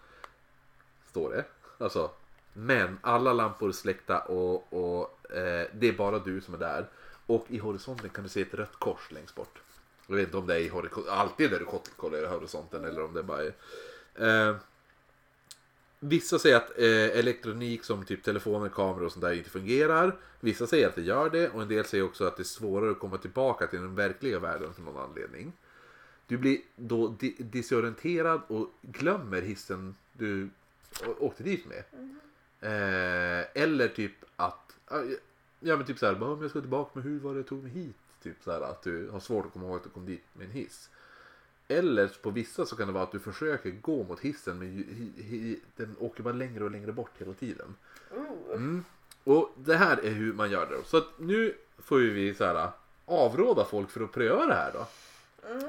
Står 1.09 1.31
det. 1.31 1.45
Alltså, 1.79 2.11
men 2.53 2.99
alla 3.01 3.33
lampor 3.33 3.69
är 3.69 3.73
släckta 3.73 4.21
och, 4.21 4.73
och 4.73 5.31
eh, 5.37 5.67
det 5.73 5.89
är 5.89 5.93
bara 5.93 6.19
du 6.19 6.41
som 6.41 6.55
är 6.55 6.59
där. 6.59 6.89
Och 7.27 7.47
i 7.49 7.59
horisonten 7.59 8.11
kan 8.11 8.25
du 8.25 8.31
se 8.31 8.43
ett 8.43 8.55
rött 8.55 8.77
kors 8.79 9.11
längst 9.11 9.35
bort. 9.35 9.63
Jag 10.13 10.17
vet 10.17 10.27
inte 10.29 10.37
om 10.37 10.47
det 10.47 10.61
är 10.61 11.11
alltid 11.11 11.51
där 11.51 11.59
du 11.59 11.65
kollar 11.97 12.23
i 12.23 12.27
horisonten 12.27 12.85
eller 12.85 13.05
om 13.05 13.15
det 13.15 13.23
bara 13.23 13.43
är... 13.43 13.53
Eh, 14.51 14.57
vissa 16.01 16.39
säger 16.39 16.57
att 16.57 16.79
eh, 16.79 17.19
elektronik 17.19 17.85
som 17.85 18.05
typ 18.05 18.23
telefoner, 18.23 18.69
kameror 18.69 19.05
och 19.07 19.13
sånt 19.13 19.25
där 19.25 19.33
inte 19.33 19.51
fungerar. 19.51 20.17
Vissa 20.41 20.67
säger 20.67 20.89
att 20.89 20.95
det 20.95 21.03
gör 21.03 21.31
det 21.31 21.49
och 21.49 21.63
en 21.63 21.69
del 21.69 21.85
säger 21.85 22.05
också 22.05 22.25
att 22.25 22.37
det 22.37 22.43
är 22.43 22.45
svårare 22.45 22.91
att 22.91 22.99
komma 22.99 23.19
tillbaka 23.19 23.67
till 23.67 23.81
den 23.81 23.95
verkliga 23.95 24.39
världen 24.39 24.75
för 24.75 24.83
någon 24.83 25.11
anledning. 25.11 25.53
Du 26.27 26.37
blir 26.39 26.59
då 26.77 27.09
di- 27.09 27.37
disorienterad 27.39 28.41
och 28.49 28.71
glömmer 28.83 29.43
hissen 29.43 29.95
du 30.13 30.51
åkte 31.19 31.43
dit 31.43 31.67
med. 31.67 31.85
Eh, 32.61 33.63
eller 33.63 33.89
typ 33.89 34.13
att, 34.37 34.77
ja 35.61 35.77
men 35.77 35.87
typ 35.87 35.99
såhär, 35.99 36.15
bara, 36.15 36.31
om 36.31 36.43
jag 36.43 36.51
ska 36.51 36.61
tillbaka 36.61 36.91
med 36.95 37.05
hur 37.05 37.21
var 37.21 37.33
det 37.33 37.39
jag 37.39 37.47
tog 37.47 37.63
mig 37.63 37.73
hit? 37.73 37.97
Typ 38.23 38.43
såhär 38.45 38.61
att 38.61 38.83
du 38.83 39.09
har 39.11 39.21
svårt 39.21 39.47
att 39.47 39.53
komma 39.53 39.67
ihåg 39.67 39.77
att 39.77 39.85
du 39.85 39.91
kom 39.91 40.07
dit 40.07 40.25
med 40.33 40.45
en 40.47 40.53
hiss. 40.53 40.91
Eller 41.69 42.09
på 42.23 42.31
vissa 42.31 42.67
så 42.67 42.77
kan 42.77 42.87
det 42.87 42.93
vara 42.93 43.05
att 43.05 43.13
du 43.13 43.19
försöker 43.19 43.71
gå 43.71 44.05
mot 44.05 44.21
hissen 44.21 44.59
men 44.59 44.77
ju- 44.77 44.95
hi, 44.95 45.23
hi, 45.23 45.61
den 45.77 45.97
åker 45.99 46.23
bara 46.23 46.35
längre 46.35 46.65
och 46.65 46.71
längre 46.71 46.93
bort 46.93 47.11
hela 47.19 47.33
tiden. 47.33 47.75
Mm. 48.55 48.85
Och 49.25 49.53
det 49.57 49.77
här 49.77 49.97
är 50.05 50.11
hur 50.11 50.33
man 50.33 50.51
gör 50.51 50.67
det. 50.67 50.89
Så 50.89 50.97
att 50.97 51.07
nu 51.19 51.55
får 51.79 52.01
ju 52.01 52.11
vi 52.11 52.35
så 52.35 52.45
här 52.45 52.71
avråda 53.05 53.65
folk 53.65 53.91
för 53.91 54.01
att 54.01 54.13
pröva 54.13 54.47
det 54.47 54.55
här 54.55 54.73
då. 54.73 54.87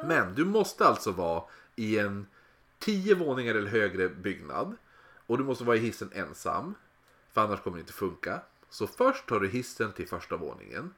Men 0.08 0.36
du 0.36 0.46
måste 0.46 0.86
alltså 0.86 1.12
vara 1.12 1.44
i 1.76 2.00
en 2.00 2.26
10 2.80 3.16
våningar 3.16 3.56
eller 3.56 3.70
högre 3.70 4.10
byggnad. 4.10 4.76
Och 5.26 5.38
du 5.38 5.44
måste 5.44 5.64
vara 5.64 5.78
i 5.78 5.80
hissen 5.80 6.10
ensam. 6.14 6.76
För 7.32 7.42
annars 7.42 7.60
kommer 7.62 7.78
det 7.78 7.82
inte 7.82 7.94
funka. 7.94 8.42
Så 8.70 8.88
först 8.88 9.28
tar 9.28 9.40
du 9.40 9.48
hissen 9.48 9.92
till 9.92 10.08
första 10.08 10.38
våningen. 10.38 10.94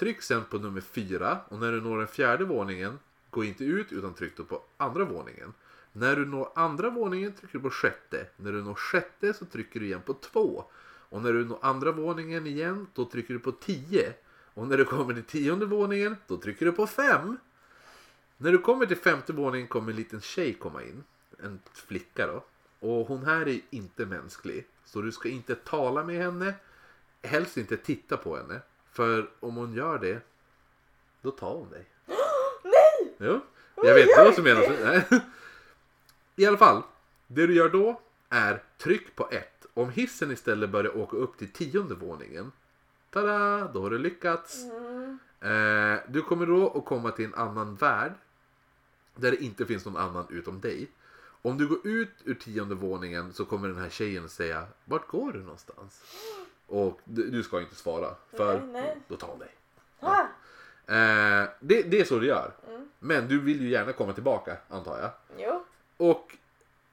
Tryck 0.00 0.22
sen 0.22 0.44
på 0.44 0.58
nummer 0.58 0.80
4 0.80 1.40
och 1.48 1.58
när 1.58 1.72
du 1.72 1.80
når 1.80 1.98
den 1.98 2.08
fjärde 2.08 2.44
våningen 2.44 2.98
gå 3.30 3.44
inte 3.44 3.64
ut 3.64 3.92
utan 3.92 4.14
tryck 4.14 4.36
då 4.36 4.44
på 4.44 4.62
andra 4.76 5.04
våningen. 5.04 5.52
När 5.92 6.16
du 6.16 6.26
når 6.26 6.52
andra 6.54 6.90
våningen 6.90 7.32
trycker 7.32 7.58
du 7.58 7.62
på 7.62 7.70
sjätte. 7.70 8.26
När 8.36 8.52
du 8.52 8.62
når 8.62 8.74
sjätte 8.74 9.34
så 9.34 9.44
trycker 9.44 9.80
du 9.80 9.86
igen 9.86 10.02
på 10.06 10.14
två. 10.14 10.64
Och 10.82 11.22
när 11.22 11.32
du 11.32 11.44
når 11.44 11.58
andra 11.62 11.92
våningen 11.92 12.46
igen 12.46 12.86
då 12.94 13.04
trycker 13.04 13.34
du 13.34 13.40
på 13.40 13.52
10. 13.52 14.12
Och 14.54 14.66
när 14.66 14.76
du 14.76 14.84
kommer 14.84 15.14
till 15.14 15.24
tionde 15.24 15.66
våningen 15.66 16.16
då 16.26 16.36
trycker 16.36 16.66
du 16.66 16.72
på 16.72 16.86
5. 16.86 17.36
När 18.36 18.52
du 18.52 18.58
kommer 18.58 18.86
till 18.86 18.96
femte 18.96 19.32
våningen 19.32 19.68
kommer 19.68 19.90
en 19.90 19.96
liten 19.96 20.20
tjej 20.20 20.54
komma 20.54 20.82
in. 20.82 21.04
En 21.42 21.60
flicka 21.72 22.26
då. 22.26 22.44
Och 22.78 23.06
hon 23.06 23.24
här 23.24 23.48
är 23.48 23.60
inte 23.70 24.06
mänsklig. 24.06 24.66
Så 24.84 25.02
du 25.02 25.12
ska 25.12 25.28
inte 25.28 25.54
tala 25.54 26.04
med 26.04 26.22
henne. 26.22 26.54
Helst 27.22 27.56
inte 27.56 27.76
titta 27.76 28.16
på 28.16 28.36
henne. 28.36 28.60
För 28.92 29.30
om 29.40 29.56
hon 29.56 29.72
gör 29.72 29.98
det, 29.98 30.20
då 31.22 31.30
tar 31.30 31.54
hon 31.54 31.70
dig. 31.70 31.88
Nej! 32.64 33.16
Jo, 33.18 33.40
jag 33.76 33.94
vet 33.94 34.08
inte 34.08 34.24
vad 34.24 34.34
som 34.34 34.44
menas. 34.44 34.66
Nej. 34.84 35.22
I 36.36 36.46
alla 36.46 36.56
fall, 36.58 36.82
det 37.26 37.46
du 37.46 37.54
gör 37.54 37.68
då, 37.68 38.00
är 38.28 38.62
tryck 38.78 39.16
på 39.16 39.28
1. 39.30 39.66
Om 39.74 39.90
hissen 39.90 40.30
istället 40.30 40.70
börjar 40.70 40.96
åka 40.96 41.16
upp 41.16 41.38
till 41.38 41.52
tionde 41.52 41.94
våningen. 41.94 42.52
Tada! 43.10 43.70
Då 43.74 43.82
har 43.82 43.90
du 43.90 43.98
lyckats. 43.98 44.64
Mm. 44.64 45.18
Eh, 45.40 46.00
du 46.08 46.22
kommer 46.22 46.46
då 46.46 46.78
att 46.78 46.84
komma 46.84 47.10
till 47.10 47.24
en 47.24 47.34
annan 47.34 47.74
värld. 47.74 48.12
Där 49.14 49.30
det 49.30 49.44
inte 49.44 49.66
finns 49.66 49.84
någon 49.84 49.96
annan 49.96 50.26
utom 50.30 50.60
dig. 50.60 50.90
Om 51.42 51.58
du 51.58 51.66
går 51.68 51.86
ut 51.86 52.14
ur 52.24 52.34
tionde 52.34 52.74
våningen 52.74 53.32
så 53.32 53.44
kommer 53.44 53.68
den 53.68 53.78
här 53.78 53.90
tjejen 53.90 54.28
säga 54.28 54.66
Vart 54.84 55.08
går 55.08 55.32
du 55.32 55.38
någonstans? 55.38 56.02
Och 56.70 57.00
du, 57.04 57.42
ska 57.42 57.60
inte 57.60 57.74
svara 57.74 58.14
för 58.32 58.58
Nej, 58.58 58.66
nej. 58.72 58.96
då 59.08 59.16
tar 59.16 59.28
hon 59.28 59.38
dig. 59.38 59.54
Ah, 60.00 60.24
Eh, 60.86 61.48
det, 61.60 61.82
det 61.82 62.00
är 62.00 62.04
så 62.04 62.18
du 62.18 62.26
gör. 62.26 62.52
Mm. 62.68 62.88
Men 62.98 63.28
du 63.28 63.40
vill 63.40 63.60
ju 63.62 63.68
gärna 63.68 63.92
komma 63.92 64.12
tillbaka 64.12 64.56
antar 64.68 64.98
jag. 64.98 65.10
jo. 65.38 65.64
Och 65.96 66.36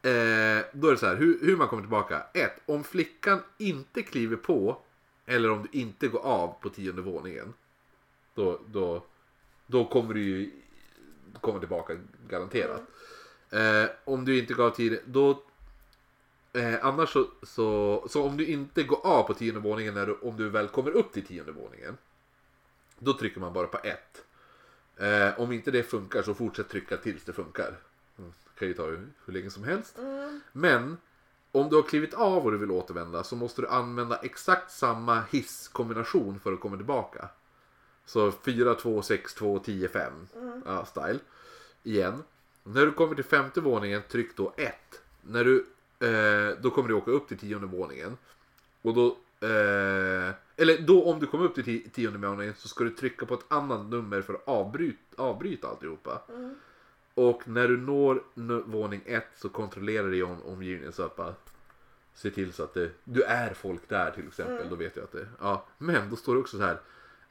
eh, 0.09 0.65
då 0.73 0.87
är 0.87 0.91
det 0.91 0.97
så 0.97 1.05
här, 1.05 1.15
hur, 1.15 1.39
hur 1.41 1.57
man 1.57 1.67
kommer 1.67 1.83
tillbaka. 1.83 2.23
Ett, 2.33 2.61
Om 2.65 2.83
flickan 2.83 3.39
inte 3.57 4.01
kliver 4.01 4.35
på 4.35 4.77
eller 5.25 5.51
om 5.51 5.67
du 5.71 5.79
inte 5.79 6.07
går 6.07 6.19
av 6.19 6.55
på 6.61 6.69
tionde 6.69 7.01
våningen. 7.01 7.53
Då, 8.33 8.59
då, 8.65 9.03
då 9.67 9.85
kommer 9.85 10.13
du 10.13 10.21
ju 10.21 10.51
komma 11.41 11.59
tillbaka 11.59 11.97
garanterat. 12.29 12.81
Eh, 13.49 13.89
om 14.05 14.25
du 14.25 14.39
inte 14.39 14.53
går 14.53 14.65
av 14.65 14.69
tiden, 14.71 14.99
då 15.05 15.43
Eh, 16.57 16.85
annars 16.85 17.09
så, 17.09 17.27
så, 17.43 18.05
så 18.09 18.23
om 18.23 18.37
du 18.37 18.45
inte 18.45 18.83
går 18.83 19.05
av 19.05 19.23
på 19.23 19.33
tionde 19.33 19.59
våningen 19.59 19.93
när 19.93 20.05
du, 20.05 20.13
om 20.13 20.37
du 20.37 20.49
väl 20.49 20.67
kommer 20.67 20.91
upp 20.91 21.11
till 21.13 21.25
tionde 21.25 21.51
våningen. 21.51 21.97
Då 22.99 23.13
trycker 23.13 23.39
man 23.39 23.53
bara 23.53 23.67
på 23.67 23.77
ett. 23.83 24.23
Eh, 24.97 25.39
om 25.39 25.51
inte 25.51 25.71
det 25.71 25.83
funkar 25.83 26.21
så 26.21 26.33
fortsätt 26.33 26.69
trycka 26.69 26.97
tills 26.97 27.23
det 27.23 27.33
funkar. 27.33 27.75
Mm, 28.17 28.33
Det 28.53 28.59
kan 28.59 28.67
ju 28.67 28.73
ta 28.73 28.85
hur, 28.85 29.07
hur 29.25 29.33
länge 29.33 29.49
som 29.49 29.63
helst. 29.63 29.97
Mm. 29.97 30.41
Men 30.51 30.97
om 31.51 31.69
du 31.69 31.75
har 31.75 31.83
klivit 31.83 32.13
av 32.13 32.45
och 32.45 32.51
du 32.51 32.57
vill 32.57 32.71
återvända 32.71 33.23
så 33.23 33.35
måste 33.35 33.61
du 33.61 33.67
använda 33.67 34.17
exakt 34.17 34.71
samma 34.71 35.21
hisskombination 35.31 36.39
för 36.39 36.53
att 36.53 36.59
komma 36.59 36.77
tillbaka. 36.77 37.29
Så 38.05 38.31
4, 38.31 38.75
2, 38.75 39.01
6, 39.01 39.33
2, 39.33 39.59
10, 39.59 39.89
5. 39.89 40.13
Ja, 40.65 40.85
style. 40.85 41.19
Igen. 41.83 42.23
När 42.63 42.85
du 42.85 42.91
kommer 42.91 43.15
till 43.15 43.23
femte 43.23 43.61
våningen, 43.61 44.01
tryck 44.09 44.37
då 44.37 44.53
1. 44.57 44.75
När 45.21 45.43
du, 45.43 45.65
eh, 45.99 46.57
då 46.61 46.69
kommer 46.69 46.89
du 46.89 46.93
åka 46.95 47.11
upp 47.11 47.27
till 47.27 47.37
tionde 47.37 47.67
våningen. 47.67 48.17
Och 48.81 48.93
då, 48.93 49.07
eh, 49.39 50.31
eller 50.55 50.81
då 50.87 51.03
om 51.03 51.19
du 51.19 51.27
kommer 51.27 51.45
upp 51.45 51.55
till 51.55 51.63
ti- 51.63 51.89
tionde 51.89 52.27
våningen 52.27 52.53
så 52.57 52.67
ska 52.67 52.83
du 52.83 52.89
trycka 52.89 53.25
på 53.25 53.33
ett 53.33 53.45
annat 53.47 53.85
nummer 53.85 54.21
för 54.21 54.33
att 54.33 54.47
avbryta, 54.47 54.97
avbryta 55.23 55.67
alltihopa. 55.67 56.21
Mm. 56.29 56.55
Och 57.13 57.47
när 57.47 57.67
du 57.67 57.77
når 57.77 58.23
våning 58.65 59.01
1 59.05 59.23
så 59.35 59.49
kontrollerar 59.49 60.07
du 60.11 60.23
om, 60.23 60.43
omgivningen 60.43 60.93
så 60.93 61.03
att 61.03 61.15
bara 61.15 61.33
se 62.13 62.29
till 62.31 62.53
så 62.53 62.63
att 62.63 62.73
det, 62.73 62.91
du 63.03 63.23
är 63.23 63.53
folk 63.53 63.89
där 63.89 64.11
till 64.11 64.27
exempel. 64.27 64.69
Då 64.69 64.75
vet 64.75 64.95
jag 64.95 65.03
att 65.03 65.11
det, 65.11 65.27
ja. 65.39 65.65
Men 65.77 66.09
då 66.09 66.15
står 66.15 66.33
det 66.33 66.39
också 66.39 66.57
så 66.57 66.63
här. 66.63 66.79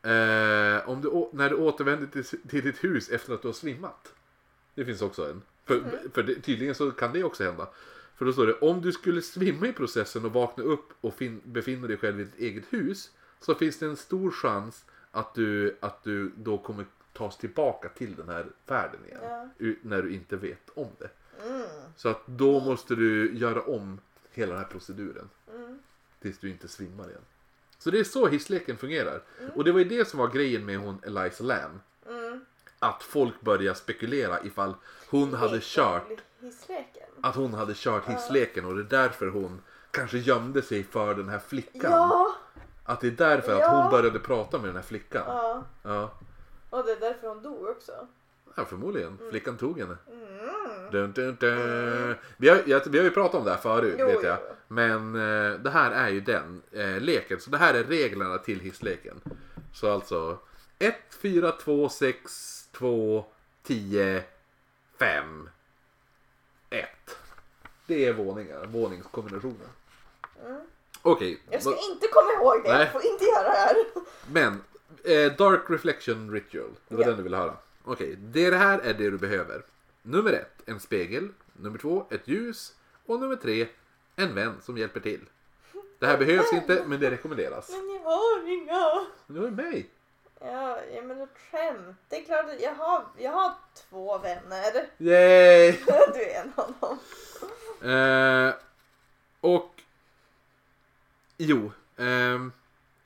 Eh, 0.02 0.88
om 0.88 1.01
du, 1.01 1.28
när 1.32 1.51
du 1.51 1.56
återvänder 1.56 2.06
till, 2.06 2.24
till 2.24 2.64
ditt 2.64 2.84
hus 2.84 3.09
efter 3.09 3.34
att 3.34 3.43
du 3.43 3.48
har 3.48 3.52
svimmat. 3.52 4.14
Det 4.74 4.84
finns 4.84 5.02
också 5.02 5.30
en. 5.30 5.43
För, 5.64 5.82
för 6.14 6.22
det, 6.22 6.34
tydligen 6.34 6.74
så 6.74 6.90
kan 6.90 7.12
det 7.12 7.24
också 7.24 7.44
hända. 7.44 7.68
För 8.16 8.24
då 8.24 8.32
står 8.32 8.47
det 8.47 8.55
om 8.55 8.80
du 8.80 8.93
skulle 8.93 9.22
svimma 9.22 9.66
i 9.66 9.72
processen 9.72 10.24
och 10.24 10.32
vakna 10.32 10.64
upp 10.64 10.93
och 11.01 11.14
fin, 11.14 11.40
befinner 11.44 11.88
dig 11.88 11.97
själv 11.97 12.20
i 12.20 12.24
ditt 12.24 12.38
eget 12.38 12.64
hus. 12.72 13.10
Så 13.40 13.55
finns 13.55 13.78
det 13.78 13.86
en 13.86 13.97
stor 13.97 14.30
chans 14.30 14.84
att 15.10 15.34
du, 15.34 15.76
att 15.80 16.02
du 16.02 16.32
då 16.36 16.59
kommer 16.59 16.86
tas 17.12 17.38
tillbaka 17.38 17.88
till 17.88 18.14
den 18.16 18.28
här 18.28 18.47
världen 18.66 19.01
igen. 19.06 19.20
Ja. 19.22 19.72
När 19.82 20.02
du 20.02 20.14
inte 20.14 20.36
vet 20.36 20.70
om 20.74 20.88
det. 20.98 21.10
Mm. 21.47 21.66
Så 21.97 22.09
att 22.09 22.26
då 22.26 22.60
måste 22.60 22.94
du 22.94 23.36
göra 23.36 23.62
om 23.62 24.01
hela 24.32 24.52
den 24.52 24.62
här 24.62 24.70
proceduren. 24.70 25.30
Mm. 25.55 25.78
Tills 26.22 26.38
du 26.38 26.51
inte 26.51 26.68
svimmar 26.68 27.09
igen. 27.09 27.22
Så 27.78 27.90
det 27.90 27.98
är 27.98 28.05
så 28.05 28.26
hissleken 28.26 28.76
fungerar. 28.76 29.22
Och 29.55 29.64
det 29.64 29.72
var 29.72 29.78
ju 29.78 29.84
det 29.84 30.09
som 30.09 30.18
var 30.18 30.28
grejen 30.28 30.64
med 30.64 30.78
hon 30.78 31.01
Eliza 31.06 31.44
Lam. 31.44 31.80
Mm. 32.09 32.44
Att 32.78 33.02
folk 33.02 33.40
började 33.40 33.78
spekulera 33.78 34.44
ifall 34.44 34.74
hon 35.09 35.34
hade 35.34 35.59
kört 35.62 36.22
Hissleken. 36.40 36.95
Att 37.20 37.34
hon 37.36 37.55
hade 37.55 37.72
kört 37.76 38.09
hissleken 38.09 38.64
och 38.64 38.74
det 38.74 38.80
är 38.80 39.02
därför 39.02 39.26
hon 39.26 39.60
kanske 39.90 40.18
gömde 40.18 40.62
sig 40.62 40.84
för 40.84 41.14
den 41.14 41.28
här 41.28 41.38
flickan. 41.38 41.90
Ja! 41.93 42.36
Att 42.84 43.01
det 43.01 43.06
är 43.06 43.10
därför 43.10 43.52
att 43.52 43.59
Ja. 43.60 43.82
hon 43.82 43.90
började 43.90 44.18
prata 44.18 44.59
med 44.59 44.68
den 44.68 44.76
här 44.76 44.82
flickan. 44.82 45.22
Ja. 45.26 45.62
Ja, 45.82 46.10
Och 46.70 46.84
det 46.86 46.93
är 46.93 47.01
därför 47.01 47.28
hon 47.28 47.43
dog 47.43 47.64
också. 47.68 47.93
ja 48.56 48.64
förmodligen. 48.64 49.18
Flickan 49.30 49.56
tog 49.56 49.78
henne. 49.80 49.97
Mm. 50.12 50.90
Dun, 50.90 51.12
dun, 51.12 51.36
dun. 51.40 52.14
Vi, 52.36 52.48
har, 52.48 52.62
jag, 52.66 52.82
vi 52.86 52.98
har 52.98 53.05
ju 53.05 53.10
pratat 53.10 53.34
om 53.34 53.44
det 53.44 53.51
här 53.51 53.59
förut, 53.59 53.97
Jo, 53.98 54.06
vet 54.06 54.22
jag. 54.22 54.38
jo. 54.48 54.55
Men 54.68 55.14
eh, 55.14 55.59
det 55.60 55.70
här 55.70 55.90
är 55.90 56.09
ju 56.09 56.20
den 56.20 56.62
eh, 56.72 57.01
leken. 57.01 57.40
Så 57.40 57.51
det 57.51 57.59
här 57.59 57.74
är 57.74 57.84
reglerna 57.84 58.38
till 58.38 58.60
hissleken. 58.60 59.20
Så 59.74 59.93
alltså 59.93 60.38
1, 60.78 60.94
4, 61.22 61.52
2, 61.52 61.88
6, 61.88 62.68
2, 62.72 63.24
10, 63.62 64.22
5, 64.98 65.48
1. 66.70 66.88
Det 67.86 68.05
är 68.05 68.12
våningar, 68.12 68.66
våningskombinationen. 68.66 69.68
Mm. 70.47 70.60
Okej, 71.02 71.43
Jag 71.51 71.62
ska 71.62 71.70
inte 71.70 72.06
komma 72.12 72.32
ihåg 72.32 72.62
det. 72.64 72.72
Nej. 72.72 72.80
Jag 72.82 72.93
får 72.93 73.05
inte 73.05 73.24
göra 73.24 73.43
det 73.43 73.56
här. 73.56 73.76
men 74.32 74.52
eh, 75.05 75.32
Dark 75.36 75.70
Reflection 75.70 76.30
Ritual, 76.30 76.70
det 76.88 76.94
var 76.94 77.02
Ja. 77.02 77.09
den 77.09 77.16
du 77.16 77.22
ville 77.22 77.36
höra. 77.36 77.56
Okej, 77.84 78.16
det 78.18 78.56
här 78.56 78.78
är 78.78 78.94
det 78.94 79.10
du 79.10 79.18
behöver. 79.18 79.62
Nummer 80.02 80.32
ett, 80.32 80.62
en 80.68 80.80
spegel. 80.80 81.28
Nummer 81.52 81.78
två, 81.78 82.06
ett 82.10 82.28
ljus. 82.28 82.74
Och 83.06 83.20
nummer 83.20 83.36
tre, 83.36 83.68
en 84.16 84.34
vän 84.34 84.55
som 84.62 84.78
hjälper 84.78 85.01
till. 85.01 85.20
Det 85.98 86.06
här 86.06 86.18
behövs 86.18 86.52
inte, 86.52 86.84
men 86.86 87.01
det 87.01 87.10
rekommenderas. 87.10 87.68
Men 87.70 87.90
jag 87.94 88.01
har 88.01 88.48
inga. 88.52 89.06
Nu 89.26 89.40
är 89.47 89.51
det 89.51 89.62
mig. 89.62 89.90
Ja, 90.52 90.78
ja 90.94 91.02
men 91.02 91.20
ett 91.20 91.39
skämt. 91.51 91.97
Det 92.09 92.16
är 92.16 92.24
klart 92.24 92.44
att 92.44 92.60
jag 92.60 92.74
har, 92.74 93.05
jag 93.18 93.32
har 93.32 93.52
två 93.74 94.18
vänner. 94.18 94.86
Yay! 94.98 95.73
Du 96.14 96.23
är 96.23 96.43
en 96.43 96.52
av 96.56 96.74
dem. 96.81 96.98
Eh, 97.90 98.55
och... 99.40 99.70
Jo. 101.36 101.73
ehm, 101.97 102.52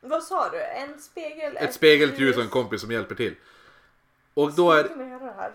Vad 0.00 0.22
sa 0.22 0.48
du? 0.50 0.62
En 0.62 0.98
spegel? 1.00 1.56
ett 1.56 1.74
spegel, 1.74 2.10
ett 2.10 2.18
ljus 2.18 2.36
och 2.36 2.42
en 2.42 2.48
kompis 2.48 2.80
som 2.80 2.90
hjälper 2.90 3.14
till. 3.14 3.34
Och 4.34 4.52
då 4.52 4.72
Vi 4.72 4.78
är... 4.78 4.84
skulle 4.84 4.94
kunna 4.94 5.10
göra 5.10 5.24
det 5.24 5.32
här. 5.32 5.52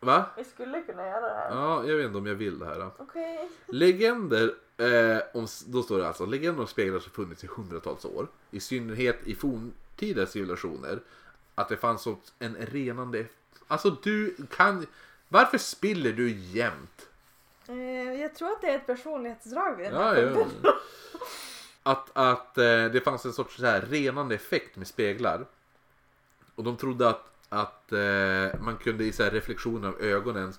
Va? 0.00 0.24
Vi 0.36 0.44
skulle 0.44 0.82
kunna 0.82 1.06
göra 1.06 1.20
det 1.20 1.34
här. 1.34 1.50
Ja, 1.50 1.84
jag 1.86 1.96
vet 1.96 2.06
inte 2.06 2.18
om 2.18 2.26
jag 2.26 2.34
vill 2.34 2.58
det 2.58 2.66
här. 2.66 2.78
Då. 2.78 2.90
Okej. 2.98 3.48
Legender, 3.66 4.54
eh, 4.76 5.18
om, 5.34 5.46
då 5.66 5.82
står 5.82 5.98
det 5.98 6.08
alltså, 6.08 6.26
legender 6.26 6.60
om 6.60 6.66
speglar 6.66 6.98
som 7.00 7.12
funnits 7.12 7.44
i 7.44 7.46
hundratals 7.46 8.04
år. 8.04 8.26
I 8.50 8.60
synnerhet 8.60 9.16
i 9.26 9.34
forntida 10.00 10.26
civilisationer. 10.26 11.00
Att 11.54 11.68
det 11.68 11.76
fanns 11.76 12.08
en 12.38 12.56
renande... 12.56 13.26
Alltså 13.68 13.96
du 14.02 14.36
kan... 14.50 14.86
Varför 15.28 15.58
spiller 15.58 16.12
du 16.12 16.30
jämt? 16.30 17.08
Eh, 17.68 18.20
jag 18.20 18.34
tror 18.34 18.52
att 18.52 18.60
det 18.60 18.70
är 18.70 18.76
ett 18.76 18.86
personlighetsdrag 18.86 19.76
vid 19.76 19.86
den 19.86 19.94
här 19.94 20.16
ja. 20.16 20.34
punkten. 20.34 20.72
Att, 21.82 22.10
att 22.12 22.58
eh, 22.58 22.84
det 22.84 23.04
fanns 23.04 23.24
en 23.24 23.32
sorts 23.32 23.56
så 23.56 23.66
här 23.66 23.80
renande 23.80 24.34
effekt 24.34 24.76
med 24.76 24.86
speglar. 24.86 25.46
Och 26.54 26.64
de 26.64 26.76
trodde 26.76 27.08
att, 27.08 27.24
att 27.48 27.92
eh, 27.92 28.60
man 28.60 28.76
kunde 28.80 29.04
i 29.04 29.12
så 29.12 29.22
här 29.22 29.30
reflektioner 29.30 29.88
av 29.88 30.00
ögonen 30.00 30.52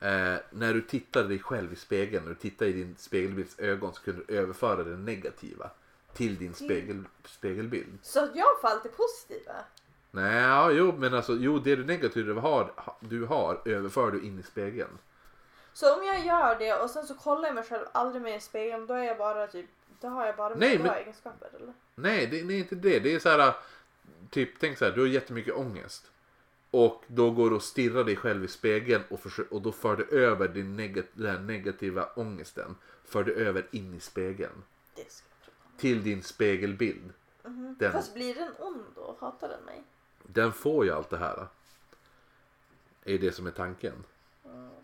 eh, 0.00 0.36
när 0.50 0.74
du 0.74 0.80
tittade 0.80 1.28
dig 1.28 1.38
själv 1.38 1.72
i 1.72 1.76
spegeln, 1.76 2.24
när 2.24 2.30
du 2.30 2.38
tittade 2.38 2.70
i 2.70 2.74
din 2.74 2.94
spegelbilds 2.98 3.58
ögon 3.58 3.94
så 3.94 4.02
kunde 4.02 4.22
du 4.26 4.34
överföra 4.34 4.84
det 4.84 4.96
negativa 4.96 5.70
till 6.12 6.38
din 6.38 6.54
spegel, 6.54 7.04
spegelbild. 7.24 7.98
Så 8.02 8.24
att 8.24 8.36
jag 8.36 8.60
får 8.60 8.68
alltid 8.68 8.96
positiva? 8.96 9.54
Nej, 10.10 10.42
ja, 10.42 10.70
jo, 10.70 10.94
men 10.98 11.14
alltså, 11.14 11.32
jo, 11.32 11.58
det 11.58 11.76
du 11.76 11.84
negativa 11.84 12.40
har, 12.40 12.72
du 13.00 13.24
har 13.24 13.60
överför 13.64 14.10
du 14.10 14.22
in 14.22 14.38
i 14.38 14.42
spegeln. 14.42 14.98
Så 15.72 15.94
om 15.98 16.06
jag 16.06 16.26
gör 16.26 16.58
det 16.58 16.74
och 16.74 16.90
sen 16.90 17.06
så 17.06 17.14
kollar 17.14 17.46
jag 17.46 17.54
mig 17.54 17.64
själv 17.64 17.84
aldrig 17.92 18.22
mer 18.22 18.36
i 18.36 18.40
spegeln 18.40 18.86
då 18.86 18.94
är 18.94 19.02
jag 19.04 19.18
bara 19.18 19.46
typ 19.46 19.66
då 20.00 20.08
har 20.08 20.26
jag 20.26 20.36
bara 20.36 20.54
Nej, 20.54 20.78
bra 20.78 20.86
men- 20.86 20.96
egenskaper 21.02 21.48
eller? 21.56 21.72
Nej, 21.94 22.26
det, 22.26 22.42
det 22.42 22.54
är 22.54 22.58
inte 22.58 22.74
det. 22.74 22.98
Det 22.98 23.14
är 23.14 23.18
så 23.18 23.28
här, 23.28 23.54
typ, 24.30 24.50
tänk 24.60 24.78
så 24.78 24.84
här, 24.84 24.92
du 24.92 25.00
har 25.00 25.08
jättemycket 25.08 25.54
ångest. 25.54 26.10
Och 26.70 27.02
då 27.06 27.30
går 27.30 27.50
du 27.50 27.56
och 27.56 27.62
stirrar 27.62 28.04
dig 28.04 28.16
själv 28.16 28.44
i 28.44 28.48
spegeln 28.48 29.02
och, 29.10 29.20
försö- 29.20 29.48
och 29.48 29.62
då 29.62 29.72
för 29.72 29.96
du 29.96 30.04
över 30.24 30.48
din 30.48 30.76
negat- 30.80 31.08
den 31.12 31.30
här 31.30 31.38
negativa 31.38 32.08
ångesten. 32.16 32.76
För 33.04 33.24
du 33.24 33.34
över 33.34 33.66
in 33.70 33.94
i 33.94 34.00
spegeln. 34.00 34.62
Det 34.94 35.10
ska. 35.12 35.26
Till 35.76 36.04
din 36.04 36.22
spegelbild. 36.22 37.12
Mhm. 37.44 37.76
Den- 37.78 37.92
Fast 37.92 38.14
blir 38.14 38.34
den 38.34 38.52
ond 38.58 38.84
då? 38.94 39.16
Hatar 39.20 39.48
den 39.48 39.64
mig? 39.64 39.82
Den 40.22 40.52
får 40.52 40.84
ju 40.84 40.90
allt 40.90 41.10
det 41.10 41.16
här. 41.16 41.46
Är 43.04 43.18
det 43.18 43.32
som 43.32 43.46
är 43.46 43.50
tanken. 43.50 44.04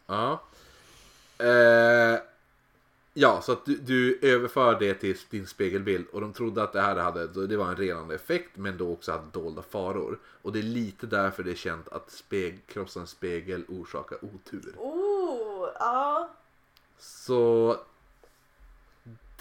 Ja. 0.06 0.42
Eh, 1.38 2.18
ja, 3.14 3.40
så 3.42 3.52
att 3.52 3.64
du, 3.64 3.76
du 3.76 4.18
överför 4.22 4.78
det 4.78 4.94
till 4.94 5.16
din 5.30 5.46
spegelbild. 5.46 6.06
Och 6.12 6.20
de 6.20 6.32
trodde 6.32 6.62
att 6.62 6.72
det 6.72 6.80
här 6.80 6.96
hade, 6.96 7.46
det 7.46 7.56
var 7.56 7.68
en 7.68 7.76
renande 7.76 8.14
effekt 8.14 8.50
men 8.56 8.78
då 8.78 8.92
också 8.92 9.12
hade 9.12 9.30
dolda 9.32 9.62
faror. 9.62 10.18
Och 10.42 10.52
det 10.52 10.58
är 10.58 10.62
lite 10.62 11.06
därför 11.06 11.42
det 11.42 11.50
är 11.50 11.54
känt 11.54 11.88
att 11.88 12.10
speg, 12.10 12.66
krossa 12.66 13.00
en 13.00 13.06
spegel 13.06 13.64
orsakar 13.68 14.18
otur. 14.24 14.74
Oh, 14.76 15.68
ja. 15.78 16.30
Så 16.98 17.76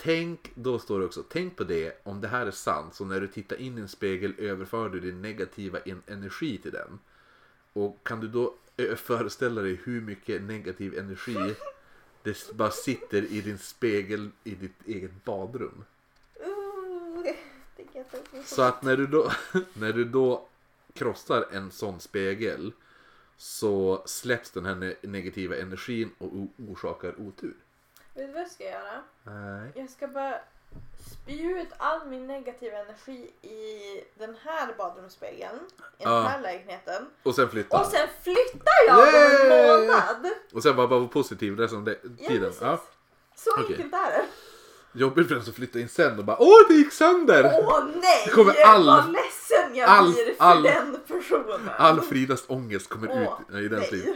Tänk, 0.01 0.51
då 0.55 0.79
står 0.79 0.99
det 0.99 1.05
också, 1.05 1.23
tänk 1.29 1.55
på 1.55 1.63
det 1.63 2.01
om 2.03 2.21
det 2.21 2.27
här 2.27 2.45
är 2.45 2.51
sant. 2.51 2.95
Så 2.95 3.05
när 3.05 3.21
du 3.21 3.27
tittar 3.27 3.55
in 3.61 3.77
i 3.77 3.81
en 3.81 3.87
spegel 3.87 4.33
överför 4.37 4.89
du 4.89 4.99
din 4.99 5.21
negativa 5.21 5.79
en- 5.79 6.03
energi 6.07 6.57
till 6.57 6.71
den. 6.71 6.99
Och 7.73 7.97
kan 8.03 8.19
du 8.19 8.27
då 8.27 8.53
föreställa 8.95 9.61
dig 9.61 9.79
hur 9.83 10.01
mycket 10.01 10.41
negativ 10.41 10.97
energi 10.99 11.55
det 12.23 12.51
bara 12.53 12.71
sitter 12.71 13.21
i 13.31 13.41
din 13.41 13.57
spegel 13.57 14.29
i 14.43 14.55
ditt 14.55 14.87
eget 14.87 15.23
badrum. 15.25 15.83
Så 18.45 18.61
att 18.61 18.83
när 18.83 18.97
du 18.97 19.07
då, 19.07 19.31
när 19.73 19.93
du 19.93 20.03
då 20.05 20.47
krossar 20.93 21.45
en 21.51 21.71
sån 21.71 21.99
spegel 21.99 22.71
så 23.37 24.03
släpps 24.05 24.51
den 24.51 24.65
här 24.65 24.75
ne- 24.75 25.07
negativa 25.07 25.55
energin 25.57 26.09
och 26.17 26.31
orsakar 26.69 27.21
otur. 27.21 27.53
Vet 28.17 28.27
du 28.27 28.33
vad 28.33 28.41
jag 28.41 28.51
ska 28.51 28.63
göra? 28.63 29.03
Nej. 29.23 29.71
Jag 29.75 29.89
ska 29.89 30.07
bara 30.07 30.33
spy 31.11 31.41
ut 31.43 31.67
all 31.77 32.07
min 32.07 32.27
negativa 32.27 32.77
energi 32.77 33.31
i 33.41 34.03
den 34.19 34.35
här 34.43 34.73
badrumsspegeln. 34.77 35.55
I 35.99 36.03
den 36.03 36.13
Ja. 36.13 36.21
här 36.21 36.41
lägenheten. 36.41 37.05
Och 37.23 37.35
sen 37.35 37.49
flytta. 37.49 37.79
Och 37.79 37.85
sen 37.85 38.07
flyttar 38.23 38.73
jag 38.87 38.97
om 38.99 39.03
en 39.07 39.49
Yay! 39.49 39.49
månad! 39.77 40.33
Och 40.53 40.63
sen 40.63 40.75
bara 40.75 40.87
vara 40.87 41.07
positiv 41.07 41.57
resten 41.59 41.79
av 41.79 41.85
de- 41.85 41.91
Ja, 42.19 42.27
tiden. 42.29 42.43
precis. 42.49 42.61
Ja. 42.61 42.81
Så 43.35 43.49
Okej. 43.51 43.65
enkelt 43.75 43.93
är 43.93 44.11
det. 44.11 44.25
Jobbigt 44.99 45.27
för 45.27 45.35
den 45.35 45.43
som 45.43 45.53
flyttar 45.53 45.79
in 45.79 45.89
sen 45.89 46.19
och 46.19 46.25
bara 46.25 46.37
Åh 46.39 46.59
det 46.69 46.73
gick 46.73 46.93
sönder! 46.93 47.43
Åh 47.63 47.85
nej! 48.01 48.23
Det 48.25 48.31
kommer 48.31 48.55
all- 48.65 48.85
vad 48.85 49.11
ledsen 49.11 49.75
jag 49.75 49.89
all- 49.89 50.13
blir 50.13 50.25
för 50.35 50.43
all- 50.43 50.63
den 50.63 50.97
personen. 51.07 51.69
All 51.77 52.01
Fridas 52.01 52.43
ångest 52.47 52.89
kommer 52.89 53.09
Åh, 53.11 53.57
ut 53.59 53.65
i 53.65 53.67
dens 53.67 53.91
nej. 53.91 54.01
liv. 54.01 54.15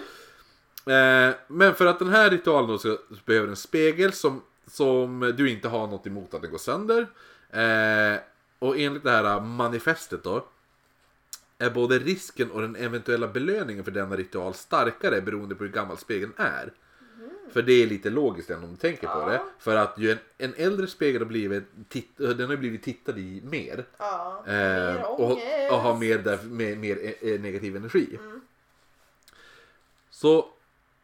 Eh, 0.86 1.36
men 1.48 1.76
för 1.76 1.86
att 1.86 2.00
den 2.00 2.10
här 2.10 2.30
ritualen 2.30 2.70
då 2.70 2.78
så 2.78 2.98
behöver 3.26 3.48
en 3.48 3.56
spegel 3.56 4.14
som, 4.14 4.42
som 4.68 5.34
du 5.38 5.50
inte 5.50 5.68
har 5.68 5.88
något 5.88 6.08
emot 6.08 6.34
att 6.34 6.42
den 6.42 6.52
går 6.52 6.58
sönder. 6.58 7.08
Eh, 7.50 8.20
och 8.60 8.78
enligt 8.80 9.04
det 9.04 9.12
här 9.12 9.40
manifestet 9.42 10.24
då 10.24 10.46
är 11.58 11.70
både 11.70 12.00
risken 12.00 12.52
och 12.52 12.62
den 12.62 12.76
eventuella 12.76 13.28
belöningen 13.28 13.84
för 13.84 13.92
denna 13.92 14.16
ritual 14.16 14.54
starkare 14.54 15.22
beroende 15.22 15.56
på 15.56 15.64
hur 15.64 15.72
gammal 15.72 15.98
spegeln 15.98 16.34
är. 16.38 16.72
För 17.54 17.62
det 17.62 17.74
är 17.74 17.88
lite 17.88 18.10
logiskt 18.10 18.50
än 18.50 18.64
om 18.64 18.70
du 18.72 18.78
tänker 18.78 19.08
på 19.08 19.20
Ja. 19.20 19.26
det. 19.30 19.42
För 19.60 19.76
att 19.76 19.94
ju 20.00 20.12
en, 20.12 20.18
en 20.38 20.54
äldre 20.58 20.88
spegel 20.88 21.22
har 21.22 21.28
blivit, 21.28 21.64
titt, 21.90 22.18
den 22.18 22.50
har 22.50 22.56
blivit 22.56 22.84
tittad 22.84 23.18
i 23.18 23.42
mer. 23.46 23.86
Ja, 23.98 24.44
Eh, 24.48 24.54
mer 24.54 25.04
och, 25.06 25.32
och 25.72 25.78
har 25.78 25.98
mer, 25.98 26.18
där, 26.18 26.40
mer, 26.44 26.76
mer 26.76 27.14
eh, 27.22 27.40
negativ 27.42 27.76
energi. 27.76 28.18
Mm. 28.20 28.42
Så 30.10 30.50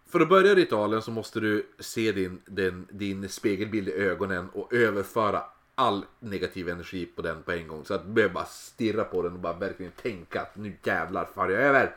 för 0.08 0.20
att 0.20 0.30
börja 0.30 0.56
ritualen 0.56 1.02
så 1.02 1.12
måste 1.12 1.40
du 1.40 1.68
se 1.80 2.12
din, 2.12 2.42
din, 2.46 2.88
din 2.90 3.30
spegelbild 3.30 3.88
i 3.88 3.92
ögonen 3.92 4.50
och 4.50 4.74
överföra 4.74 5.44
all 5.76 6.06
negativ 6.20 6.70
energi 6.70 7.06
på 7.06 7.22
den 7.22 7.44
på 7.44 7.52
en 7.52 7.68
gång. 7.68 7.86
Så 7.86 7.94
att 7.94 8.06
du 8.06 8.10
behöver 8.10 8.34
bara 8.34 8.46
stirra 8.46 9.04
på 9.04 9.22
den 9.22 9.34
och 9.34 9.40
bara 9.40 9.54
verkligen 9.54 9.92
tänka 9.92 10.42
att 10.42 10.56
nu 10.56 10.78
jävlar 10.84 11.26
far 11.26 11.50
jag 11.50 11.62
över. 11.62 11.96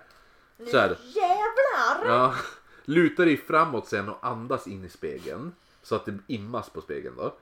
Så. 0.58 0.76
Jävlar! 0.76 2.06
Ja. 2.06 2.34
Luta 2.84 3.24
dig 3.24 3.36
framåt 3.36 3.88
sen 3.88 4.08
och 4.08 4.26
andas 4.26 4.66
in 4.66 4.84
i 4.84 4.88
spegeln. 4.88 5.52
Så 5.82 5.94
att 5.94 6.04
det 6.04 6.18
immas 6.26 6.70
på 6.70 6.80
spegeln 6.80 7.16
då. 7.16 7.34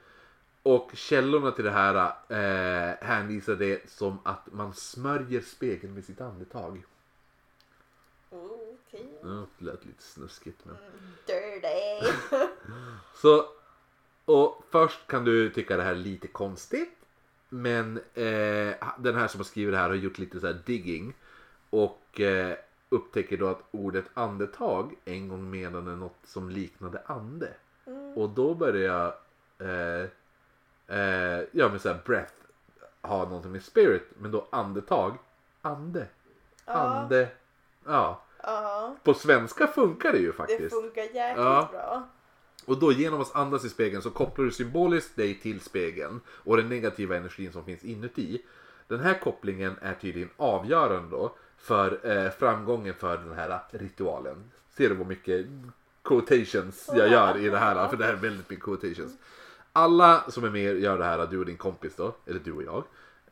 Och 0.62 0.90
källorna 0.94 1.50
till 1.50 1.64
det 1.64 1.70
här 1.70 2.12
eh, 2.28 3.06
hänvisar 3.06 3.54
det 3.54 3.90
som 3.90 4.18
att 4.22 4.52
man 4.52 4.74
smörjer 4.74 5.40
spegeln 5.40 5.94
med 5.94 6.04
sitt 6.04 6.20
andetag. 6.20 6.82
Okej. 8.89 9.19
Ja, 9.23 9.47
det 9.59 9.65
lät 9.65 9.85
lite 9.85 10.02
snuskigt 10.02 10.65
men. 10.65 10.77
Dirty. 11.27 12.12
Så, 13.15 13.47
och 14.24 14.65
först 14.70 15.06
kan 15.06 15.24
du 15.24 15.51
tycka 15.51 15.77
det 15.77 15.82
här 15.82 15.90
är 15.90 15.94
lite 15.97 16.28
konstigt. 16.28 16.94
Men 17.48 17.97
eh, 18.15 18.74
den 18.98 19.15
här 19.16 19.28
som 19.28 19.40
har 19.40 19.44
skrivit 19.44 19.74
det 19.74 19.78
här 19.78 19.89
har 19.89 19.94
gjort 19.97 20.19
lite 20.19 20.40
så 20.40 20.47
här 20.47 20.60
digging. 20.66 21.15
Och 21.70 22.20
eh, 22.20 22.56
upptäcker 22.89 23.36
då 23.36 23.47
att 23.48 23.62
ordet 23.70 24.05
andetag 24.15 24.94
en 25.05 25.28
gång 25.28 25.51
menade 25.51 25.97
något 25.97 26.19
som 26.24 26.51
liknade 26.51 27.02
ande. 27.06 27.48
Mm. 27.86 28.15
Och 28.15 28.31
då 28.31 28.55
börjar 28.55 29.12
jag, 29.59 29.69
eh, 29.69 30.06
eh, 30.98 31.44
ja 31.52 31.69
men 31.69 31.78
såhär 31.78 32.01
breath, 32.05 32.35
ha 33.02 33.24
någonting 33.24 33.52
med 33.52 33.62
spirit. 33.62 34.10
Men 34.19 34.31
då 34.31 34.47
andetag, 34.51 35.19
ande, 35.62 36.06
Ja. 36.65 36.73
ande. 36.73 37.28
Ja, 37.86 38.23
Ja, 38.43 38.97
på 39.05 39.15
svenska 39.15 39.66
funkar 39.66 40.12
det 40.12 40.19
ju 40.19 40.27
det 40.27 40.32
faktiskt. 40.32 40.74
funkar 40.74 41.02
jäkligt 41.02 41.16
Ja. 41.44 41.69
bra. 41.73 42.09
Och 42.66 42.78
då 42.81 42.93
genom 42.93 43.20
att 43.20 43.35
andas 43.36 43.65
i 43.65 43.69
spegeln 43.69 44.02
så 44.02 44.10
kopplar 44.10 44.44
du 44.44 44.51
symboliskt 44.51 45.16
dig 45.16 45.35
till 45.35 45.60
spegeln 45.60 46.20
och 46.28 46.56
den 46.56 46.69
negativa 46.69 47.16
energin 47.16 47.52
som 47.52 47.65
finns 47.65 47.85
inuti. 47.85 48.43
Den 48.89 49.01
här 49.01 49.15
kopplingen 49.20 49.77
är 49.82 49.94
tydligen 49.94 50.31
avgörande 50.36 51.10
då 51.10 51.35
för 51.59 51.98
eh, 52.10 52.31
framgången 52.31 52.94
för 52.94 53.16
den 53.16 53.32
här 53.32 53.60
ritualen. 53.70 54.51
Ser 54.77 54.89
du 54.89 54.94
vad 54.94 55.06
mycket 55.06 55.47
quotations 56.05 56.90
jag 56.94 57.09
gör 57.09 57.39
i 57.39 57.48
det 57.48 57.59
här? 57.59 57.89
För 57.89 57.97
det 57.97 58.05
här 58.05 58.12
är 58.12 58.16
väldigt 58.16 58.51
mycket 58.51 58.65
quotations. 58.65 59.12
Alla 59.73 60.24
som 60.28 60.44
är 60.44 60.51
med 60.51 60.78
gör 60.81 60.98
det 60.98 61.05
här, 61.05 61.27
du 61.27 61.39
och 61.39 61.47
din 61.47 61.56
kompis 61.56 61.93
då, 61.97 62.15
eller 62.27 62.40
du 62.40 62.52
och 62.52 62.62
jag. 62.62 62.85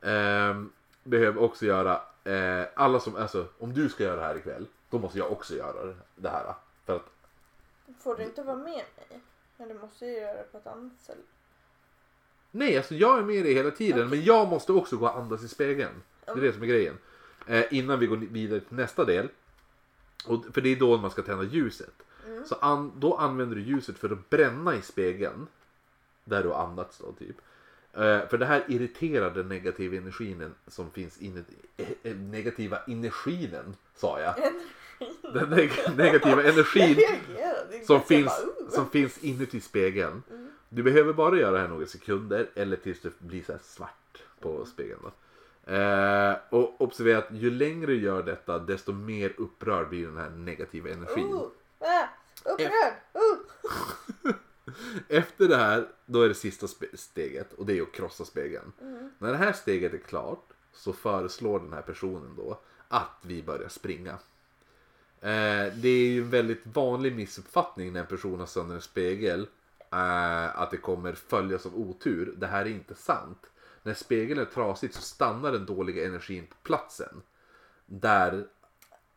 ehm, 0.02 0.70
behöver 1.04 1.42
också 1.42 1.66
göra, 1.66 2.00
eh, 2.24 2.66
alla 2.76 3.00
som, 3.00 3.16
alltså 3.16 3.46
om 3.58 3.72
du 3.74 3.88
ska 3.88 4.04
göra 4.04 4.16
det 4.16 4.22
här 4.22 4.36
ikväll, 4.36 4.66
då 4.96 5.02
måste 5.02 5.18
jag 5.18 5.32
också 5.32 5.54
göra 5.54 5.94
det 6.14 6.28
här. 6.28 6.54
För 6.86 6.96
att 6.96 7.10
Får 7.98 8.16
du 8.16 8.22
inte 8.22 8.42
vara 8.42 8.56
med 8.56 8.84
mig? 8.96 9.20
Men 9.56 9.68
du 9.68 9.74
måste 9.74 10.06
ju 10.06 10.12
göra 10.12 10.36
det 10.36 10.52
på 10.52 10.58
ett 10.58 10.66
annat 10.66 10.92
ställe. 11.00 11.20
Nej, 12.50 12.76
alltså 12.76 12.94
jag 12.94 13.18
är 13.18 13.22
med 13.22 13.44
dig 13.44 13.54
hela 13.54 13.70
tiden, 13.70 14.08
men 14.08 14.24
jag 14.24 14.48
måste 14.48 14.72
också 14.72 14.96
gå 14.96 15.06
och 15.06 15.16
andas 15.16 15.42
i 15.42 15.48
spegeln. 15.48 16.02
Det 16.24 16.30
är 16.30 16.40
det 16.40 16.52
som 16.52 16.62
är 16.62 16.66
grejen. 16.66 16.98
Eh, 17.46 17.64
innan 17.70 17.98
vi 17.98 18.06
går 18.06 18.16
vidare 18.16 18.60
till 18.60 18.76
nästa 18.76 19.04
del. 19.04 19.28
Och, 20.26 20.44
för 20.52 20.60
det 20.60 20.68
är 20.68 20.76
då 20.76 20.96
man 20.96 21.10
ska 21.10 21.22
tända 21.22 21.44
ljuset. 21.44 22.02
Så 22.44 22.54
an, 22.54 22.92
då 22.96 23.16
använder 23.16 23.56
du 23.56 23.62
ljuset 23.62 23.98
för 23.98 24.10
att 24.10 24.30
bränna 24.30 24.74
i 24.74 24.82
spegeln. 24.82 25.46
Där 26.24 26.42
du 26.42 26.48
har 26.48 26.64
andats 26.64 26.98
då 26.98 27.12
typ. 27.12 27.36
Eh, 27.92 28.28
för 28.28 28.38
det 28.38 28.46
här 28.46 28.64
irriterar 28.68 29.30
den 29.30 29.48
negativa 29.48 29.96
energin 29.96 30.54
som 30.66 30.90
finns 30.90 31.18
inuti. 31.18 31.54
Eh, 31.76 31.86
eh, 32.02 32.16
negativa 32.16 32.78
energin, 32.78 33.76
sa 33.94 34.20
jag. 34.20 34.34
Den 35.34 35.50
neg- 35.54 35.96
negativa 35.96 36.42
energin 36.42 36.96
som 37.86 38.02
finns, 38.02 38.32
som 38.70 38.90
finns 38.90 39.18
inuti 39.18 39.60
spegeln. 39.60 40.22
Du 40.68 40.82
behöver 40.82 41.12
bara 41.12 41.38
göra 41.38 41.50
det 41.50 41.58
här 41.58 41.68
några 41.68 41.86
sekunder 41.86 42.50
eller 42.54 42.76
tills 42.76 43.00
det 43.00 43.18
blir 43.18 43.42
så 43.42 43.52
svart 43.62 44.22
på 44.40 44.64
spegeln. 44.64 45.00
Då. 45.02 45.12
Eh, 45.72 46.36
och 46.50 46.80
observera 46.80 47.18
att 47.18 47.30
ju 47.30 47.50
längre 47.50 47.86
du 47.86 48.00
gör 48.00 48.22
detta 48.22 48.58
desto 48.58 48.92
mer 48.92 49.32
upprörd 49.36 49.88
blir 49.88 50.06
den 50.06 50.16
här 50.16 50.30
negativa 50.30 50.90
energin. 50.90 51.32
Uh, 51.32 51.42
äh, 51.80 52.52
upprörd! 52.52 52.92
Uh. 54.24 54.32
Efter 55.08 55.48
det 55.48 55.56
här, 55.56 55.88
då 56.06 56.22
är 56.22 56.28
det 56.28 56.34
sista 56.34 56.66
spe- 56.66 56.96
steget 56.96 57.52
och 57.52 57.66
det 57.66 57.78
är 57.78 57.82
att 57.82 57.92
krossa 57.92 58.24
spegeln. 58.24 58.72
När 59.18 59.30
det 59.30 59.36
här 59.36 59.52
steget 59.52 59.94
är 59.94 59.98
klart 59.98 60.52
så 60.72 60.92
föreslår 60.92 61.58
den 61.60 61.72
här 61.72 61.82
personen 61.82 62.34
då 62.36 62.60
att 62.88 63.18
vi 63.22 63.42
börjar 63.42 63.68
springa. 63.68 64.18
Eh, 65.20 65.72
det 65.74 65.88
är 65.88 66.08
ju 66.08 66.22
en 66.22 66.30
väldigt 66.30 66.62
vanlig 66.66 67.16
missuppfattning 67.16 67.92
när 67.92 68.00
en 68.00 68.06
person 68.06 68.40
har 68.40 68.46
sönder 68.46 68.74
en 68.74 68.80
spegel 68.82 69.48
eh, 69.92 70.60
att 70.60 70.70
det 70.70 70.76
kommer 70.76 71.12
följas 71.12 71.66
av 71.66 71.76
otur. 71.76 72.34
Det 72.36 72.46
här 72.46 72.60
är 72.64 72.70
inte 72.70 72.94
sant. 72.94 73.46
När 73.82 73.94
spegeln 73.94 74.40
är 74.40 74.44
trasig 74.44 74.94
så 74.94 75.02
stannar 75.02 75.52
den 75.52 75.66
dåliga 75.66 76.06
energin 76.06 76.46
på 76.46 76.56
platsen. 76.62 77.22
Där... 77.86 78.46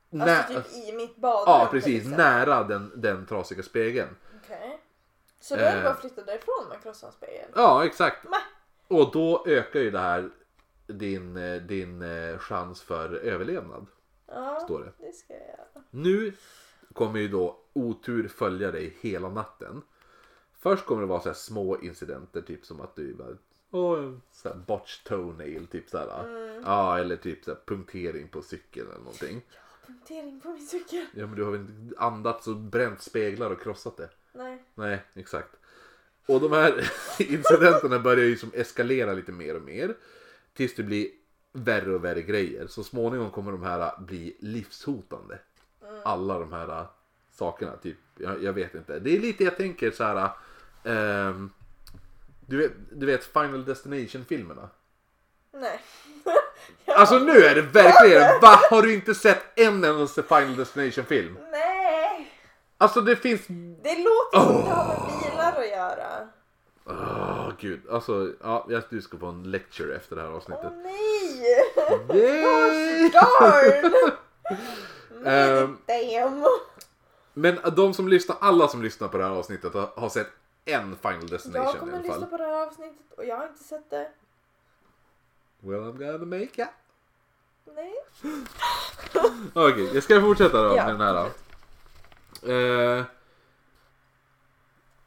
Nä- 0.10 0.38
Alltså 0.38 0.62
typ 0.62 0.88
i 0.90 0.92
mitt 0.96 1.16
badrum. 1.16 1.44
ja, 1.48 1.68
precis. 1.72 2.06
nära 2.08 2.64
den, 2.64 2.92
den 2.96 3.26
trasiga 3.26 3.64
spegeln. 3.64 4.10
Okej. 4.44 4.80
Så 5.40 5.56
då 5.56 5.62
är 5.62 5.72
det 5.72 5.78
Eh. 5.78 5.84
bara 5.84 5.94
att 5.94 6.02
flytta 6.02 6.24
därifrån 6.24 6.66
med 6.70 6.84
krossad 6.84 7.14
spegel? 7.14 7.50
Ja, 7.56 7.86
exakt. 7.86 8.24
Mä. 8.30 8.38
Och 8.88 9.12
då 9.12 9.44
ökar 9.48 9.80
ju 9.80 9.92
det 9.92 10.00
här 10.00 10.30
din, 10.88 11.38
eh, 11.38 11.62
din 11.62 12.02
eh, 12.02 12.38
chans 12.38 12.82
för 12.82 13.14
överlevnad. 13.14 13.86
Ja, 14.32 14.60
Står 14.64 14.80
det. 14.80 15.06
det 15.08 15.14
ska 15.14 15.34
jag 15.34 15.42
göra. 15.48 15.84
Nu 15.90 16.34
kommer 16.94 17.20
ju 17.20 17.28
då 17.28 17.60
otur 17.74 18.28
följa 18.28 18.72
dig 18.72 18.98
hela 19.02 19.30
natten. 19.30 19.82
Först 20.60 20.86
kommer 20.86 21.02
det 21.02 21.08
vara 21.08 21.22
så 21.22 21.30
här 21.30 21.34
små 21.36 21.80
incidenter, 21.80 22.42
typ 22.42 22.66
som 22.66 22.82
att 22.82 22.96
du 22.96 23.14
bara 23.14 23.38
Åh, 23.72 24.14
så 24.32 24.50
här 24.50 24.56
botch 24.56 25.04
toenail, 25.04 25.68
typ 25.68 25.90
så 25.90 25.98
här. 25.98 26.08
Ja, 26.66 27.00
eller 27.00 27.16
typ 27.16 27.44
så 27.46 27.52
här 27.52 27.60
punktering 27.66 28.28
på 28.28 28.42
cykeln 28.42 28.88
eller 28.88 29.00
någonting. 29.00 29.42
Punktering 29.88 30.40
på 30.40 30.50
min 30.50 30.68
cykel. 30.68 31.06
Ja, 31.14 31.28
men 31.28 31.36
du 31.36 31.44
har 31.44 31.52
väl 31.52 31.62
inte 31.62 32.00
andats 32.00 32.48
och 32.48 32.56
bränt 32.56 33.02
speglar 33.02 33.52
och 33.52 33.62
krossat 33.62 33.98
det? 33.98 34.10
Nej. 34.34 34.64
Nej, 34.76 35.04
exakt. 35.14 35.56
Och 36.26 36.42
de 36.42 36.52
här 36.52 36.92
incidenterna 37.20 38.00
börjar 38.00 38.26
ju 38.26 38.38
som 38.38 38.52
eskalera 38.54 39.14
lite 39.14 39.32
mer 39.32 39.56
och 39.56 39.62
mer. 39.62 39.96
Tills 40.54 40.76
det 40.76 40.84
blir 40.84 41.10
värre 41.54 41.94
och 41.96 42.04
värre 42.06 42.22
grejer. 42.22 42.68
Så 42.68 42.84
småningom 42.84 43.32
kommer 43.32 43.52
de 43.52 43.64
här 43.64 43.92
bli 44.00 44.38
livshotande. 44.40 45.40
Alla 46.04 46.40
de 46.40 46.54
här 46.54 46.86
sakerna. 47.32 47.78
Typ, 47.78 47.98
jag, 48.18 48.44
jag 48.44 48.54
vet 48.54 48.76
inte. 48.76 49.00
Det 49.00 49.16
är 49.16 49.20
lite 49.20 49.44
jag 49.44 49.58
tänker 49.58 49.92
så 49.92 50.04
här. 50.04 50.30
ehm, 50.84 51.50
Du 52.40 52.58
vet, 52.58 52.72
du 52.92 53.06
vet 53.06 53.24
Final 53.24 53.66
Destination-filmerna? 53.66 54.70
Nej. 55.54 55.80
Alltså 56.96 57.20
nu 57.20 57.32
är 57.32 57.56
det 57.56 57.62
verkligen, 57.62 58.22
va? 58.42 58.60
Har 58.70 58.82
du 58.82 58.94
inte 58.94 59.16
sett 59.16 59.60
en 59.60 59.84
enda 59.84 60.08
Final 60.08 60.56
Destination-film? 60.56 61.38
Nej. 61.52 62.32
Alltså 62.78 63.02
det 63.02 63.16
finns... 63.16 63.42
Det 63.84 63.96
låter 63.98 64.40
som 64.40 64.64
det 64.64 64.70
har 64.70 64.88
med 64.88 65.32
bilar 65.32 65.60
att 65.62 65.70
göra. 65.70 66.28
Åh 66.86 67.39
gud, 67.60 67.82
alltså 67.90 68.34
ja, 68.44 68.66
jag- 68.70 68.84
du 68.90 69.02
ska 69.02 69.18
få 69.18 69.26
en 69.26 69.52
lecture 69.52 69.96
efter 69.96 70.16
det 70.16 70.22
här 70.22 70.30
Åh 70.30 70.36
avsnittet. 70.36 70.72
nej! 70.84 71.66
Yay! 72.14 73.10
Darn! 73.10 73.94
Ehm, 75.26 75.78
Damn! 75.88 76.46
Men 77.34 77.60
de 77.76 77.94
som 77.94 78.08
lyssnar, 78.08 78.38
alla 78.42 78.68
som 78.68 78.84
lyssnar 78.84 79.08
på 79.08 79.18
det 79.18 79.24
här 79.24 79.32
avsnittet 79.32 79.74
har, 79.74 79.90
har 79.96 80.10
sett 80.10 80.28
en 80.66 80.96
Final 80.96 81.20
Jag 81.22 81.30
Destination 81.30 81.76
i 81.76 81.80
kommer 81.80 81.94
alla 81.94 82.02
lyssna 82.02 82.14
fall. 82.20 82.30
på 82.30 82.38
det 82.38 82.44
här 82.44 82.68
avsnittet 82.68 83.14
och 83.18 83.26
jag 83.26 83.38
har 83.38 83.48
inte 83.48 83.64
sett 83.64 83.90
det. 83.90 84.12
Well 85.60 85.80
I'm 85.80 85.98
gonna 85.98 86.26
make 86.26 86.44
it. 86.62 86.68
Nej. 87.76 87.94
Okej, 89.54 89.90
jag 89.94 90.04
ska 90.04 90.22
fortsätta 90.22 90.64
då 90.70 90.76
Ja, 90.76 90.86
med 90.86 90.94
den 90.96 91.02
här. 91.02 91.30
Då. 92.42 92.52
Eh, 92.52 93.04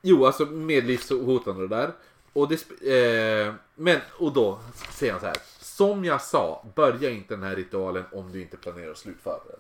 jo, 0.03 0.27
alltså 0.27 0.47
med 0.47 0.85
livshotande 0.85 1.69
det 1.69 1.77
där. 1.77 1.93
Och 2.33 2.49
det, 2.49 2.81
eh, 3.47 3.55
men, 3.75 4.01
och 4.19 4.33
då 4.33 4.61
säger 4.91 5.13
han 5.13 5.21
så 5.21 5.27
här. 5.27 5.37
Som 5.59 6.05
jag 6.05 6.23
sa, 6.23 6.67
börja 6.75 7.11
inte 7.11 7.35
den 7.35 7.43
här 7.43 7.57
ritualen 7.57 8.05
om 8.13 8.33
du 8.33 8.41
inte 8.43 8.57
planerar 8.57 8.91
att 8.91 8.99
slutföra 8.99 9.41
den. 9.49 9.59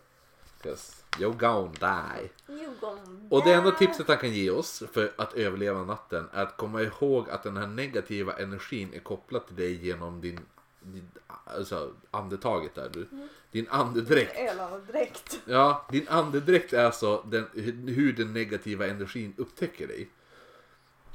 'Cause 0.62 0.92
you're 1.18 1.36
gonna 1.38 1.72
die. 1.72 2.28
Gonna 2.80 3.28
Och 3.30 3.44
det 3.44 3.52
enda 3.52 3.70
die. 3.70 3.76
tipset 3.78 4.08
han 4.08 4.16
kan 4.16 4.30
ge 4.32 4.50
oss 4.50 4.82
för 4.92 5.12
att 5.16 5.34
överleva 5.34 5.84
natten 5.84 6.28
är 6.32 6.42
att 6.42 6.56
komma 6.56 6.82
ihåg 6.82 7.30
att 7.30 7.42
den 7.42 7.56
här 7.56 7.66
negativa 7.66 8.32
energin 8.38 8.94
är 8.94 8.98
kopplad 8.98 9.46
till 9.46 9.56
dig 9.56 9.86
genom 9.86 10.20
din, 10.20 10.40
din 10.80 11.10
alltså 11.44 11.92
andetaget 12.10 12.74
där. 12.74 12.90
Du, 12.92 13.08
din 13.50 13.68
andedräkt. 13.68 14.38
Ölandräkt. 14.38 15.40
Ja, 15.44 15.86
din 15.90 16.08
andedräkt 16.08 16.72
är 16.72 16.84
alltså 16.84 17.24
den, 17.30 17.46
hur 17.86 18.12
den 18.12 18.32
negativa 18.32 18.86
energin 18.86 19.34
upptäcker 19.36 19.86
dig. 19.86 20.08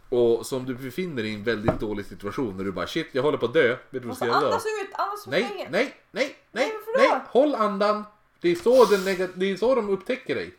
Och 0.09 0.45
som 0.45 0.65
du 0.65 0.75
befinner 0.75 1.23
dig 1.23 1.31
i 1.31 1.35
en 1.35 1.43
väldigt 1.43 1.79
dålig 1.79 2.05
situation 2.05 2.57
när 2.57 2.63
du 2.63 2.71
bara 2.71 2.87
shit, 2.87 3.07
jag 3.11 3.23
håller 3.23 3.37
på 3.37 3.45
att 3.45 3.53
dö. 3.53 3.69
Vet 3.69 3.79
du 3.91 3.99
vad 3.99 4.09
Och 4.09 4.15
ska 4.17 4.25
göra 4.25 4.39
då? 4.39 4.45
andas 4.45 4.65
ut, 4.65 4.93
andas 4.93 5.23
för 5.23 5.31
Nej, 5.31 5.51
nej, 5.55 5.67
nej, 5.71 5.95
nej, 6.11 6.35
Nej, 6.51 6.71
nej, 6.97 7.21
håll 7.27 7.55
andan. 7.55 8.03
Det 8.41 8.49
är, 8.49 8.55
så 8.55 8.85
den 8.85 9.31
det 9.35 9.51
är 9.51 9.57
så 9.57 9.75
de 9.75 9.89
upptäcker 9.89 10.35
dig. 10.35 10.55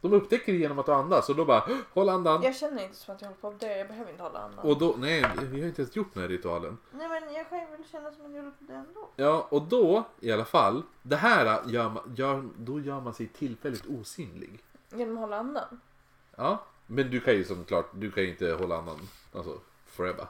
De 0.00 0.12
upptäcker 0.12 0.52
dig 0.52 0.60
genom 0.60 0.78
att 0.78 0.86
du 0.86 0.92
andas 0.92 1.28
och 1.28 1.36
då 1.36 1.44
bara 1.44 1.68
håll 1.92 2.08
andan. 2.08 2.42
Jag 2.42 2.56
känner 2.56 2.82
inte 2.84 2.96
som 2.96 3.14
att 3.14 3.20
jag 3.20 3.28
håller 3.28 3.40
på 3.40 3.48
att 3.48 3.60
dö, 3.60 3.76
jag 3.76 3.88
behöver 3.88 4.10
inte 4.10 4.22
hålla 4.22 4.38
andan. 4.38 4.64
Och 4.64 4.78
då, 4.78 4.94
nej, 4.98 5.24
vi 5.42 5.60
har 5.60 5.68
inte 5.68 5.82
ens 5.82 5.96
gjort 5.96 6.14
den 6.14 6.22
här 6.22 6.28
ritualen. 6.28 6.78
Nej 6.90 7.08
men 7.08 7.22
jag 7.34 7.60
ju 7.60 7.76
väl 7.76 7.84
känna 7.92 8.12
som 8.12 8.26
att 8.26 8.32
jag 8.32 8.38
håller 8.42 8.50
på 8.50 8.56
att 8.60 8.68
dö 8.68 8.74
ändå. 8.74 9.08
Ja, 9.16 9.46
och 9.50 9.62
då 9.62 10.04
i 10.20 10.32
alla 10.32 10.44
fall, 10.44 10.82
det 11.02 11.16
här 11.16 11.62
gör 11.66 11.88
man, 11.88 12.14
gör, 12.16 12.48
då 12.56 12.80
gör 12.80 13.00
man 13.00 13.14
sig 13.14 13.26
tillfälligt 13.26 13.86
osynlig. 13.86 14.62
Genom 14.94 15.14
att 15.16 15.20
hålla 15.20 15.36
andan. 15.36 15.80
Ja, 16.36 16.64
men 16.86 17.10
du 17.10 17.20
kan 17.20 17.34
ju 17.34 17.44
som 17.44 17.64
klart, 17.64 17.90
du 17.94 18.10
kan 18.10 18.22
ju 18.22 18.30
inte 18.30 18.52
hålla 18.52 18.76
andan, 18.76 19.08
alltså 19.32 19.60
forever. 19.86 20.26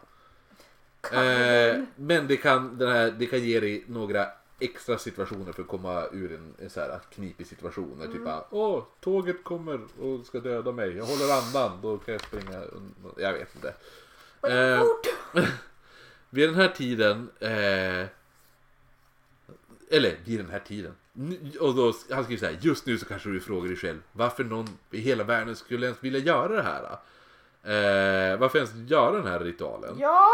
Eh, 1.13 1.83
men 1.97 2.27
det 2.27 2.37
kan, 2.37 2.79
den 2.79 2.93
här, 2.93 3.11
det 3.11 3.27
kan 3.27 3.45
ge 3.45 3.61
dig 3.61 3.85
några 3.87 4.27
extra 4.59 4.99
situationer 4.99 5.53
för 5.53 5.63
att 5.63 5.69
komma 5.69 6.05
ur 6.13 6.35
en, 6.35 6.55
en 6.59 6.71
så 6.71 6.81
här 6.81 7.01
knipig 7.15 7.47
situation. 7.47 8.01
Mm. 8.01 8.13
Typ 8.13 8.25
bara, 8.25 8.45
åh, 8.51 8.85
tåget 9.01 9.45
kommer 9.45 9.81
och 10.01 10.27
ska 10.27 10.41
döda 10.41 10.73
mig. 10.73 10.97
Jag 10.97 11.05
håller 11.05 11.33
andan, 11.33 11.79
då 11.83 11.99
kan 11.99 12.13
jag 12.13 12.21
springa 12.21 12.61
undan. 12.61 13.13
Jag 13.17 13.33
vet 13.33 13.55
inte. 13.55 13.75
Eh! 14.43 14.83
Vid 16.31 16.49
den 16.49 16.55
här 16.55 16.69
tiden, 16.69 17.31
eh, 17.41 18.07
eller 19.91 20.19
vid 20.25 20.39
den 20.39 20.51
här 20.51 20.61
tiden, 20.61 20.95
och 21.61 21.75
då, 21.75 21.95
han 22.11 22.25
skriver 22.25 22.37
så 22.37 22.47
här, 22.47 22.59
just 22.61 22.87
nu 22.87 22.99
så 22.99 23.07
kanske 23.07 23.29
du 23.29 23.41
frågar 23.41 23.69
dig 23.69 23.77
själv 23.77 24.03
varför 24.13 24.45
någon 24.45 24.69
i 24.91 25.01
hela 25.01 25.25
världen 25.25 25.57
skulle 25.57 25.87
ens 25.87 26.05
vilja 26.05 26.21
göra 26.21 26.57
det 26.57 26.63
här. 26.63 26.83
Eh, 27.63 28.39
varför 28.39 28.59
ens 28.59 28.91
göra 28.91 29.17
den 29.17 29.27
här 29.27 29.41
ritualen? 29.41 29.97
Ja! 29.99 30.31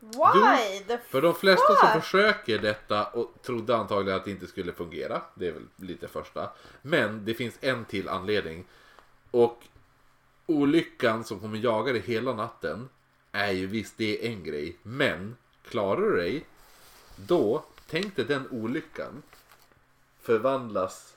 Why? 0.00 0.80
The 0.86 0.98
För 0.98 1.22
de 1.22 1.34
flesta 1.34 1.76
som 1.76 2.00
försöker 2.00 2.58
detta 2.58 3.04
och 3.06 3.34
trodde 3.42 3.76
antagligen 3.76 4.18
att 4.18 4.24
det 4.24 4.30
inte 4.30 4.46
skulle 4.46 4.72
fungera. 4.72 5.22
Det 5.34 5.48
är 5.48 5.52
väl 5.52 5.66
lite 5.76 6.08
första. 6.08 6.50
Men 6.82 7.24
det 7.24 7.34
finns 7.34 7.54
en 7.60 7.84
till 7.84 8.08
anledning. 8.08 8.64
Och 9.30 9.62
olyckan 10.46 11.24
som 11.24 11.40
kommer 11.40 11.58
jaga 11.58 11.92
dig 11.92 12.02
hela 12.02 12.34
natten 12.34 12.88
är 13.32 13.52
ju 13.52 13.66
visst 13.66 13.94
det 13.96 14.26
är 14.26 14.30
en 14.30 14.44
grej. 14.44 14.76
Men 14.82 15.36
klarar 15.68 16.00
du 16.00 16.16
dig 16.16 16.44
då, 17.16 17.64
tänk 17.90 18.16
dig 18.16 18.24
den 18.24 18.48
olyckan 18.50 19.22
förvandlas! 20.22 21.12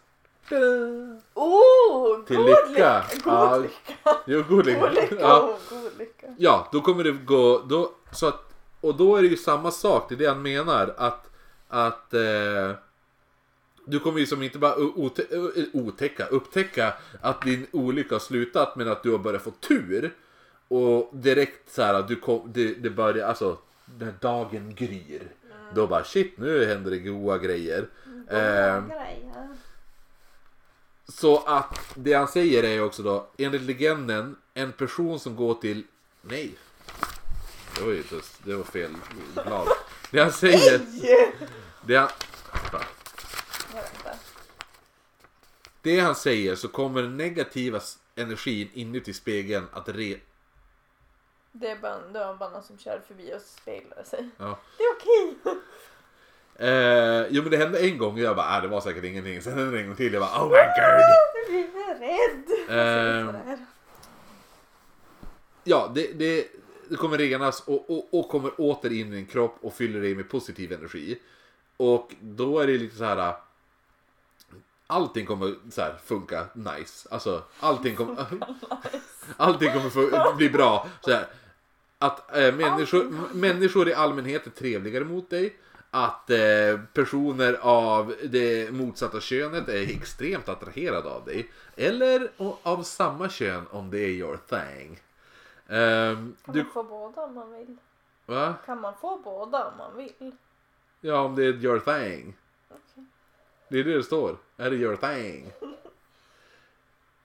Oh! 1.34 2.26
Till 2.28 2.36
god 2.36 2.46
lycka. 2.70 3.06
God 3.24 3.34
Ja. 3.34 3.58
lycka! 3.58 4.18
Jo, 4.26 4.44
god 4.50 4.66
lycka. 4.66 4.80
God 4.80 4.94
lycka! 4.94 5.16
Ja. 5.20 5.40
oh, 5.40 5.58
God 5.70 5.92
lycka! 5.98 6.28
Ja, 6.38 6.70
då 6.72 6.82
kommer 6.82 7.04
det 7.04 7.12
gå... 7.12 7.60
Då, 7.70 7.92
så 8.12 8.28
att, 8.28 8.54
och 8.82 8.96
då 8.96 9.16
är 9.16 9.22
det 9.22 9.28
ju 9.28 9.38
samma 9.38 9.72
sak, 9.72 10.10
det 10.10 10.16
är 10.16 10.20
det 10.20 10.28
han 10.28 10.42
menar. 10.42 10.94
Att, 10.98 11.30
att 11.68 12.14
eh, 12.14 12.72
du 13.86 14.00
kommer 14.00 14.20
ju 14.20 14.26
som 14.26 14.44
inte 14.44 14.60
bara 14.60 14.76
ote, 14.76 15.26
otäcka, 15.74 16.26
upptäcka 16.26 16.94
att 17.22 17.42
din 17.42 17.68
olycka 17.72 18.16
har 18.16 18.20
slutat 18.20 18.76
men 18.76 18.88
att 18.92 19.04
du 19.04 19.12
har 19.12 19.18
börjat 19.18 19.44
få 19.44 19.52
tur. 19.52 20.14
Och 20.68 21.10
direkt 21.14 21.74
så 21.74 21.82
här 21.82 21.94
att 21.94 22.08
du 22.08 22.16
kom, 22.16 22.52
det, 22.54 22.74
det 22.74 22.90
börjar, 22.90 23.28
alltså 23.28 23.58
när 24.00 24.14
dagen 24.22 24.76
gryr. 24.76 25.22
Då 25.76 25.88
bara 25.88 26.04
shit, 26.04 26.38
nu 26.38 26.66
händer 26.66 26.92
det 26.92 26.98
goa 26.98 27.38
grejer. 27.38 27.88
Eh, 28.30 28.84
så 31.08 31.38
att 31.38 31.80
det 31.96 32.14
han 32.14 32.28
säger 32.28 32.64
är 32.64 32.84
också 32.84 33.04
då, 33.04 33.28
enligt 33.38 33.62
legenden, 33.62 34.36
en 34.54 34.72
person 34.72 35.20
som 35.20 35.36
går 35.36 35.54
till... 35.56 35.84
Nej! 36.22 36.56
Det 37.76 37.82
var 37.82 37.92
ju 37.92 37.98
inte, 37.98 38.22
det 38.44 38.56
var 38.56 38.64
fel 38.64 38.92
blad. 39.34 39.68
Det 40.12 40.20
han 40.20 40.32
säger... 40.32 40.82
Det 41.82 41.96
han, 41.96 42.10
det 45.82 46.00
han 46.00 46.16
säger 46.16 46.56
så 46.56 46.68
kommer 46.68 47.02
den 47.02 47.18
negativa 47.18 47.82
energin 48.16 48.70
inuti 48.74 49.14
spegeln 49.14 49.68
att 49.74 49.90
re... 49.90 50.20
Det 51.52 51.70
är 51.70 51.76
bara, 51.76 52.00
det 52.00 52.20
var 52.20 52.36
bara 52.36 52.50
någon 52.50 52.64
som 52.64 52.78
körde 52.78 53.02
förbi 53.02 53.34
och 53.36 53.42
speglade 53.42 54.06
sig. 54.06 54.30
Ja. 54.38 54.60
Det 54.78 54.84
är 54.84 54.96
okej! 54.96 55.38
Eh, 56.60 57.28
jo 57.30 57.42
men 57.42 57.52
det 57.52 57.58
hände 57.58 57.80
en 57.80 57.98
gång 57.98 58.14
och 58.14 58.20
jag 58.20 58.36
bara, 58.36 58.58
ah, 58.58 58.62
det 58.62 58.68
var 58.68 58.82
säkert 58.82 59.04
ingenting. 59.04 59.42
Sen 59.42 59.54
hände 59.58 59.72
det 59.72 59.80
en 59.80 59.88
gång 59.88 59.96
till 59.96 60.14
jag 60.14 60.22
bara, 60.22 60.42
oh 60.42 60.50
my 60.50 60.50
god! 60.50 61.02
Jag 61.02 61.48
blir 61.50 62.00
rädd! 62.00 62.68
Sådär. 63.26 63.58
Ja, 65.64 65.92
det, 65.96 66.12
det, 66.20 66.48
det 66.90 66.96
kommer 66.96 67.18
renas 67.18 67.64
och, 67.68 67.90
och, 67.90 68.08
och 68.20 68.30
kommer 68.30 68.62
åter 68.62 68.92
in 68.94 69.14
i 69.14 69.16
din 69.16 69.26
kropp 69.26 69.58
och 69.62 69.74
fyller 69.74 70.02
dig 70.02 70.16
med 70.16 70.30
positiv 70.30 70.74
energi. 70.74 71.20
Och 71.78 72.12
då 72.22 72.60
är 72.60 72.68
det 72.68 72.78
lite 72.78 72.96
så 72.98 73.04
här. 73.04 73.34
Allting 74.88 75.26
kommer 75.26 75.56
så 75.72 75.82
här 75.82 75.96
funka 76.06 76.46
nice. 76.54 77.08
Alltså 77.12 77.44
allting 77.60 77.96
kommer, 77.96 78.16
allting 79.38 79.72
kommer 79.74 79.90
få- 79.90 80.34
bli 80.38 80.50
bra. 80.50 80.88
Så 81.02 81.12
här, 81.12 81.26
att 82.00 82.36
eh, 82.38 82.54
människor, 82.56 83.04
människor 83.34 83.90
i 83.90 83.94
allmänhet 83.94 84.48
är 84.48 84.52
trevligare 84.52 85.04
mot 85.04 85.30
dig. 85.30 85.56
Att 85.92 86.30
eh, 86.30 86.80
personer 86.94 87.54
av 87.62 88.16
det 88.24 88.74
motsatta 88.74 89.20
könet 89.20 89.70
är 89.70 89.82
extremt 89.96 90.50
attraherade 90.50 91.10
av 91.10 91.26
dig. 91.26 91.52
Eller 91.76 92.30
av 92.64 92.84
samma 92.84 93.30
kön 93.30 93.66
om 93.72 93.90
det 93.90 94.00
är 94.00 94.10
your 94.10 94.38
thing. 94.38 95.00
Ehm, 95.68 96.36
Kan 96.46 96.54
du, 96.54 96.64
man 96.64 96.72
få 96.74 96.84
båda 96.84 97.22
om 97.22 97.34
man 97.34 97.52
vill? 97.54 97.78
va? 98.26 98.54
Kan 98.66 98.82
man 98.82 98.94
få 99.02 99.20
båda 99.24 99.66
om 99.68 99.78
man 99.78 99.98
vill? 99.98 100.32
Ja, 101.02 101.20
om 101.20 101.36
det 101.36 101.44
är 101.44 101.54
your 101.54 101.80
thing. 101.80 102.36
Okej. 102.70 103.06
Det 103.70 103.80
är 103.80 103.84
det 103.84 103.94
det 103.98 104.04
står. 104.04 104.38
Är 104.58 104.70
det 104.70 104.76
your 104.76 104.96
thing? 104.96 105.52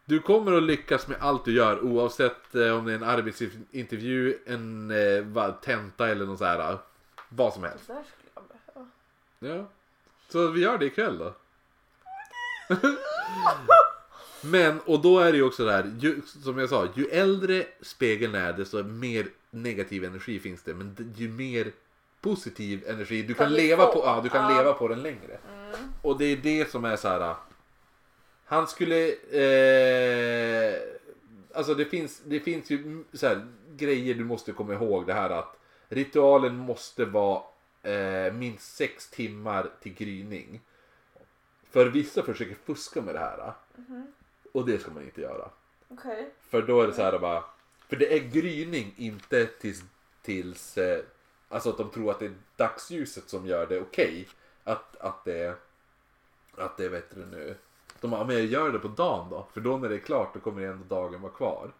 Du 0.04 0.20
kommer 0.20 0.52
att 0.52 0.62
lyckas 0.62 1.08
med 1.08 1.16
allt 1.20 1.44
du 1.44 1.52
gör 1.52 1.84
oavsett 1.84 2.54
eh, 2.54 2.78
om 2.78 2.84
det 2.84 2.92
är 2.92 2.96
en 2.96 3.02
arbetsintervju, 3.02 4.38
en 4.46 4.90
eh, 4.90 5.54
tenta 5.54 6.08
eller 6.08 6.26
något 6.26 6.38
så 6.38 6.44
här. 6.44 6.78
Vad 7.28 7.52
som 7.52 7.62
helst. 7.62 7.86
Det 7.86 7.92
där 7.92 8.02
skulle 8.02 8.30
jag 8.34 8.44
behöva. 8.44 8.90
Ja. 9.40 9.66
Så 10.28 10.46
vi 10.48 10.60
gör 10.60 10.78
det 10.78 10.86
ikväll 10.86 11.18
då. 11.18 11.34
Men, 14.42 14.80
och 14.80 15.02
då 15.02 15.18
är 15.18 15.32
det 15.32 15.38
ju 15.38 15.44
också 15.44 15.64
där, 15.64 15.92
ju, 15.98 16.20
som 16.26 16.58
jag 16.58 16.68
sa, 16.68 16.88
ju 16.94 17.06
äldre 17.06 17.66
spegeln 17.80 18.34
är 18.34 18.52
desto 18.52 18.82
mer 18.82 19.26
negativ 19.50 20.04
energi 20.04 20.40
finns 20.40 20.62
det. 20.62 20.74
Men 20.74 21.14
ju 21.16 21.28
mer 21.28 21.72
positiv 22.20 22.84
energi, 22.86 23.22
du 23.22 23.34
kan, 23.34 23.46
Kan 23.46 23.52
leva 23.54 23.86
på, 23.86 23.98
ja, 24.04 24.20
du 24.22 24.28
kan 24.28 24.50
Ja. 24.52 24.58
leva 24.58 24.72
på 24.72 24.88
den 24.88 25.02
längre. 25.02 25.38
Mm. 25.48 25.90
Och 26.02 26.18
det 26.18 26.24
är 26.24 26.36
det 26.36 26.70
som 26.70 26.84
är 26.84 26.96
så 26.96 27.08
här. 27.08 27.34
Han 28.44 28.66
skulle, 28.66 29.08
eh, 29.30 30.74
alltså 31.54 31.74
det 31.74 31.84
finns, 31.84 32.20
det 32.24 32.40
finns 32.40 32.70
ju 32.70 33.04
så 33.12 33.26
här, 33.26 33.46
grejer 33.76 34.14
du 34.14 34.24
måste 34.24 34.52
komma 34.52 34.74
ihåg 34.74 35.06
det 35.06 35.14
här 35.14 35.30
att 35.30 35.56
ritualen 35.88 36.56
måste 36.56 37.04
vara 37.04 37.42
eh, 37.82 38.32
minst 38.32 38.76
sex 38.76 39.10
timmar 39.10 39.70
till 39.80 39.94
gryning. 39.94 40.60
För 41.70 41.86
vissa 41.86 42.22
försöker 42.22 42.54
fuska 42.54 43.02
med 43.02 43.14
det 43.14 43.18
här. 43.18 43.52
Och 44.52 44.66
det 44.66 44.78
ska 44.78 44.90
man 44.90 45.02
inte 45.02 45.20
göra. 45.20 45.50
Okej. 45.88 46.30
För 46.40 46.62
då 46.62 46.82
är 46.82 46.86
det 46.86 46.92
så 46.92 47.02
här 47.02 47.18
bara. 47.18 47.44
För 47.88 47.96
det 47.96 48.14
är 48.14 48.18
gryning 48.18 48.94
inte 48.96 49.46
tills, 49.46 49.82
tills 50.22 50.78
eh, 50.78 51.04
alltså 51.48 51.70
att 51.70 51.78
de 51.78 51.90
tror 51.90 52.10
att 52.10 52.18
det 52.18 52.26
är 52.26 52.34
dagsljuset 52.56 53.28
som 53.28 53.46
gör 53.46 53.66
det 53.66 53.80
okej. 53.80 54.28
Att, 54.64 54.96
att 54.96 55.24
det 55.24 55.56
att 56.56 56.76
det 56.76 56.84
är 56.84 56.90
bättre 56.90 57.20
nu. 57.30 57.56
De 58.00 58.10
bara, 58.10 58.24
men 58.24 58.36
jag 58.36 58.46
gör 58.46 58.72
det 58.72 58.78
på 58.78 58.88
dagen 58.88 59.30
då. 59.30 59.46
För 59.52 59.60
då 59.60 59.76
när 59.76 59.88
det 59.88 59.94
är 59.94 59.98
klart 59.98 60.34
då 60.34 60.40
kommer 60.40 60.62
ändå 60.62 60.84
dagen 60.84 61.22
vara 61.22 61.32
kvar. 61.32 61.72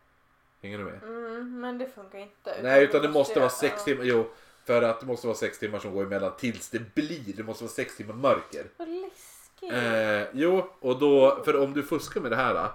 Hänger 0.62 0.78
du 0.78 0.84
med? 0.84 1.02
Mm, 1.02 1.60
men 1.60 1.78
det 1.78 1.86
funkar 1.86 2.18
inte. 2.18 2.62
Nej, 2.62 2.80
vi 2.80 2.86
utan 2.86 3.02
det 3.02 3.08
måste 3.08 3.38
vara 3.38 3.50
sex 3.50 3.84
timmar. 3.84 4.04
Jo, 4.04 4.30
för 4.70 4.82
att 4.82 5.00
det 5.00 5.06
måste 5.06 5.26
vara 5.26 5.36
sex 5.36 5.58
timmar 5.58 5.78
som 5.78 5.94
går 5.94 6.04
emellan 6.04 6.32
tills 6.36 6.70
det 6.70 6.94
blir. 6.94 7.36
Det 7.36 7.42
måste 7.42 7.64
vara 7.64 7.72
sex 7.72 7.96
timmar 7.96 8.14
mörker. 8.14 8.66
Vad 8.76 8.88
läskigt. 8.88 9.72
Eh, 9.72 10.22
jo, 10.32 10.70
och 10.80 10.98
då, 10.98 11.42
för 11.44 11.60
om 11.60 11.72
du 11.74 11.82
fuskar 11.82 12.20
med 12.20 12.32
det 12.32 12.36
här. 12.36 12.70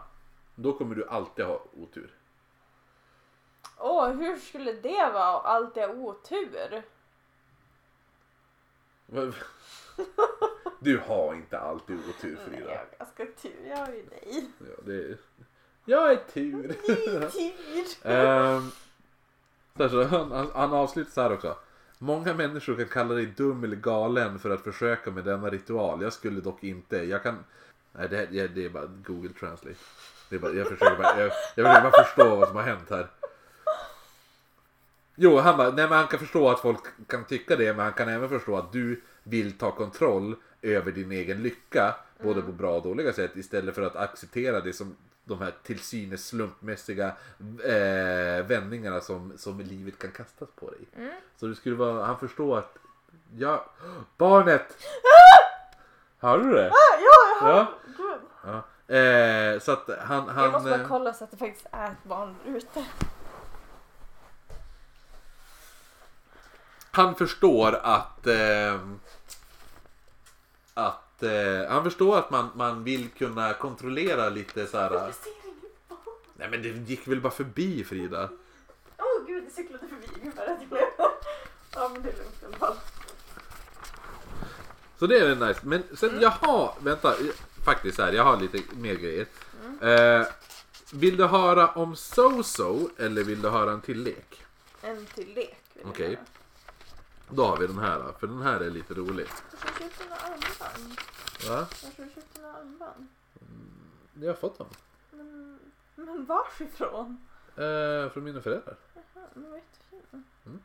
Då 0.55 0.73
kommer 0.73 0.95
du 0.95 1.07
alltid 1.07 1.45
ha 1.45 1.63
otur. 1.73 2.09
Åh, 3.77 4.09
hur 4.09 4.37
skulle 4.37 4.73
det 4.73 5.11
vara 5.13 5.41
alltid 5.41 5.83
ha 5.83 5.93
otur? 5.93 6.83
Du 10.79 10.97
har 10.97 11.33
inte 11.33 11.59
alltid 11.59 11.99
otur 12.09 12.37
Nej, 12.37 12.45
Frida. 12.47 12.71
jag 12.71 12.77
har 12.77 12.87
ganska 12.99 13.25
tur. 13.25 13.67
Jag 13.69 13.77
har 13.77 13.87
ju 13.93 14.05
dig. 14.05 14.45
Ja, 14.59 14.75
det 14.85 14.95
är... 14.95 15.17
Jag 15.85 16.11
är 16.11 16.15
tur. 16.15 16.75
Tur. 16.85 17.31
Ehm, 18.11 18.71
så 19.77 19.83
här, 19.83 19.89
så 19.89 20.03
han, 20.03 20.31
han, 20.31 20.47
han 20.53 20.73
avslutar 20.73 21.11
så 21.11 21.21
här 21.21 21.33
också. 21.33 21.55
Många 21.99 22.33
människor 22.33 22.75
kan 22.75 22.87
kalla 22.87 23.13
dig 23.13 23.25
dum 23.25 23.63
eller 23.63 23.75
galen 23.75 24.39
för 24.39 24.49
att 24.49 24.63
försöka 24.63 25.11
med 25.11 25.23
denna 25.23 25.49
ritual. 25.49 26.01
Jag 26.01 26.13
skulle 26.13 26.41
dock 26.41 26.63
inte. 26.63 26.97
Jag 26.97 27.23
kan... 27.23 27.43
Nej, 27.91 28.07
det, 28.09 28.25
det, 28.25 28.47
det 28.47 28.65
är 28.65 28.69
bara 28.69 28.85
Google 28.85 29.33
Translate. 29.39 29.79
Det 30.29 30.35
är 30.35 30.39
bara, 30.39 30.53
jag, 30.53 30.67
försöker 30.67 30.97
bara, 30.97 31.19
jag, 31.19 31.31
jag 31.55 31.65
försöker 31.65 31.81
bara 31.81 32.03
förstå 32.03 32.35
vad 32.35 32.47
som 32.47 32.57
har 32.57 32.63
hänt 32.63 32.89
här. 32.89 33.07
Jo, 35.15 35.37
han 35.37 35.57
bara, 35.57 35.71
nej 35.71 35.89
men 35.89 35.97
han 35.97 36.07
kan 36.07 36.19
förstå 36.19 36.49
att 36.49 36.59
folk 36.59 36.79
kan 37.07 37.25
tycka 37.25 37.55
det, 37.55 37.73
men 37.73 37.85
han 37.85 37.93
kan 37.93 38.09
även 38.09 38.29
förstå 38.29 38.57
att 38.57 38.71
du 38.73 39.01
vill 39.23 39.57
ta 39.57 39.71
kontroll 39.71 40.35
över 40.61 40.91
din 40.91 41.11
egen 41.11 41.43
lycka, 41.43 41.95
både 42.23 42.41
på 42.41 42.51
bra 42.51 42.77
och 42.77 42.83
dåliga 42.83 43.13
sätt, 43.13 43.35
istället 43.35 43.75
för 43.75 43.81
att 43.81 43.95
acceptera 43.95 44.61
det 44.61 44.73
som 44.73 44.95
de 45.25 45.41
här 45.41 45.53
till 45.63 45.79
synes 45.79 46.27
slumpmässiga 46.27 47.07
eh, 47.63 48.45
vändningarna 48.45 49.01
som, 49.01 49.33
som 49.37 49.59
livet 49.59 49.99
kan 49.99 50.11
kastas 50.11 50.49
på 50.55 50.71
dig. 50.71 51.09
Så 51.37 51.47
det 51.47 51.55
skulle 51.55 51.75
vara, 51.75 52.05
han 52.05 52.19
förstår 52.19 52.57
att, 52.57 52.77
ja, 53.37 53.65
barnet! 54.17 54.77
Hörde 56.19 56.43
du 56.43 56.53
det? 56.53 56.69
Ah, 56.69 56.99
ja, 56.99 57.39
jag 57.39 57.47
har... 57.47 57.57
Ja. 57.57 57.67
Ja. 58.43 58.95
Eh, 58.95 59.59
så 59.59 59.71
att 59.71 59.89
han, 59.99 60.29
han 60.29 60.43
Jag 60.43 60.53
måste 60.53 60.69
bara 60.69 60.81
eh, 60.81 60.87
kolla 60.87 61.13
så 61.13 61.23
att 61.23 61.31
det 61.31 61.37
faktiskt 61.37 61.67
är 61.71 61.91
ett 61.91 62.03
barn 62.03 62.35
ute. 62.45 62.85
han 66.95 67.15
förstår 67.15 67.79
att 67.83 68.27
eh, 68.27 68.79
att 70.73 71.04
eh, 71.25 71.69
han 71.69 71.83
förstår 71.83 72.17
att 72.17 72.29
man, 72.29 72.49
man 72.55 72.83
vill 72.83 73.09
kunna 73.09 73.53
kontrollera 73.53 74.29
lite 74.29 74.67
så 74.67 74.77
här. 74.77 75.13
Nej 76.33 76.49
men 76.49 76.61
det 76.61 76.69
gick 76.69 77.07
väl 77.07 77.21
bara 77.21 77.33
förbi 77.33 77.83
Frida. 77.83 78.29
Åh 78.97 79.27
gud, 79.27 79.43
det 79.43 79.51
cyklade 79.51 79.87
förbi. 79.87 80.31
Jag 80.35 80.67
blev. 80.69 80.81
Ja 81.75 81.89
men 81.93 82.01
det 82.01 82.09
är 82.09 82.17
lugnt 82.17 82.41
i 82.41 82.45
alla 82.45 82.57
fall. 82.57 82.75
Så 84.99 85.07
det 85.07 85.19
är 85.19 85.35
nice. 85.35 85.59
Men 85.63 85.83
sen 85.93 86.21
jag 86.21 86.29
har, 86.29 86.73
vänta, 86.79 87.13
faktiskt 87.65 87.97
här, 87.97 88.13
jag 88.13 88.23
har 88.23 88.37
lite 88.37 88.59
mer 88.75 88.95
grejer. 88.95 89.25
Eh, 89.81 90.27
vill 90.93 91.17
du 91.17 91.25
höra 91.25 91.67
om 91.67 91.95
So-So 91.95 92.89
eller 92.97 93.23
vill 93.23 93.41
du 93.41 93.49
höra 93.49 93.71
en 93.71 93.81
till 93.81 94.03
lek? 94.03 94.43
En 94.81 95.05
till 95.05 95.33
lek. 95.35 95.61
Okej. 95.83 96.11
göra. 96.11 96.21
Då 97.29 97.45
har 97.45 97.57
vi 97.57 97.67
den 97.67 97.77
här, 97.77 98.13
för 98.19 98.27
den 98.27 98.41
här 98.41 98.59
är 98.59 98.69
lite 98.69 98.93
rolig. 98.93 99.27
Varför 99.51 99.67
har 99.67 99.73
du 99.73 99.83
köpt 99.83 99.99
dina 100.03 100.15
armband? 100.15 100.99
Va? 101.49 101.67
Varför 101.83 101.97
har 102.03 102.09
du 102.09 102.15
köpt 102.15 102.35
dina 102.35 102.53
armband? 102.53 103.07
Jag 104.21 104.27
har 104.27 104.33
fått 104.35 104.57
dem. 104.57 104.67
Men, 105.11 105.59
men 105.95 106.25
varifrån? 106.25 107.27
Eh, 107.55 108.09
från 108.11 108.23
mina 108.23 108.41
föräldrar. 108.41 108.75
Jaha, 108.93 109.25
men 109.33 109.51
vad 109.51 109.59
jättefina. 109.59 110.23
Mm. 110.45 110.61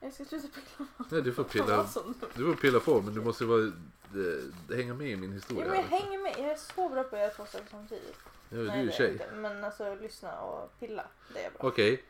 Jag 0.00 0.12
ska 0.14 0.24
sluta 0.24 0.48
pilla 0.48 0.86
på 0.96 1.04
Nej, 1.10 1.22
du 1.22 1.32
får 1.32 1.44
pilla, 1.44 1.86
du 2.34 2.44
får 2.44 2.54
pilla 2.60 2.80
på 2.80 3.00
men 3.00 3.14
du 3.14 3.20
måste 3.20 3.44
vara, 3.44 3.62
eh, 3.64 4.76
hänga 4.76 4.94
med 4.94 5.08
i 5.10 5.16
min 5.16 5.30
Ja, 5.30 5.34
historia. 5.34 5.66
men 5.68 5.76
jag 5.76 5.82
hänger 5.84 6.18
med. 6.18 6.34
Jag 6.38 6.50
är 6.50 6.56
så 6.56 6.88
bra 6.88 7.02
på 7.02 7.16
att 7.16 7.22
göra 7.22 7.30
två 7.30 7.46
saker 7.46 7.66
samtidigt. 7.70 8.16
Ja, 8.48 8.56
du 8.56 8.68
är 8.70 8.82
ju 8.82 8.90
tjej. 8.92 9.12
inte. 9.12 9.30
Men 9.34 9.64
alltså 9.64 9.94
lyssna 9.94 10.40
och 10.40 10.78
pilla. 10.78 11.04
Det 11.34 11.44
är 11.44 11.50
bra. 11.50 11.68
Okej. 11.68 12.04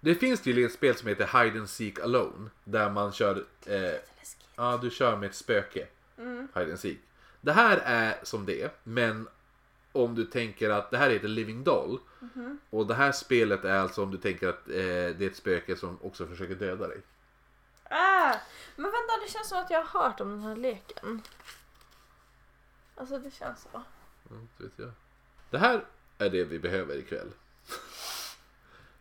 Det 0.00 0.14
finns 0.14 0.40
tydligen 0.40 0.70
ett 0.70 0.74
spel 0.74 0.96
som 0.96 1.08
heter 1.08 1.44
Hide 1.44 1.58
and 1.58 1.70
Seek 1.70 1.98
Alone. 1.98 2.50
Där 2.64 2.90
man 2.90 3.12
kör, 3.12 3.44
eh, 3.66 3.94
ja 4.56 4.78
du 4.82 4.90
kör 4.90 5.16
med 5.16 5.28
ett 5.28 5.34
spöke. 5.34 5.86
Mm. 6.18 6.48
Hide 6.54 6.70
and 6.70 6.80
Seek. 6.80 6.98
Det 7.40 7.52
här 7.52 7.80
är 7.84 8.18
som 8.22 8.46
det, 8.46 8.70
men 8.82 9.28
om 9.92 10.14
du 10.14 10.24
tänker 10.24 10.70
att 10.70 10.90
det 10.90 10.98
här 10.98 11.10
heter 11.10 11.28
Living 11.28 11.64
Doll. 11.64 11.98
Mhm. 12.20 12.58
Och 12.70 12.86
det 12.86 12.94
här 12.94 13.12
spelet 13.12 13.64
är 13.64 13.78
alltså 13.78 14.02
om 14.02 14.10
du 14.10 14.18
tänker 14.18 14.48
att 14.48 14.68
eh, 14.68 14.74
det 14.74 15.20
är 15.20 15.26
ett 15.26 15.36
spöke 15.36 15.76
som 15.76 15.98
också 16.02 16.26
försöker 16.26 16.54
döda 16.54 16.88
dig. 16.88 17.00
Ah, 17.90 18.34
men 18.76 18.84
vänta, 18.84 19.12
det 19.24 19.32
känns 19.32 19.48
som 19.48 19.58
att 19.58 19.70
jag 19.70 19.82
har 19.82 20.02
hört 20.02 20.20
om 20.20 20.30
den 20.30 20.42
här 20.42 20.56
leken. 20.56 21.22
Alltså 22.94 23.18
det 23.18 23.30
känns 23.30 23.62
så. 23.62 23.68
Ja, 23.72 24.36
inte 24.40 24.62
vet 24.62 24.72
jag. 24.76 24.90
Det 25.50 25.58
här 25.58 25.84
är 26.18 26.30
det 26.30 26.44
vi 26.44 26.58
behöver 26.58 26.96
ikväll. 26.96 27.30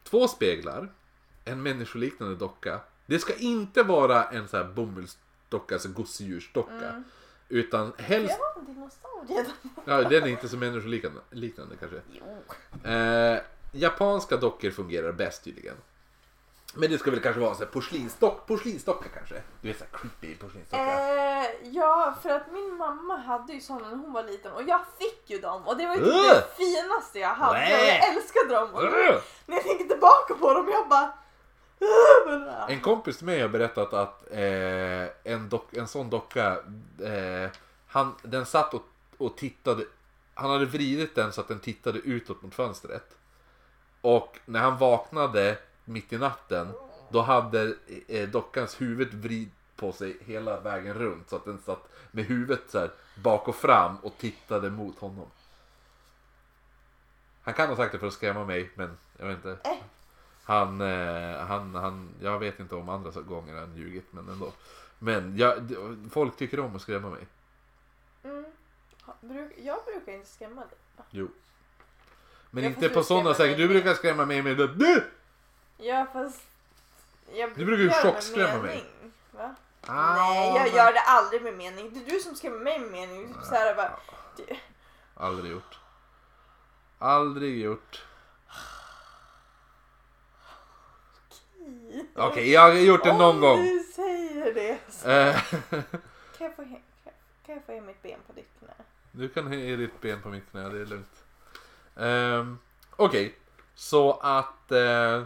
Två 0.10 0.28
speglar, 0.28 0.92
en 1.46 1.64
människoliknande 1.64 2.36
docka. 2.36 2.80
Det 3.06 3.20
ska 3.20 3.36
inte 3.36 3.84
vara 3.84 4.24
en 4.24 4.48
sån 4.48 4.60
här 4.60 4.74
bomullsdocka, 4.74 5.76
alltså 5.76 5.90
gosedjursdocka. 5.90 7.04
Utan 7.50 7.94
helst... 7.98 8.38
Jag 8.40 8.46
har 8.46 8.60
en 8.60 8.66
dinosaurie. 8.66 9.46
Ja, 9.86 10.10
den 10.10 10.24
är 10.24 10.28
inte 10.28 10.50
så 10.50 10.58
människoliknande 10.58 11.20
liknande, 11.32 11.76
kanske. 11.76 12.02
Jo. 12.12 12.44
Eh, 12.92 13.40
japanska 13.72 14.38
dockor 14.38 14.70
fungerar 14.70 15.12
bäst 15.12 15.44
tydligen. 15.44 15.76
Men 16.78 16.92
det 16.92 16.98
ska 16.98 17.12
väl 17.12 17.20
kanske 17.20 17.40
vara 17.40 17.50
en 17.50 17.56
sån 17.56 17.66
här 17.66 17.74
porslinsdock, 17.74 18.48
porslinsdocka 18.48 19.10
kanske? 19.10 19.42
Du 19.62 19.68
vet 19.68 19.78
såhär 19.78 19.92
creepy 19.92 20.36
porslinsdocka. 20.36 20.84
Eh, 20.84 21.46
ja, 21.64 22.16
för 22.22 22.30
att 22.30 22.52
min 22.52 22.78
mamma 22.78 23.18
hade 23.18 23.54
ju 23.54 23.62
sådana 23.62 23.90
när 23.90 23.98
hon 23.98 24.14
var 24.14 24.24
liten 24.24 24.52
och 24.52 24.64
jag 24.64 24.82
fick 25.00 25.30
ju 25.30 25.40
dem 25.40 25.68
och 25.68 25.78
det 25.78 25.86
var 25.88 25.96
ju 25.96 26.02
typ 26.02 26.14
Ugh! 26.14 26.30
det 26.30 26.46
finaste 26.58 27.20
jag 27.20 27.36
hade 27.36 27.60
och 27.60 27.86
jag 27.86 28.16
älskade 28.16 28.56
dem. 28.56 28.74
Och 28.74 28.84
Ugh! 28.84 29.22
när 29.46 29.56
jag 29.56 29.64
tänker 29.64 29.86
tillbaka 29.86 30.34
på 30.34 30.54
dem 30.54 30.70
jag 30.72 30.90
bara... 30.90 31.14
En 32.68 32.82
kompis 32.82 33.18
till 33.18 33.26
mig 33.26 33.42
har 33.42 33.50
berättat 33.50 33.94
att 33.94 34.32
eh, 34.32 35.34
en, 35.34 35.50
dock, 35.50 35.74
en 35.74 35.88
sån 35.88 36.10
docka, 36.10 36.52
eh, 37.04 37.50
han, 37.88 38.16
den 38.22 38.46
satt 38.46 38.74
och, 38.74 38.84
och 39.18 39.38
tittade, 39.38 39.86
han 40.34 40.52
hade 40.52 40.66
vridit 40.66 41.16
den 41.16 41.34
så 41.34 41.42
att 41.42 41.48
den 41.48 41.60
tittade 41.60 42.00
utåt 42.00 42.42
mot 42.42 42.56
fönstret. 42.56 43.16
Och 44.02 44.40
när 44.46 44.60
han 44.60 44.78
vaknade 44.78 45.58
mitt 45.86 46.14
i 46.14 46.18
natten, 46.18 46.72
då 47.10 47.22
hade 47.22 47.76
eh, 48.08 48.30
dockans 48.30 48.82
huvud 48.82 49.14
vrid 49.14 49.52
på 49.76 49.92
sig 49.92 50.18
hela 50.22 50.60
vägen 50.60 50.94
runt 50.94 51.30
så 51.30 51.36
att 51.36 51.46
den 51.46 51.60
satt 51.66 51.88
med 52.12 52.26
huvudet 52.26 52.62
så 52.68 52.80
här 52.80 52.92
bak 53.16 53.48
och 53.48 53.56
fram 53.56 53.98
och 53.98 54.18
tittade 54.18 54.70
mot 54.70 55.00
honom. 55.00 55.28
Han 57.42 57.54
kan 57.54 57.70
ha 57.70 57.76
sagt 57.76 57.92
det 57.92 58.00
för 58.00 58.08
att 58.08 58.14
skrämma 58.14 58.46
mig, 58.46 58.72
men 58.76 58.98
jag 59.18 59.28
vet 59.28 59.36
inte. 59.36 59.70
Eh. 59.70 59.78
Han, 60.44 60.82
eh, 60.82 61.38
han, 61.38 61.76
han, 61.76 62.10
jag 62.22 62.40
vet 62.40 62.60
inte 62.60 62.76
om 62.76 62.90
andra 62.90 63.22
gånger 63.22 63.56
han 63.56 63.76
ljugit, 63.76 64.14
men 64.14 64.30
ändå. 64.30 64.52
Men 65.00 65.38
jag, 65.38 65.76
folk 66.12 66.38
tycker 66.38 66.60
om 66.60 66.76
att 66.76 66.82
skrämma 66.82 67.10
mig. 67.10 67.28
Mm. 68.24 68.46
Jag 69.64 69.78
brukar 69.86 70.12
inte 70.12 70.30
skrämma 70.30 70.62
dig. 70.62 70.78
Jo. 71.10 71.28
Men 72.52 72.64
Jag 72.64 72.72
inte 72.72 72.90
på 72.90 73.04
sådana 73.04 73.34
sätt. 73.34 73.58
Du 73.58 73.68
brukar 73.68 73.94
skrämma 73.94 74.26
mig 74.26 74.42
med 74.42 74.58
du! 74.58 75.04
Ja 75.78 76.08
fast... 76.14 76.42
Jag 77.34 77.50
Du 77.56 77.66
brukar 77.66 77.84
ju 77.84 77.90
göra 77.90 77.98
det 78.02 78.04
med 78.06 78.14
chockskrämma 78.14 78.64
mig. 78.64 78.76
mening, 78.78 79.14
Va? 79.32 79.56
Ah, 79.88 80.16
Nej, 80.16 80.48
jag 80.56 80.64
men- 80.64 80.76
gör 80.76 80.94
det 80.94 81.00
aldrig 81.00 81.42
med 81.44 81.54
mening. 81.54 81.94
Det 81.94 82.00
är 82.00 82.16
du 82.16 82.20
som 82.20 82.36
skrämmer 82.36 82.60
mig 82.60 82.80
med 82.80 82.92
mening. 82.92 83.34
Typ 83.34 83.44
så 83.44 83.56
här, 83.56 83.76
bara, 83.76 84.00
du, 84.38 84.46
Aldrig 85.16 85.52
gjort. 85.52 85.80
Aldrig 87.00 87.60
gjort. 87.62 88.02
Okej, 92.16 92.52
jag 92.52 92.62
har 92.62 92.72
gjort 92.74 93.04
det 93.04 93.14
någon 93.18 93.22
Om 93.36 93.42
gång. 93.42 93.62
du 93.62 93.80
säger 93.96 94.54
det. 94.54 94.80
Så. 94.90 95.10
Eh, 95.10 95.42
Kan, 95.50 95.84
jag 96.48 96.56
få 96.56 96.62
he- 96.62 96.82
kan, 97.04 97.14
kan 97.46 97.56
jag 97.56 97.66
få 97.66 97.74
ge 97.74 97.82
mitt 97.82 98.02
ben 98.02 98.20
på 98.28 98.34
ditt 98.34 98.50
knä? 98.60 98.74
du 99.12 99.30
kan 99.30 99.54
ge 99.54 99.76
ditt 99.76 100.02
ben 100.02 100.22
på 100.22 100.30
mitt 100.30 100.52
knä, 100.52 100.70
det 100.70 100.82
är 100.82 100.86
lugnt. 100.86 101.24
Um, 101.96 102.60
Okej, 102.96 103.36
så 103.76 104.12
att... 104.14 104.72
eh, 104.72 105.24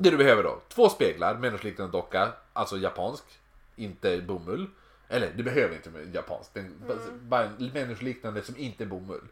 Det 0.00 0.10
du 0.10 0.16
behöver 0.16 0.42
då, 0.42 0.60
två 0.68 0.88
speglar, 0.88 1.34
människoliknande 1.34 1.92
docka, 1.92 2.32
alltså 2.52 2.76
japansk, 2.78 3.24
inte 3.76 4.20
bomull. 4.20 4.66
Eller 5.08 5.32
du 5.36 5.42
behöver 5.42 5.74
inte 5.74 5.90
japansk, 6.14 6.54
den, 6.54 6.74
bara 7.22 7.44
en 7.44 7.70
människoliknande 7.74 8.42
som 8.42 8.56
inte 8.56 8.84
är 8.84 8.86
bomull. 8.86 9.28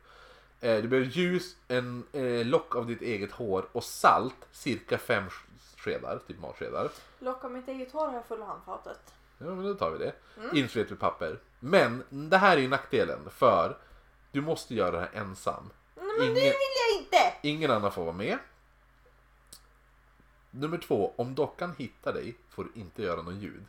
Eh, 0.60 0.76
du 0.82 0.88
behöver 0.88 1.10
ljus, 1.10 1.56
en 1.68 2.04
eh, 2.12 2.46
lock 2.46 2.76
av 2.76 2.86
ditt 2.86 3.02
eget 3.02 3.32
hår 3.32 3.66
och 3.72 3.84
salt, 3.84 4.34
cirka 4.52 4.98
fem 4.98 5.24
skedar, 5.76 6.20
typ 6.26 6.40
matskedar. 6.40 6.90
Locka 7.18 7.48
mitt 7.48 7.68
eget 7.68 7.92
hår 7.92 8.06
har 8.06 8.14
jag 8.14 8.26
fulla 8.26 8.44
handfatet. 8.44 9.00
Ja, 9.38 9.46
men 9.46 9.64
då 9.64 9.74
tar 9.74 9.90
vi 9.90 9.98
det. 9.98 10.12
Insvept 10.58 10.92
i 10.92 10.94
papper. 10.94 11.38
Men 11.60 12.02
det 12.10 12.36
här 12.36 12.56
är 12.56 12.60
ju 12.60 12.68
nackdelen, 12.68 13.18
för 13.30 13.76
du 14.32 14.40
måste 14.40 14.74
göra 14.74 14.90
det 14.90 14.98
här 14.98 15.10
ensam. 15.12 15.70
Nej 15.96 16.04
men 16.06 16.18
det 16.18 16.24
Ingen- 16.24 16.34
vill 16.42 16.52
jag 16.52 17.02
inte! 17.02 17.32
Ingen 17.42 17.70
annan 17.70 17.92
får 17.92 18.04
vara 18.04 18.16
med. 18.16 18.38
Nummer 20.58 20.78
två, 20.78 21.12
om 21.16 21.34
dockan 21.34 21.74
hittar 21.78 22.12
dig 22.12 22.36
får 22.48 22.64
du 22.64 22.80
inte 22.80 23.02
göra 23.02 23.22
något 23.22 23.34
ljud. 23.34 23.64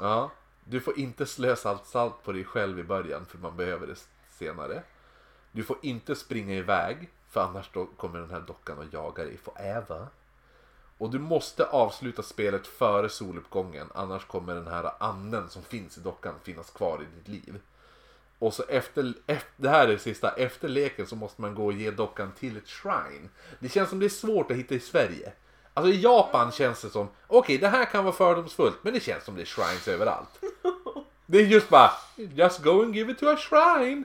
Ja, 0.00 0.30
du 0.64 0.80
får 0.80 0.98
inte 0.98 1.26
slö 1.26 1.56
salt, 1.56 1.86
salt 1.86 2.22
på 2.22 2.32
dig 2.32 2.44
själv 2.44 2.78
i 2.78 2.84
början 2.84 3.26
för 3.26 3.38
man 3.38 3.56
behöver 3.56 3.86
det 3.86 3.96
senare. 4.30 4.82
Du 5.52 5.64
får 5.64 5.76
inte 5.82 6.14
springa 6.14 6.54
iväg 6.54 7.10
för 7.28 7.40
annars 7.40 7.70
då 7.72 7.86
kommer 7.86 8.18
den 8.18 8.30
här 8.30 8.40
dockan 8.40 8.78
att 8.78 8.92
jaga 8.92 9.24
dig 9.24 9.36
forever. 9.36 10.06
Och 10.98 11.10
du 11.10 11.18
måste 11.18 11.64
avsluta 11.66 12.22
spelet 12.22 12.66
före 12.66 13.08
soluppgången 13.08 13.86
annars 13.94 14.24
kommer 14.24 14.54
den 14.54 14.68
här 14.68 14.90
anden 14.98 15.50
som 15.50 15.62
finns 15.62 15.98
i 15.98 16.00
dockan 16.00 16.34
finnas 16.42 16.70
kvar 16.70 17.02
i 17.02 17.16
ditt 17.16 17.28
liv. 17.28 17.60
Och 18.38 18.54
så 18.54 18.62
efter, 18.68 19.14
efter, 19.26 19.52
det 19.56 19.68
här 19.68 19.88
är 19.88 19.92
det 19.92 19.98
sista, 19.98 20.30
efter 20.30 20.68
leken 20.68 21.06
så 21.06 21.16
måste 21.16 21.40
man 21.40 21.54
gå 21.54 21.66
och 21.66 21.72
ge 21.72 21.90
dockan 21.90 22.32
till 22.38 22.56
ett 22.56 22.68
shrine. 22.68 23.28
Det 23.58 23.68
känns 23.68 23.90
som 23.90 23.98
det 23.98 24.06
är 24.06 24.08
svårt 24.08 24.50
att 24.50 24.56
hitta 24.56 24.74
i 24.74 24.80
Sverige. 24.80 25.32
Alltså 25.74 25.92
i 25.92 26.00
Japan 26.00 26.52
känns 26.52 26.82
det 26.82 26.90
som, 26.90 27.08
okej 27.26 27.58
det 27.58 27.68
här 27.68 27.84
kan 27.84 28.04
vara 28.04 28.14
fördomsfullt 28.14 28.76
men 28.82 28.92
det 28.92 29.00
känns 29.00 29.24
som 29.24 29.36
det 29.36 29.42
är 29.42 29.46
shrines 29.46 29.88
överallt. 29.88 30.40
Det 31.26 31.38
är 31.38 31.42
just 31.42 31.68
bara, 31.68 31.90
just 32.16 32.62
go 32.62 32.82
and 32.82 32.94
give 32.94 33.12
it 33.12 33.18
to 33.18 33.28
a 33.28 33.36
shrine. 33.36 34.04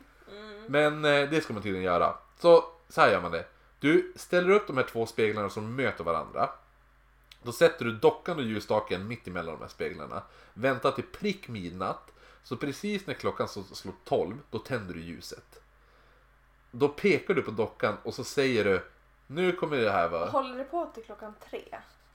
Men 0.67 1.05
eh, 1.05 1.29
det 1.29 1.43
ska 1.43 1.53
man 1.53 1.63
tydligen 1.63 1.85
göra. 1.85 2.15
Så, 2.41 2.63
så 2.89 3.01
här 3.01 3.11
gör 3.11 3.21
man 3.21 3.31
det. 3.31 3.45
Du 3.79 4.13
ställer 4.15 4.49
upp 4.49 4.67
de 4.67 4.77
här 4.77 4.83
två 4.83 5.05
speglarna 5.05 5.49
som 5.49 5.75
möter 5.75 6.03
varandra. 6.03 6.49
Då 7.43 7.51
sätter 7.51 7.85
du 7.85 7.91
dockan 7.91 8.37
och 8.37 8.43
ljusstaken 8.43 9.07
mitt 9.07 9.27
emellan 9.27 9.55
de 9.55 9.61
här 9.61 9.69
speglarna. 9.69 10.21
Väntar 10.53 10.91
till 10.91 11.03
prick 11.03 11.47
midnatt. 11.47 12.11
Så 12.43 12.57
precis 12.57 13.07
när 13.07 13.13
klockan 13.13 13.47
slår 13.47 13.93
12, 14.05 14.37
då 14.51 14.59
tänder 14.59 14.93
du 14.93 15.01
ljuset. 15.01 15.59
Då 16.71 16.89
pekar 16.89 17.33
du 17.33 17.41
på 17.41 17.51
dockan 17.51 17.97
och 18.03 18.13
så 18.13 18.23
säger 18.23 18.63
du 18.63 18.85
Nu 19.27 19.51
kommer 19.51 19.77
det 19.77 19.91
här 19.91 20.09
vara... 20.09 20.29
Håller 20.29 20.57
det 20.57 20.63
på 20.63 20.85
till 20.93 21.03
klockan 21.03 21.33
tre? 21.49 21.63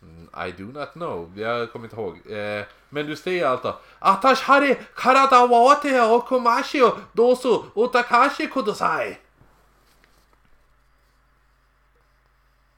Mm, 0.02 0.48
I 0.48 0.52
do 0.52 0.64
not 0.64 0.92
know. 0.92 1.38
Jag 1.38 1.72
kommer 1.72 1.86
inte 1.86 1.96
ihåg. 1.96 2.30
Eh, 2.30 2.64
men 2.88 3.06
du 3.06 3.16
säger 3.16 3.46
alltså 3.46 3.76
Atash 3.98 4.42
hari 4.42 4.76
karada 4.94 5.46
wa 5.46 5.64
wate 5.64 6.02
o 6.02 6.20
komashi 6.20 6.90
dosu 7.12 7.62
otakashi 7.74 8.46
kudasai. 8.46 9.18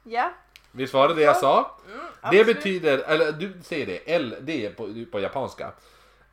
Ja. 0.02 0.32
Visst 0.72 0.94
var 0.94 1.08
det 1.08 1.14
det 1.14 1.22
jag 1.22 1.36
sa? 1.36 1.76
det 1.86 1.92
Mm, 1.92 2.06
absolut. 2.20 2.46
betyder, 2.46 2.98
eller 2.98 3.32
du 3.32 3.62
säger 3.62 3.86
det, 3.86 4.14
L, 4.14 4.36
det 4.40 4.66
är 4.66 4.72
på, 4.72 5.04
på 5.12 5.20
japanska. 5.20 5.72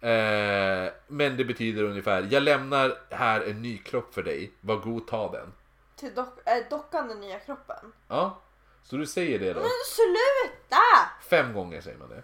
Eh, 0.04 0.92
men 1.08 1.38
det 1.38 1.46
betyder 1.46 1.84
ungefär, 1.84 2.28
jag 2.32 2.44
lämnar 2.44 2.98
här 3.10 3.42
en 3.42 3.62
ny 3.62 3.78
kropp 3.78 4.14
för 4.14 4.24
dig, 4.24 4.52
var 4.62 4.76
god 4.76 5.08
ta 5.08 5.32
den. 5.32 5.54
Till 5.96 6.16
dock, 6.16 6.48
äh, 6.48 6.70
dockan 6.70 7.08
den 7.08 7.20
nya 7.20 7.40
kroppen. 7.40 7.94
Ja, 8.08 8.42
så 8.84 8.96
du 8.96 9.06
säger 9.06 9.40
det 9.40 9.54
då. 9.54 9.60
Men 9.60 9.70
sluta! 9.86 10.82
Fem 11.30 11.54
gånger 11.54 11.82
säger 11.82 11.98
man 11.98 12.10
det. 12.10 12.24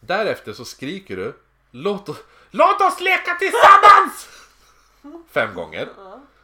Därefter 0.00 0.52
så 0.52 0.64
skriker 0.64 1.16
du 1.16 1.34
Låt 1.70 2.08
oss, 2.08 2.18
låt 2.50 2.80
oss 2.80 3.00
leka 3.00 3.34
tillsammans! 3.34 4.28
Fem 5.30 5.54
gånger. 5.54 5.88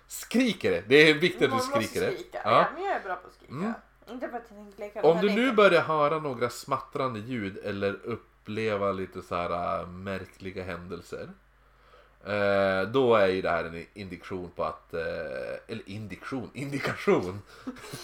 Skriker 0.07 0.71
det. 0.71 0.85
Det 0.89 1.11
är 1.11 1.15
viktigt 1.15 1.53
att 1.53 1.59
du 1.59 1.65
skriker 1.65 2.01
det. 2.01 2.13
skrika. 2.13 2.41
Ja. 2.45 2.51
Ja. 2.51 2.67
men 2.75 2.85
jag 2.85 2.97
är 2.97 3.01
bra 3.01 3.17
på 3.17 3.29
att 3.29 3.35
skrika. 3.35 3.53
Mm. 3.53 3.73
Inte 4.09 4.29
för 4.29 4.37
att 4.37 4.45
jag 4.51 4.81
leka 4.81 5.03
Om 5.03 5.21
du 5.21 5.31
nu 5.31 5.53
börjar 5.53 5.83
höra 5.83 6.19
några 6.19 6.51
smattrande 6.51 7.21
ljud 7.21 7.59
eller 7.65 7.99
uppleva 8.47 8.93
lite 8.93 9.23
så 9.23 9.35
här 9.35 9.81
äh, 9.81 9.89
märkliga 9.89 10.64
händelser. 10.64 11.28
Eh, 12.24 12.89
då 12.89 13.14
är 13.14 13.27
ju 13.27 13.43
det 13.43 13.51
här 13.51 13.64
en 13.64 13.86
indikation 13.94 14.51
på 14.56 14.64
att, 14.64 14.94
eh, 14.94 15.01
eller 15.66 15.89
indikation, 15.89 16.51
indikation 16.55 17.43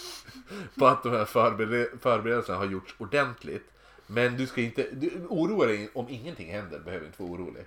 på 0.79 0.87
att 0.87 1.03
de 1.03 1.11
här 1.11 1.25
förbered- 1.25 1.99
förberedelserna 2.01 2.57
har 2.57 2.65
gjorts 2.65 2.95
ordentligt. 2.97 3.65
Men 4.07 4.37
du 4.37 4.47
ska 4.47 4.61
inte, 4.61 4.87
du, 4.91 5.25
oroa 5.29 5.65
dig 5.65 5.89
om 5.93 6.09
ingenting 6.09 6.51
händer, 6.51 6.79
behöver 6.79 7.05
inte 7.05 7.21
vara 7.23 7.31
orolig. 7.31 7.65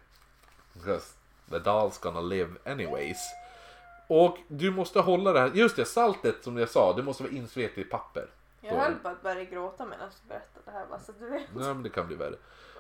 Because 0.73 1.07
the 1.51 1.59
doll's 1.59 2.03
gonna 2.03 2.21
live 2.21 2.51
anyways. 2.65 3.19
Och 4.09 4.39
du 4.49 4.71
måste 4.71 5.01
hålla 5.01 5.33
det 5.33 5.41
här, 5.41 5.51
just 5.55 5.77
det, 5.77 5.85
saltet 5.85 6.37
som 6.45 6.57
jag 6.57 6.69
sa, 6.69 6.93
det 6.97 7.03
måste 7.03 7.23
vara 7.23 7.33
insvept 7.33 7.79
i 7.79 7.85
papper. 7.85 8.27
Jag 8.67 8.75
höll 8.81 8.95
på 8.95 9.09
att 9.09 9.23
börja 9.23 9.45
gråta 9.45 9.87
medan 9.87 10.09
du 10.23 10.29
berättade 10.29 10.65
det 10.65 10.71
här 10.71 10.87
bara 10.87 11.01
så 11.01 11.13
att 11.13 11.19
du 11.19 11.29
vet. 11.31 11.55
Nej 11.55 11.75
men 11.75 11.83
det 11.83 11.89
kan 11.91 12.07
bli 12.07 12.17
värre. 12.17 12.37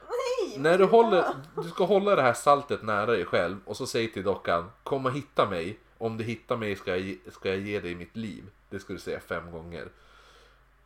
Nej! 0.08 0.58
När 0.58 0.78
du 0.78 0.84
håller, 0.84 1.24
du 1.62 1.68
ska 1.68 1.84
hålla 1.84 2.16
det 2.16 2.22
här 2.22 2.34
saltet 2.34 2.82
nära 2.82 3.06
dig 3.06 3.24
själv 3.24 3.56
och 3.64 3.76
så 3.76 3.86
säg 3.86 4.12
till 4.12 4.22
dockan 4.22 4.70
Kom 4.82 5.06
och 5.06 5.12
hitta 5.12 5.50
mig. 5.50 5.78
Om 5.98 6.16
du 6.16 6.24
hittar 6.24 6.56
mig 6.56 6.76
ska 6.76 6.90
jag, 6.90 7.00
ge- 7.00 7.18
ska 7.32 7.48
jag 7.48 7.58
ge 7.58 7.80
dig 7.80 7.94
mitt 7.94 8.16
liv. 8.16 8.44
Det 8.70 8.78
ska 8.78 8.92
du 8.92 8.98
säga 8.98 9.20
fem 9.20 9.50
gånger. 9.50 9.88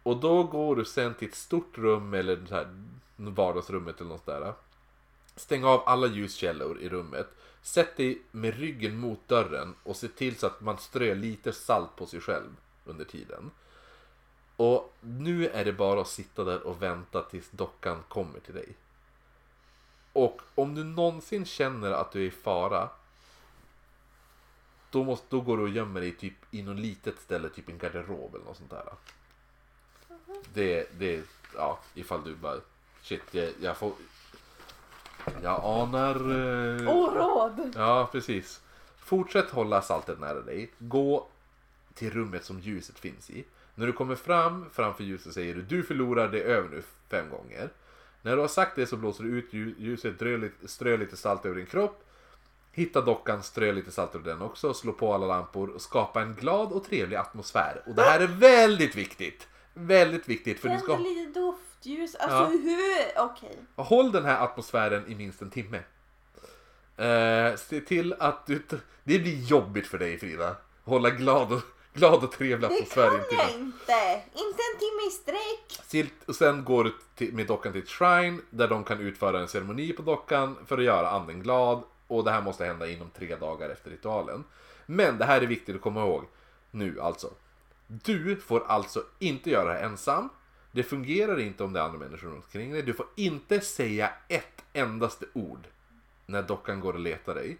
Och 0.02 0.16
då 0.16 0.42
går 0.42 0.76
du 0.76 0.84
sen 0.84 1.14
till 1.14 1.28
ett 1.28 1.34
stort 1.34 1.78
rum 1.78 2.14
eller 2.14 2.46
så 2.48 2.54
här 2.54 2.84
vardagsrummet 3.16 4.00
eller 4.00 4.10
något 4.10 4.26
där. 4.26 4.52
Stäng 5.36 5.64
av 5.64 5.82
alla 5.86 6.06
ljuskällor 6.06 6.78
i 6.78 6.88
rummet. 6.88 7.28
Sätt 7.62 7.96
dig 7.96 8.22
med 8.30 8.58
ryggen 8.58 8.96
mot 8.96 9.28
dörren 9.28 9.74
och 9.82 9.96
se 9.96 10.08
till 10.08 10.36
så 10.36 10.46
att 10.46 10.60
man 10.60 10.78
strör 10.78 11.14
lite 11.14 11.52
salt 11.52 11.96
på 11.96 12.06
sig 12.06 12.20
själv 12.20 12.56
under 12.84 13.04
tiden. 13.04 13.50
Och 14.60 14.92
nu 15.00 15.48
är 15.48 15.64
det 15.64 15.72
bara 15.72 16.00
att 16.00 16.08
sitta 16.08 16.44
där 16.44 16.66
och 16.66 16.82
vänta 16.82 17.22
tills 17.22 17.50
dockan 17.50 18.02
kommer 18.08 18.40
till 18.40 18.54
dig. 18.54 18.68
Och 20.12 20.42
om 20.54 20.74
du 20.74 20.84
någonsin 20.84 21.44
känner 21.44 21.90
att 21.90 22.12
du 22.12 22.22
är 22.22 22.26
i 22.26 22.30
fara 22.30 22.88
då, 24.90 25.04
måste, 25.04 25.26
då 25.28 25.40
går 25.40 25.56
du 25.56 25.62
och 25.62 25.68
gömmer 25.68 26.00
dig 26.00 26.12
typ 26.12 26.34
i 26.50 26.62
något 26.62 26.78
litet 26.78 27.20
ställe, 27.20 27.48
typ 27.48 27.68
en 27.68 27.78
garderob 27.78 28.34
eller 28.34 28.44
något 28.44 28.56
sånt 28.56 28.70
där. 28.70 28.84
Det, 30.54 30.98
det, 30.98 31.24
ja, 31.56 31.78
ifall 31.94 32.24
du 32.24 32.34
bara 32.34 32.60
shit, 33.02 33.34
jag, 33.34 33.52
jag 33.60 33.76
får... 33.76 33.92
Jag 35.42 35.60
anar... 35.64 36.16
Eh, 36.16 36.96
Oråd! 36.96 37.72
Ja, 37.76 38.08
precis. 38.12 38.60
Fortsätt 38.98 39.50
hålla 39.50 39.82
saltet 39.82 40.20
nära 40.20 40.40
dig. 40.40 40.70
Gå 40.78 41.26
till 41.94 42.10
rummet 42.10 42.44
som 42.44 42.60
ljuset 42.60 42.98
finns 42.98 43.30
i. 43.30 43.44
När 43.74 43.86
du 43.86 43.92
kommer 43.92 44.14
fram 44.14 44.66
framför 44.72 45.04
ljuset 45.04 45.32
säger 45.34 45.54
du 45.54 45.62
du 45.62 45.82
förlorar, 45.82 46.28
det 46.28 46.40
är 46.40 46.44
över 46.44 46.68
nu 46.68 46.82
fem 47.10 47.30
gånger. 47.30 47.68
När 48.22 48.36
du 48.36 48.40
har 48.40 48.48
sagt 48.48 48.76
det 48.76 48.86
så 48.86 48.96
blåser 48.96 49.24
du 49.24 49.30
ut 49.30 49.52
lju- 49.52 49.74
ljuset, 49.78 50.14
strö 50.70 50.96
lite, 50.96 51.16
salt 51.16 51.46
över 51.46 51.56
din 51.56 51.66
kropp. 51.66 52.04
Hitta 52.72 53.00
dockan, 53.00 53.42
strö 53.42 53.72
lite 53.72 53.90
salt 53.90 54.14
över 54.14 54.24
den 54.30 54.42
också, 54.42 54.74
slå 54.74 54.92
på 54.92 55.14
alla 55.14 55.26
lampor 55.26 55.68
och 55.70 55.80
skapa 55.82 56.22
en 56.22 56.34
glad 56.34 56.72
och 56.72 56.84
trevlig 56.84 57.16
atmosfär. 57.16 57.82
Och 57.86 57.94
det 57.94 58.02
här 58.02 58.20
är 58.20 58.26
väldigt 58.26 58.96
viktigt. 58.96 59.48
Väldigt 59.74 60.28
viktigt 60.28 60.60
för 60.60 60.68
du 60.68 60.78
ska... 60.78 60.96
Lite 60.96 61.40
doftljus. 61.40 62.14
Alltså 62.14 62.38
Ja. 62.38 62.46
hur? 62.46 63.22
Okej. 63.24 63.58
Håll 63.76 64.12
den 64.12 64.24
här 64.24 64.44
atmosfären 64.44 65.06
i 65.08 65.14
minst 65.14 65.42
en 65.42 65.50
timme. 65.50 65.80
Eh, 66.96 67.56
se 67.56 67.80
till 67.80 68.14
att 68.18 68.46
du... 68.46 68.62
Det 69.04 69.18
blir 69.18 69.42
jobbigt 69.44 69.86
för 69.86 69.98
dig 69.98 70.18
Frida. 70.18 70.56
Hålla 70.84 71.10
glad 71.10 71.52
och, 71.52 71.60
glad 71.94 72.24
och 72.24 72.32
trevlig 72.32 72.70
Det 72.70 72.78
en 72.78 72.86
kan 72.86 73.02
jag 73.30 73.50
inte. 73.50 74.22
Inte 74.32 74.62
en 74.72 74.78
timme 74.78 75.06
i 75.08 75.10
sträck. 75.10 75.80
Och 76.26 76.34
sen 76.34 76.64
går 76.64 76.84
du 76.84 76.94
till, 77.14 77.34
med 77.34 77.46
dockan 77.46 77.72
till 77.72 77.82
ett 77.82 77.88
shrine 77.88 78.42
där 78.50 78.68
de 78.68 78.84
kan 78.84 79.00
utföra 79.00 79.40
en 79.40 79.48
ceremoni 79.48 79.92
på 79.92 80.02
dockan 80.02 80.56
för 80.66 80.78
att 80.78 80.84
göra 80.84 81.10
anden 81.10 81.42
glad. 81.42 81.82
Och 82.06 82.24
det 82.24 82.30
här 82.30 82.42
måste 82.42 82.64
hända 82.64 82.88
inom 82.90 83.10
tre 83.10 83.36
dagar 83.36 83.70
efter 83.70 83.90
ritualen. 83.90 84.44
Men 84.86 85.18
det 85.18 85.24
här 85.24 85.40
är 85.40 85.46
viktigt 85.46 85.76
att 85.76 85.82
komma 85.82 86.00
ihåg 86.00 86.24
nu 86.70 87.00
alltså. 87.00 87.30
Du 87.86 88.36
får 88.36 88.64
alltså 88.66 89.04
inte 89.18 89.50
göra 89.50 89.64
det 89.64 89.78
här 89.78 89.84
ensam. 89.84 90.28
Det 90.72 90.82
fungerar 90.82 91.40
inte 91.40 91.64
om 91.64 91.72
det 91.72 91.80
är 91.80 91.84
andra 91.84 91.98
människor 91.98 92.28
runt 92.28 92.44
omkring 92.44 92.72
dig. 92.72 92.82
Du 92.82 92.92
får 92.92 93.06
inte 93.16 93.60
säga 93.60 94.12
ett 94.28 94.64
endaste 94.72 95.26
ord 95.32 95.66
när 96.26 96.42
dockan 96.42 96.80
går 96.80 96.92
och 96.92 97.00
letar 97.00 97.34
dig. 97.34 97.58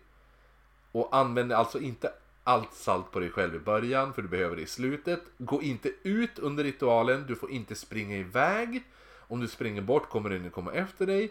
Och 0.93 1.17
använd 1.17 1.53
alltså 1.53 1.81
inte 1.81 2.13
allt 2.45 2.75
salt 2.75 3.11
på 3.11 3.21
dig 3.21 3.31
själv 3.31 3.55
i 3.55 3.59
början 3.59 4.15
för 4.15 4.23
du 4.23 4.29
behöver 4.29 4.57
det 4.57 4.63
i 4.63 4.67
slutet. 4.67 5.21
Gå 5.39 5.63
inte 5.63 5.91
ut 6.03 6.39
under 6.39 6.65
ritualen, 6.65 7.25
du 7.29 7.37
får 7.37 7.51
inte 7.51 7.75
springa 7.75 8.17
iväg. 8.17 8.83
Om 9.19 9.41
du 9.41 9.49
springer 9.49 9.83
bort 9.83 10.09
kommer 10.09 10.31
den 10.31 10.51
komma 10.51 10.73
efter 10.73 11.07
dig. 11.07 11.31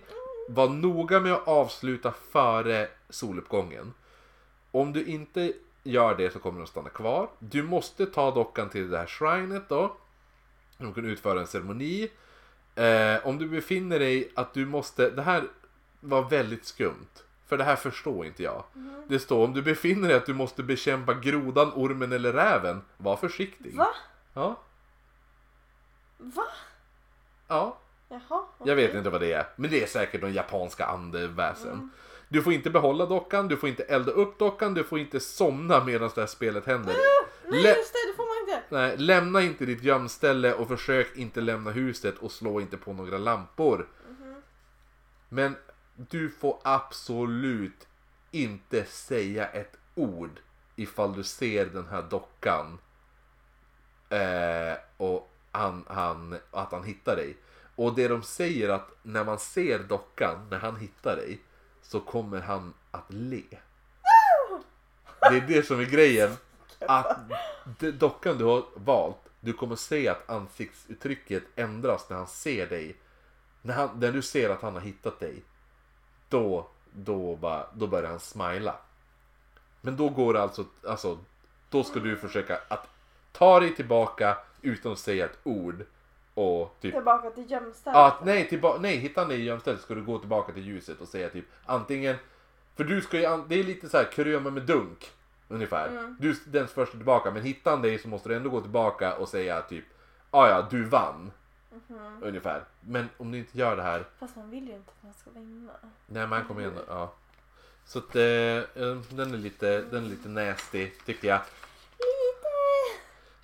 Var 0.50 0.70
noga 0.70 1.20
med 1.20 1.34
att 1.34 1.48
avsluta 1.48 2.12
före 2.32 2.88
soluppgången. 3.10 3.94
Om 4.72 4.94
du 4.94 5.06
inte 5.06 5.54
gör 5.84 6.16
det 6.16 6.34
så 6.34 6.40
kommer 6.40 6.58
den 6.58 6.68
stanna 6.68 6.90
kvar. 6.90 7.30
Du 7.40 7.64
måste 7.64 8.06
ta 8.06 8.32
dockan 8.32 8.70
till 8.70 8.90
det 8.90 8.98
här 8.98 9.06
shrinet 9.06 9.70
då. 9.70 9.98
De 10.78 10.94
kan 10.94 11.06
utföra 11.06 11.40
en 11.40 11.48
ceremoni. 11.48 12.10
Eh, 12.76 13.28
om 13.28 13.38
du 13.38 13.48
befinner 13.48 14.00
dig 14.00 14.32
att 14.36 14.54
du 14.54 14.66
måste, 14.66 15.10
det 15.10 15.22
här 15.22 15.44
var 16.00 16.30
väldigt 16.30 16.66
skumt. 16.66 17.24
För 17.50 17.58
det 17.58 17.64
här 17.64 17.76
förstår 17.76 18.26
inte 18.26 18.44
jag. 18.44 18.64
Det 19.08 19.20
står 19.20 19.44
om 19.46 19.54
du 19.54 19.62
befinner 19.62 20.08
dig 20.08 20.18
att 20.18 20.26
du 20.26 20.34
måste 20.34 20.64
bekämpa 20.64 21.14
grodan, 21.14 21.72
ormen 21.76 22.12
eller 22.12 22.34
räven. 22.34 22.82
Var 22.98 23.16
försiktig. 23.18 23.76
Va? 23.78 23.88
Ja. 24.34 24.62
Va? 26.18 26.44
Ja. 27.48 27.78
Jaha. 28.10 28.44
Jag 28.64 28.76
vet 28.76 28.96
inte 28.96 29.10
vad 29.10 29.22
det 29.22 29.34
är. 29.34 29.48
Men 29.56 29.70
det 29.72 29.84
är 29.84 29.88
säkert 29.88 30.22
någon 30.22 30.34
japanska 30.34 30.86
andeväsen. 30.86 31.90
Du 32.30 32.42
får 32.44 32.54
inte 32.54 32.70
behålla 32.70 33.06
dockan, 33.06 33.48
du 33.48 33.58
får 33.58 33.70
inte 33.70 33.84
elda 33.84 34.12
upp 34.12 34.40
dockan, 34.40 34.74
du 34.74 34.84
får 34.84 35.00
inte 35.00 35.20
somna 35.20 35.84
medan 35.84 36.10
det 36.16 36.22
här 36.22 36.28
spelet 36.28 36.66
händer. 36.66 36.96
Nej 37.48 37.64
Lä- 37.64 37.70
just 37.78 37.94
det, 37.94 38.00
det 38.12 38.16
får 38.16 38.26
man 38.28 38.50
inte. 38.56 38.64
Nej, 38.76 38.98
lämna 38.98 39.42
inte 39.42 39.66
ditt 39.66 39.84
gömställe 39.84 40.54
och 40.54 40.68
försök 40.68 41.18
inte 41.18 41.42
lämna 41.42 41.72
huset 41.72 42.18
och 42.18 42.32
slå 42.32 42.62
inte 42.62 42.78
på 42.78 42.94
några 42.94 43.18
lampor. 43.18 43.88
Men 45.30 45.56
du 46.08 46.30
får 46.30 46.60
absolut 46.64 47.88
inte 48.32 48.86
säga 48.86 49.48
ett 49.48 49.78
ord 49.96 50.40
ifall 50.76 51.14
du 51.14 51.24
ser 51.24 51.66
den 51.66 51.88
här 51.88 52.02
dockan. 52.02 52.78
Eh, 54.10 54.78
och 54.98 55.32
han, 55.52 55.86
han, 55.88 56.38
att 56.52 56.72
han 56.72 56.84
hittar 56.84 57.16
dig. 57.16 57.38
Och 57.76 57.96
det 57.96 58.08
de 58.08 58.24
säger 58.24 58.70
att 58.70 58.90
när 59.04 59.24
man 59.24 59.40
ser 59.40 59.80
dockan, 59.80 60.48
när 60.50 60.60
han 60.60 60.76
hittar 60.76 61.16
dig, 61.16 61.40
så 61.82 62.00
kommer 62.00 62.42
han 62.42 62.74
att 62.92 63.06
le. 63.14 63.44
Det 65.22 65.38
är 65.38 65.48
det 65.48 65.66
som 65.66 65.80
är 65.80 65.86
grejen. 65.86 66.32
Att 66.80 67.18
dockan 67.94 68.38
du 68.38 68.44
har 68.44 68.66
valt, 68.76 69.30
du 69.40 69.54
kommer 69.54 69.76
se 69.76 70.08
att 70.08 70.30
ansiktsuttrycket 70.30 71.44
ändras 71.56 72.10
när 72.10 72.18
han 72.18 72.28
ser 72.28 72.68
dig. 72.68 72.96
När, 73.62 73.74
han, 73.74 74.00
när 74.00 74.12
du 74.12 74.22
ser 74.22 74.50
att 74.50 74.62
han 74.62 74.74
har 74.74 74.82
hittat 74.82 75.20
dig, 75.20 75.44
då, 76.30 76.68
då, 76.92 77.36
bara, 77.36 77.66
då 77.74 77.88
börjar 77.88 78.10
han 78.10 78.20
smila. 78.20 78.76
Men 79.82 79.98
då 79.98 80.10
går 80.10 80.34
det 80.34 80.42
alltså, 80.42 80.66
alltså, 80.88 81.18
då 81.70 81.84
ska 81.84 82.00
du 82.00 82.18
försöka 82.18 82.60
att 82.68 82.88
ta 83.32 83.60
dig 83.60 83.76
tillbaka 83.76 84.38
utan 84.62 84.92
att 84.92 85.00
säga 85.00 85.26
ett 85.26 85.38
ord. 85.44 85.86
Och 86.34 86.76
typ 86.82 86.94
Tillbaka 86.94 87.30
till 87.30 87.52
gömstället. 87.52 87.98
Ja, 87.98 88.08
att 88.08 88.26
nej, 88.26 88.50
tillba- 88.50 88.78
nej, 88.80 88.98
hittar 88.98 89.26
ni 89.26 89.34
i 89.34 89.44
gömstället 89.44 89.82
ska 89.82 89.96
du 89.96 90.04
gå 90.04 90.20
tillbaka 90.20 90.54
till 90.54 90.64
ljuset 90.64 91.02
och 91.02 91.08
säga 91.08 91.30
typ 91.30 91.46
antingen 91.66 92.16
För 92.76 92.84
du 92.84 93.02
ska 93.02 93.18
ju, 93.18 93.44
det 93.48 93.60
är 93.60 93.64
lite 93.64 93.90
så 93.90 93.98
här 93.98 94.12
kröma 94.12 94.50
med 94.50 94.64
dunk 94.64 95.12
Ungefär. 95.48 96.16
Du 96.20 96.30
är 96.30 96.36
den 96.46 96.68
första 96.68 96.98
tillbaka 96.98 97.32
men 97.32 97.44
hittar 97.44 97.72
han 97.72 97.82
dig 97.82 98.00
så 98.00 98.08
måste 98.08 98.30
du 98.30 98.36
ändå 98.36 98.50
gå 98.50 98.62
tillbaka 98.62 99.16
och 99.16 99.30
säga 99.30 99.62
typ 99.62 99.86
ah, 100.32 100.48
ja, 100.48 100.68
du 100.70 100.84
vann. 100.84 101.32
Ungefär. 102.22 102.64
Men 102.82 103.10
om 103.18 103.32
du 103.32 103.38
inte 103.38 103.58
gör 103.58 103.76
det 103.76 103.84
här, 103.84 104.06
Fast 104.20 104.36
man 104.36 104.50
vill 104.50 104.68
ju 104.68 104.76
inte 104.76 104.92
att 104.98 105.04
man 105.04 105.14
ska 105.14 105.30
vinna. 105.32 105.72
nej 106.08 106.28
man 106.28 106.46
kommer 106.46 106.62
igen, 106.62 106.74
ja. 106.88 107.14
Så 107.86 108.00
att 108.00 108.16
eh, 108.16 108.24
eh, 108.24 108.98
den 109.10 109.34
är 109.34 109.38
lite, 109.38 109.82
den 109.82 110.06
är 110.06 110.10
lite 110.10 110.30
nasty 110.30 110.90
tycker 111.06 111.28
jag. 111.28 111.40
Lite. 111.98 112.50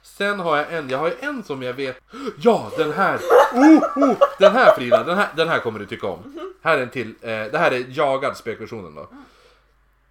Sen 0.02 0.40
har 0.40 0.58
jag 0.58 0.74
en, 0.74 0.90
jag 0.90 0.98
har 0.98 1.08
ju 1.08 1.16
en 1.20 1.44
som 1.44 1.64
jag 1.64 1.74
vet 1.74 2.00
Ja, 2.38 2.72
den 2.78 2.92
här! 2.92 3.20
Oh, 3.54 3.84
oh, 4.04 4.18
den 4.40 4.52
här 4.52 4.76
Frida, 4.76 5.04
den 5.04 5.18
här, 5.18 5.30
den 5.36 5.48
här 5.50 5.60
kommer 5.60 5.80
du 5.80 5.86
tycka 5.86 6.08
om. 6.08 6.54
Här 6.62 6.78
är 6.78 6.84
en 6.84 6.90
till, 6.90 7.16
eh, 7.22 7.30
det 7.30 7.58
här 7.58 7.72
är 7.72 7.86
jagad 7.90 8.38
spökversionen 8.38 8.96
då. 8.96 9.08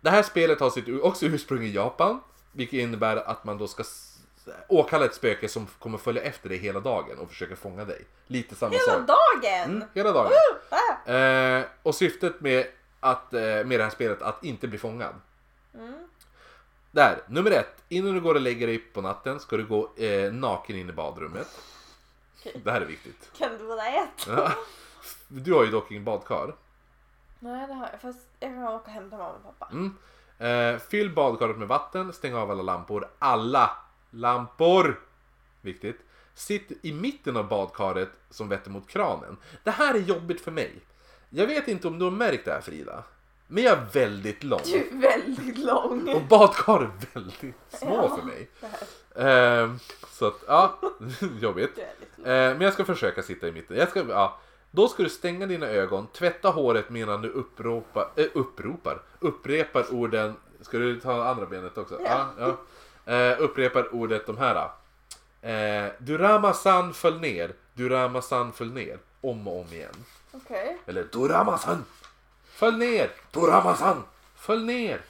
Det 0.01 0.11
här 0.11 0.23
spelet 0.23 0.61
har 0.61 0.71
sitt 0.71 1.03
också 1.03 1.27
ursprung 1.27 1.63
i 1.63 1.73
Japan. 1.73 2.21
Vilket 2.53 2.79
innebär 2.81 3.17
att 3.17 3.45
man 3.45 3.59
då 3.59 3.69
ska 3.69 3.85
åkalla 4.69 5.05
ett 5.05 5.15
spöke 5.15 5.49
som 5.49 5.67
kommer 5.79 5.99
följa 5.99 6.23
efter 6.23 6.49
dig 6.49 6.59
hela 6.59 6.81
dagen 6.81 7.19
och 7.19 7.29
försöka 7.29 7.57
fånga 7.57 7.85
dig. 7.85 8.05
Lite 8.27 8.55
samma 8.55 8.73
Hela 8.73 8.85
sak. 8.85 9.07
dagen! 9.07 9.65
Mm, 9.77 9.89
hela 9.95 10.13
dagen. 10.13 10.33
Ah. 11.07 11.13
Eh, 11.13 11.65
och 11.83 11.95
syftet 11.95 12.41
med, 12.41 12.67
att, 13.01 13.35
eh, 13.35 13.41
med 13.41 13.71
det 13.71 13.83
här 13.83 13.91
spelet 13.91 14.23
att 14.23 14.45
inte 14.45 14.69
bli 14.69 14.79
fångad. 14.79 15.15
Mm. 15.75 15.95
Där, 16.91 17.23
nummer 17.29 17.51
ett. 17.51 17.83
Innan 17.89 18.15
du 18.15 18.21
går 18.21 18.35
och 18.35 18.41
lägger 18.41 18.67
dig 18.67 18.79
på 18.79 19.01
natten 19.01 19.41
ska 19.41 19.57
du 19.57 19.67
gå 19.67 19.91
eh, 19.97 20.33
naken 20.33 20.77
in 20.77 20.89
i 20.89 20.93
badrummet. 20.93 21.49
Det 22.65 22.71
här 22.71 22.81
är 22.81 22.87
viktigt. 22.87 23.31
Kan 23.39 23.59
du 23.59 23.65
vara 23.65 23.87
ett? 23.87 24.27
Ja. 24.27 24.51
Du 25.29 25.53
har 25.53 25.65
ju 25.65 25.71
dock 25.71 25.91
ingen 25.91 26.05
badkar. 26.05 26.55
Nej 27.39 27.67
det 27.67 27.75
har 27.75 27.89
jag. 27.93 28.01
Fast 28.01 28.27
jag 28.41 28.51
kan 28.51 28.65
åka 28.65 28.85
och 28.85 28.89
hämta 28.91 29.17
mamma 29.17 29.31
och 29.35 29.59
pappa. 29.59 29.73
Mm. 29.73 29.97
Eh, 30.39 30.81
fyll 30.81 31.15
badkaret 31.15 31.57
med 31.57 31.69
vatten, 31.69 32.13
stäng 32.13 32.35
av 32.35 32.51
alla 32.51 32.63
lampor. 32.63 33.09
Alla 33.19 33.71
lampor! 34.15 35.01
Viktigt. 35.61 36.01
Sitt 36.35 36.73
i 36.83 36.93
mitten 36.93 37.37
av 37.37 37.49
badkaret 37.49 38.09
som 38.31 38.49
vetter 38.49 38.71
mot 38.71 38.89
kranen. 38.89 39.37
Det 39.65 39.71
här 39.71 39.95
är 39.95 39.99
jobbigt 39.99 40.41
för 40.41 40.51
mig. 40.51 40.73
Jag 41.31 41.47
vet 41.47 41.69
inte 41.69 41.89
om 41.89 41.99
du 41.99 42.05
har 42.05 42.13
märkt 42.13 42.45
det 42.45 42.53
här 42.53 42.61
Frida. 42.61 43.03
Men 43.47 43.63
jag 43.65 43.73
är 43.79 43.87
väldigt 43.93 44.45
lång. 44.45 44.61
Du 44.65 44.77
är 44.89 45.01
väldigt 45.01 45.59
lång. 45.59 46.09
Och 46.15 46.23
badkar 46.23 46.81
är 46.81 46.91
väldigt 47.15 47.55
små 47.69 47.95
Ja. 48.11 48.17
för 48.17 48.23
mig. 48.27 48.49
Eh, 49.17 49.75
så 50.11 50.27
att, 50.27 50.45
ja, 50.47 50.79
jobbigt. 51.41 51.79
Eh, 51.79 52.25
men 52.25 52.61
jag 52.61 52.73
ska 52.73 52.85
försöka 52.85 53.23
sitta 53.23 53.49
i 53.49 53.53
mitten. 53.53 53.77
Jag 53.77 53.89
ska, 53.89 54.05
ja. 54.09 54.39
Då 54.71 54.89
ska 54.89 55.03
du 55.03 55.09
stänga 55.09 55.47
dina 55.47 55.67
ögon, 55.67 56.07
tvätta 56.07 56.51
håret 56.51 56.91
medan 56.91 57.23
du 57.23 57.29
uppropa, 57.29 58.11
eh, 58.17 58.27
uppropar, 58.35 59.03
upprepar 59.21 59.95
orden. 59.95 60.35
Ska 60.61 60.79
du 60.79 61.01
ta 61.01 61.25
andra 61.25 61.47
benet 61.47 61.79
också? 61.79 62.01
Ja. 62.05 62.31
ja. 62.39 62.57
Eh, 63.07 63.41
upprepar 63.41 63.95
ordet 63.95 64.27
de 64.27 64.39
här. 64.39 64.69
Eh, 65.43 65.93
Durama-san 65.99 66.95
föll 66.95 67.21
ner, 67.21 67.53
Durama-san 67.75 68.53
föll 68.53 68.73
ner. 68.73 68.99
Om 69.21 69.49
och 69.49 69.61
om 69.61 69.67
igen. 69.73 70.05
Okej. 70.33 70.79
Eller 70.87 71.05
Durama-san 71.13 71.85
föll 72.45 72.77
ner, 72.77 73.11
Durama-san 73.33 74.03
föll 74.37 74.65
ner. 74.65 75.01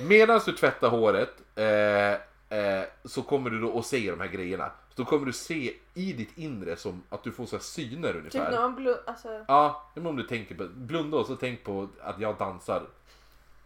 Medan 0.00 0.40
du 0.46 0.52
tvättar 0.52 0.88
håret 0.88 1.34
eh, 1.54 2.58
eh, 2.58 2.84
så 3.04 3.22
kommer 3.22 3.50
du 3.50 3.60
då 3.60 3.78
att 3.78 3.86
se 3.86 4.10
de 4.10 4.20
här 4.20 4.28
grejerna. 4.28 4.70
Så 4.88 5.02
då 5.02 5.04
kommer 5.04 5.26
du 5.26 5.32
se 5.32 5.74
i 5.94 6.12
ditt 6.12 6.38
inre 6.38 6.76
som 6.76 7.02
att 7.08 7.24
du 7.24 7.32
får 7.32 7.46
så 7.46 7.56
här 7.56 7.62
syner 7.62 8.12
Typ 8.12 8.16
ungefär. 8.16 8.50
när 8.50 8.60
man 8.60 8.74
blundar. 8.74 9.02
Alltså. 9.06 9.44
Ja, 9.48 9.90
men 9.94 10.06
om 10.06 10.16
du 10.16 10.22
tänker 10.22 10.54
på, 10.54 10.68
blunda 10.74 11.16
och 11.16 11.26
så 11.26 11.36
tänk 11.36 11.64
på 11.64 11.88
att 12.00 12.20
jag 12.20 12.36
dansar. 12.38 12.82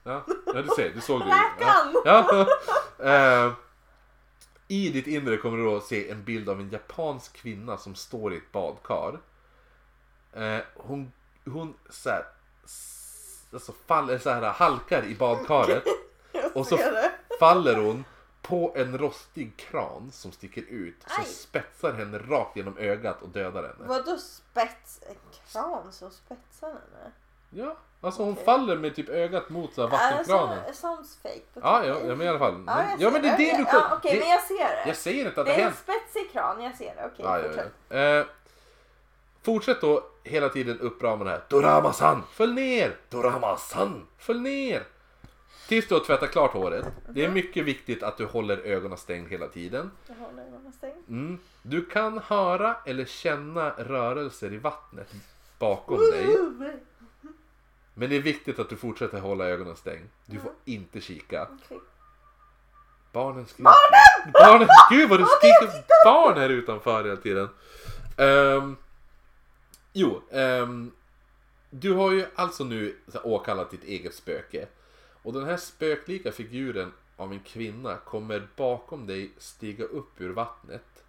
Ja, 0.03 0.25
ja 0.47 0.63
du 0.63 0.69
ser, 0.69 0.95
du 0.95 1.01
såg 1.01 1.21
det. 1.21 1.27
Räkan! 1.27 2.03
Ja. 2.05 2.47
ja. 2.99 3.47
Eh, 3.47 3.53
I 4.69 4.89
ditt 4.91 5.07
inre 5.07 5.37
kommer 5.37 5.59
du 5.59 5.65
då 5.65 5.81
se 5.81 6.11
en 6.11 6.25
bild 6.25 6.49
av 6.49 6.61
en 6.61 6.71
japansk 6.71 7.33
kvinna 7.33 7.77
som 7.77 7.95
står 7.95 8.35
i 8.35 8.37
ett 8.37 8.53
badkar. 8.53 9.21
Eh, 10.33 10.61
hon 10.75 11.13
hon 11.45 11.75
så 11.91 12.11
här, 12.11 12.25
alltså 13.53 13.73
faller 13.87 14.19
så 14.19 14.31
här, 14.31 14.43
halkar 14.43 15.05
i 15.05 15.15
badkaret. 15.15 15.85
Och 16.55 16.67
så 16.67 16.77
det. 16.77 17.13
faller 17.41 17.77
hon 17.77 18.05
på 18.43 18.73
en 18.77 18.99
rostig 18.99 19.57
kran 19.57 20.11
som 20.13 20.33
sticker 20.33 20.63
ut. 20.63 21.05
Som 21.07 21.25
spetsar 21.25 21.93
henne 21.93 22.19
rakt 22.19 22.57
genom 22.57 22.79
ögat 22.79 23.23
och 23.23 23.29
dödar 23.29 23.63
henne. 23.63 23.89
Vadå 23.89 24.19
spets? 24.19 25.01
En 25.09 25.17
kran 25.53 25.93
som 25.93 26.11
spetsar 26.11 26.69
henne? 26.69 27.13
Ja, 27.51 27.77
alltså 28.07 28.23
hon 28.23 28.37
faller 28.37 28.77
med 28.77 28.95
typ 28.97 29.09
ögat 29.09 29.49
mot 29.51 29.75
så 29.75 29.83
här, 29.83 29.89
vattenkranen. 29.89 30.59
Alltså, 30.67 30.81
sounds 30.87 31.19
fake. 31.23 31.41
Ja, 31.63 31.87
ja, 31.87 31.97
ja, 32.07 32.15
men 32.15 32.23
i 32.23 32.29
alla 32.29 32.39
fall. 32.39 32.65
Ja, 32.67 32.85
jag 32.91 33.01
ja, 33.01 33.11
men 33.11 33.23
det 33.23 33.29
är 33.29 33.37
det 33.37 33.57
du. 33.57 33.65
Ja, 33.73 33.97
Okej, 33.97 34.13
det, 34.15 34.21
men 34.21 34.29
jag 34.29 34.43
ser 34.43 34.59
det. 34.77 34.83
Jag 34.87 34.97
säger 34.97 35.27
inte 35.27 35.41
att 35.41 35.47
det 35.47 35.53
det 35.57 35.63
är 35.63 35.67
en 35.67 35.75
spetsig 35.75 36.33
kran, 36.33 36.63
jag 36.63 36.75
ser 36.77 36.95
det. 36.97 37.05
Okej, 37.13 37.25
Ja, 37.25 37.39
ja, 37.39 37.45
fortsätt. 37.49 37.73
ja. 37.89 37.97
Eh, 37.97 38.25
fortsätt 39.43 39.81
då 39.81 40.05
hela 40.25 40.49
tiden 40.49 40.81
upprama 40.81 41.25
det 41.25 41.31
här. 41.31 41.41
Dorama-san, 41.49 42.23
följ 42.33 42.55
ner! 42.55 42.97
Dorama-san, 43.11 44.07
följ 44.19 44.41
ner! 44.41 44.83
Tills 45.69 45.89
du 45.89 45.95
har 45.95 46.01
tvättat 46.05 46.31
klart 46.31 46.53
håret. 46.53 46.85
Det 47.09 47.21
är 47.23 47.27
Mhm. 47.29 47.35
mycket 47.35 47.65
viktigt 47.65 48.03
att 48.03 48.17
du 48.17 48.27
håller 48.27 48.57
ögonen 48.59 48.99
stängd 48.99 49.29
hela 49.29 49.47
tiden. 49.49 49.91
Jag 50.07 50.15
håller 50.15 50.43
ögonen 50.43 50.73
stängda. 50.73 50.99
Mm. 51.09 51.39
Du 51.63 51.85
kan 51.85 52.19
höra 52.19 52.77
eller 52.87 53.05
känna 53.05 53.71
rörelser 53.71 54.53
i 54.53 54.59
vattnet 54.59 55.09
bakom 55.59 55.97
dig. 55.99 56.37
Men 57.95 58.11
det 58.11 58.17
är 58.17 58.21
viktigt 58.21 58.59
att 58.59 58.69
du 58.69 58.77
fortsätter 58.77 59.21
hålla 59.21 59.45
ögonen 59.45 59.77
stängda. 59.77 60.09
Du 60.27 60.39
får 60.39 60.53
inte 60.65 61.01
kika. 61.01 61.49
Okej. 61.65 61.79
Barnen 63.13 63.47
skriker. 63.47 63.65
Barnen! 63.65 64.33
Barnen! 64.33 64.69
Gud 64.91 65.09
vad 65.11 65.21
du 65.21 65.27
skriker 65.27 65.85
barn 66.05 66.39
här 66.39 66.49
utanför 66.49 67.05
hela 67.05 67.17
tiden. 67.17 67.49
Ehm, 68.17 68.77
jo, 69.93 70.23
ehm, 70.31 70.93
du 71.71 71.93
har 71.93 72.13
ju 72.13 72.27
alltså 72.35 72.65
nu 72.65 72.97
åkallat 73.23 73.71
ditt 73.71 73.85
eget 73.85 74.15
spöke. 74.15 74.67
Och 75.23 75.33
den 75.33 75.45
här 75.45 75.57
spöklika 75.57 76.33
figuren 76.33 76.93
av 77.17 77.33
en 77.33 77.41
kvinna 77.41 77.97
kommer 77.97 78.49
bakom 78.57 79.07
dig 79.07 79.33
stiga 79.39 79.85
upp 79.85 80.21
ur 80.21 80.31
vattnet. 80.31 81.05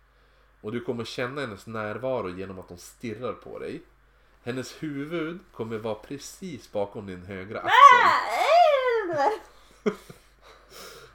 Och 0.62 0.72
du 0.72 0.80
kommer 0.80 1.06
känna 1.06 1.42
hennes 1.42 1.68
närvaro 1.68 2.30
genom 2.30 2.60
att 2.60 2.70
hon 2.70 2.78
stirrar 2.78 3.34
på 3.34 3.60
dig. 3.60 3.82
Hennes 4.44 4.84
huvud 4.84 5.40
kommer 5.54 5.78
vara 5.78 5.96
precis 5.96 6.72
bakom 6.72 7.06
din 7.08 7.24
högra 7.24 7.60
axel. 7.60 7.72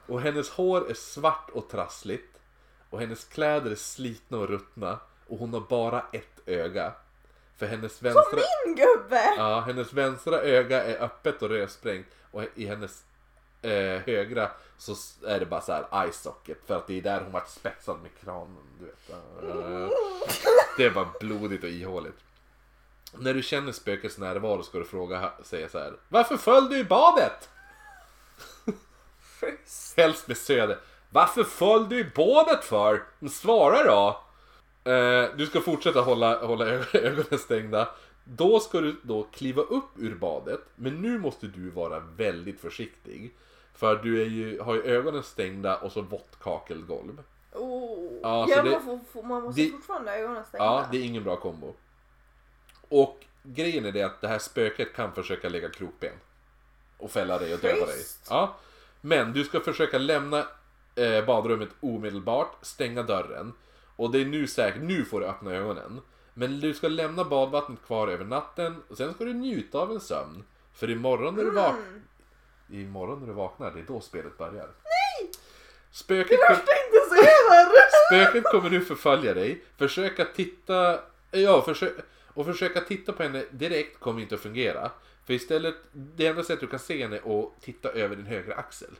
Och 0.07 0.21
hennes 0.21 0.51
hår 0.51 0.91
är 0.91 0.95
svart 0.95 1.51
och 1.53 1.69
trassligt. 1.69 2.39
och 2.91 3.01
hennes 3.01 3.25
kläder 3.25 3.71
är 3.71 3.75
slitna 3.75 4.39
och 4.39 4.49
ruttna 4.49 4.99
och 5.27 5.39
hon 5.39 5.53
har 5.55 5.61
bara 5.61 6.05
ett 6.13 6.41
öga. 6.47 6.93
För 7.57 7.67
hennes 7.67 8.03
vänstra, 8.03 8.39
Min 8.67 8.75
gubbe! 8.77 9.35
ja, 9.37 9.61
hennes 9.61 9.93
vänstra 9.93 10.41
öga 10.41 10.85
är 10.85 11.03
öppet 11.05 11.43
och 11.43 11.49
rödsprängt 11.49 12.07
och 12.31 12.45
i 12.55 12.67
hennes 12.67 13.05
eh, 13.63 14.01
högra 14.07 14.51
så 14.79 14.95
är 15.27 15.41
det 15.41 15.47
bara 15.47 15.61
så 15.61 15.73
här 15.73 16.05
eye 16.05 16.13
socket 16.13 16.59
för 16.67 16.77
att 16.77 16.87
det 16.87 16.99
är 16.99 17.03
där 17.03 17.21
hon 17.21 17.33
varit 17.33 17.49
spetsad 17.51 17.99
med 18.03 18.11
kranen. 18.25 18.57
Du 18.79 18.85
vet. 18.85 19.09
Det 20.77 20.85
är 20.85 20.91
bara 20.91 21.09
blodigt 21.21 21.65
och 21.65 21.71
ihåligt. 21.71 22.19
När 23.19 23.35
du 23.35 23.43
känner 23.43 23.73
spökets 23.73 24.19
närvaro 24.19 24.63
ska 24.63 24.79
du 24.79 24.85
fråga, 24.85 25.33
säga 25.43 25.69
så 25.69 25.79
här. 25.79 25.93
Varför 26.09 26.37
föll 26.37 26.69
du 26.69 26.79
i 26.79 26.85
badet? 26.85 27.49
Schysst. 29.41 29.97
Helst 29.97 30.29
med 30.29 30.37
söder. 30.37 30.79
Varför 31.11 31.45
föll 31.45 31.89
du 31.89 31.99
i 31.99 32.05
badet 32.15 32.65
för? 32.65 33.03
Men 33.19 33.31
Svara 33.31 33.83
då! 33.85 34.21
Eh, 34.93 35.29
du 35.37 35.47
ska 35.47 35.61
fortsätta 35.61 36.01
hålla, 36.01 36.47
hålla 36.47 36.65
ögonen 36.93 37.39
stängda. 37.39 37.89
Då 38.25 38.61
ska 38.61 38.81
du 38.81 38.97
då 39.03 39.23
kliva 39.33 39.63
upp 39.63 39.89
ur 39.97 40.15
badet. 40.15 40.61
Men 40.75 41.03
nu 41.03 41.19
måste 41.19 41.47
du 41.47 41.71
vara 41.71 41.99
väldigt 42.01 42.61
försiktig. 42.61 43.35
För 43.75 43.97
du 43.97 44.23
är 44.23 44.27
ju, 44.27 44.61
har 44.61 44.75
ju 44.75 44.83
ögonen 44.83 45.23
stängda 45.23 45.77
och 45.77 45.93
så 45.93 46.01
vått 46.03 46.39
kakelgolv. 46.43 47.23
Oh. 47.53 48.13
Ja, 48.23 48.47
så 48.55 48.63
det- 48.63 48.71
man, 48.87 49.01
får, 49.13 49.23
man 49.23 49.43
måste 49.43 49.61
det- 49.61 49.71
fortfarande 49.71 50.11
ha 50.11 50.19
ögonen 50.19 50.45
stängda. 50.45 50.65
Ja, 50.65 50.85
det 50.93 50.99
är 50.99 51.03
ingen 51.05 51.25
bra 51.25 51.37
kombo. 51.37 51.75
Och 52.89 53.25
grejen 53.43 53.85
är 53.85 53.93
det 53.93 54.03
att 54.03 54.21
det 54.21 54.29
här 54.29 54.39
spöket 54.39 54.95
kan 54.95 55.13
försöka 55.13 55.49
lägga 55.49 55.69
krokben. 55.69 56.13
Och 56.99 57.11
fälla 57.11 57.39
dig 57.39 57.55
och 57.55 57.61
döda 57.61 57.87
dig. 57.87 58.05
Ja. 58.29 58.57
Men 59.01 59.33
du 59.33 59.45
ska 59.45 59.61
försöka 59.61 59.99
lämna 59.99 60.47
eh, 60.95 61.25
badrummet 61.25 61.69
omedelbart, 61.81 62.57
stänga 62.63 63.03
dörren. 63.03 63.53
Och 63.97 64.11
det 64.11 64.21
är 64.21 64.25
nu 64.25 64.47
säkert, 64.47 64.83
nu 64.83 65.05
får 65.05 65.21
du 65.21 65.27
öppna 65.27 65.53
ögonen. 65.53 66.01
Men 66.35 66.61
du 66.61 66.75
ska 66.75 66.89
lämna 66.89 67.25
badvattnet 67.25 67.79
kvar 67.87 68.09
över 68.09 68.25
natten 68.25 68.83
och 68.89 68.97
sen 68.97 69.15
ska 69.15 69.25
du 69.25 69.35
njuta 69.35 69.79
av 69.79 69.93
en 69.93 70.01
sömn. 70.01 70.45
För 70.73 70.91
imorgon 70.91 71.35
när 71.35 71.45
du 71.45 71.51
vaknar... 71.51 71.83
Mm. 71.83 72.03
Imorgon 72.71 73.21
när 73.21 73.27
du 73.27 73.33
vaknar, 73.33 73.71
det 73.71 73.81
är 73.81 73.85
då 73.85 74.01
spelet 74.01 74.39
börjar. 74.39 74.69
Nej! 74.85 75.31
Spöket, 75.91 76.39
kom, 76.49 76.57
spöket 78.09 78.45
kommer 78.45 78.71
nu 78.71 78.81
förfölja 78.81 79.35
dig. 79.35 79.63
Försöka 79.77 80.25
titta... 80.25 81.01
Ja, 81.31 81.63
försök, 81.63 81.93
och 82.39 82.47
försöka 82.47 82.81
titta 82.81 83.13
på 83.13 83.23
henne 83.23 83.45
direkt 83.51 84.01
kommer 84.01 84.21
inte 84.21 84.35
att 84.35 84.41
fungera. 84.41 84.91
För 85.25 85.33
istället, 85.33 85.75
det 85.93 86.27
enda 86.27 86.43
sättet 86.43 86.61
du 86.61 86.67
kan 86.67 86.79
se 86.79 87.03
henne 87.03 87.17
är 87.17 87.41
att 87.41 87.61
titta 87.61 87.89
över 87.89 88.17
din 88.17 88.27
högra 88.27 88.55
axel. 88.55 88.91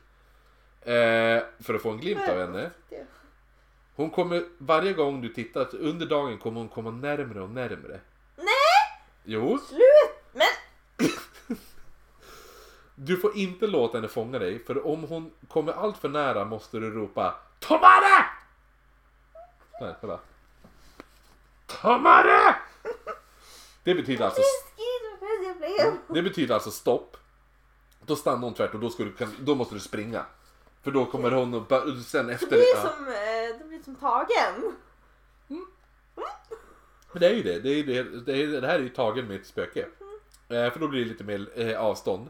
Eh, 0.81 1.43
för 1.59 1.73
att 1.73 1.81
få 1.81 1.89
en 1.89 1.99
glimt 1.99 2.29
av 2.29 2.37
henne. 2.37 2.71
Hon 3.95 4.09
kommer, 4.09 4.43
varje 4.57 4.93
gång 4.93 5.21
du 5.21 5.29
tittar, 5.29 5.75
under 5.75 6.05
dagen 6.05 6.37
kommer 6.37 6.59
hon 6.59 6.69
komma 6.69 6.91
närmre 6.91 7.41
och 7.41 7.49
närmre. 7.49 7.99
Nej! 8.35 9.03
Jo, 9.23 9.59
Slut! 9.67 10.23
Men 10.31 11.07
du 12.95 13.17
får 13.17 13.37
inte 13.37 13.67
låta 13.67 13.97
henne 13.97 14.07
fånga 14.07 14.39
dig, 14.39 14.65
för 14.65 14.87
om 14.87 15.03
hon 15.03 15.31
kommer 15.47 15.73
allt 15.73 15.97
för 15.97 16.09
nära 16.09 16.45
måste 16.45 16.79
du 16.79 16.91
ropa 16.91 17.35
TOMARE! 17.59 18.25
Nej, 19.81 19.95
kolla. 20.01 20.19
TOMARE! 21.65 22.68
Det 23.83 23.95
betyder 23.95 24.25
alltså, 24.25 24.41
det 26.07 26.21
betyder 26.21 26.53
alltså 26.53 26.71
stopp. 26.71 27.17
Då 28.05 28.15
stannar 28.15 28.41
hon 28.41 28.53
tvärt 28.53 28.73
och 28.73 28.79
då, 28.79 28.91
du, 28.97 29.13
då 29.39 29.55
måste 29.55 29.75
du 29.75 29.79
springa. 29.79 30.25
För 30.81 30.91
då 30.91 31.05
kommer 31.05 31.31
hon 31.31 31.53
och 31.53 31.67
sen 32.05 32.29
efter... 32.29 32.45
Det 32.45 32.55
blir 32.55 32.75
ja. 32.75 32.81
som, 32.81 33.07
eh, 33.07 33.57
det 33.59 33.65
blir 33.67 33.83
som 33.83 33.95
tagen. 33.95 34.75
Men 37.11 37.19
det 37.19 37.27
är 37.27 37.33
ju 37.33 37.43
det. 37.43 37.59
Det, 37.59 37.69
är, 37.69 37.83
det, 37.83 38.03
det, 38.21 38.43
är, 38.43 38.61
det 38.61 38.67
här 38.67 38.75
är 38.75 38.83
ju 38.83 38.89
tagen 38.89 39.27
med 39.27 39.39
ett 39.39 39.47
spöke. 39.47 39.87
Eh, 40.49 40.71
för 40.71 40.79
då 40.79 40.87
blir 40.87 40.99
det 40.99 41.09
lite 41.09 41.23
mer 41.23 41.49
eh, 41.55 41.79
avstånd. 41.79 42.29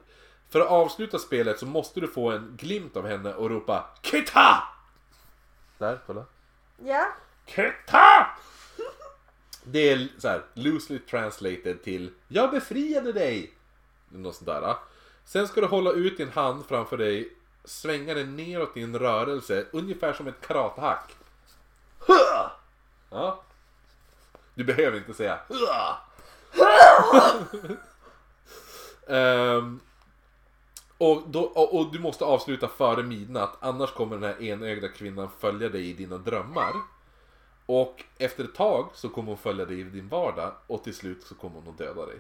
För 0.50 0.60
att 0.60 0.68
avsluta 0.68 1.20
spelet 1.20 1.60
så 1.60 1.66
måste 1.66 2.00
du 2.00 2.08
få 2.08 2.32
en 2.32 2.58
glimt 2.58 2.98
av 2.98 3.08
henne 3.08 3.34
och 3.34 3.50
ropa 3.50 3.90
KITA! 4.02 4.64
Där, 5.78 6.00
kolla. 6.06 6.26
Ja. 6.86 7.08
KITA! 7.46 8.28
Det 9.64 9.90
är 9.90 10.08
så 10.18 10.28
här, 10.28 10.42
loosely 10.54 11.00
translated 11.00 11.84
till 11.84 12.12
Jag 12.28 12.52
befriade 12.52 13.12
dig! 13.12 13.54
Något 14.10 14.36
sånt 14.36 14.46
där. 14.46 14.76
Sen 15.26 15.48
ska 15.48 15.62
du 15.62 15.68
hålla 15.68 15.92
ut 15.92 16.18
din 16.18 16.30
hand 16.30 16.66
framför 16.66 16.98
dig, 16.98 17.34
svänga 17.64 18.14
den 18.14 18.36
neråt 18.36 18.78
i 18.78 18.82
en 18.82 19.00
rörelse, 19.00 19.66
ungefär 19.72 20.14
som 20.14 20.28
ett 20.28 20.48
karatehack. 20.48 21.16
Ja. 23.10 23.44
Du 24.54 24.64
behöver 24.64 24.98
inte 24.98 25.14
säga 25.14 25.40
um, 29.08 29.80
och, 30.98 31.24
då, 31.28 31.42
och, 31.42 31.80
och 31.80 31.92
du 31.94 32.00
måste 32.00 32.26
avsluta 32.26 32.68
före 32.68 33.04
midnatt, 33.04 33.58
annars 33.60 33.92
kommer 33.92 34.18
den 34.18 34.24
här 34.24 34.44
enögda 34.44 34.88
kvinnan 34.88 35.30
följa 35.40 35.70
dig 35.70 35.90
i 35.90 35.94
dina 35.94 36.18
drömmar. 36.18 36.74
Och 37.72 38.04
efter 38.18 38.44
ett 38.44 38.56
tag 38.56 38.90
så 38.94 39.10
kommer 39.10 39.28
hon 39.28 39.38
följa 39.38 39.66
dig 39.66 39.80
i 39.80 39.84
din 39.84 40.08
vardag 40.08 40.52
och 40.68 40.84
till 40.84 40.96
slut 40.96 41.24
så 41.24 41.36
kommer 41.36 41.56
hon 41.56 41.68
att 41.68 41.78
döda 41.78 42.06
dig. 42.06 42.16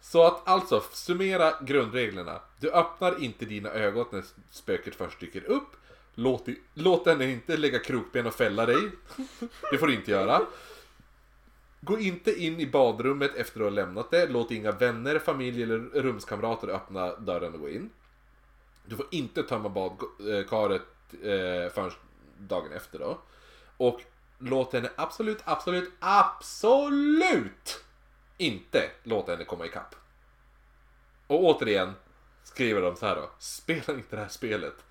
Så 0.00 0.26
att 0.26 0.48
alltså, 0.48 0.82
summera 0.92 1.54
grundreglerna. 1.60 2.40
Du 2.60 2.70
öppnar 2.70 3.22
inte 3.22 3.44
dina 3.44 3.68
ögon 3.68 4.06
när 4.10 4.24
spöket 4.50 4.94
först 4.94 5.20
dyker 5.20 5.44
upp. 5.44 5.68
Låt, 6.14 6.46
låt 6.74 7.06
henne 7.06 7.30
inte 7.30 7.56
lägga 7.56 7.78
krokben 7.78 8.26
och 8.26 8.34
fälla 8.34 8.66
dig. 8.66 8.90
Det 9.70 9.78
får 9.78 9.86
du 9.86 9.94
inte 9.94 10.10
göra. 10.10 10.42
Gå 11.80 11.98
inte 11.98 12.44
in 12.44 12.60
i 12.60 12.66
badrummet 12.66 13.34
efter 13.34 13.60
att 13.60 13.66
ha 13.66 13.70
lämnat 13.70 14.10
det. 14.10 14.26
Låt 14.26 14.50
inga 14.50 14.72
vänner, 14.72 15.18
familj 15.18 15.62
eller 15.62 15.78
rumskamrater 15.78 16.68
öppna 16.68 17.16
dörren 17.16 17.54
och 17.54 17.60
gå 17.60 17.68
in. 17.68 17.90
Du 18.86 18.96
får 18.96 19.06
inte 19.10 19.42
tömma 19.42 19.68
badkaret 19.68 20.82
eh, 21.12 21.72
förrän 21.72 21.90
dagen 22.38 22.72
efter 22.72 22.98
då. 22.98 23.18
Och 23.76 24.02
låt 24.38 24.72
henne 24.72 24.90
absolut, 24.96 25.38
absolut, 25.44 25.92
absolut 26.00 27.84
inte 28.36 28.90
låta 29.02 29.32
henne 29.32 29.44
komma 29.44 29.66
ikapp. 29.66 29.94
Och 31.26 31.44
återigen 31.44 31.92
skriver 32.42 32.82
de 32.82 32.96
så 32.96 33.06
här 33.06 33.16
då. 33.16 33.30
Spela 33.38 33.94
inte 33.94 34.16
det 34.16 34.22
här 34.22 34.28
spelet. 34.28 34.84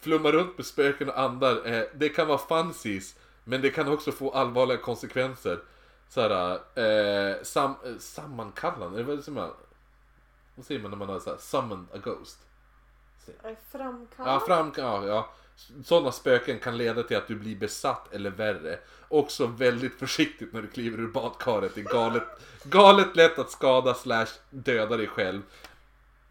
Flumma 0.00 0.32
runt 0.32 0.56
med 0.56 0.66
spöken 0.66 1.08
och 1.08 1.18
andar, 1.18 1.66
eh, 1.66 1.84
det 1.94 2.08
kan 2.08 2.26
vara 2.26 2.38
fancies, 2.38 3.16
men 3.44 3.62
det 3.62 3.70
kan 3.70 3.88
också 3.88 4.12
få 4.12 4.30
allvarliga 4.30 4.78
konsekvenser. 4.78 5.60
Så 6.08 6.20
här, 6.20 6.52
eh, 6.74 7.42
sam, 7.42 7.74
eh, 7.84 7.98
sammankallande, 7.98 9.02
vad 9.02 9.24
säger 9.24 9.38
man? 9.38 9.50
Vad 10.54 10.66
säger 10.66 10.80
man 10.80 10.90
när 10.90 10.98
man 10.98 11.08
har 11.08 11.20
så 11.20 11.30
här, 11.30 11.38
summoned 11.38 11.86
a 11.94 11.98
ghost? 12.04 12.38
Framkallat. 13.70 14.32
Ja, 14.32 14.46
fram, 14.46 14.72
ja, 14.76 15.06
ja. 15.06 15.30
Sådana 15.84 16.12
spöken 16.12 16.58
kan 16.58 16.76
leda 16.78 17.02
till 17.02 17.16
att 17.16 17.28
du 17.28 17.34
blir 17.34 17.56
besatt 17.56 18.14
eller 18.14 18.30
värre. 18.30 18.78
Också 19.08 19.46
väldigt 19.46 19.94
försiktigt 19.94 20.52
när 20.52 20.62
du 20.62 20.68
kliver 20.68 20.98
ur 20.98 21.08
badkaret. 21.08 21.74
Det 21.74 21.80
är 21.80 21.84
galet, 21.84 22.22
galet 22.62 23.16
lätt 23.16 23.38
att 23.38 23.50
skada 23.50 23.94
slash 23.94 24.28
döda 24.50 24.96
dig 24.96 25.06
själv. 25.06 25.42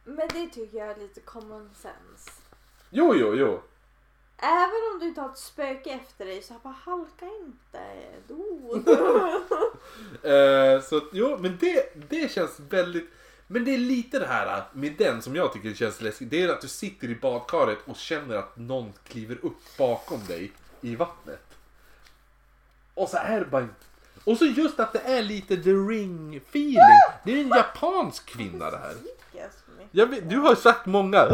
Men 0.04 0.28
det 0.34 0.48
tycker 0.48 0.78
jag 0.78 0.88
är 0.88 0.98
lite 1.00 1.20
common 1.20 1.70
sense. 1.76 2.32
Jo, 2.90 3.16
jo, 3.16 3.36
jo. 3.36 3.62
Även 4.38 4.94
om 4.94 5.00
du 5.00 5.08
inte 5.08 5.22
har 5.22 5.30
ett 5.30 5.38
spöke 5.38 5.90
efter 5.90 6.26
dig 6.26 6.42
så 6.42 6.54
bara 6.64 6.76
halka 6.84 7.26
inte. 7.26 7.82
Då. 8.28 8.82
Eh, 10.24 10.82
så 10.82 11.02
jo, 11.14 11.38
men 11.40 11.58
det, 11.60 12.10
det 12.10 12.32
känns 12.32 12.60
väldigt... 12.70 13.10
Men 13.48 13.66
det 13.66 13.74
är 13.74 13.78
lite 13.78 14.20
det 14.20 14.28
här 14.28 14.58
äh, 14.58 14.64
med 14.74 14.94
den 14.98 15.22
som 15.22 15.36
jag 15.36 15.54
tycker 15.54 15.74
känns 15.74 16.02
läskigt. 16.02 16.30
Det 16.30 16.42
är 16.42 16.50
att 16.50 16.62
du 16.62 16.68
sitter 16.68 17.08
i 17.08 17.16
badkaret 17.16 17.80
och 17.86 17.96
känner 17.96 18.36
att 18.36 18.58
någon 18.58 18.94
kliver 19.08 19.46
upp 19.46 19.78
bakom 19.78 20.26
dig 20.26 20.52
i 20.82 20.96
vattnet. 20.96 21.44
Och 22.94 23.10
så 23.10 23.18
är 23.18 23.40
det 23.40 23.46
bara 23.46 23.68
Och 24.24 24.38
så 24.38 24.46
just 24.46 24.80
att 24.80 24.94
det 24.94 25.00
är 25.00 25.22
lite 25.22 25.58
the 25.58 25.70
ring 25.70 26.38
feeling. 26.38 27.02
Det 27.26 27.32
är 27.32 27.42
en 27.42 27.50
japansk 27.50 28.26
kvinna 28.26 28.72
det 28.72 28.78
här. 28.78 28.96
Jag 29.92 30.08
vet, 30.08 30.30
du 30.30 30.38
har 30.38 30.56
sagt 30.56 30.86
många 30.86 31.30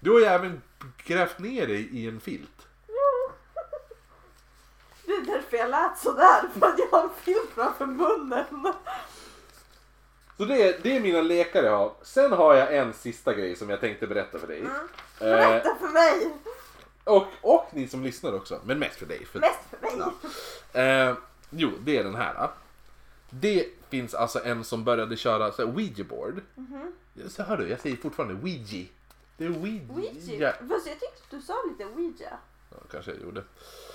Du 0.00 0.10
har 0.10 0.18
ju 0.18 0.24
även 0.24 0.62
grävt 1.04 1.38
ner 1.38 1.66
dig 1.66 1.88
i 1.98 2.08
en 2.08 2.20
filt. 2.20 2.66
Det 5.04 5.12
är 5.12 5.26
därför 5.26 5.56
jag 5.56 5.70
lät 5.70 5.98
sådär. 5.98 6.48
För 6.58 6.66
att 6.66 6.78
jag 6.78 6.98
har 6.98 7.04
en 7.04 7.10
filt 7.22 7.50
framför 7.54 7.86
munnen. 7.86 8.44
Så 10.42 10.46
det 10.48 10.62
är, 10.68 10.78
det 10.82 10.96
är 10.96 11.00
mina 11.00 11.20
lekar 11.20 11.62
jag 11.62 11.76
har. 11.78 11.92
Sen 12.02 12.32
har 12.32 12.54
jag 12.54 12.76
en 12.76 12.92
sista 12.92 13.34
grej 13.34 13.56
som 13.56 13.70
jag 13.70 13.80
tänkte 13.80 14.06
berätta 14.06 14.38
för 14.38 14.46
dig. 14.46 14.58
Mm. 14.60 14.72
Eh, 14.72 14.78
Berätta 15.18 15.76
för 15.80 15.88
mig. 15.88 16.30
och, 17.04 17.26
och 17.40 17.66
ni 17.72 17.88
som 17.88 18.02
lyssnar 18.02 18.32
också, 18.34 18.60
men 18.64 18.78
mest 18.78 18.96
för 18.96 19.06
dig. 19.06 19.24
För, 19.24 19.40
Mest 19.40 19.58
för 19.70 19.96
mig. 19.96 20.08
eh, 21.08 21.14
jo, 21.50 21.70
det 21.80 21.96
är 21.98 22.04
den 22.04 22.14
här. 22.14 22.48
Det 23.30 23.66
finns 23.90 24.14
alltså 24.14 24.44
en 24.44 24.64
som 24.64 24.84
började 24.84 25.16
köra 25.16 25.52
så 25.52 25.66
här, 25.66 25.74
Ouija 25.74 26.04
board. 26.04 26.40
Så 27.28 27.42
hör 27.42 27.56
du, 27.56 27.68
jag 27.68 27.80
säger 27.80 27.96
fortfarande 27.96 28.34
Ouija. 28.34 28.86
Det 29.36 29.44
är 29.44 29.50
Ouija. 29.50 29.82
Ouija. 29.94 30.52
Fast 30.68 30.86
jag 30.86 31.00
tyckte 31.00 31.36
du 31.36 31.42
sa 31.42 31.54
lite 31.70 31.84
Ouija. 31.90 32.38
Ja, 32.74 32.86
kanske 32.90 33.10
jag 33.10 33.20
gjorde. 33.20 33.44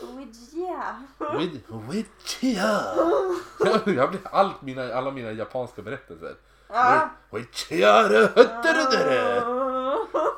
Ouija. 0.02 1.04
Ouija. 1.20 2.82
Jag 3.86 4.10
blir 4.10 4.22
allt 4.24 4.62
mina, 4.62 4.94
alla 4.94 5.12
mina 5.12 5.32
japanska 5.32 5.82
berättelser. 5.82 6.36
Ja. 6.68 7.10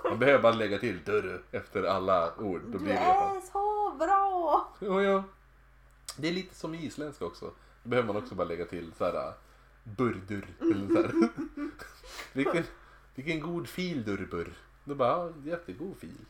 Man 0.09 0.19
behöver 0.19 0.39
bara 0.39 0.53
lägga 0.53 0.79
till 0.79 1.03
dörr 1.03 1.41
efter 1.51 1.83
alla 1.83 2.35
ord. 2.37 2.61
Då 2.67 2.77
blir 2.77 2.93
det 2.93 2.99
är 2.99 3.41
så 3.51 3.93
bra! 3.97 4.67
Jo, 4.79 5.01
jo. 5.01 5.23
Det 6.17 6.27
är 6.27 6.31
lite 6.31 6.55
som 6.55 6.75
i 6.75 6.85
isländska 6.85 7.25
också. 7.25 7.45
Då 7.83 7.89
behöver 7.89 8.13
man 8.13 8.23
också 8.23 8.35
bara 8.35 8.47
lägga 8.47 8.65
till 8.65 8.91
så 8.97 9.03
här 9.05 9.33
burdur. 9.83 10.47
Eller 10.61 10.87
så 10.87 11.01
här. 11.01 11.29
vilken, 12.33 12.63
vilken 13.15 13.39
god 13.39 13.67
fil 13.67 14.03
durrbur. 14.03 14.53
Då 14.83 14.95
bara, 14.95 15.09
ja, 15.09 15.31
jättegod 15.43 15.95
fil. 15.99 16.25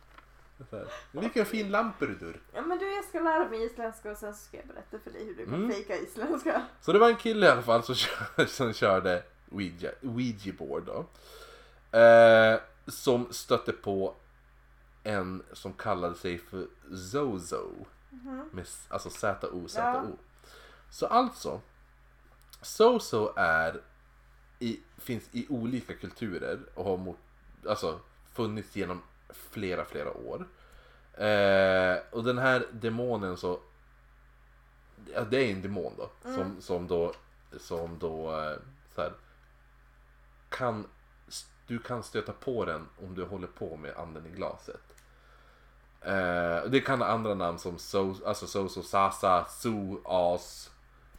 Vilken 1.11 1.45
fin 1.45 1.69
lamperdur. 1.71 2.41
Ja 2.53 2.61
men 2.61 2.77
du 2.77 2.95
jag 2.95 3.05
ska 3.05 3.19
lära 3.19 3.49
mig 3.49 3.65
isländska 3.65 4.11
och 4.11 4.17
sen 4.17 4.33
så 4.33 4.39
ska 4.45 4.57
jag 4.57 4.67
berätta 4.67 4.99
för 4.99 5.11
dig 5.11 5.25
hur 5.25 5.35
du 5.35 5.45
kan 5.45 5.53
Mm. 5.53 5.71
fejka 5.71 5.95
isländska. 5.97 6.61
Så 6.81 6.93
det 6.93 6.99
var 6.99 7.09
en 7.09 7.15
kille 7.15 7.45
i 7.45 7.49
alla 7.49 7.61
fall 7.61 7.83
som, 7.83 7.95
kör, 7.95 8.45
som 8.47 8.73
körde 8.73 9.23
Ouija, 9.51 9.91
Ouija 10.01 10.53
board 10.59 10.83
då. 10.85 11.05
Eh, 11.99 12.59
som 12.87 13.33
stötte 13.33 13.71
på 13.73 14.15
en 15.03 15.43
som 15.53 15.73
kallade 15.73 16.15
sig 16.15 16.37
för 16.37 16.67
Zozo. 17.11 17.71
Med, 18.51 18.61
s- 18.63 18.85
alltså 18.89 19.09
Z-O-Z-O. 19.09 20.17
Så 20.91 21.05
alltså. 21.07 21.61
Zozo 22.61 23.33
är 23.35 23.81
i, 24.59 24.79
finns 24.97 25.23
i 25.31 25.45
olika 25.49 25.93
kulturer 25.93 26.59
och 26.75 26.85
har 26.85 26.97
mot, 26.97 27.17
alltså, 27.67 27.99
funnits 28.33 28.75
genom 28.75 29.01
flera, 29.33 29.85
flera 29.85 30.13
år. 30.13 30.47
Eh, 31.13 31.97
och 32.11 32.23
den 32.23 32.37
här 32.37 32.65
demonen 32.71 33.37
så 33.37 33.59
ja, 35.13 35.21
det 35.21 35.37
är 35.37 35.51
en 35.51 35.61
demon 35.61 35.93
då. 35.97 36.09
Som, 36.35 36.61
som 36.61 36.87
då, 36.87 37.13
som 37.59 37.99
då 37.99 38.39
eh, 38.41 38.57
så 38.95 39.01
här, 39.01 39.11
kan, 40.49 40.87
du 41.67 41.79
kan 41.79 42.03
stöta 42.03 42.33
på 42.33 42.65
den 42.65 42.87
om 43.01 43.15
du 43.15 43.23
håller 43.25 43.47
på 43.47 43.75
med 43.77 43.95
anden 43.97 44.25
i 44.25 44.29
glaset. 44.29 44.81
Eh, 46.01 46.63
det 46.69 46.81
kan 46.85 47.01
ha 47.01 47.07
andra 47.07 47.33
namn 47.33 47.59
som 47.59 47.77
so, 47.79 48.15
alltså 48.25 48.47
Soso, 48.47 48.83
Sasa, 48.83 49.45
Su, 49.49 49.97
As. 50.05 50.71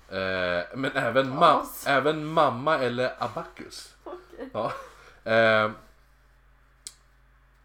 Eh, 0.09 0.65
men 0.77 0.91
även, 0.95 1.33
ma- 1.33 1.39
även 1.87 2.27
mamma 2.27 2.79
eller 2.79 3.15
Abacus. 3.19 3.95
Okej. 4.05 4.51
Ja. 4.53 4.73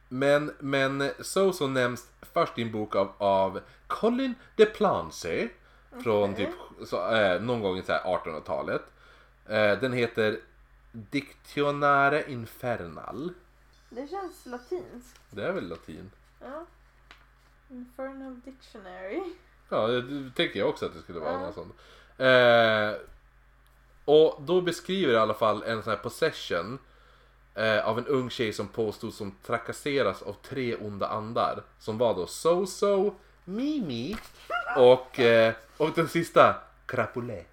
Men, 0.09 0.51
men 0.59 1.11
Soso 1.19 1.67
nämns 1.67 2.07
först 2.21 2.57
i 2.57 2.61
en 2.61 2.71
bok 2.71 2.95
av, 2.95 3.11
av 3.17 3.59
Colin 3.87 4.35
de 4.55 4.65
Plancy. 4.65 5.47
Från 6.03 6.35
typ 6.35 6.49
så, 6.85 7.11
eh, 7.15 7.41
någon 7.41 7.61
gång 7.61 7.77
i 7.77 7.83
så 7.83 7.91
här 7.91 8.03
1800-talet. 8.03 8.81
Eh, 9.45 9.79
den 9.79 9.93
heter 9.93 10.39
Dictionare 10.91 12.31
Infernal. 12.31 13.33
Det 13.89 14.07
känns 14.07 14.45
latinskt. 14.45 15.19
Det 15.29 15.43
är 15.43 15.51
väl 15.51 15.67
latin? 15.69 16.11
Ja. 16.41 16.65
Infernal 17.69 18.39
Dictionary. 18.45 19.21
Ja, 19.69 19.87
det 19.87 20.31
tänker 20.35 20.59
jag 20.59 20.69
också 20.69 20.85
att 20.85 20.93
det 20.93 21.01
skulle 21.01 21.19
vara 21.19 21.31
Ja. 21.31 21.39
något 21.39 21.55
sånt. 21.55 21.75
Eh, 22.17 22.91
och 24.05 24.41
då 24.41 24.61
beskriver 24.61 25.13
i 25.13 25.17
alla 25.17 25.33
fall 25.33 25.63
en 25.63 25.83
sån 25.83 25.91
här 25.91 25.97
possession 25.99 26.79
eh, 27.55 27.87
av 27.87 27.97
en 27.99 28.07
ung 28.07 28.29
tjej 28.29 28.53
som 28.53 28.67
påstod 28.67 29.13
som 29.13 29.35
trakasseras 29.45 30.21
av 30.21 30.35
tre 30.49 30.75
onda 30.75 31.07
andar. 31.07 31.63
Som 31.79 31.97
var 31.97 32.15
då 32.15 32.25
So-So, 32.25 33.13
Mimi 33.45 34.17
och, 34.77 35.19
eh, 35.19 35.53
och 35.77 35.91
den 35.95 36.07
sista 36.07 36.55
Crapulé. 36.85 37.43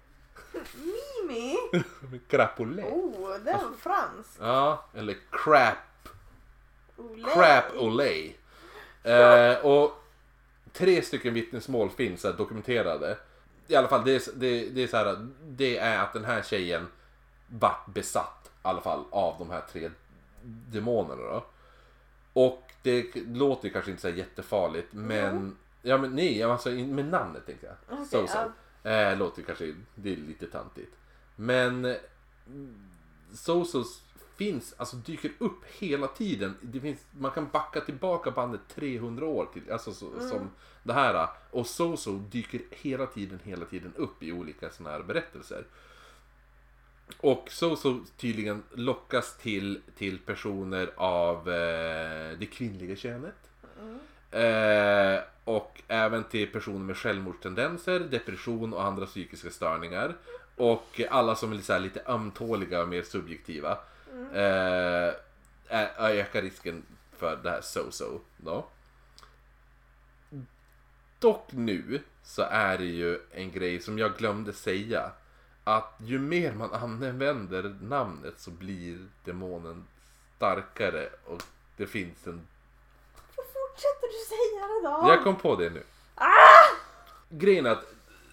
Mimi! 0.73 1.57
Crapulé. 2.27 2.83
Oh, 2.91 3.37
det 3.45 3.51
var 3.51 3.77
franskt. 3.79 4.37
Ja, 4.39 4.85
eller 4.93 5.15
Crap. 5.31 6.09
Crap 7.33 7.65
Olay. 7.77 8.35
Eh, 9.03 9.65
och 9.65 10.03
tre 10.73 11.01
stycken 11.01 11.33
vittnesmål 11.33 11.89
finns 11.89 12.23
här, 12.23 12.33
dokumenterade. 12.33 13.17
I 13.67 13.75
alla 13.75 13.87
fall, 13.87 14.05
det 14.05 14.15
är, 14.15 14.21
det, 14.35 14.69
det 14.69 14.83
är 14.83 14.87
så 14.87 14.97
här, 14.97 15.27
det 15.43 15.77
är 15.77 15.99
att 15.99 16.13
den 16.13 16.25
här 16.25 16.41
tjejen 16.41 16.87
vart 17.47 17.85
besatt 17.85 18.42
alla 18.67 18.81
fall 18.81 19.03
av 19.09 19.35
de 19.39 19.49
här 19.49 19.61
tre 19.71 19.91
demonerna 20.71 21.21
då. 21.21 21.45
Och 22.33 22.71
det 22.81 23.15
låter 23.15 23.67
ju 23.67 23.73
kanske 23.73 23.91
inte 23.91 24.01
så 24.01 24.09
jättefarligt 24.09 24.93
men 24.93 25.55
Ja 25.85 25.97
men 25.97 26.15
nej, 26.15 26.43
alltså 26.43 26.69
med 26.69 27.05
namnet 27.05 27.45
tänker 27.45 27.67
jag. 27.67 27.75
Okej, 27.89 28.05
so, 28.05 28.27
so. 28.27 28.89
Eh, 28.89 29.17
låter 29.17 29.41
kanske, 29.41 29.75
det 29.95 30.13
är 30.13 30.17
lite 30.17 30.47
tantigt. 30.47 30.95
Men 31.35 31.95
Sosos 33.33 34.01
finns, 34.35 34.73
alltså 34.77 34.95
dyker 34.95 35.31
upp 35.37 35.65
hela 35.65 36.07
tiden. 36.07 36.55
Det 36.61 36.79
finns, 36.79 36.99
man 37.11 37.31
kan 37.31 37.49
backa 37.49 37.81
tillbaka 37.81 38.31
bandet 38.31 38.61
300 38.75 39.25
år 39.25 39.49
till, 39.53 39.71
alltså 39.71 39.93
så, 39.93 40.19
som 40.19 40.49
det 40.83 40.93
här. 40.93 41.27
Och 41.51 41.67
Soso 41.67 42.11
dyker 42.11 42.61
hela 42.71 43.05
tiden, 43.05 43.39
hela 43.43 43.65
tiden 43.65 43.93
upp 43.95 44.23
i 44.23 44.31
olika 44.31 44.69
sådana 44.69 44.95
här 44.95 45.03
berättelser. 45.03 45.65
Och 47.17 47.51
Soso 47.51 47.99
tydligen 48.17 48.63
lockas 48.73 49.37
till, 49.37 49.81
till 49.97 50.19
personer 50.19 50.91
av 50.95 51.49
eh, 51.49 52.37
det 52.39 52.45
kvinnliga 52.51 52.95
könet. 52.95 53.35
Eh, 54.31 55.23
och 55.43 55.81
även 55.87 56.23
till 56.23 56.51
personer 56.51 56.79
med 56.79 56.97
självmordstendenser, 56.97 57.99
depression 57.99 58.73
och 58.73 58.83
andra 58.83 59.05
psykiska 59.05 59.49
störningar. 59.49 60.15
Och 60.55 61.01
alla 61.09 61.35
som 61.35 61.51
är 61.51 61.55
lite, 61.55 61.65
så 61.65 61.73
här, 61.73 61.79
lite 61.79 62.03
ömtåliga 62.05 62.81
och 62.81 62.89
mer 62.89 63.01
subjektiva. 63.01 63.77
Eh, 64.33 65.07
eh, 65.69 65.83
eh 65.97 66.19
ökar 66.19 66.41
risken 66.41 66.83
för 67.17 67.39
det 67.43 67.49
här 67.49 67.61
so-so. 67.61 68.19
Då. 68.37 68.65
Dock 71.19 71.51
nu 71.51 72.01
så 72.23 72.41
är 72.41 72.77
det 72.77 72.85
ju 72.85 73.19
en 73.31 73.51
grej 73.51 73.79
som 73.79 73.99
jag 73.99 74.17
glömde 74.17 74.53
säga. 74.53 75.11
Att 75.63 75.95
ju 75.97 76.19
mer 76.19 76.53
man 76.53 76.73
använder 76.73 77.75
namnet 77.81 78.33
så 78.37 78.51
blir 78.51 79.07
demonen 79.23 79.85
starkare 80.35 81.09
och 81.25 81.43
det 81.77 81.87
finns 81.87 82.27
en 82.27 82.47
Varför 83.35 83.51
fortsätter 83.53 84.07
du 84.07 84.25
säga 84.27 84.67
det 84.67 84.87
då? 84.87 85.13
jag 85.13 85.23
kom 85.23 85.35
på 85.35 85.55
det 85.55 85.69
nu. 85.69 85.83
Grejen 87.29 87.65
är 87.65 87.69
att 87.69 87.85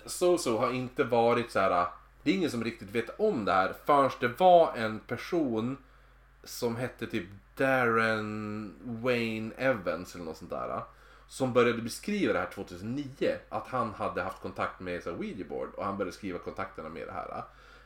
Soso 0.06 0.56
har 0.56 0.72
inte 0.72 1.04
varit 1.04 1.50
så 1.50 1.60
här. 1.60 1.86
Det 2.22 2.30
är 2.30 2.34
ingen 2.34 2.50
som 2.50 2.64
riktigt 2.64 2.90
vet 2.90 3.20
om 3.20 3.44
det 3.44 3.52
här 3.52 3.74
förrän 3.84 4.10
det 4.20 4.28
var 4.28 4.72
en 4.76 4.98
person 4.98 5.76
som 6.44 6.76
hette 6.76 7.06
typ 7.06 7.28
Darren 7.56 8.74
Wayne 8.84 9.54
Evans 9.56 10.14
eller 10.14 10.24
något 10.24 10.36
sånt 10.36 10.50
där. 10.50 10.82
Som 11.30 11.52
började 11.52 11.82
beskriva 11.82 12.32
det 12.32 12.38
här 12.38 12.46
2009. 12.46 13.04
Att 13.48 13.66
han 13.68 13.94
hade 13.94 14.22
haft 14.22 14.40
kontakt 14.42 14.80
med 14.80 15.02
så 15.02 15.10
här, 15.10 15.18
Ouija 15.18 15.46
board 15.48 15.68
och 15.74 15.84
han 15.84 15.96
började 15.96 16.16
skriva 16.16 16.38
kontakterna 16.38 16.88
med 16.88 17.06
det 17.06 17.12
här. 17.12 17.42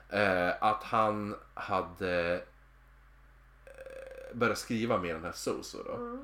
Eh, 0.09 0.55
att 0.61 0.83
han 0.85 1.35
hade 1.55 2.35
eh, 3.65 4.37
börjat 4.37 4.59
skriva 4.59 4.99
med 4.99 5.15
den 5.15 5.25
här 5.25 5.33
Soso 5.33 5.79
då. 5.83 6.19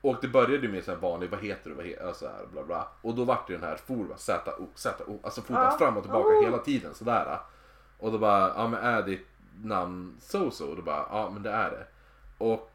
Och 0.00 0.16
det 0.20 0.28
började 0.28 0.68
med 0.68 0.84
så 0.84 0.90
här 0.90 0.98
vanlig, 0.98 1.30
vad 1.30 1.40
heter 1.40 1.70
du, 1.70 1.76
vad 1.76 1.84
heter 1.86 2.06
alltså 2.06 2.26
här, 2.26 2.46
bla 2.52 2.62
bla. 2.64 2.88
Och 3.02 3.14
då 3.14 3.24
vart 3.24 3.46
det 3.46 3.52
den 3.52 3.62
här 3.62 3.76
for, 3.76 4.04
va, 4.04 4.16
Z-O, 4.16 4.66
Z-O, 4.74 5.20
alltså 5.22 5.42
for 5.42 5.54
bara 5.54 5.64
Ja. 5.64 5.78
fram 5.78 5.96
och 5.96 6.02
tillbaka 6.02 6.28
Oh. 6.28 6.44
hela 6.44 6.58
tiden 6.58 6.94
sådär. 6.94 7.38
Och 7.98 8.12
då 8.12 8.18
bara, 8.18 8.48
ja 8.56 8.68
men 8.68 8.80
är 8.80 9.02
ditt 9.02 9.26
namn 9.62 10.16
so-so? 10.20 10.62
Och 10.70 10.76
då 10.76 10.82
bara, 10.82 11.06
ja 11.10 11.30
men 11.30 11.42
det 11.42 11.50
är 11.50 11.70
det. 11.70 11.86
Och, 12.38 12.70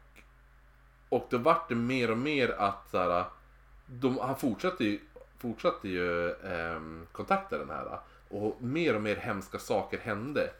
och 1.12 1.26
då 1.30 1.38
vart 1.38 1.68
det 1.68 1.74
mer 1.74 2.10
och 2.10 2.18
mer 2.18 2.48
att 2.58 2.90
så 2.90 2.98
här, 2.98 3.24
de, 3.86 4.18
han 4.18 4.36
fortsatte 4.36 4.84
ju, 4.84 5.00
fortsatte 5.38 5.88
ju 5.88 6.32
ehm, 6.32 7.06
kontakta 7.12 7.58
den 7.58 7.70
här. 7.70 7.98
Och 8.28 8.62
mer 8.62 8.94
och 8.94 9.02
mer 9.02 9.16
hemska 9.16 9.58
saker 9.58 9.98
hände. 9.98 10.50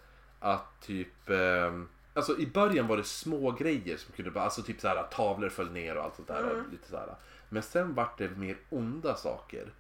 Att 0.41 0.81
typ, 0.81 1.31
ehm, 1.31 1.89
alltså 2.15 2.39
i 2.39 2.47
början 2.47 2.87
var 2.87 2.97
det 2.97 3.05
små 3.05 3.51
grejer 3.51 3.97
som 3.97 4.13
kunde 4.13 4.41
alltså 4.41 4.63
typ 4.63 4.81
så 4.81 4.89
här 4.89 5.03
tavlor 5.03 5.49
föll 5.49 5.71
ner 5.71 5.97
och 5.97 6.05
allt 6.05 6.17
sånt 6.17 6.29
där. 6.29 6.45
Och 6.45 6.73
lite 6.73 6.89
så 6.89 6.97
här. 6.97 7.15
Men 7.49 7.63
sen 7.63 7.95
vart 7.95 8.19
det 8.19 8.31
mer 8.31 8.57
onda 8.71 9.15
saker. 9.15 9.73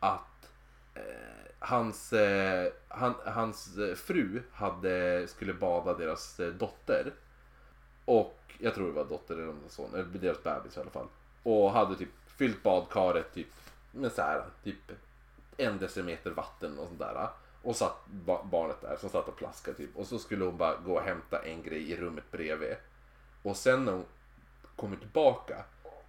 Att 0.00 0.50
eh, 0.94 1.02
hans, 1.58 2.12
eh, 2.12 2.72
han, 2.88 3.14
hans 3.24 3.78
eh, 3.78 3.94
fru 3.94 4.42
hade, 4.52 5.26
skulle 5.28 5.54
bada 5.54 5.94
deras 5.94 6.40
eh, 6.40 6.52
dotter. 6.52 7.12
Och 8.04 8.43
jag 8.64 8.74
tror 8.74 8.86
det 8.86 8.92
var 8.92 9.04
dotter 9.04 9.34
eller 9.34 9.46
någon 9.46 9.68
son, 9.68 9.94
eller 9.94 10.04
deras 10.04 10.42
bebis 10.42 10.76
i 10.76 10.80
alla 10.80 10.90
fall. 10.90 11.06
Och 11.42 11.70
hade 11.70 11.96
typ 11.96 12.08
fyllt 12.26 12.62
badkaret 12.62 13.34
typ 13.34 13.46
med 13.92 14.12
så 14.12 14.22
här, 14.22 14.44
typ 14.64 14.92
en 15.56 15.78
decimeter 15.78 16.30
vatten 16.30 16.78
och 16.78 16.86
sånt 16.86 16.98
där. 16.98 17.28
Och 17.62 17.76
satt 17.76 18.06
barnet 18.44 18.80
där 18.80 18.96
som 19.00 19.10
satt 19.10 19.28
och 19.28 19.36
plaskade 19.36 19.76
typ. 19.76 19.96
Och 19.96 20.06
så 20.06 20.18
skulle 20.18 20.44
hon 20.44 20.56
bara 20.56 20.76
gå 20.76 20.94
och 20.94 21.02
hämta 21.02 21.42
en 21.42 21.62
grej 21.62 21.92
i 21.92 21.96
rummet 21.96 22.30
bredvid. 22.30 22.76
Och 23.42 23.56
sen 23.56 23.84
när 23.84 23.92
hon 23.92 24.04
kommer 24.76 24.96
tillbaka 24.96 25.64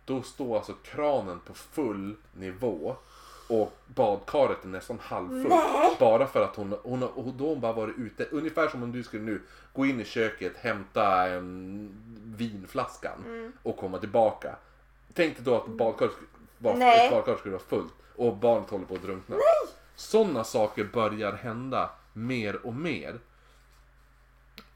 då 0.06 0.22
står 0.22 0.58
alltså 0.58 0.74
kranen 0.74 1.40
på 1.40 1.54
full 1.54 2.16
nivå 2.34 2.96
och 3.48 3.78
badkaret 3.88 4.64
är 4.64 4.68
nästan 4.68 5.00
halvfullt. 5.02 5.50
Nej. 5.50 5.98
Bara 6.00 6.28
för 6.28 6.44
att 6.44 6.56
hon, 6.56 6.76
hon, 6.84 7.02
hon, 7.04 7.38
då 7.38 7.50
hon 7.50 7.60
bara 7.62 7.74
varit 7.74 7.98
ute, 7.98 8.26
ungefär 8.32 8.68
som 8.70 8.84
om 8.84 8.92
du 8.92 9.04
skulle 9.04 9.24
nu 9.24 9.42
gå 9.74 9.86
in 9.86 10.02
i 10.02 10.06
köket, 10.06 10.58
hämta 10.58 11.28
en 11.28 11.90
vinflaskan 12.38 13.24
Mm. 13.26 13.52
och 13.64 13.78
komma 13.78 13.98
tillbaka. 13.98 14.56
Tänk 15.14 15.36
dig 15.36 15.46
då 15.46 15.56
att 15.56 15.68
badkaret, 15.68 16.12
skulle 16.14 16.28
vara- 16.58 16.76
Nej. 16.76 17.06
ett 17.08 17.12
badkar 17.14 17.36
skulle 17.36 17.52
vara 17.56 17.64
fullt 17.64 17.94
och 18.16 18.36
barnet 18.36 18.70
håller 18.70 18.86
på 18.86 18.94
att 18.96 19.02
drunkna. 19.02 19.36
Sådana 19.96 20.44
saker 20.44 20.84
börjar 20.84 21.34
hända 21.34 21.90
mer 22.14 22.66
och 22.66 22.74
mer. 22.74 23.20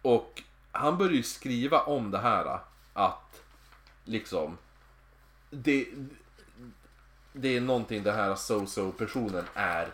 Och 0.01 0.41
han 0.71 0.97
börjar 0.97 1.13
ju 1.13 1.23
skriva 1.23 1.79
om 1.81 2.11
det 2.11 2.17
här 2.17 2.59
att 2.93 3.41
liksom 4.03 4.57
det, 5.49 5.85
det 7.33 7.57
är 7.57 7.61
någonting 7.61 8.03
det 8.03 8.11
här 8.11 8.35
so-so 8.35 8.91
personen 8.91 9.43
är 9.53 9.87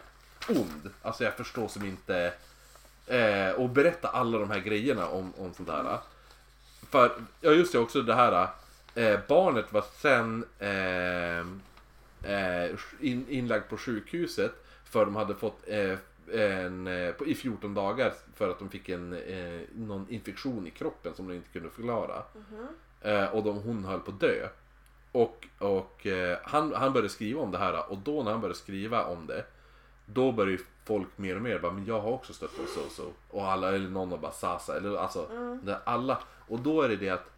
ond. 0.49 0.89
Alltså 1.01 1.23
jag 1.23 1.33
förstår 1.33 1.67
som 1.67 1.85
inte 1.85 2.33
eh, 3.07 3.49
och 3.49 3.69
berätta 3.69 4.07
alla 4.07 4.37
de 4.37 4.49
här 4.51 4.59
grejerna 4.59 5.07
om, 5.07 5.33
om 5.37 5.53
sånt 5.53 5.69
här. 5.69 5.99
För, 6.89 7.11
ja 7.41 7.51
just 7.51 7.71
det 7.71 7.79
också 7.79 8.01
det 8.01 8.15
här 8.15 8.47
eh, 8.95 9.19
barnet 9.27 9.73
var 9.73 9.83
sen 10.01 10.45
eh, 10.59 11.39
eh, 12.33 12.71
in, 12.99 13.25
inlagd 13.29 13.69
på 13.69 13.77
sjukhuset 13.77 14.51
för 14.85 15.05
de 15.05 15.15
hade 15.15 15.35
fått 15.35 15.67
eh, 15.67 15.97
en, 16.33 16.87
eh, 16.87 17.11
på, 17.11 17.25
i 17.25 17.35
14 17.35 17.73
dagar 17.73 18.13
för 18.35 18.49
att 18.49 18.59
de 18.59 18.69
fick 18.69 18.89
en, 18.89 19.09
någon 19.75 20.09
infektion 20.09 20.67
i 20.67 20.71
kroppen 20.71 21.13
som 21.15 21.27
de 21.27 21.33
inte 21.35 21.49
kunde 21.49 21.69
förklara. 21.69 22.23
Eh, 23.01 23.25
och 23.25 23.43
de, 23.43 23.57
hon 23.57 23.85
höll 23.85 23.99
på 23.99 24.11
att 24.11 24.19
dö. 24.19 24.47
Och, 25.15 25.47
och 25.59 26.05
eh, 26.05 26.37
han, 26.43 26.73
han 26.73 26.93
började 26.93 27.09
skriva 27.09 27.41
om 27.41 27.51
det 27.51 27.57
här 27.57 27.91
och 27.91 27.97
då 27.97 28.23
när 28.23 28.31
han 28.31 28.41
började 28.41 28.59
skriva 28.59 29.05
om 29.05 29.27
det 29.27 29.45
då 30.05 30.31
började 30.31 30.63
folk 30.85 31.07
mer 31.17 31.35
och 31.35 31.41
mer 31.41 31.59
bara, 31.59 31.71
men 31.71 31.85
jag 31.85 32.01
har 32.01 32.11
också 32.11 32.33
stött 32.33 32.57
på 32.57 32.63
så 32.67 32.89
så 32.89 33.11
Och 33.29 33.51
alla, 33.51 33.75
eller 33.75 33.89
någon 33.89 34.11
har 34.11 34.17
bara 34.17 34.31
Sasa, 34.31 34.77
eller 34.77 34.97
alltså, 34.97 35.29
det, 35.63 35.79
alla. 35.83 36.19
Och 36.47 36.59
då 36.59 36.81
är 36.81 36.89
det 36.89 36.95
det 36.95 37.09
att 37.09 37.31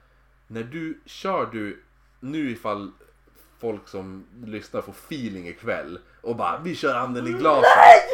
när 0.48 0.64
du 0.64 1.02
kör 1.06 1.46
du, 1.52 1.84
nu 2.20 2.52
ifall 2.52 2.92
folk 3.60 3.88
som 3.88 4.26
lyssnar 4.46 4.82
får 4.82 4.92
feeling 4.92 5.48
ikväll 5.48 6.00
och 6.22 6.36
bara 6.36 6.60
vi 6.60 6.76
kör 6.76 6.96
anden 6.96 7.28
i 7.28 7.32
glaset. 7.32 7.64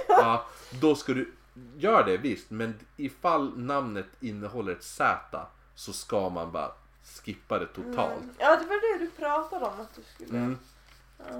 Ja, 0.07 0.45
då 0.81 0.95
ska 0.95 1.13
du, 1.13 1.33
gör 1.77 2.03
det 2.03 2.17
visst, 2.17 2.51
men 2.51 2.73
ifall 2.97 3.57
namnet 3.57 4.07
innehåller 4.19 4.71
ett 4.71 4.83
Z 4.83 5.47
så 5.75 5.93
ska 5.93 6.29
man 6.29 6.51
bara 6.51 6.71
skippa 7.03 7.59
det 7.59 7.65
totalt. 7.65 8.23
Ja, 8.37 8.55
det 8.55 8.65
var 8.65 8.97
det 8.97 9.05
du 9.05 9.11
pratade 9.11 9.65
om 9.65 9.81
att 9.81 9.95
du 9.95 10.01
skulle... 10.13 10.37
Mm. 10.37 10.57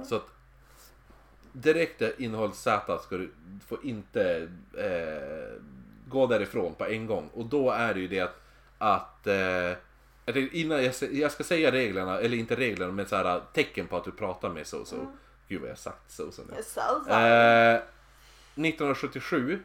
Så 0.06 0.16
att 0.16 0.28
direkt 1.54 2.00
det 2.00 2.22
innehåller 2.22 2.54
Z 2.54 3.00
ska 3.04 3.18
du 3.18 3.32
få 3.68 3.78
inte 3.84 4.50
eh, 4.78 5.62
gå 6.08 6.28
därifrån 6.28 6.76
på 6.76 6.86
en 6.86 7.08
gång. 7.08 7.30
Och 7.34 7.46
då 7.46 7.72
är 7.72 7.94
det 7.94 8.00
ju 8.00 8.08
det 8.08 8.20
att, 8.20 8.42
att 8.78 9.28
eh, 9.28 10.44
innan 10.52 10.84
jag, 10.84 10.94
jag 11.12 11.32
ska 11.32 11.44
säga 11.44 11.72
reglerna, 11.72 12.20
eller 12.20 12.38
inte 12.38 12.56
reglerna, 12.56 12.92
men 12.92 13.06
så 13.06 13.16
här, 13.16 13.42
tecken 13.54 13.88
på 13.88 13.98
att 13.98 14.04
du 14.04 14.12
pratar 14.12 14.50
med 14.50 14.64
so-so. 14.64 15.08
Gud 15.48 15.62
vad 15.62 15.70
jag 15.70 15.78
sagt 15.78 16.10
so-so 16.10 16.42
nu. 16.50 16.54
Jag 16.56 16.66
sa 16.66 17.04
så. 17.06 17.12
Eh, 17.12 17.76
1977 17.76 19.60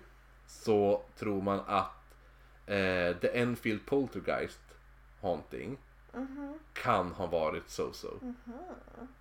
så 0.47 1.03
tror 1.19 1.43
man 1.43 1.61
att 1.67 2.15
eh, 2.67 3.17
The 3.21 3.39
Enfield 3.39 3.87
Poltergeist 3.87 4.61
Haunting 5.21 5.77
kan 6.73 7.13
ha 7.13 7.27
varit 7.27 7.69
so-so. 7.69 8.35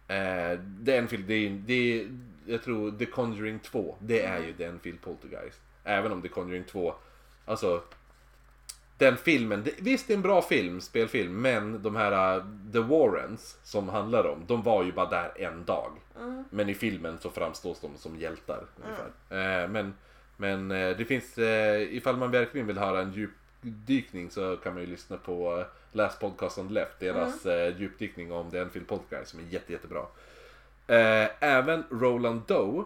Eh, 0.07 0.59
The 0.85 0.97
Enfield, 0.97 1.25
det 1.25 1.33
är, 1.33 1.49
det 1.49 1.73
är, 1.73 2.09
jag 2.45 2.63
tror 2.63 2.91
The 2.91 3.05
Conjuring 3.05 3.59
2, 3.59 3.95
det 3.99 4.21
är 4.21 4.39
ju 4.39 4.53
The 4.53 4.63
Enfield 4.63 5.01
Poltergeist. 5.01 5.61
Även 5.83 6.11
om 6.11 6.21
The 6.21 6.27
Conjuring 6.27 6.63
2, 6.63 6.93
alltså 7.45 7.81
den 8.97 9.17
filmen, 9.17 9.63
det, 9.63 9.71
visst 9.79 10.07
det 10.07 10.13
är 10.13 10.15
en 10.15 10.21
bra 10.21 10.41
film, 10.41 10.81
spelfilm, 10.81 11.41
men 11.41 11.83
de 11.83 11.95
här 11.95 12.37
uh, 12.37 12.45
The 12.73 12.79
Warrens 12.79 13.57
som 13.63 13.89
handlar 13.89 14.27
om, 14.27 14.43
de 14.47 14.63
var 14.63 14.83
ju 14.83 14.91
bara 14.91 15.09
där 15.09 15.31
en 15.35 15.65
dag. 15.65 15.91
Men 16.49 16.69
i 16.69 16.73
filmen 16.73 17.17
så 17.17 17.29
framstås 17.29 17.81
de 17.81 17.97
som 17.97 18.15
hjältar 18.15 18.65
ungefär. 18.83 19.63
Eh, 19.63 19.69
men 19.69 19.93
men 20.37 20.71
eh, 20.71 20.97
det 20.97 21.05
finns, 21.05 21.37
eh, 21.37 21.81
ifall 21.81 22.17
man 22.17 22.31
verkligen 22.31 22.67
vill 22.67 22.77
höra 22.77 23.01
en 23.01 23.11
djupdykning 23.61 24.31
så 24.31 24.57
kan 24.57 24.73
man 24.73 24.83
ju 24.83 24.89
lyssna 24.89 25.17
på 25.17 25.59
eh, 25.59 25.65
Last 25.91 26.19
Podcast 26.19 26.57
on 26.57 26.67
the 26.67 26.73
Left, 26.73 26.99
deras 26.99 27.45
eh, 27.45 27.77
djupdykning 27.77 28.31
om 28.31 28.51
The 28.51 28.59
Enfield 28.59 28.87
Poltergeist 28.87 29.31
som 29.31 29.39
är 29.39 29.43
jätte, 29.43 29.71
jättebra. 29.73 30.05
Eh, 30.87 31.29
även 31.39 31.83
Roland 31.89 32.41
Doe 32.47 32.83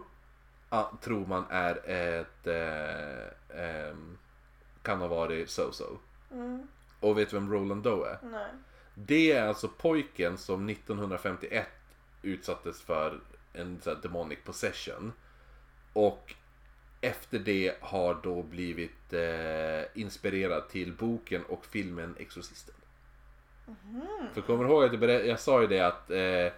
ah, 0.70 0.86
tror 1.02 1.26
man 1.26 1.46
är 1.50 1.90
ett, 1.90 2.48
eh, 2.48 3.60
ehm, 3.64 4.18
kan 4.82 5.02
ha 5.02 5.08
varit 5.08 5.50
so-so. 5.50 5.98
Mm. 6.32 6.68
Och 7.00 7.18
vet 7.18 7.30
du 7.30 7.40
vem 7.40 7.52
Roland 7.52 7.84
Doe 7.84 8.10
är? 8.10 8.20
Nej. 8.24 8.48
Det 8.94 9.32
är 9.32 9.48
alltså 9.48 9.68
pojken 9.68 10.38
som 10.38 10.70
1951 10.70 11.68
utsattes 12.22 12.82
för 12.82 13.20
en 13.54 13.82
så 13.82 13.90
här, 13.90 13.98
demonic 14.02 14.40
possession. 14.46 15.14
Och 15.94 16.36
efter 17.02 17.40
det 17.40 17.76
har 17.82 18.20
då 18.24 18.44
blivit 18.44 19.14
eh, 19.14 20.02
inspirerad 20.02 20.70
till 20.70 20.94
boken 20.94 21.44
och 21.44 21.66
filmen 21.66 22.16
Exorcisten. 22.20 22.76
För 24.34 24.42
kommer 24.42 24.64
du 24.64 24.70
ihåg 24.70 24.84
att 24.84 25.26
jag, 25.26 25.40
sa 25.40 25.62
ju 25.62 25.68
det 25.68 25.80
att 25.80 26.12
eh, 26.12 26.54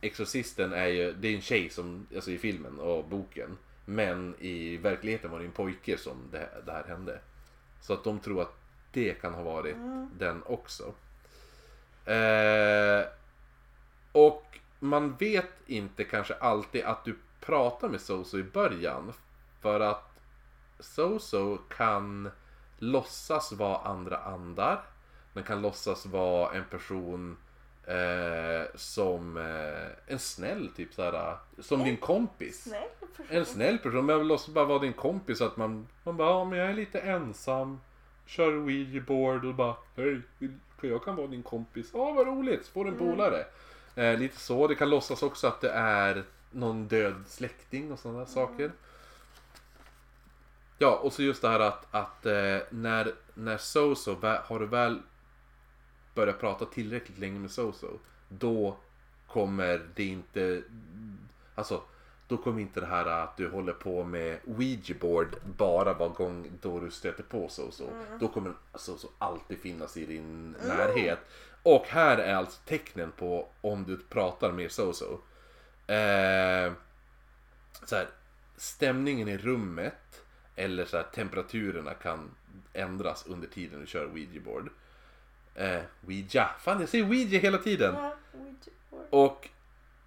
Exorcisten 0.00 0.72
är 0.72 0.86
ju, 0.86 1.12
det 1.12 1.28
är 1.28 1.34
en 1.34 1.40
tjej 1.40 1.70
som, 1.70 2.06
alltså 2.14 2.30
i 2.30 2.38
filmen 2.38 2.78
och 2.78 3.04
boken. 3.04 3.58
Men 3.84 4.34
i 4.38 4.76
verkligheten 4.76 5.30
var 5.30 5.38
det 5.38 5.44
en 5.44 5.52
pojke 5.52 5.98
som 5.98 6.16
det, 6.30 6.48
det 6.66 6.72
här 6.72 6.84
hände. 6.84 7.20
Så 7.80 7.92
att 7.92 8.04
de 8.04 8.20
tror 8.20 8.42
att 8.42 8.54
det 8.92 9.20
kan 9.20 9.34
ha 9.34 9.42
varit 9.42 9.76
den 10.18 10.42
också. 10.42 10.94
Eh, 12.10 13.06
och 14.12 14.58
man 14.78 15.16
vet 15.16 15.50
inte 15.66 16.04
kanske 16.04 16.34
alltid 16.34 16.84
att 16.84 17.04
du 17.04 17.16
pratar 17.40 17.88
med 17.88 18.00
Soso 18.00 18.38
i 18.38 18.42
början. 18.42 19.12
För 19.62 19.80
att 19.80 20.18
Soso 20.78 21.58
kan 21.58 22.30
låtsas 22.78 23.52
vara 23.52 23.78
andra 23.78 24.16
andar. 24.16 24.80
Den 25.32 25.44
kan 25.44 25.62
låtsas 25.62 26.06
vara 26.06 26.52
en 26.52 26.64
person 26.64 27.36
eh, 27.86 28.66
som 28.74 29.36
eh, 29.36 30.12
en 30.12 30.18
snäll 30.18 30.68
typ 30.76 30.94
såhär, 30.94 31.36
som 31.58 31.84
din 31.84 31.96
kompis. 31.96 32.68
Nej, 32.70 32.88
En 33.28 33.46
snäll 33.46 33.78
person, 33.78 34.06
men 34.06 34.12
jag 34.12 34.18
vill 34.18 34.32
också 34.32 34.50
bara 34.50 34.64
vara 34.64 34.78
din 34.78 34.92
kompis 34.92 35.38
så 35.38 35.44
att 35.44 35.56
man, 35.56 35.88
man 36.04 36.16
bara, 36.16 36.28
ja 36.28 36.44
men 36.44 36.58
jag 36.58 36.70
är 36.70 36.74
lite 36.74 37.00
ensam. 37.00 37.80
Kör 38.26 38.56
Ouija 38.56 39.00
board 39.00 39.44
och 39.44 39.54
bara, 39.54 39.74
hej, 39.96 40.20
jag 40.80 41.04
kan 41.04 41.16
vara 41.16 41.26
din 41.26 41.42
kompis. 41.42 41.90
Ja 41.94 42.12
vad 42.12 42.26
roligt, 42.26 42.66
får 42.68 42.88
en 42.88 42.98
polare. 42.98 43.44
Eh, 43.94 44.18
lite 44.18 44.40
så, 44.40 44.66
det 44.66 44.74
kan 44.74 44.90
låtsas 44.90 45.22
också 45.22 45.46
att 45.46 45.60
det 45.60 45.70
är 45.70 46.24
någon 46.50 46.88
död 46.88 47.24
släkting 47.26 47.92
och 47.92 47.98
sådana 47.98 48.26
saker. 48.26 48.72
Ja, 50.82 50.96
och 50.96 51.12
så 51.12 51.22
just 51.22 51.42
det 51.42 51.48
här 51.48 51.60
att, 51.60 51.94
att 51.94 52.26
eh, 52.26 52.58
när, 52.70 53.12
när 53.34 53.56
Soso, 53.56 54.16
har 54.44 54.60
du 54.60 54.66
väl 54.66 55.02
börjat 56.14 56.40
prata 56.40 56.64
tillräckligt 56.64 57.18
länge 57.18 57.38
med 57.38 57.50
Soso, 57.50 57.98
då 58.28 58.76
kommer 59.26 59.86
det 59.94 60.04
inte, 60.04 60.62
alltså 61.54 61.82
då 62.28 62.36
kommer 62.36 62.60
inte 62.60 62.80
det 62.80 62.86
här 62.86 63.06
att 63.06 63.36
du 63.36 63.48
håller 63.48 63.72
på 63.72 64.04
med 64.04 64.38
Ouija 64.46 64.94
board 65.00 65.36
bara 65.56 65.94
var 65.94 66.08
gång 66.08 66.50
då 66.60 66.80
du 66.80 66.90
stöter 66.90 67.22
på 67.22 67.48
Soso. 67.48 67.84
Då 68.20 68.28
kommer 68.28 68.52
Soso 68.74 69.08
alltid 69.18 69.58
finnas 69.58 69.96
i 69.96 70.06
din 70.06 70.56
närhet. 70.66 71.18
Och 71.62 71.84
här 71.88 72.18
är 72.18 72.34
alltså 72.34 72.60
tecknen 72.64 73.12
på 73.12 73.48
om 73.60 73.84
du 73.84 73.96
pratar 73.96 74.52
med 74.52 74.72
Soso. 74.72 75.18
Eh, 75.86 76.72
så 77.84 77.96
här, 77.96 78.08
stämningen 78.56 79.28
i 79.28 79.38
rummet 79.38 80.21
eller 80.56 80.84
så 80.84 80.96
här, 80.96 81.04
temperaturerna 81.04 81.94
kan 81.94 82.30
ändras 82.72 83.26
under 83.26 83.48
tiden 83.48 83.80
du 83.80 83.86
kör 83.86 84.06
Ouija 84.06 84.40
board. 84.40 84.70
Eh, 85.54 85.80
Ouija, 86.06 86.50
fan 86.60 86.80
jag 86.80 86.88
säger 86.88 87.04
Ouija 87.04 87.40
hela 87.40 87.58
tiden. 87.58 87.94
Ja, 87.94 88.16
Ouija. 88.32 89.06
Och 89.10 89.48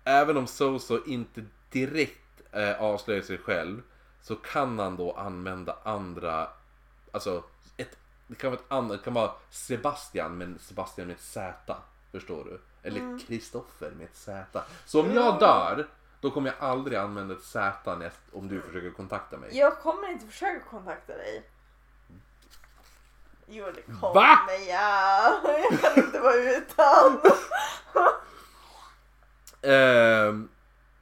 även 0.03 0.37
om 0.37 0.47
Soso 0.47 1.05
inte 1.05 1.45
direkt 1.69 2.41
eh, 2.51 2.81
avslöjar 2.81 3.21
sig 3.21 3.37
själv 3.37 3.81
så 4.21 4.35
kan 4.35 4.79
han 4.79 4.95
då 4.95 5.11
använda 5.11 5.77
andra, 5.83 6.47
alltså 7.11 7.43
ett, 7.77 7.97
det 8.27 8.35
kan 8.35 8.51
vara 8.51 8.59
ett 8.59 8.71
annat, 8.71 8.97
det 8.97 9.03
kan 9.03 9.13
vara 9.13 9.31
Sebastian 9.49 10.37
men 10.37 10.59
Sebastian 10.59 11.07
med 11.07 11.15
ett 11.15 11.21
Z. 11.21 11.75
Förstår 12.11 12.43
du? 12.43 12.59
Eller 12.87 13.19
Kristoffer 13.19 13.91
med 13.91 14.05
ett 14.05 14.15
Z. 14.15 14.63
Så 14.85 15.01
om 15.01 15.11
jag 15.13 15.39
dör, 15.39 15.87
då 16.25 16.31
kommer 16.31 16.49
jag 16.59 16.69
aldrig 16.69 16.97
använda 16.97 17.33
ett 17.35 17.43
Z 17.43 17.95
näst, 17.95 18.19
om 18.33 18.47
du 18.47 18.61
försöker 18.61 18.91
kontakta 18.91 19.37
mig. 19.37 19.57
Jag 19.57 19.79
kommer 19.79 20.11
inte 20.11 20.25
försöka 20.25 20.59
kontakta 20.59 21.13
dig. 21.13 21.49
Jo, 23.47 23.65
det 23.75 23.81
kommer 23.81 24.13
Va? 24.13 24.39
jag. 24.69 25.59
Jag 25.71 25.79
kan 25.81 26.03
inte 26.03 26.19
vara 26.19 26.35
utan. 26.35 27.21
Ehm, 29.61 30.49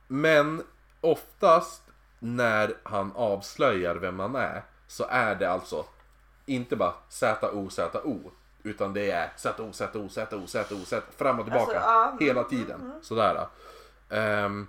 men 0.08 0.64
oftast 1.02 1.82
när 2.20 2.78
han 2.84 3.12
avslöjar 3.16 3.96
vem 3.96 4.20
han 4.20 4.36
är 4.36 4.64
så 4.88 5.06
är 5.10 5.36
det 5.36 5.52
alltså 5.52 5.86
inte 6.46 6.76
bara 6.76 6.94
Z-O-Z-O 7.10 8.32
utan 8.64 8.94
det 8.94 9.12
är 9.12 9.34
Z-O, 9.36 9.72
Z-O, 9.74 10.10
Z-O, 10.10 10.48
Z-O, 10.48 10.78
Z 10.86 11.02
fram 11.18 11.40
och 11.40 11.46
tillbaka 11.46 11.80
Alltså, 11.80 12.20
ja. 12.20 12.28
hela 12.28 12.44
tiden. 12.44 12.94
Sådär. 13.02 13.48
Ehm, 14.10 14.68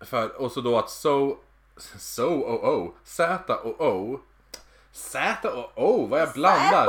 för, 0.00 0.40
och 0.40 0.52
så 0.52 0.60
då 0.60 0.78
att 0.78 0.90
so, 0.90 1.36
so 1.98 2.40
och 2.40 2.68
O, 2.78 2.94
Z 3.04 3.54
och 3.54 3.80
O, 3.80 4.20
Z 4.92 5.48
och 5.48 5.70
O, 5.74 6.06
vad 6.06 6.20
jag 6.20 6.32
blandar. 6.32 6.86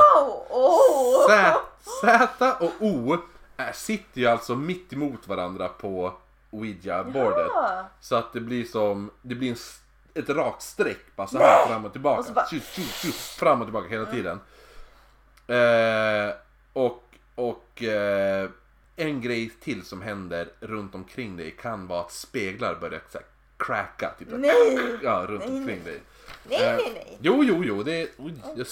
Z, 1.28 1.60
Z 2.00 2.56
och 2.60 2.72
O 2.80 3.16
är, 3.56 3.72
sitter 3.72 4.20
ju 4.20 4.26
alltså 4.26 4.54
mitt 4.54 4.92
emot 4.92 5.28
varandra 5.28 5.68
på 5.68 6.12
Ouija-bordet. 6.50 7.46
Ja. 7.54 7.84
Så 8.00 8.16
att 8.16 8.32
det 8.32 8.40
blir 8.40 8.64
som, 8.64 9.10
det 9.22 9.34
blir 9.34 9.50
en, 9.50 9.56
ett 10.22 10.28
rakt 10.28 10.62
streck 10.62 11.16
bara 11.16 11.26
så 11.26 11.38
här 11.38 11.66
fram 11.66 11.84
och 11.84 11.92
tillbaka. 11.92 12.28
Och 12.28 12.34
bara- 12.34 12.46
Tjus, 12.46 12.72
tjus, 12.72 12.94
tjus, 13.02 13.30
fram 13.30 13.60
och 13.60 13.66
tillbaka 13.66 13.88
hela 13.88 14.06
tiden. 14.06 14.40
Eh, 15.46 16.34
och 16.72 17.02
och 17.34 17.82
eh, 17.82 18.48
en 18.98 19.20
grej 19.20 19.50
till 19.60 19.82
som 19.84 20.02
händer 20.02 20.48
runt 20.60 20.94
omkring 20.94 21.36
dig 21.36 21.50
kan 21.50 21.86
vara 21.86 22.00
att 22.00 22.12
speglar 22.12 22.74
börjar 22.80 23.00
så 23.10 23.18
här, 23.18 23.26
cracka. 23.56 24.14
Typ, 24.18 24.28
Nej! 24.30 24.78
ja, 25.02 25.26
runt 25.28 25.44
Nej, 25.48 25.58
omkring 25.58 25.80
nej. 25.84 25.92
dig. 25.92 26.00
Nej, 26.48 26.62
Eh, 26.62 26.76
nej, 26.76 26.92
nej. 26.94 27.18
Jo, 27.20 27.44
jo, 27.44 27.64
jo. 27.64 27.82
Det 27.82 28.02
är, 28.02 28.08
oj, 28.16 28.34
Okej. 28.44 28.64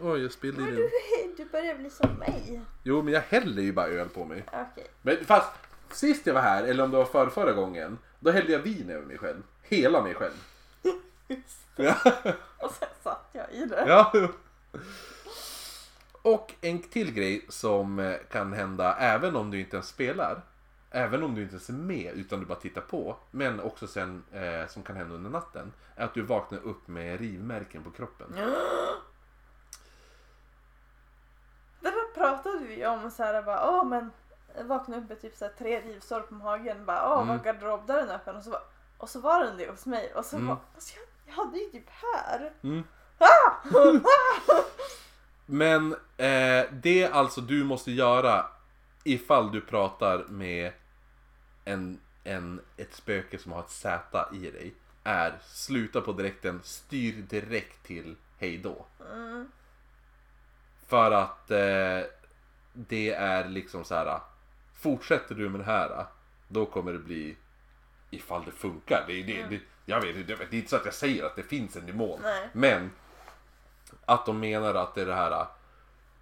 jag, 0.00 0.10
oj, 0.12 0.22
jag 0.22 0.32
spillde 0.32 0.62
i 0.62 0.64
den. 0.64 0.74
du, 0.74 0.90
du 1.36 1.44
börjar 1.44 1.74
bli 1.74 1.90
som 1.90 2.10
mig. 2.14 2.60
Jo, 2.82 3.02
men 3.02 3.14
jag 3.14 3.20
häller 3.20 3.62
ju 3.62 3.72
bara 3.72 3.86
öl 3.86 4.08
på 4.08 4.24
mig. 4.24 4.44
Okej. 4.46 4.86
Men 5.02 5.16
fast 5.24 5.48
sist 5.90 6.26
jag 6.26 6.34
var 6.34 6.40
här, 6.40 6.64
eller 6.64 6.84
om 6.84 6.90
det 6.90 6.96
var 6.96 7.04
för 7.04 7.26
förra 7.28 7.52
gången, 7.52 7.98
då 8.20 8.30
hällde 8.30 8.52
jag 8.52 8.58
vin 8.58 8.90
över 8.90 9.06
mig 9.06 9.18
själv. 9.18 9.42
Hela 9.62 10.02
mig 10.02 10.14
själv. 10.14 10.32
Ja. 11.76 11.94
Och 12.58 12.70
sen 12.72 12.88
satt 13.02 13.28
jag 13.32 13.52
i 13.52 13.64
det. 13.64 13.84
ja. 13.86 14.12
Och 16.22 16.54
en 16.60 16.82
till 16.82 17.12
grej 17.12 17.46
som 17.48 17.98
eh, 17.98 18.16
kan 18.30 18.52
hända 18.52 18.96
även 18.96 19.36
om 19.36 19.50
du 19.50 19.60
inte 19.60 19.76
ens 19.76 19.88
spelar. 19.88 20.42
Även 20.90 21.22
om 21.22 21.34
du 21.34 21.42
inte 21.42 21.52
ens 21.54 21.68
är 21.68 21.72
med 21.72 22.12
utan 22.14 22.40
du 22.40 22.46
bara 22.46 22.58
tittar 22.58 22.80
på. 22.80 23.16
Men 23.30 23.60
också 23.60 23.86
sen 23.86 24.24
eh, 24.32 24.66
som 24.68 24.82
kan 24.82 24.96
hända 24.96 25.14
under 25.14 25.30
natten. 25.30 25.72
Är 25.96 26.04
att 26.04 26.14
du 26.14 26.22
vaknar 26.22 26.58
upp 26.58 26.88
med 26.88 27.20
rivmärken 27.20 27.82
på 27.84 27.90
kroppen. 27.90 28.26
Det 31.80 31.90
där 31.90 32.14
pratade 32.14 32.58
vi 32.58 32.86
om 32.86 33.10
så 33.10 33.22
här 33.22 33.42
bara, 33.42 33.70
åh 33.70 33.84
men 33.84 34.10
vaknade 34.64 35.02
upp 35.02 35.08
med 35.08 35.20
typ 35.20 35.36
så 35.36 35.44
här 35.44 35.52
tre 35.58 35.80
rivsår 35.80 36.20
på 36.20 36.34
magen. 36.34 36.84
Bara, 36.84 37.08
åh 37.14 37.22
Mm. 37.22 37.28
var 37.28 37.44
garderobdörren 37.44 38.08
öppen? 38.10 38.36
Och 38.36 38.42
så, 38.42 38.56
och 38.98 39.08
så 39.08 39.20
var 39.20 39.44
den 39.44 39.56
det 39.56 39.70
hos 39.70 39.86
mig. 39.86 40.14
Och 40.14 40.24
så 40.24 40.36
Mm. 40.36 40.48
var, 40.48 40.56
alltså, 40.74 40.94
jag, 40.96 41.06
jag 41.26 41.44
hade 41.44 41.58
ju 41.58 41.70
typ 41.70 41.88
här. 41.90 42.52
Mm. 42.62 42.84
Ah! 43.18 43.52
Men 45.46 45.92
eh, 46.16 46.64
det 46.72 47.10
alltså 47.12 47.40
du 47.40 47.64
måste 47.64 47.92
göra 47.92 48.46
ifall 49.04 49.52
du 49.52 49.60
pratar 49.60 50.24
med 50.28 50.72
en, 51.64 52.00
en, 52.24 52.60
ett 52.76 52.94
spöke 52.94 53.38
som 53.38 53.52
har 53.52 53.60
ett 53.60 53.70
Z 53.70 54.28
i 54.32 54.50
dig 54.50 54.74
är 55.04 55.38
sluta 55.42 56.00
på 56.00 56.12
direkten, 56.12 56.60
styr 56.62 57.12
direkt 57.12 57.86
till 57.86 58.16
hejdå. 58.38 58.86
Mm. 59.12 59.48
För 60.86 61.10
att 61.10 61.50
eh, 61.50 62.00
det 62.72 63.10
är 63.10 63.48
liksom 63.48 63.84
så 63.84 63.94
här. 63.94 64.20
Fortsätter 64.74 65.34
du 65.34 65.48
med 65.48 65.60
det 65.60 65.64
här 65.64 66.06
då 66.48 66.66
kommer 66.66 66.92
det 66.92 66.98
bli 66.98 67.36
ifall 68.10 68.44
det 68.44 68.50
funkar. 68.50 69.04
Det, 69.06 69.22
det, 69.22 69.42
det, 69.50 69.60
jag 69.86 70.00
vet, 70.00 70.26
det, 70.26 70.36
det 70.36 70.56
är 70.56 70.58
inte 70.58 70.70
så 70.70 70.76
att 70.76 70.84
jag 70.84 70.94
säger 70.94 71.24
att 71.24 71.36
det 71.36 71.42
finns 71.42 71.76
en 71.76 71.86
demon. 71.86 72.20
Nej. 72.22 72.48
Men 72.52 72.90
att 74.04 74.26
de 74.26 74.40
menar 74.40 74.74
att 74.74 74.94
det 74.94 75.02
är 75.02 75.06
det 75.06 75.14
här. 75.14 75.30
Äh, 75.30 75.46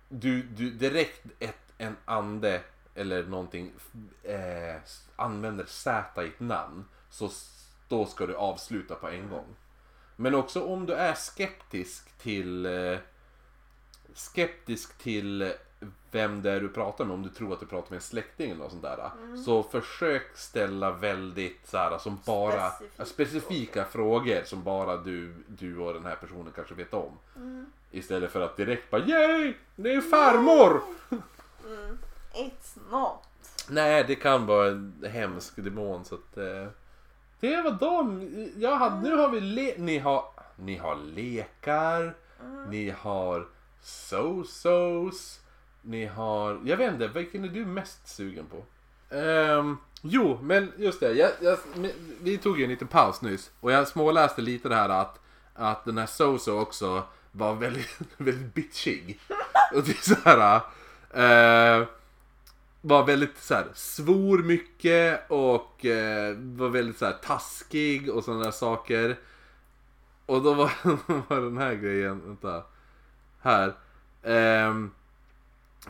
du, 0.09 0.43
du 0.43 0.71
direkt 0.71 1.27
ett, 1.39 1.73
en 1.79 1.97
ande 2.05 2.63
eller 2.95 3.25
någonting 3.25 3.73
eh, 4.23 4.77
använder 5.17 5.65
Z 5.65 6.25
i 6.25 6.29
ett 6.29 6.41
namn. 6.41 6.85
Så 7.11 7.31
då 7.89 8.07
ska 8.07 8.27
du 8.27 8.37
avsluta 8.37 8.95
på 8.95 9.09
en 9.09 9.29
gång. 9.29 9.47
Men 10.17 10.35
också 10.35 10.65
om 10.65 10.87
du 10.87 10.93
är 10.93 11.15
skeptisk 11.15 12.19
till 12.19 12.67
eh, 12.67 12.99
skeptisk 14.15 14.99
till 14.99 15.53
vem 16.11 16.43
det 16.43 16.51
är 16.51 16.61
du 16.61 16.69
pratar 16.69 17.05
med, 17.05 17.15
om 17.15 17.23
du 17.23 17.29
tror 17.29 17.53
att 17.53 17.61
du 17.61 17.67
pratar 17.67 17.91
med 17.91 17.97
en 17.97 18.03
släkting 18.03 18.51
eller 18.51 18.63
något 18.63 18.71
sånt 18.71 18.83
där. 18.83 19.11
Så 19.45 19.63
försök 19.63 20.37
ställa 20.37 20.91
väldigt 20.91 21.61
så 21.69 21.77
här, 21.77 21.99
som 21.99 22.19
bara, 22.27 22.71
Specifika 22.71 23.05
specifika 23.05 23.85
frågor 23.85 24.43
som 24.45 24.65
bara 24.65 24.97
du, 24.97 25.35
du 25.47 25.79
och 25.79 25.95
den 25.95 26.05
här 26.05 26.17
personen 26.17 26.53
kanske 26.55 26.75
vet 26.75 26.95
om. 26.95 27.19
Istället 27.91 28.33
för 28.33 28.41
att 28.41 28.57
direkt 28.57 28.91
bara 28.91 29.01
Yay! 29.01 29.55
Det 29.77 29.93
är 29.93 30.01
farmor! 30.01 30.83
Mm. 31.67 31.99
It's 32.35 32.79
not. 32.91 33.23
Nej, 33.69 34.05
det 34.05 34.15
kan 34.15 34.47
vara 34.47 34.69
en 34.69 35.05
hemsk 35.11 35.57
demon 35.57 36.05
så 36.05 36.15
att... 36.15 36.37
Eh, 36.37 36.67
det 37.41 37.63
var 37.63 37.71
de. 37.71 38.29
Jag 38.57 38.77
hade, 38.77 39.09
nu 39.09 39.17
har 39.17 39.29
vi 39.29 39.41
le, 39.41 39.75
ni 39.79 39.99
har, 39.99 40.25
ni 40.57 40.77
har 40.77 40.97
lekar, 40.97 42.15
ni 42.69 42.91
har 42.91 43.47
so-sos, 43.83 45.41
ni 45.83 46.07
har... 46.07 46.61
Jag 46.65 46.77
vet 46.77 46.93
inte, 46.93 47.09
vilken 47.09 47.45
är 47.45 47.49
du 47.49 47.65
mest 47.65 48.09
sugen 48.09 48.47
på? 48.47 48.65
Ehm, 49.17 49.77
jo, 50.03 50.39
men 50.43 50.73
just 50.77 51.01
det. 51.01 51.13
Jag, 51.13 51.31
jag, 51.41 51.59
vi 52.21 52.39
tog 52.39 52.59
ju 52.59 52.65
en 52.65 52.71
liten 52.71 52.89
paus 52.89 53.23
nyss 53.23 53.51
och 53.61 53.73
jag 53.73 53.89
småläste 53.89 54.43
lite 54.43 54.69
det 54.69 54.75
här 54.75 54.89
att, 54.89 55.21
att 55.55 55.85
den 55.85 55.99
här 55.99 56.07
so-so 56.07 56.61
också 56.61 57.03
var 57.33 57.55
väldigt, 57.55 57.99
väldigt 58.17 58.55
bitchig. 58.55 59.21
Och 59.75 59.83
det 59.83 59.91
är 59.91 60.15
så 60.15 60.17
här... 60.25 60.61
Eh, 61.15 61.87
var 62.83 63.05
väldigt 63.05 63.39
så 63.39 63.55
här, 63.55 63.67
svor 63.75 64.39
mycket 64.39 65.31
och 65.31 65.85
eh, 65.87 66.37
var 66.37 66.69
väldigt 66.69 66.99
så 66.99 67.05
här, 67.05 67.13
taskig 67.13 68.11
och 68.11 68.25
sådana 68.25 68.45
där 68.45 68.51
saker. 68.51 69.19
Och 70.27 70.43
då 70.43 70.55
var, 70.55 70.71
var 71.29 71.41
den 71.41 71.59
här 71.59 71.75
grejen, 71.75 72.23
vänta. 72.27 72.63
Här. 73.41 73.75
Ehm, 74.23 74.91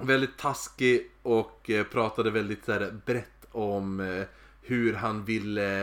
väldigt 0.00 0.38
taskig 0.38 1.10
och 1.22 1.70
eh, 1.70 1.84
pratade 1.84 2.30
väldigt 2.30 2.64
så 2.64 2.72
här, 2.72 3.00
brett 3.06 3.46
om 3.50 4.00
eh, 4.00 4.24
hur 4.62 4.94
han 4.94 5.24
ville 5.24 5.80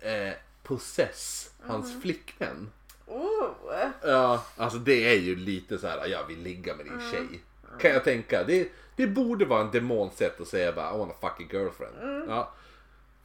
eh, 0.00 0.32
possess 0.62 1.50
hans 1.66 2.02
flickvän. 2.02 2.70
Oh. 3.06 3.50
Ja, 4.02 4.44
alltså 4.56 4.78
det 4.78 5.08
är 5.08 5.20
ju 5.20 5.36
lite 5.36 5.78
så 5.78 5.86
här, 5.86 6.06
jag 6.06 6.26
vill 6.26 6.42
ligga 6.42 6.76
med 6.76 6.86
din 6.86 7.00
tjej. 7.12 7.40
Kan 7.80 7.90
jag 7.90 8.04
tänka. 8.04 8.44
Det, 8.44 8.68
det 8.96 9.06
borde 9.06 9.44
vara 9.44 9.60
en 9.60 9.70
demonsätt 9.70 10.40
att 10.40 10.48
säga 10.48 10.72
bara 10.72 10.94
I 10.94 10.98
wanna 10.98 11.14
fuck 11.20 11.40
your 11.40 11.62
girlfriend. 11.62 12.24
Ja. 12.28 12.52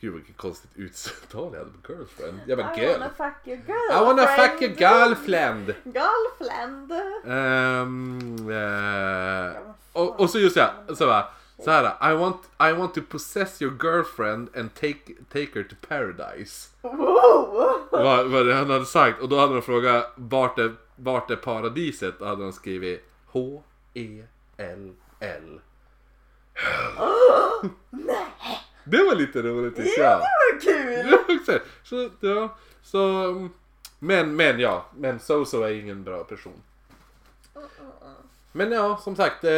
Gud 0.01 0.13
vilket 0.13 0.37
konstigt 0.37 0.71
uttal 0.75 1.49
jag 1.53 1.59
hade 1.59 1.71
på 1.81 1.93
girlfriend. 1.93 2.39
Jag 2.47 2.57
bara 2.57 2.75
I 2.75 2.79
girl. 2.81 2.91
wanna 2.91 3.09
fuck 3.09 3.47
your 3.47 3.57
girlfriend. 3.57 3.91
I 3.91 3.95
wanna 4.05 4.27
fuck 4.27 4.61
your 4.61 4.71
girlfriend. 4.79 5.73
Girlfriend. 5.83 6.91
Ehm, 7.27 8.49
eh, 8.49 9.51
och, 9.93 10.19
och 10.19 10.29
så 10.29 10.39
just 10.39 10.55
det, 10.55 10.71
så 10.95 11.05
bara, 11.05 11.27
så 11.63 11.71
här, 11.71 12.11
I 12.11 12.15
want, 12.15 12.37
I 12.59 12.71
want 12.71 12.93
to 12.93 13.01
possess 13.09 13.61
your 13.61 13.73
girlfriend 13.83 14.57
and 14.57 14.73
take, 14.73 14.99
take 15.33 15.47
her 15.53 15.63
to 15.63 15.75
paradise. 15.87 16.69
Wow. 16.81 17.87
vad, 17.91 18.27
vad 18.27 18.45
det 18.45 18.53
han 18.53 18.69
hade 18.69 18.85
sagt. 18.85 19.21
Och 19.21 19.29
då 19.29 19.39
hade 19.39 19.53
de 19.53 19.61
frågat 19.61 20.11
vart 20.15 20.59
är, 20.59 20.75
vart 20.95 21.31
är 21.31 21.35
paradiset? 21.35 22.21
Och 22.21 22.27
hade 22.27 22.43
de 22.43 22.53
skrivit 22.53 22.99
E 22.99 23.03
H-E-L-L. 23.25 24.19
Det 28.89 29.03
var 29.03 29.15
lite 29.15 29.41
roligt 29.41 29.75
tycker 29.75 30.01
jag. 30.01 30.19
Vad 30.19 30.61
kul. 30.61 31.19
Ja, 31.47 31.59
så, 31.83 32.09
ja, 32.19 32.55
så, 32.83 33.29
mm, 33.29 33.49
men, 33.99 34.35
men 34.35 34.59
ja, 34.59 34.85
men 34.95 35.19
Soso 35.19 35.61
är 35.61 35.71
ingen 35.71 36.03
bra 36.03 36.23
person. 36.23 36.61
Men 38.51 38.71
ja, 38.71 38.97
som 38.97 39.15
sagt, 39.15 39.43
eh, 39.43 39.49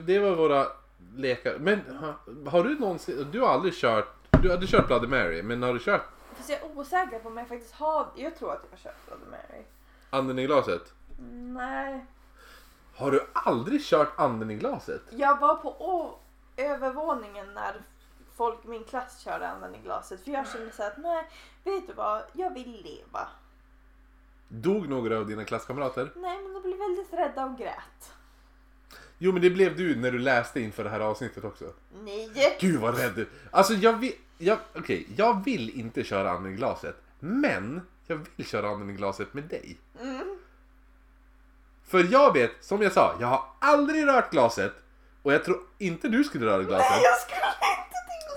det 0.00 0.18
var 0.18 0.34
våra 0.36 0.66
lekar. 1.16 1.56
Men 1.58 1.80
ha, 2.00 2.14
har 2.50 2.64
du 2.64 2.78
någonsin, 2.78 3.26
du 3.32 3.40
har 3.40 3.48
aldrig 3.48 3.74
kört, 3.74 4.14
du 4.42 4.50
hade 4.50 4.66
kört 4.66 4.86
Bloody 4.86 5.06
Mary, 5.06 5.42
men 5.42 5.62
har 5.62 5.72
du 5.72 5.78
kört 5.78 6.02
Fast 6.36 6.48
jag 6.48 6.58
är 6.58 6.78
osäker 6.78 7.18
på 7.18 7.28
om 7.28 7.36
jag 7.36 7.48
faktiskt 7.48 7.74
har, 7.74 8.06
jag 8.16 8.36
tror 8.36 8.52
att 8.52 8.60
jag 8.70 8.78
har 8.78 8.82
kört 8.82 9.06
Bloody 9.06 9.30
Mary. 9.30 9.62
anden 10.10 10.38
i 10.38 10.46
glaset? 10.46 10.92
Nej. 11.32 12.06
Har 12.94 13.10
du 13.10 13.26
aldrig 13.32 13.84
kört 13.84 14.12
anden 14.16 14.50
i 14.50 14.56
glaset? 14.56 15.02
Jag 15.10 15.40
var 15.40 15.56
på 15.56 16.14
övervåningen 16.56 17.54
när 17.54 17.74
folk 18.40 18.64
i 18.64 18.68
min 18.68 18.84
klass 18.84 19.20
körde 19.24 19.48
anden 19.48 19.74
i 19.74 19.78
glaset. 19.78 20.24
För 20.24 20.30
jag 20.30 20.48
kände 20.48 20.72
så 20.72 20.82
här 20.82 20.90
att 20.90 20.98
nej, 20.98 21.24
vet 21.64 21.86
du 21.86 21.92
vad, 21.92 22.22
jag 22.32 22.54
vill 22.54 22.82
leva. 22.84 23.28
Dog 24.48 24.88
några 24.88 25.18
av 25.18 25.26
dina 25.26 25.44
klasskamrater? 25.44 26.12
Nej, 26.16 26.42
men 26.42 26.52
de 26.52 26.62
blev 26.62 26.78
väldigt 26.78 27.12
rädda 27.12 27.44
och 27.44 27.58
grät. 27.58 28.12
Jo 29.18 29.32
men 29.32 29.42
det 29.42 29.50
blev 29.50 29.76
du 29.76 29.96
när 29.96 30.12
du 30.12 30.18
läste 30.18 30.60
inför 30.60 30.84
det 30.84 30.90
här 30.90 31.00
avsnittet 31.00 31.44
också. 31.44 31.64
Nej. 32.04 32.56
Gud 32.60 32.80
vad 32.80 32.98
rädd 32.98 33.12
du 33.14 33.28
Alltså 33.50 33.72
jag 33.74 34.00
vet, 34.00 34.14
jag, 34.38 34.58
okej, 34.74 35.06
jag 35.16 35.44
vill 35.44 35.80
inte 35.80 36.04
köra 36.04 36.30
anden 36.30 36.52
i 36.52 36.56
glaset. 36.56 36.96
Men 37.18 37.80
jag 38.06 38.26
vill 38.36 38.46
köra 38.46 38.68
anden 38.68 38.90
i 38.90 38.92
glaset 38.92 39.34
med 39.34 39.44
dig. 39.44 39.78
Mm. 40.00 40.38
För 41.84 42.12
jag 42.12 42.32
vet, 42.32 42.50
som 42.60 42.82
jag 42.82 42.92
sa, 42.92 43.16
jag 43.20 43.26
har 43.26 43.44
aldrig 43.58 44.06
rört 44.06 44.30
glaset. 44.30 44.72
Och 45.22 45.32
jag 45.32 45.44
tror 45.44 45.60
inte 45.78 46.08
du 46.08 46.24
skulle 46.24 46.46
röra 46.46 46.62
glaset. 46.62 46.90
Nej, 46.90 47.02
jag 47.02 47.18
skulle 47.20 47.46
inte 47.46 47.89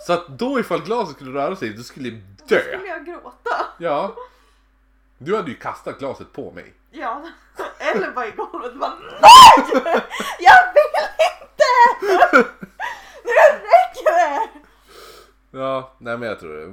Så 0.07 0.13
att 0.13 0.27
då 0.27 0.59
ifall 0.59 0.81
glaset 0.81 1.15
skulle 1.15 1.39
röra 1.39 1.55
sig, 1.55 1.69
då 1.69 1.83
skulle 1.83 2.09
jag 2.09 2.17
Då 2.37 2.45
dö. 2.55 2.59
skulle 2.61 2.87
jag 2.87 3.05
gråta. 3.05 3.65
Ja. 3.77 4.15
Du 5.17 5.35
hade 5.35 5.51
ju 5.51 5.55
kastat 5.57 5.99
glaset 5.99 6.33
på 6.33 6.51
mig. 6.51 6.73
Ja, 6.91 7.21
eller 7.77 8.11
bara 8.11 8.27
i 8.27 8.31
golvet 8.31 8.75
bara 8.75 8.89
NEJ! 8.95 10.01
Jag 10.39 10.59
vill 10.73 10.93
inte! 11.29 12.49
Nu 13.23 13.31
räcker 13.59 14.13
det! 14.13 14.49
Ja, 15.59 15.91
nej 15.97 16.17
men 16.17 16.29
jag 16.29 16.39
tror 16.39 16.53
det. 16.57 16.63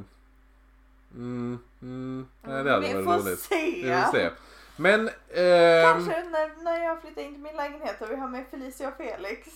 Mm, 1.14 1.58
mm, 1.82 2.28
nej, 2.42 2.64
det 2.64 2.70
hade 2.70 2.86
Vi 2.86 2.94
varit 3.02 3.04
får 3.22 3.28
roligt. 3.28 3.40
se. 3.40 3.82
Vi 3.84 4.02
får 4.04 4.12
se. 4.12 4.30
Men, 4.76 5.00
ehm, 5.08 5.82
Kanske 5.84 6.24
när, 6.24 6.64
när 6.64 6.84
jag 6.84 7.00
flyttar 7.00 7.22
in 7.22 7.32
till 7.32 7.42
min 7.42 7.56
lägenhet 7.56 8.00
och 8.02 8.10
vi 8.10 8.16
har 8.16 8.28
med 8.28 8.44
Felicia 8.50 8.88
och 8.88 8.96
Felix. 8.96 9.48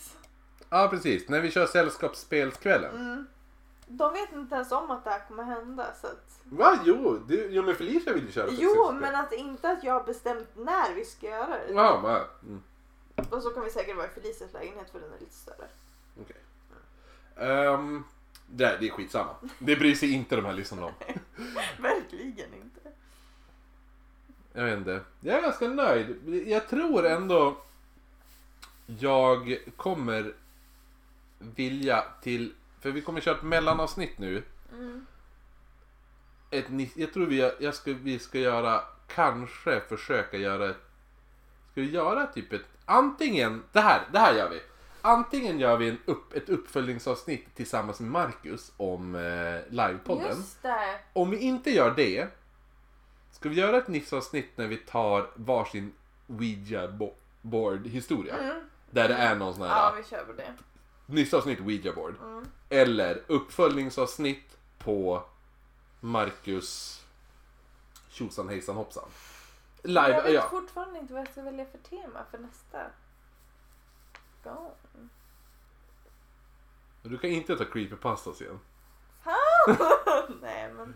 ja 0.70 0.88
precis. 0.90 1.28
När 1.28 1.40
vi 1.40 1.50
kör 1.50 1.66
sällskapsspelskvällen. 1.66 2.94
Mm. 2.94 3.26
De 3.86 4.12
vet 4.12 4.32
inte 4.32 4.54
ens 4.54 4.72
om 4.72 4.90
att 4.90 5.04
det 5.04 5.10
här 5.10 5.28
kommer 5.28 5.42
hända 5.42 5.94
så 6.00 6.06
att... 6.06 6.40
Va? 6.44 6.80
Jo, 6.84 7.18
du, 7.28 7.48
jo 7.50 7.62
men 7.62 7.74
Felicia 7.74 8.12
vill 8.12 8.26
ju 8.26 8.32
köra 8.32 8.48
Jo, 8.50 8.92
men 8.92 9.14
att 9.14 9.32
inte 9.32 9.70
att 9.70 9.84
jag 9.84 9.94
har 9.94 10.04
bestämt 10.04 10.48
när 10.56 10.94
vi 10.94 11.04
ska 11.04 11.26
göra 11.26 11.46
det. 11.48 11.72
Ja, 11.72 12.00
men, 12.02 12.50
mm, 12.50 12.62
Och 13.30 13.42
så 13.42 13.50
kan 13.50 13.64
vi 13.64 13.70
säkert 13.70 13.96
vara 13.96 14.06
i 14.06 14.10
Felicias 14.10 14.52
lägenhet 14.52 14.90
för 14.90 15.00
den 15.00 15.12
är 15.12 15.18
lite 15.20 15.34
större. 15.34 15.68
okej. 16.20 16.36
Ehm, 17.36 18.04
det, 18.46 18.76
det 18.80 18.86
är 18.86 18.90
skitsamma. 18.90 19.34
Det 19.58 19.76
bryr 19.76 19.94
sig 19.94 20.12
inte 20.12 20.36
de 20.36 20.44
här 20.44 20.52
lyssnarna 20.52 20.86
om. 20.86 20.92
Verkligen 21.82 22.54
inte. 22.54 22.80
Jag 24.52 24.64
vet 24.64 24.78
inte. 24.78 25.00
Jag 25.20 25.38
är 25.38 25.42
ganska 25.42 25.68
nöjd. 25.68 26.16
Jag 26.46 26.68
tror 26.68 27.06
ändå 27.06 27.56
jag 28.86 29.58
kommer 29.76 30.34
vilja 31.38 32.04
till, 32.22 32.54
för 32.84 32.90
vi 32.90 33.00
kommer 33.00 33.20
köra 33.20 33.36
ett 33.36 33.42
mellanavsnitt 33.42 34.18
nu. 34.18 34.42
Mm. 34.72 35.06
Ett, 36.50 36.66
jag 36.96 37.12
tror 37.12 37.26
vi, 37.26 37.52
jag 37.60 37.74
ska, 37.74 37.92
vi 37.92 38.18
ska 38.18 38.38
göra, 38.38 38.80
kanske 39.08 39.80
försöka 39.80 40.36
göra 40.36 40.70
ett, 40.70 40.76
ska 41.72 41.80
vi 41.80 41.90
göra 41.90 42.26
typ 42.26 42.52
ett, 42.52 42.64
antingen, 42.84 43.62
det 43.72 43.80
här, 43.80 44.02
det 44.12 44.18
här 44.18 44.34
gör 44.34 44.50
vi. 44.50 44.60
Antingen 45.02 45.58
gör 45.58 45.76
vi 45.76 45.88
en 45.88 45.98
upp, 46.04 46.34
ett 46.34 46.48
uppföljningsavsnitt 46.48 47.54
tillsammans 47.54 48.00
med 48.00 48.10
Marcus 48.10 48.72
om 48.76 49.14
eh, 49.14 49.72
livepodden. 49.72 50.28
Just 50.36 50.62
det. 50.62 50.98
Om 51.12 51.30
vi 51.30 51.38
inte 51.38 51.70
gör 51.70 51.94
det, 51.96 52.28
ska 53.30 53.48
vi 53.48 53.54
göra 53.60 53.76
ett 53.76 53.88
nissavsnitt 53.88 54.50
när 54.56 54.66
vi 54.66 54.76
tar 54.76 55.30
varsin 55.34 55.92
Ouija 56.26 56.88
bo- 56.88 57.14
board 57.42 57.86
historia? 57.86 58.36
Mm. 58.38 58.60
Där 58.90 59.08
det 59.08 59.14
är 59.14 59.34
någon 59.34 59.54
sån 59.54 59.62
här 59.62 59.70
Ja, 59.70 59.94
vi 59.96 60.04
kör 60.04 60.24
på 60.24 60.32
det. 60.32 60.54
nissavsnitt 61.06 61.60
Ouija 61.60 61.92
board. 61.92 62.14
Mm. 62.22 62.44
Eller 62.74 63.22
uppföljningsavsnitt 63.26 64.56
på 64.78 65.22
Marcus 66.00 67.02
tjosan 68.08 68.48
hejsan 68.48 68.76
hoppsan. 68.76 69.08
jag 69.82 69.90
Live, 69.90 70.22
vet 70.22 70.32
ja. 70.32 70.48
fortfarande 70.50 70.98
inte 70.98 71.12
vad 71.12 71.22
jag 71.22 71.32
ska 71.32 71.42
välja 71.42 71.66
för 71.66 71.78
tema 71.78 72.24
för 72.30 72.38
nästa 72.38 72.86
gång. 74.44 75.10
Du 77.02 77.18
kan 77.18 77.30
inte 77.30 77.56
ta 77.56 77.64
creepypastas 77.64 78.40
igen. 78.40 78.60
Nej 80.42 80.72
men. 80.72 80.94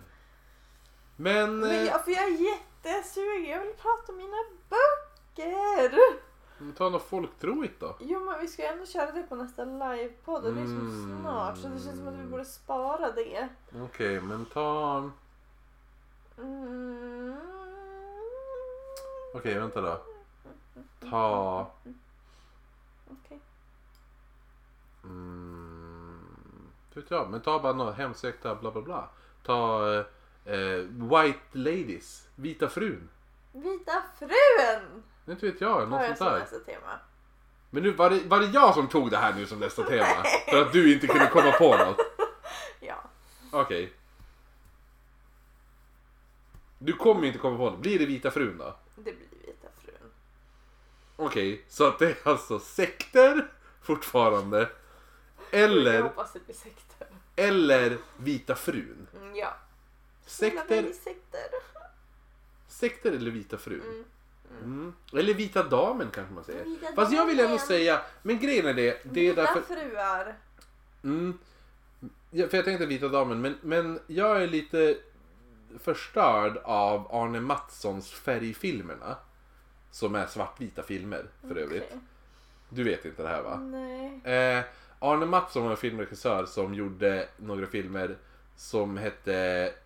Men... 1.16 1.58
men 1.60 1.70
eh, 1.70 1.84
jag, 1.84 2.04
för 2.04 2.10
jag 2.10 2.24
är 2.24 2.52
jättesugen. 2.52 3.50
Jag 3.50 3.60
vill 3.60 3.74
prata 3.74 4.12
om 4.12 4.18
mina 4.18 4.36
böcker. 4.68 5.98
Ta 6.76 6.88
något 6.88 7.02
folktroligt 7.08 7.80
då. 7.80 7.96
Jo 8.00 8.20
men 8.20 8.40
vi 8.40 8.48
ska 8.48 8.62
ju 8.62 8.68
ändå 8.68 8.86
köra 8.86 9.12
det 9.12 9.22
på 9.22 9.34
nästa 9.36 9.64
livepodd 9.64 10.44
och 10.44 10.54
det 10.54 10.60
är 10.60 10.64
så 10.66 10.70
Mm. 10.72 11.20
snart 11.20 11.58
så 11.58 11.68
det 11.68 11.80
känns 11.80 11.96
som 11.98 12.08
att 12.08 12.14
vi 12.14 12.24
borde 12.24 12.44
spara 12.44 13.10
det. 13.12 13.48
Okej, 13.84 14.20
men 14.20 14.44
ta... 14.46 15.10
Mm. 16.38 17.36
Okej, 19.34 19.54
vänta 19.58 19.80
då. 19.80 20.00
Ta... 21.10 21.70
Okej. 23.10 23.40
Mm, 25.04 26.68
vet 26.94 27.10
jag, 27.10 27.30
men 27.30 27.40
ta 27.40 27.58
bara 27.58 27.72
något 27.72 27.94
hemsökta 27.96 28.54
bla 28.54 28.70
bla 28.70 28.82
bla. 28.82 29.08
Ta 29.42 29.94
eh, 30.44 30.82
White 30.88 31.40
Ladies, 31.52 32.28
Vita 32.34 32.68
frun. 32.68 33.08
Vita 33.52 34.02
frun! 34.18 35.02
Inte 35.30 35.46
vet 35.46 35.60
jag, 35.60 35.88
något 35.88 36.00
jag 36.08 36.18
sånt 36.18 36.30
där. 36.30 36.38
nästa 36.38 36.58
tema. 36.58 36.98
Men 37.70 37.82
nu 37.82 37.90
var 37.92 38.10
det, 38.10 38.20
var 38.24 38.40
det 38.40 38.46
jag 38.46 38.74
som 38.74 38.88
tog 38.88 39.10
det 39.10 39.16
här 39.16 39.34
nu 39.34 39.46
som 39.46 39.58
nästa 39.60 39.82
tema? 39.84 40.24
För 40.50 40.62
att 40.62 40.72
du 40.72 40.94
inte 40.94 41.06
kunde 41.06 41.26
komma 41.26 41.52
på 41.52 41.76
något? 41.76 41.96
Ja. 42.80 43.02
Okej. 43.52 43.92
Du 46.78 46.92
kommer 46.92 47.26
inte 47.26 47.38
komma 47.38 47.56
på 47.56 47.70
något. 47.70 47.78
Blir 47.80 47.98
det 47.98 48.06
Vita 48.06 48.30
frun 48.30 48.58
då? 48.58 48.76
Det 48.96 49.02
blir 49.02 49.14
Vita 49.46 49.68
frun. 49.84 50.10
Okej, 51.16 51.64
så 51.68 51.86
att 51.88 51.98
det 51.98 52.06
är 52.10 52.16
alltså 52.28 52.58
sekter 52.60 53.48
fortfarande. 53.82 54.58
Jag 55.50 55.60
Eller, 55.62 56.02
hoppas 56.02 56.32
det 56.32 56.44
blir 56.46 56.54
sekter. 56.54 57.06
eller 57.36 57.98
Vita 58.16 58.54
frun. 58.54 59.06
Mm, 59.16 59.36
ja. 59.36 59.56
Sekter, 60.26 60.92
sekter. 60.92 61.48
sekter 62.68 63.12
eller 63.12 63.30
Vita 63.30 63.58
frun. 63.58 63.80
Mm. 63.82 64.04
Mm. 64.62 64.92
Eller 65.12 65.34
Vita 65.34 65.62
damen 65.62 66.10
kanske 66.10 66.34
man 66.34 66.44
säger. 66.44 66.64
Vita 66.64 66.86
Fast 66.94 67.12
jag 67.12 67.26
vill 67.26 67.40
ändå 67.40 67.48
damen. 67.48 67.66
säga, 67.66 68.00
men 68.22 68.38
grejen 68.38 68.66
är 68.66 68.74
det, 68.74 69.00
det 69.04 69.20
är 69.20 69.30
Vita 69.30 69.42
därför... 69.42 69.60
fruar. 69.60 70.34
Mm, 71.04 71.38
Ja, 72.30 72.48
för 72.48 72.56
jag 72.56 72.64
tänkte 72.64 72.86
Vita 72.86 73.08
damen, 73.08 73.40
men, 73.40 73.54
men 73.62 74.00
jag 74.06 74.42
är 74.42 74.46
lite 74.46 74.96
förstörd 75.78 76.56
av 76.64 77.08
Arne 77.14 77.40
Mattssons 77.40 78.10
färgfilmerna. 78.10 79.16
Som 79.90 80.14
är 80.14 80.26
svartvita 80.26 80.82
filmer 80.82 81.26
för 81.48 81.56
övrigt. 81.56 81.82
Okej. 81.86 81.98
Du 82.68 82.84
vet 82.84 83.04
inte 83.04 83.22
det 83.22 83.28
här 83.28 83.42
va? 83.42 83.56
Nej. 83.56 84.20
Eh, 84.24 84.64
Arne 84.98 85.26
Mattsson 85.26 85.62
var 85.62 85.70
en 85.70 85.76
filmregissör 85.76 86.46
som 86.46 86.74
gjorde 86.74 87.28
några 87.36 87.66
filmer 87.66 88.16
som 88.56 88.96
hette, 88.96 89.34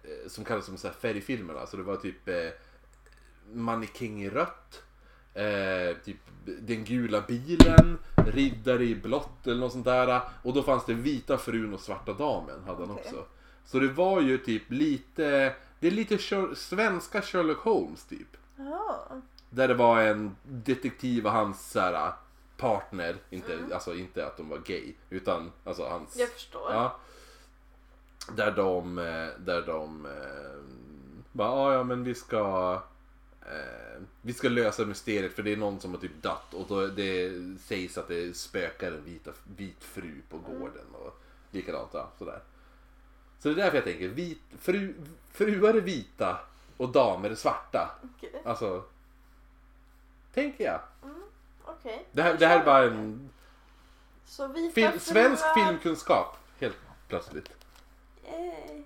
eh, 0.03 0.29
som 0.29 0.45
kallades 0.45 0.67
som 0.67 0.77
så 0.77 0.87
här 0.89 0.95
färgfilmerna. 0.95 1.67
Så 1.67 1.77
det 1.77 1.83
var 1.83 1.97
typ 1.97 2.29
eh, 2.29 2.49
Mannekäng 3.53 4.23
i 4.23 4.31
rött, 4.31 4.83
eh, 5.35 5.97
typ 6.05 6.17
Den 6.45 6.85
gula 6.85 7.21
bilen, 7.21 7.99
Riddare 8.27 8.85
i 8.85 8.95
blått 8.95 9.47
eller 9.47 9.61
något 9.61 9.73
sånt 9.73 9.85
där. 9.85 10.21
Och 10.43 10.55
då 10.55 10.63
fanns 10.63 10.85
det 10.87 10.95
Vita 10.95 11.39
frun 11.39 11.75
och 11.75 11.81
Svarta 11.81 12.13
damen 12.13 12.65
hade 12.67 12.81
han 12.87 12.91
också. 12.91 13.25
Så 13.65 13.79
det 13.79 13.89
var 13.89 14.21
ju 14.21 14.39
typ 14.39 14.63
lite, 14.71 15.55
det 15.81 15.87
är 15.87 15.91
lite 15.91 16.19
svenska 16.57 17.23
Sherlock 17.23 17.59
Holmes 17.59 18.05
typ. 18.05 18.37
Ja. 18.57 19.07
Där 19.51 19.69
det 19.69 19.75
var 19.75 20.01
en 20.01 20.37
detektiv 20.45 21.27
och 21.27 21.33
hans 21.33 21.71
så 21.71 21.81
här, 21.81 22.13
partner, 22.57 23.17
inte, 23.31 23.59
alltså 23.75 23.95
inte 23.95 24.27
att 24.27 24.37
de 24.37 24.49
var 24.49 24.59
gay, 24.59 24.93
utan 25.11 25.53
alltså 25.65 25.89
hans... 25.89 26.17
Jag 26.17 26.29
förstår. 26.29 26.73
Ja. 26.73 26.97
Där 28.37 28.51
de, 28.51 28.99
eh, 28.99 29.29
där 29.39 29.63
de 29.67 30.07
eh, 30.07 30.63
bara, 31.33 31.51
"Ah, 31.51 31.75
ja 31.75 31.83
men 31.85 32.05
vi 32.05 32.15
ska 32.15 32.83
eh, 33.47 34.03
vi 34.23 34.33
ska 34.33 34.49
lösa 34.49 34.85
mysteriet 34.85 35.33
för 35.33 35.43
det 35.43 35.53
är 35.53 35.57
någon 35.57 35.81
som 35.81 35.91
har 35.91 36.01
typ 36.01 36.23
dött 36.23 36.55
och 36.55 36.67
då 36.69 36.87
det 36.87 37.33
sägs 37.61 37.99
att 37.99 38.09
det 38.09 38.37
spökar 38.37 38.93
en 38.93 39.05
vita, 39.05 39.31
vit 39.57 39.85
fru 39.85 40.21
på 40.31 40.39
gården 40.39 40.87
och 40.93 41.23
likadant 41.51 41.91
ja, 41.93 42.11
sådär. 42.19 42.41
Så 43.39 43.49
det 43.49 43.55
är 43.55 43.57
därför 43.57 43.77
jag 43.77 43.85
tänker, 43.85 44.09
vit, 44.09 44.43
fru, 44.59 44.95
fruar 45.31 45.75
är 45.75 45.81
vita 45.81 46.41
och 46.77 46.89
damer 46.89 47.31
är 47.31 47.35
svarta. 47.35 47.99
Okej. 48.17 48.43
Alltså, 48.45 48.85
tänker 50.35 50.65
jag. 50.65 50.81
Okej. 51.65 52.07
Det 52.13 52.23
här, 52.23 52.37
det 52.39 52.47
här 52.47 52.61
är 52.61 52.65
bara 52.65 52.85
en 52.85 53.31
film, 54.75 54.99
svensk 54.99 55.45
filmkunskap, 55.55 56.37
helt 56.61 56.77
plötsligt. 57.09 57.51
Eh, 58.25 58.82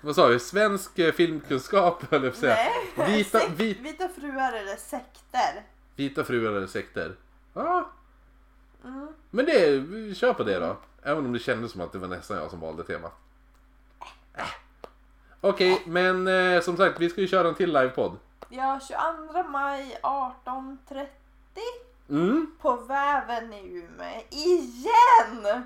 Vad 0.00 0.14
sa 0.14 0.28
du? 0.28 0.38
Svensk 0.38 0.98
eh, 0.98 1.12
filmkunskap 1.12 2.02
höll 2.10 2.24
jag 2.24 2.32
på 2.32 2.36
att 2.36 2.40
säga. 2.40 2.56
Nej. 2.96 3.16
Vita, 3.16 3.38
Sek- 3.38 3.50
vit, 3.56 3.80
Vita 3.80 4.08
fruar 4.08 4.52
eller 4.52 4.76
sekter. 4.76 5.62
vita 5.96 6.24
fruar 6.24 6.52
eller 6.52 6.66
sekter? 6.66 7.16
Ja, 7.54 7.90
Mm. 8.84 9.08
men 9.30 9.44
det, 9.46 9.70
vi 9.76 10.14
kör 10.14 10.32
på 10.34 10.42
det 10.42 10.58
då. 10.58 10.76
Även 11.02 11.24
om 11.26 11.32
det 11.32 11.38
kändes 11.38 11.72
som 11.72 11.80
att 11.80 11.92
det 11.92 11.98
var 11.98 12.08
nästan 12.08 12.36
jag 12.36 12.50
som 12.50 12.60
valde 12.60 12.84
tema. 12.84 13.10
Äh. 14.34 14.44
Okej, 15.40 15.82
men 15.86 16.26
eh, 16.28 16.60
som 16.60 16.76
sagt, 16.76 17.00
vi 17.00 17.10
ska 17.10 17.20
ju 17.20 17.26
köra 17.28 17.48
en 17.48 17.54
till 17.54 17.72
livepodd. 17.72 18.16
Ja, 18.48 18.80
22 18.88 19.42
maj 19.48 19.98
18.30 20.02 21.06
Mm. 22.10 22.54
på 22.60 22.76
Väven 22.76 23.52
i 23.52 23.74
Umeå. 23.74 24.22
Igen! 24.30 25.62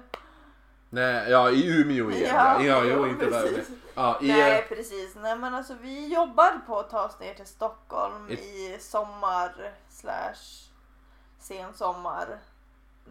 Nej, 0.94 1.30
ja 1.30 1.50
i 1.50 1.80
Umeå 1.80 2.10
igen. 2.10 2.34
Ja, 2.34 2.62
ja 2.62 2.84
jo, 2.84 3.06
inte 3.06 3.30
där. 3.30 3.42
precis. 3.42 3.68
Ja, 3.94 4.18
i, 4.22 4.28
Nej 4.28 4.66
precis, 4.68 5.14
nej 5.22 5.36
men 5.38 5.54
alltså 5.54 5.74
vi 5.82 6.14
jobbar 6.14 6.60
på 6.66 6.78
att 6.78 6.90
ta 6.90 7.04
oss 7.04 7.20
ner 7.20 7.34
till 7.34 7.46
Stockholm 7.46 8.28
I- 8.30 8.34
i 8.34 8.76
sommar 8.80 9.72
slash 9.90 10.70
sensommar. 11.40 12.38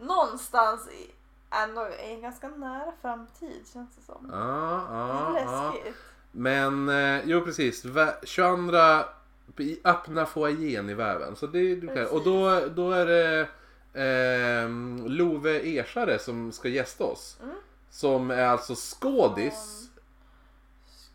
Någonstans 0.00 0.88
i, 0.88 1.10
ändå 1.50 1.88
i 1.88 2.12
en 2.14 2.20
ganska 2.22 2.48
nära 2.48 2.92
framtid 3.02 3.62
känns 3.72 3.96
det 3.96 4.02
som. 4.02 4.30
ja, 4.32 4.86
ja, 4.90 5.30
Lite 5.30 5.44
ja. 5.44 5.72
läskigt. 5.74 5.96
Men, 6.32 6.88
eh, 6.88 7.20
jo 7.24 7.40
precis. 7.40 7.84
Vä- 7.84 8.24
22 8.24 9.08
i 9.58 9.80
öppna 9.84 10.26
foajén 10.26 10.90
i 10.90 10.94
Väven. 10.94 11.36
Så 11.36 11.46
det, 11.46 11.74
du 11.76 11.86
kan, 11.86 12.06
och 12.06 12.24
då, 12.24 12.60
då 12.74 12.90
är 12.92 13.06
det 13.06 13.40
eh, 13.94 14.68
Love 15.08 15.60
Ersare 15.78 16.18
som 16.18 16.52
ska 16.52 16.68
gästa 16.68 17.04
oss. 17.04 17.38
Mm. 17.42 17.54
Som 17.94 18.30
är 18.30 18.44
alltså 18.46 18.74
skådis. 18.74 19.88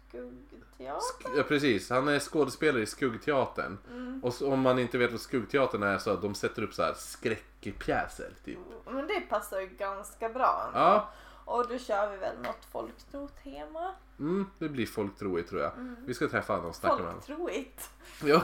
Skuggteater? 0.10 1.00
Sk- 1.30 1.38
ja, 1.38 1.44
precis, 1.44 1.90
han 1.90 2.08
är 2.08 2.20
skådespelare 2.20 2.82
i 2.82 2.86
Skuggteatern. 2.86 3.78
Mm. 3.92 4.24
Och 4.24 4.34
så, 4.34 4.52
om 4.54 4.60
man 4.62 4.80
inte 4.80 4.98
vet 4.98 5.12
vad 5.12 5.22
Skuggteatern 5.22 5.84
är 5.84 5.98
så 5.98 6.10
att 6.12 6.22
de 6.22 6.36
sätter 6.36 6.62
upp 6.64 6.74
så 6.74 6.84
här 6.84 6.94
skräckpjäser. 6.94 8.34
Typ. 8.46 8.58
Men 8.86 9.08
det 9.08 9.20
passar 9.22 9.60
ju 9.60 9.68
ganska 9.68 10.30
bra. 10.30 10.64
ändå. 10.68 10.80
Ja, 10.80 11.10
Och 11.46 11.68
då 11.68 11.78
kör 11.78 12.12
vi 12.12 12.18
väl 12.18 12.38
något 12.44 12.66
folktro-tema. 12.72 13.92
mm, 14.20 14.46
det 14.60 14.70
blir 14.70 14.86
folktroigt 14.86 15.50
tror 15.50 15.62
jag. 15.62 15.74
Mm. 15.74 15.96
Vi 16.06 16.14
ska 16.14 16.28
träffa 16.28 16.54
honom 16.54 16.70
och 16.70 16.76
snacka 16.76 16.96
med 16.96 17.06
honom. 17.06 17.22
Folktroigt. 17.22 17.90
Ja. 18.24 18.42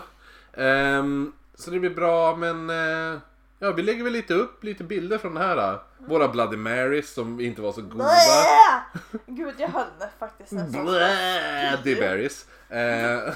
Ehm, 0.54 1.34
så 1.54 1.72
det 1.72 1.80
blir 1.80 1.96
bra 1.96 2.36
men 2.36 2.70
eh, 2.70 3.20
ja, 3.60 3.72
vi 3.72 3.82
lägger 3.82 4.04
väl 4.04 4.14
lite 4.14 4.34
upp 4.34 4.64
lite 4.64 4.84
bilder 4.84 5.18
från 5.18 5.34
det 5.34 5.40
här. 5.40 5.56
Då. 5.56 5.82
Våra 6.08 6.28
Bloody 6.28 6.58
Marys 6.58 7.14
som 7.14 7.40
inte 7.40 7.62
var 7.62 7.72
så 7.72 7.82
goda. 7.82 7.96
Blä! 7.96 9.20
Gud 9.26 9.56
jag 9.58 9.68
höll 9.68 9.86
faktiskt 10.20 10.52
nästan. 10.52 10.86
Blä, 10.86 11.80
det 11.84 11.92
är 11.92 12.00
berries. 12.00 12.48
Eh, 12.70 13.34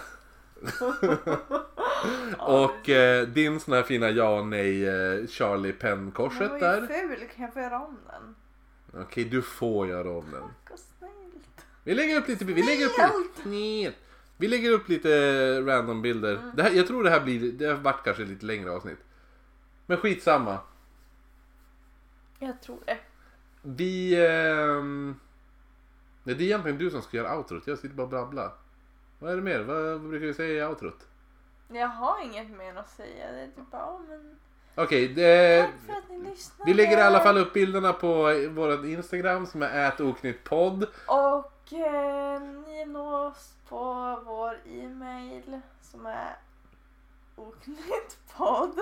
och 2.37 2.89
eh, 2.89 3.27
din 3.27 3.59
sån 3.59 3.73
här 3.73 3.83
fina 3.83 4.09
ja 4.09 4.39
och 4.39 4.47
nej 4.47 4.87
eh, 4.87 5.27
Charlie 5.27 5.71
Den 5.71 5.77
Penn-korset 5.79 6.49
var 6.49 6.55
ju 6.57 6.61
där. 6.61 6.87
ful, 6.87 7.27
kan 7.35 7.45
jag 7.45 7.53
få 7.53 7.59
göra 7.59 7.79
om 7.79 7.97
den? 8.11 8.35
Okej, 9.01 9.23
du 9.23 9.41
får 9.41 9.87
göra 9.87 10.11
om 10.11 10.25
den. 10.31 10.43
Och 10.43 10.79
snällt. 10.97 11.65
Vi 11.83 11.93
lägger 11.95 12.17
upp 12.17 12.27
lite, 12.27 12.45
vi 12.45 12.63
lägger 12.63 12.85
upp 12.85 12.97
lite, 12.97 13.49
Nej. 13.49 13.97
vi 14.37 14.47
lägger 14.47 14.71
upp 14.71 14.89
lite 14.89 15.09
random 15.61 16.01
bilder. 16.01 16.35
Mm. 16.35 16.51
Det 16.55 16.63
här, 16.63 16.71
jag 16.71 16.87
tror 16.87 17.03
det 17.03 17.09
här 17.09 17.19
blir, 17.19 17.51
det 17.51 17.65
har 17.65 17.75
varit 17.75 18.03
kanske 18.03 18.23
lite 18.23 18.45
längre 18.45 18.71
avsnitt. 18.71 18.99
Men 19.89 19.97
skitsamma. 19.97 20.57
Jag 22.39 22.61
tror 22.61 22.77
det. 22.85 22.97
Vi... 23.61 24.25
ehm, 24.27 25.19
Nej, 26.23 26.35
det 26.35 26.43
är 26.43 26.45
egentligen 26.45 26.77
du 26.77 26.91
som 26.91 27.01
ska 27.01 27.17
göra 27.17 27.37
outrot. 27.37 27.67
Jag 27.67 27.77
sitter 27.77 27.95
bara 27.95 28.03
och 28.03 28.09
babblar. 28.09 28.51
Vad 29.19 29.31
är 29.31 29.35
det 29.35 29.41
mer? 29.41 29.59
Vad, 29.59 30.01
brukar 30.01 30.27
vi 30.27 30.33
säga 30.33 30.65
i 30.65 30.67
outrot? 30.69 31.07
Jag 31.67 31.87
har 31.87 32.23
inget 32.23 32.49
mer 32.49 32.75
att 32.75 32.89
säga. 32.89 33.31
Det 33.31 33.39
är 33.39 33.45
typ 33.45 33.71
bara, 33.71 33.81
ja, 33.81 33.99
men 34.09 34.39
Okej, 34.75 35.07
det... 35.07 35.61
tack 35.61 35.85
för 35.85 35.93
att 35.93 36.09
ni 36.09 36.29
lyssnade. 36.29 36.71
Vi 36.71 36.77
lägger 36.77 36.97
i 36.97 37.01
alla 37.01 37.19
fall 37.19 37.37
upp 37.37 37.53
bilderna 37.53 37.93
på 37.93 38.09
vår 38.49 38.85
Instagram 38.85 39.45
som 39.45 39.61
är 39.61 39.87
ätoknyttpodd. 39.87 40.83
Och 41.05 41.73
eh, 41.73 42.41
ni 42.41 42.85
når 42.85 43.27
oss 43.27 43.53
på 43.69 43.83
vår 44.25 44.57
e-mail 44.65 45.61
som 45.81 46.05
är 46.05 46.35
oknyttpodd 47.35 48.79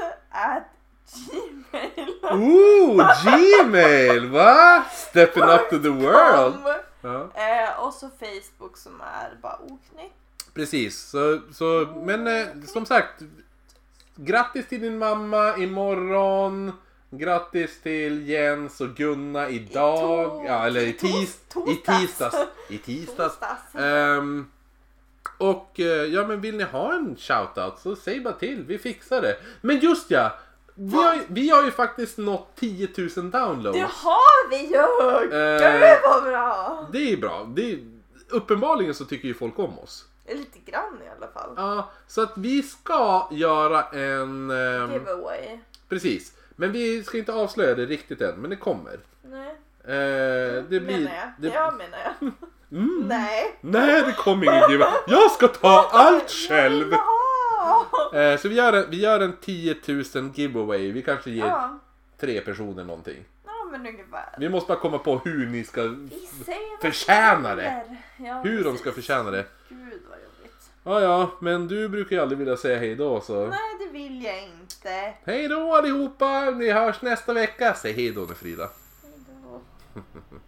gmail. 1.13 2.09
Ooh, 2.31 3.01
Gmail! 3.23 4.27
Va? 4.29 4.84
Stepping 4.91 5.43
up 5.43 5.69
to 5.69 5.79
the 5.79 5.89
world! 5.89 6.55
Ja. 7.01 7.29
Eh, 7.34 7.79
och 7.85 7.93
så 7.93 8.09
Facebook 8.19 8.77
som 8.77 9.01
är 9.01 9.38
bara 9.41 9.59
oknytt. 9.63 10.11
Precis, 10.53 10.99
så, 11.09 11.39
så 11.53 11.88
men 12.05 12.27
eh, 12.27 12.47
som 12.65 12.85
sagt. 12.85 13.21
Grattis 14.15 14.67
till 14.67 14.81
din 14.81 14.97
mamma 14.97 15.57
imorgon. 15.57 16.71
Grattis 17.09 17.81
till 17.81 18.29
Jens 18.29 18.81
och 18.81 18.95
Gunna 18.95 19.49
idag. 19.49 19.99
to- 19.99 20.45
ja, 20.47 20.65
eller 20.65 20.81
i, 20.81 20.88
i 20.89 20.93
tis, 20.93 21.39
tos- 21.53 21.71
i 21.71 21.75
tisdags. 21.75 22.35
I 22.69 22.77
tisdags. 22.85 23.38
Ehm, 23.75 24.47
och 25.38 25.79
eh, 25.79 25.85
ja 25.85 26.27
men 26.27 26.41
vill 26.41 26.57
ni 26.57 26.63
ha 26.63 26.93
en 26.93 27.15
shoutout 27.17 27.79
så 27.79 27.95
säg 27.95 28.19
bara 28.19 28.34
till, 28.34 28.63
vi 28.63 28.77
fixar 28.77 29.21
det. 29.21 29.38
Men 29.61 29.79
just 29.79 30.11
ja, 30.11 30.38
vi 30.77 30.95
har, 30.95 31.15
ju- 31.15 31.21
vi 31.27 31.49
har 31.49 31.63
ju 31.63 31.71
faktiskt 31.71 32.17
nått 32.17 32.55
10 32.55 32.87
000 32.97 33.31
downloads. 33.31 33.77
Det 33.79 33.87
har 33.93 34.49
vi 34.49 34.57
ju! 34.57 34.75
Eh, 35.39 35.79
Gud 35.79 35.99
vad 36.03 36.23
bra! 36.23 36.87
Det 36.91 37.13
är 37.13 37.17
bra. 37.17 37.47
Det 37.55 37.71
är, 37.71 37.79
uppenbarligen 38.29 38.93
så 38.93 39.05
tycker 39.05 39.27
ju 39.27 39.33
folk 39.33 39.59
om 39.59 39.79
oss. 39.79 40.05
Lite 40.27 40.59
grann 40.71 40.99
i 41.05 41.09
alla 41.17 41.27
fall. 41.31 41.49
Ja, 41.57 41.89
så 42.07 42.21
att 42.21 42.33
vi 42.35 42.63
ska 42.63 43.27
göra 43.31 43.83
en... 43.83 44.51
ehm, 44.51 44.91
Giveaway. 44.93 45.59
precis. 45.89 46.33
Men 46.55 46.71
vi 46.71 47.03
ska 47.03 47.17
inte 47.17 47.33
avslöja 47.33 47.75
det 47.75 47.85
riktigt 47.85 48.21
än, 48.21 48.35
men 48.35 48.49
det 48.49 48.55
kommer. 48.55 48.99
Nej, 49.23 49.55
Eh, 49.83 49.93
det 49.93 50.63
blir... 50.69 50.81
menar 50.81 51.11
jag. 51.15 51.29
Det, 51.37 51.47
Ja 51.47 51.71
menar 51.71 51.99
jag. 52.19 52.31
mm, 52.79 53.03
Nej. 53.07 53.57
nej, 53.61 54.01
det 54.05 54.11
kommer 54.13 54.43
ingen 54.43 54.71
giveaway. 54.71 54.97
Jag 55.07 55.31
ska 55.31 55.47
ta 55.47 55.89
allt 55.91 56.29
själv! 56.31 56.91
Ja. 56.91 57.03
Eh, 58.14 58.38
så 58.39 58.48
vi 58.48 58.56
gör, 58.56 58.73
en, 58.73 58.89
vi 58.89 59.02
gör 59.02 59.19
en 59.19 59.34
10 59.41 59.76
000 59.88 60.03
giveaway. 60.35 60.91
Vi 60.91 61.02
kanske 61.02 61.31
ger 61.31 61.45
Ja. 61.45 61.80
tre 62.19 62.41
personer 62.41 62.84
någonting. 62.84 63.26
ja, 63.45 63.52
men 63.72 63.88
ungefär. 63.88 64.35
Vi 64.38 64.49
måste 64.49 64.68
bara 64.68 64.80
komma 64.80 64.98
på 64.98 65.18
hur 65.18 65.48
ni 65.48 65.64
ska... 65.64 65.81
Vi 65.84 66.10
ser 66.45 66.72
vad 66.72 66.81
Förtjäna 66.81 67.56
det. 67.56 67.61
händer. 67.61 67.98
Ja, 68.18 68.41
Hur 68.44 68.57
de 68.57 68.64
precis. 68.64 68.80
ska 68.81 68.91
förtjäna 68.91 69.31
det. 69.31 69.45
Gud 69.69 69.80
vad 70.10 70.18
jobbigt. 70.19 70.69
Ja, 70.84 71.02
ja, 71.02 71.31
men 71.41 71.68
du 71.68 71.89
brukar 71.89 72.15
ju 72.15 72.22
aldrig 72.22 72.39
vilja 72.39 72.57
säga 72.57 72.80
hej 72.80 72.95
då 72.95 73.22
så... 73.22 73.48
Nej, 73.48 73.60
det 73.80 73.94
vill 73.94 74.23
jag 74.23 74.44
inte. 74.44 75.14
Hej 75.23 75.48
då 75.48 75.73
allihopa! 75.76 76.52
Vi 76.52 76.72
hörs 76.72 77.02
nästa 77.02 77.34
vecka. 77.34 77.73
Säg 77.73 77.94
hej 77.94 78.11
då 78.11 78.22
nu 78.22 78.34
Frida. 78.34 78.69
Hej 79.03 79.11
då. 79.44 79.61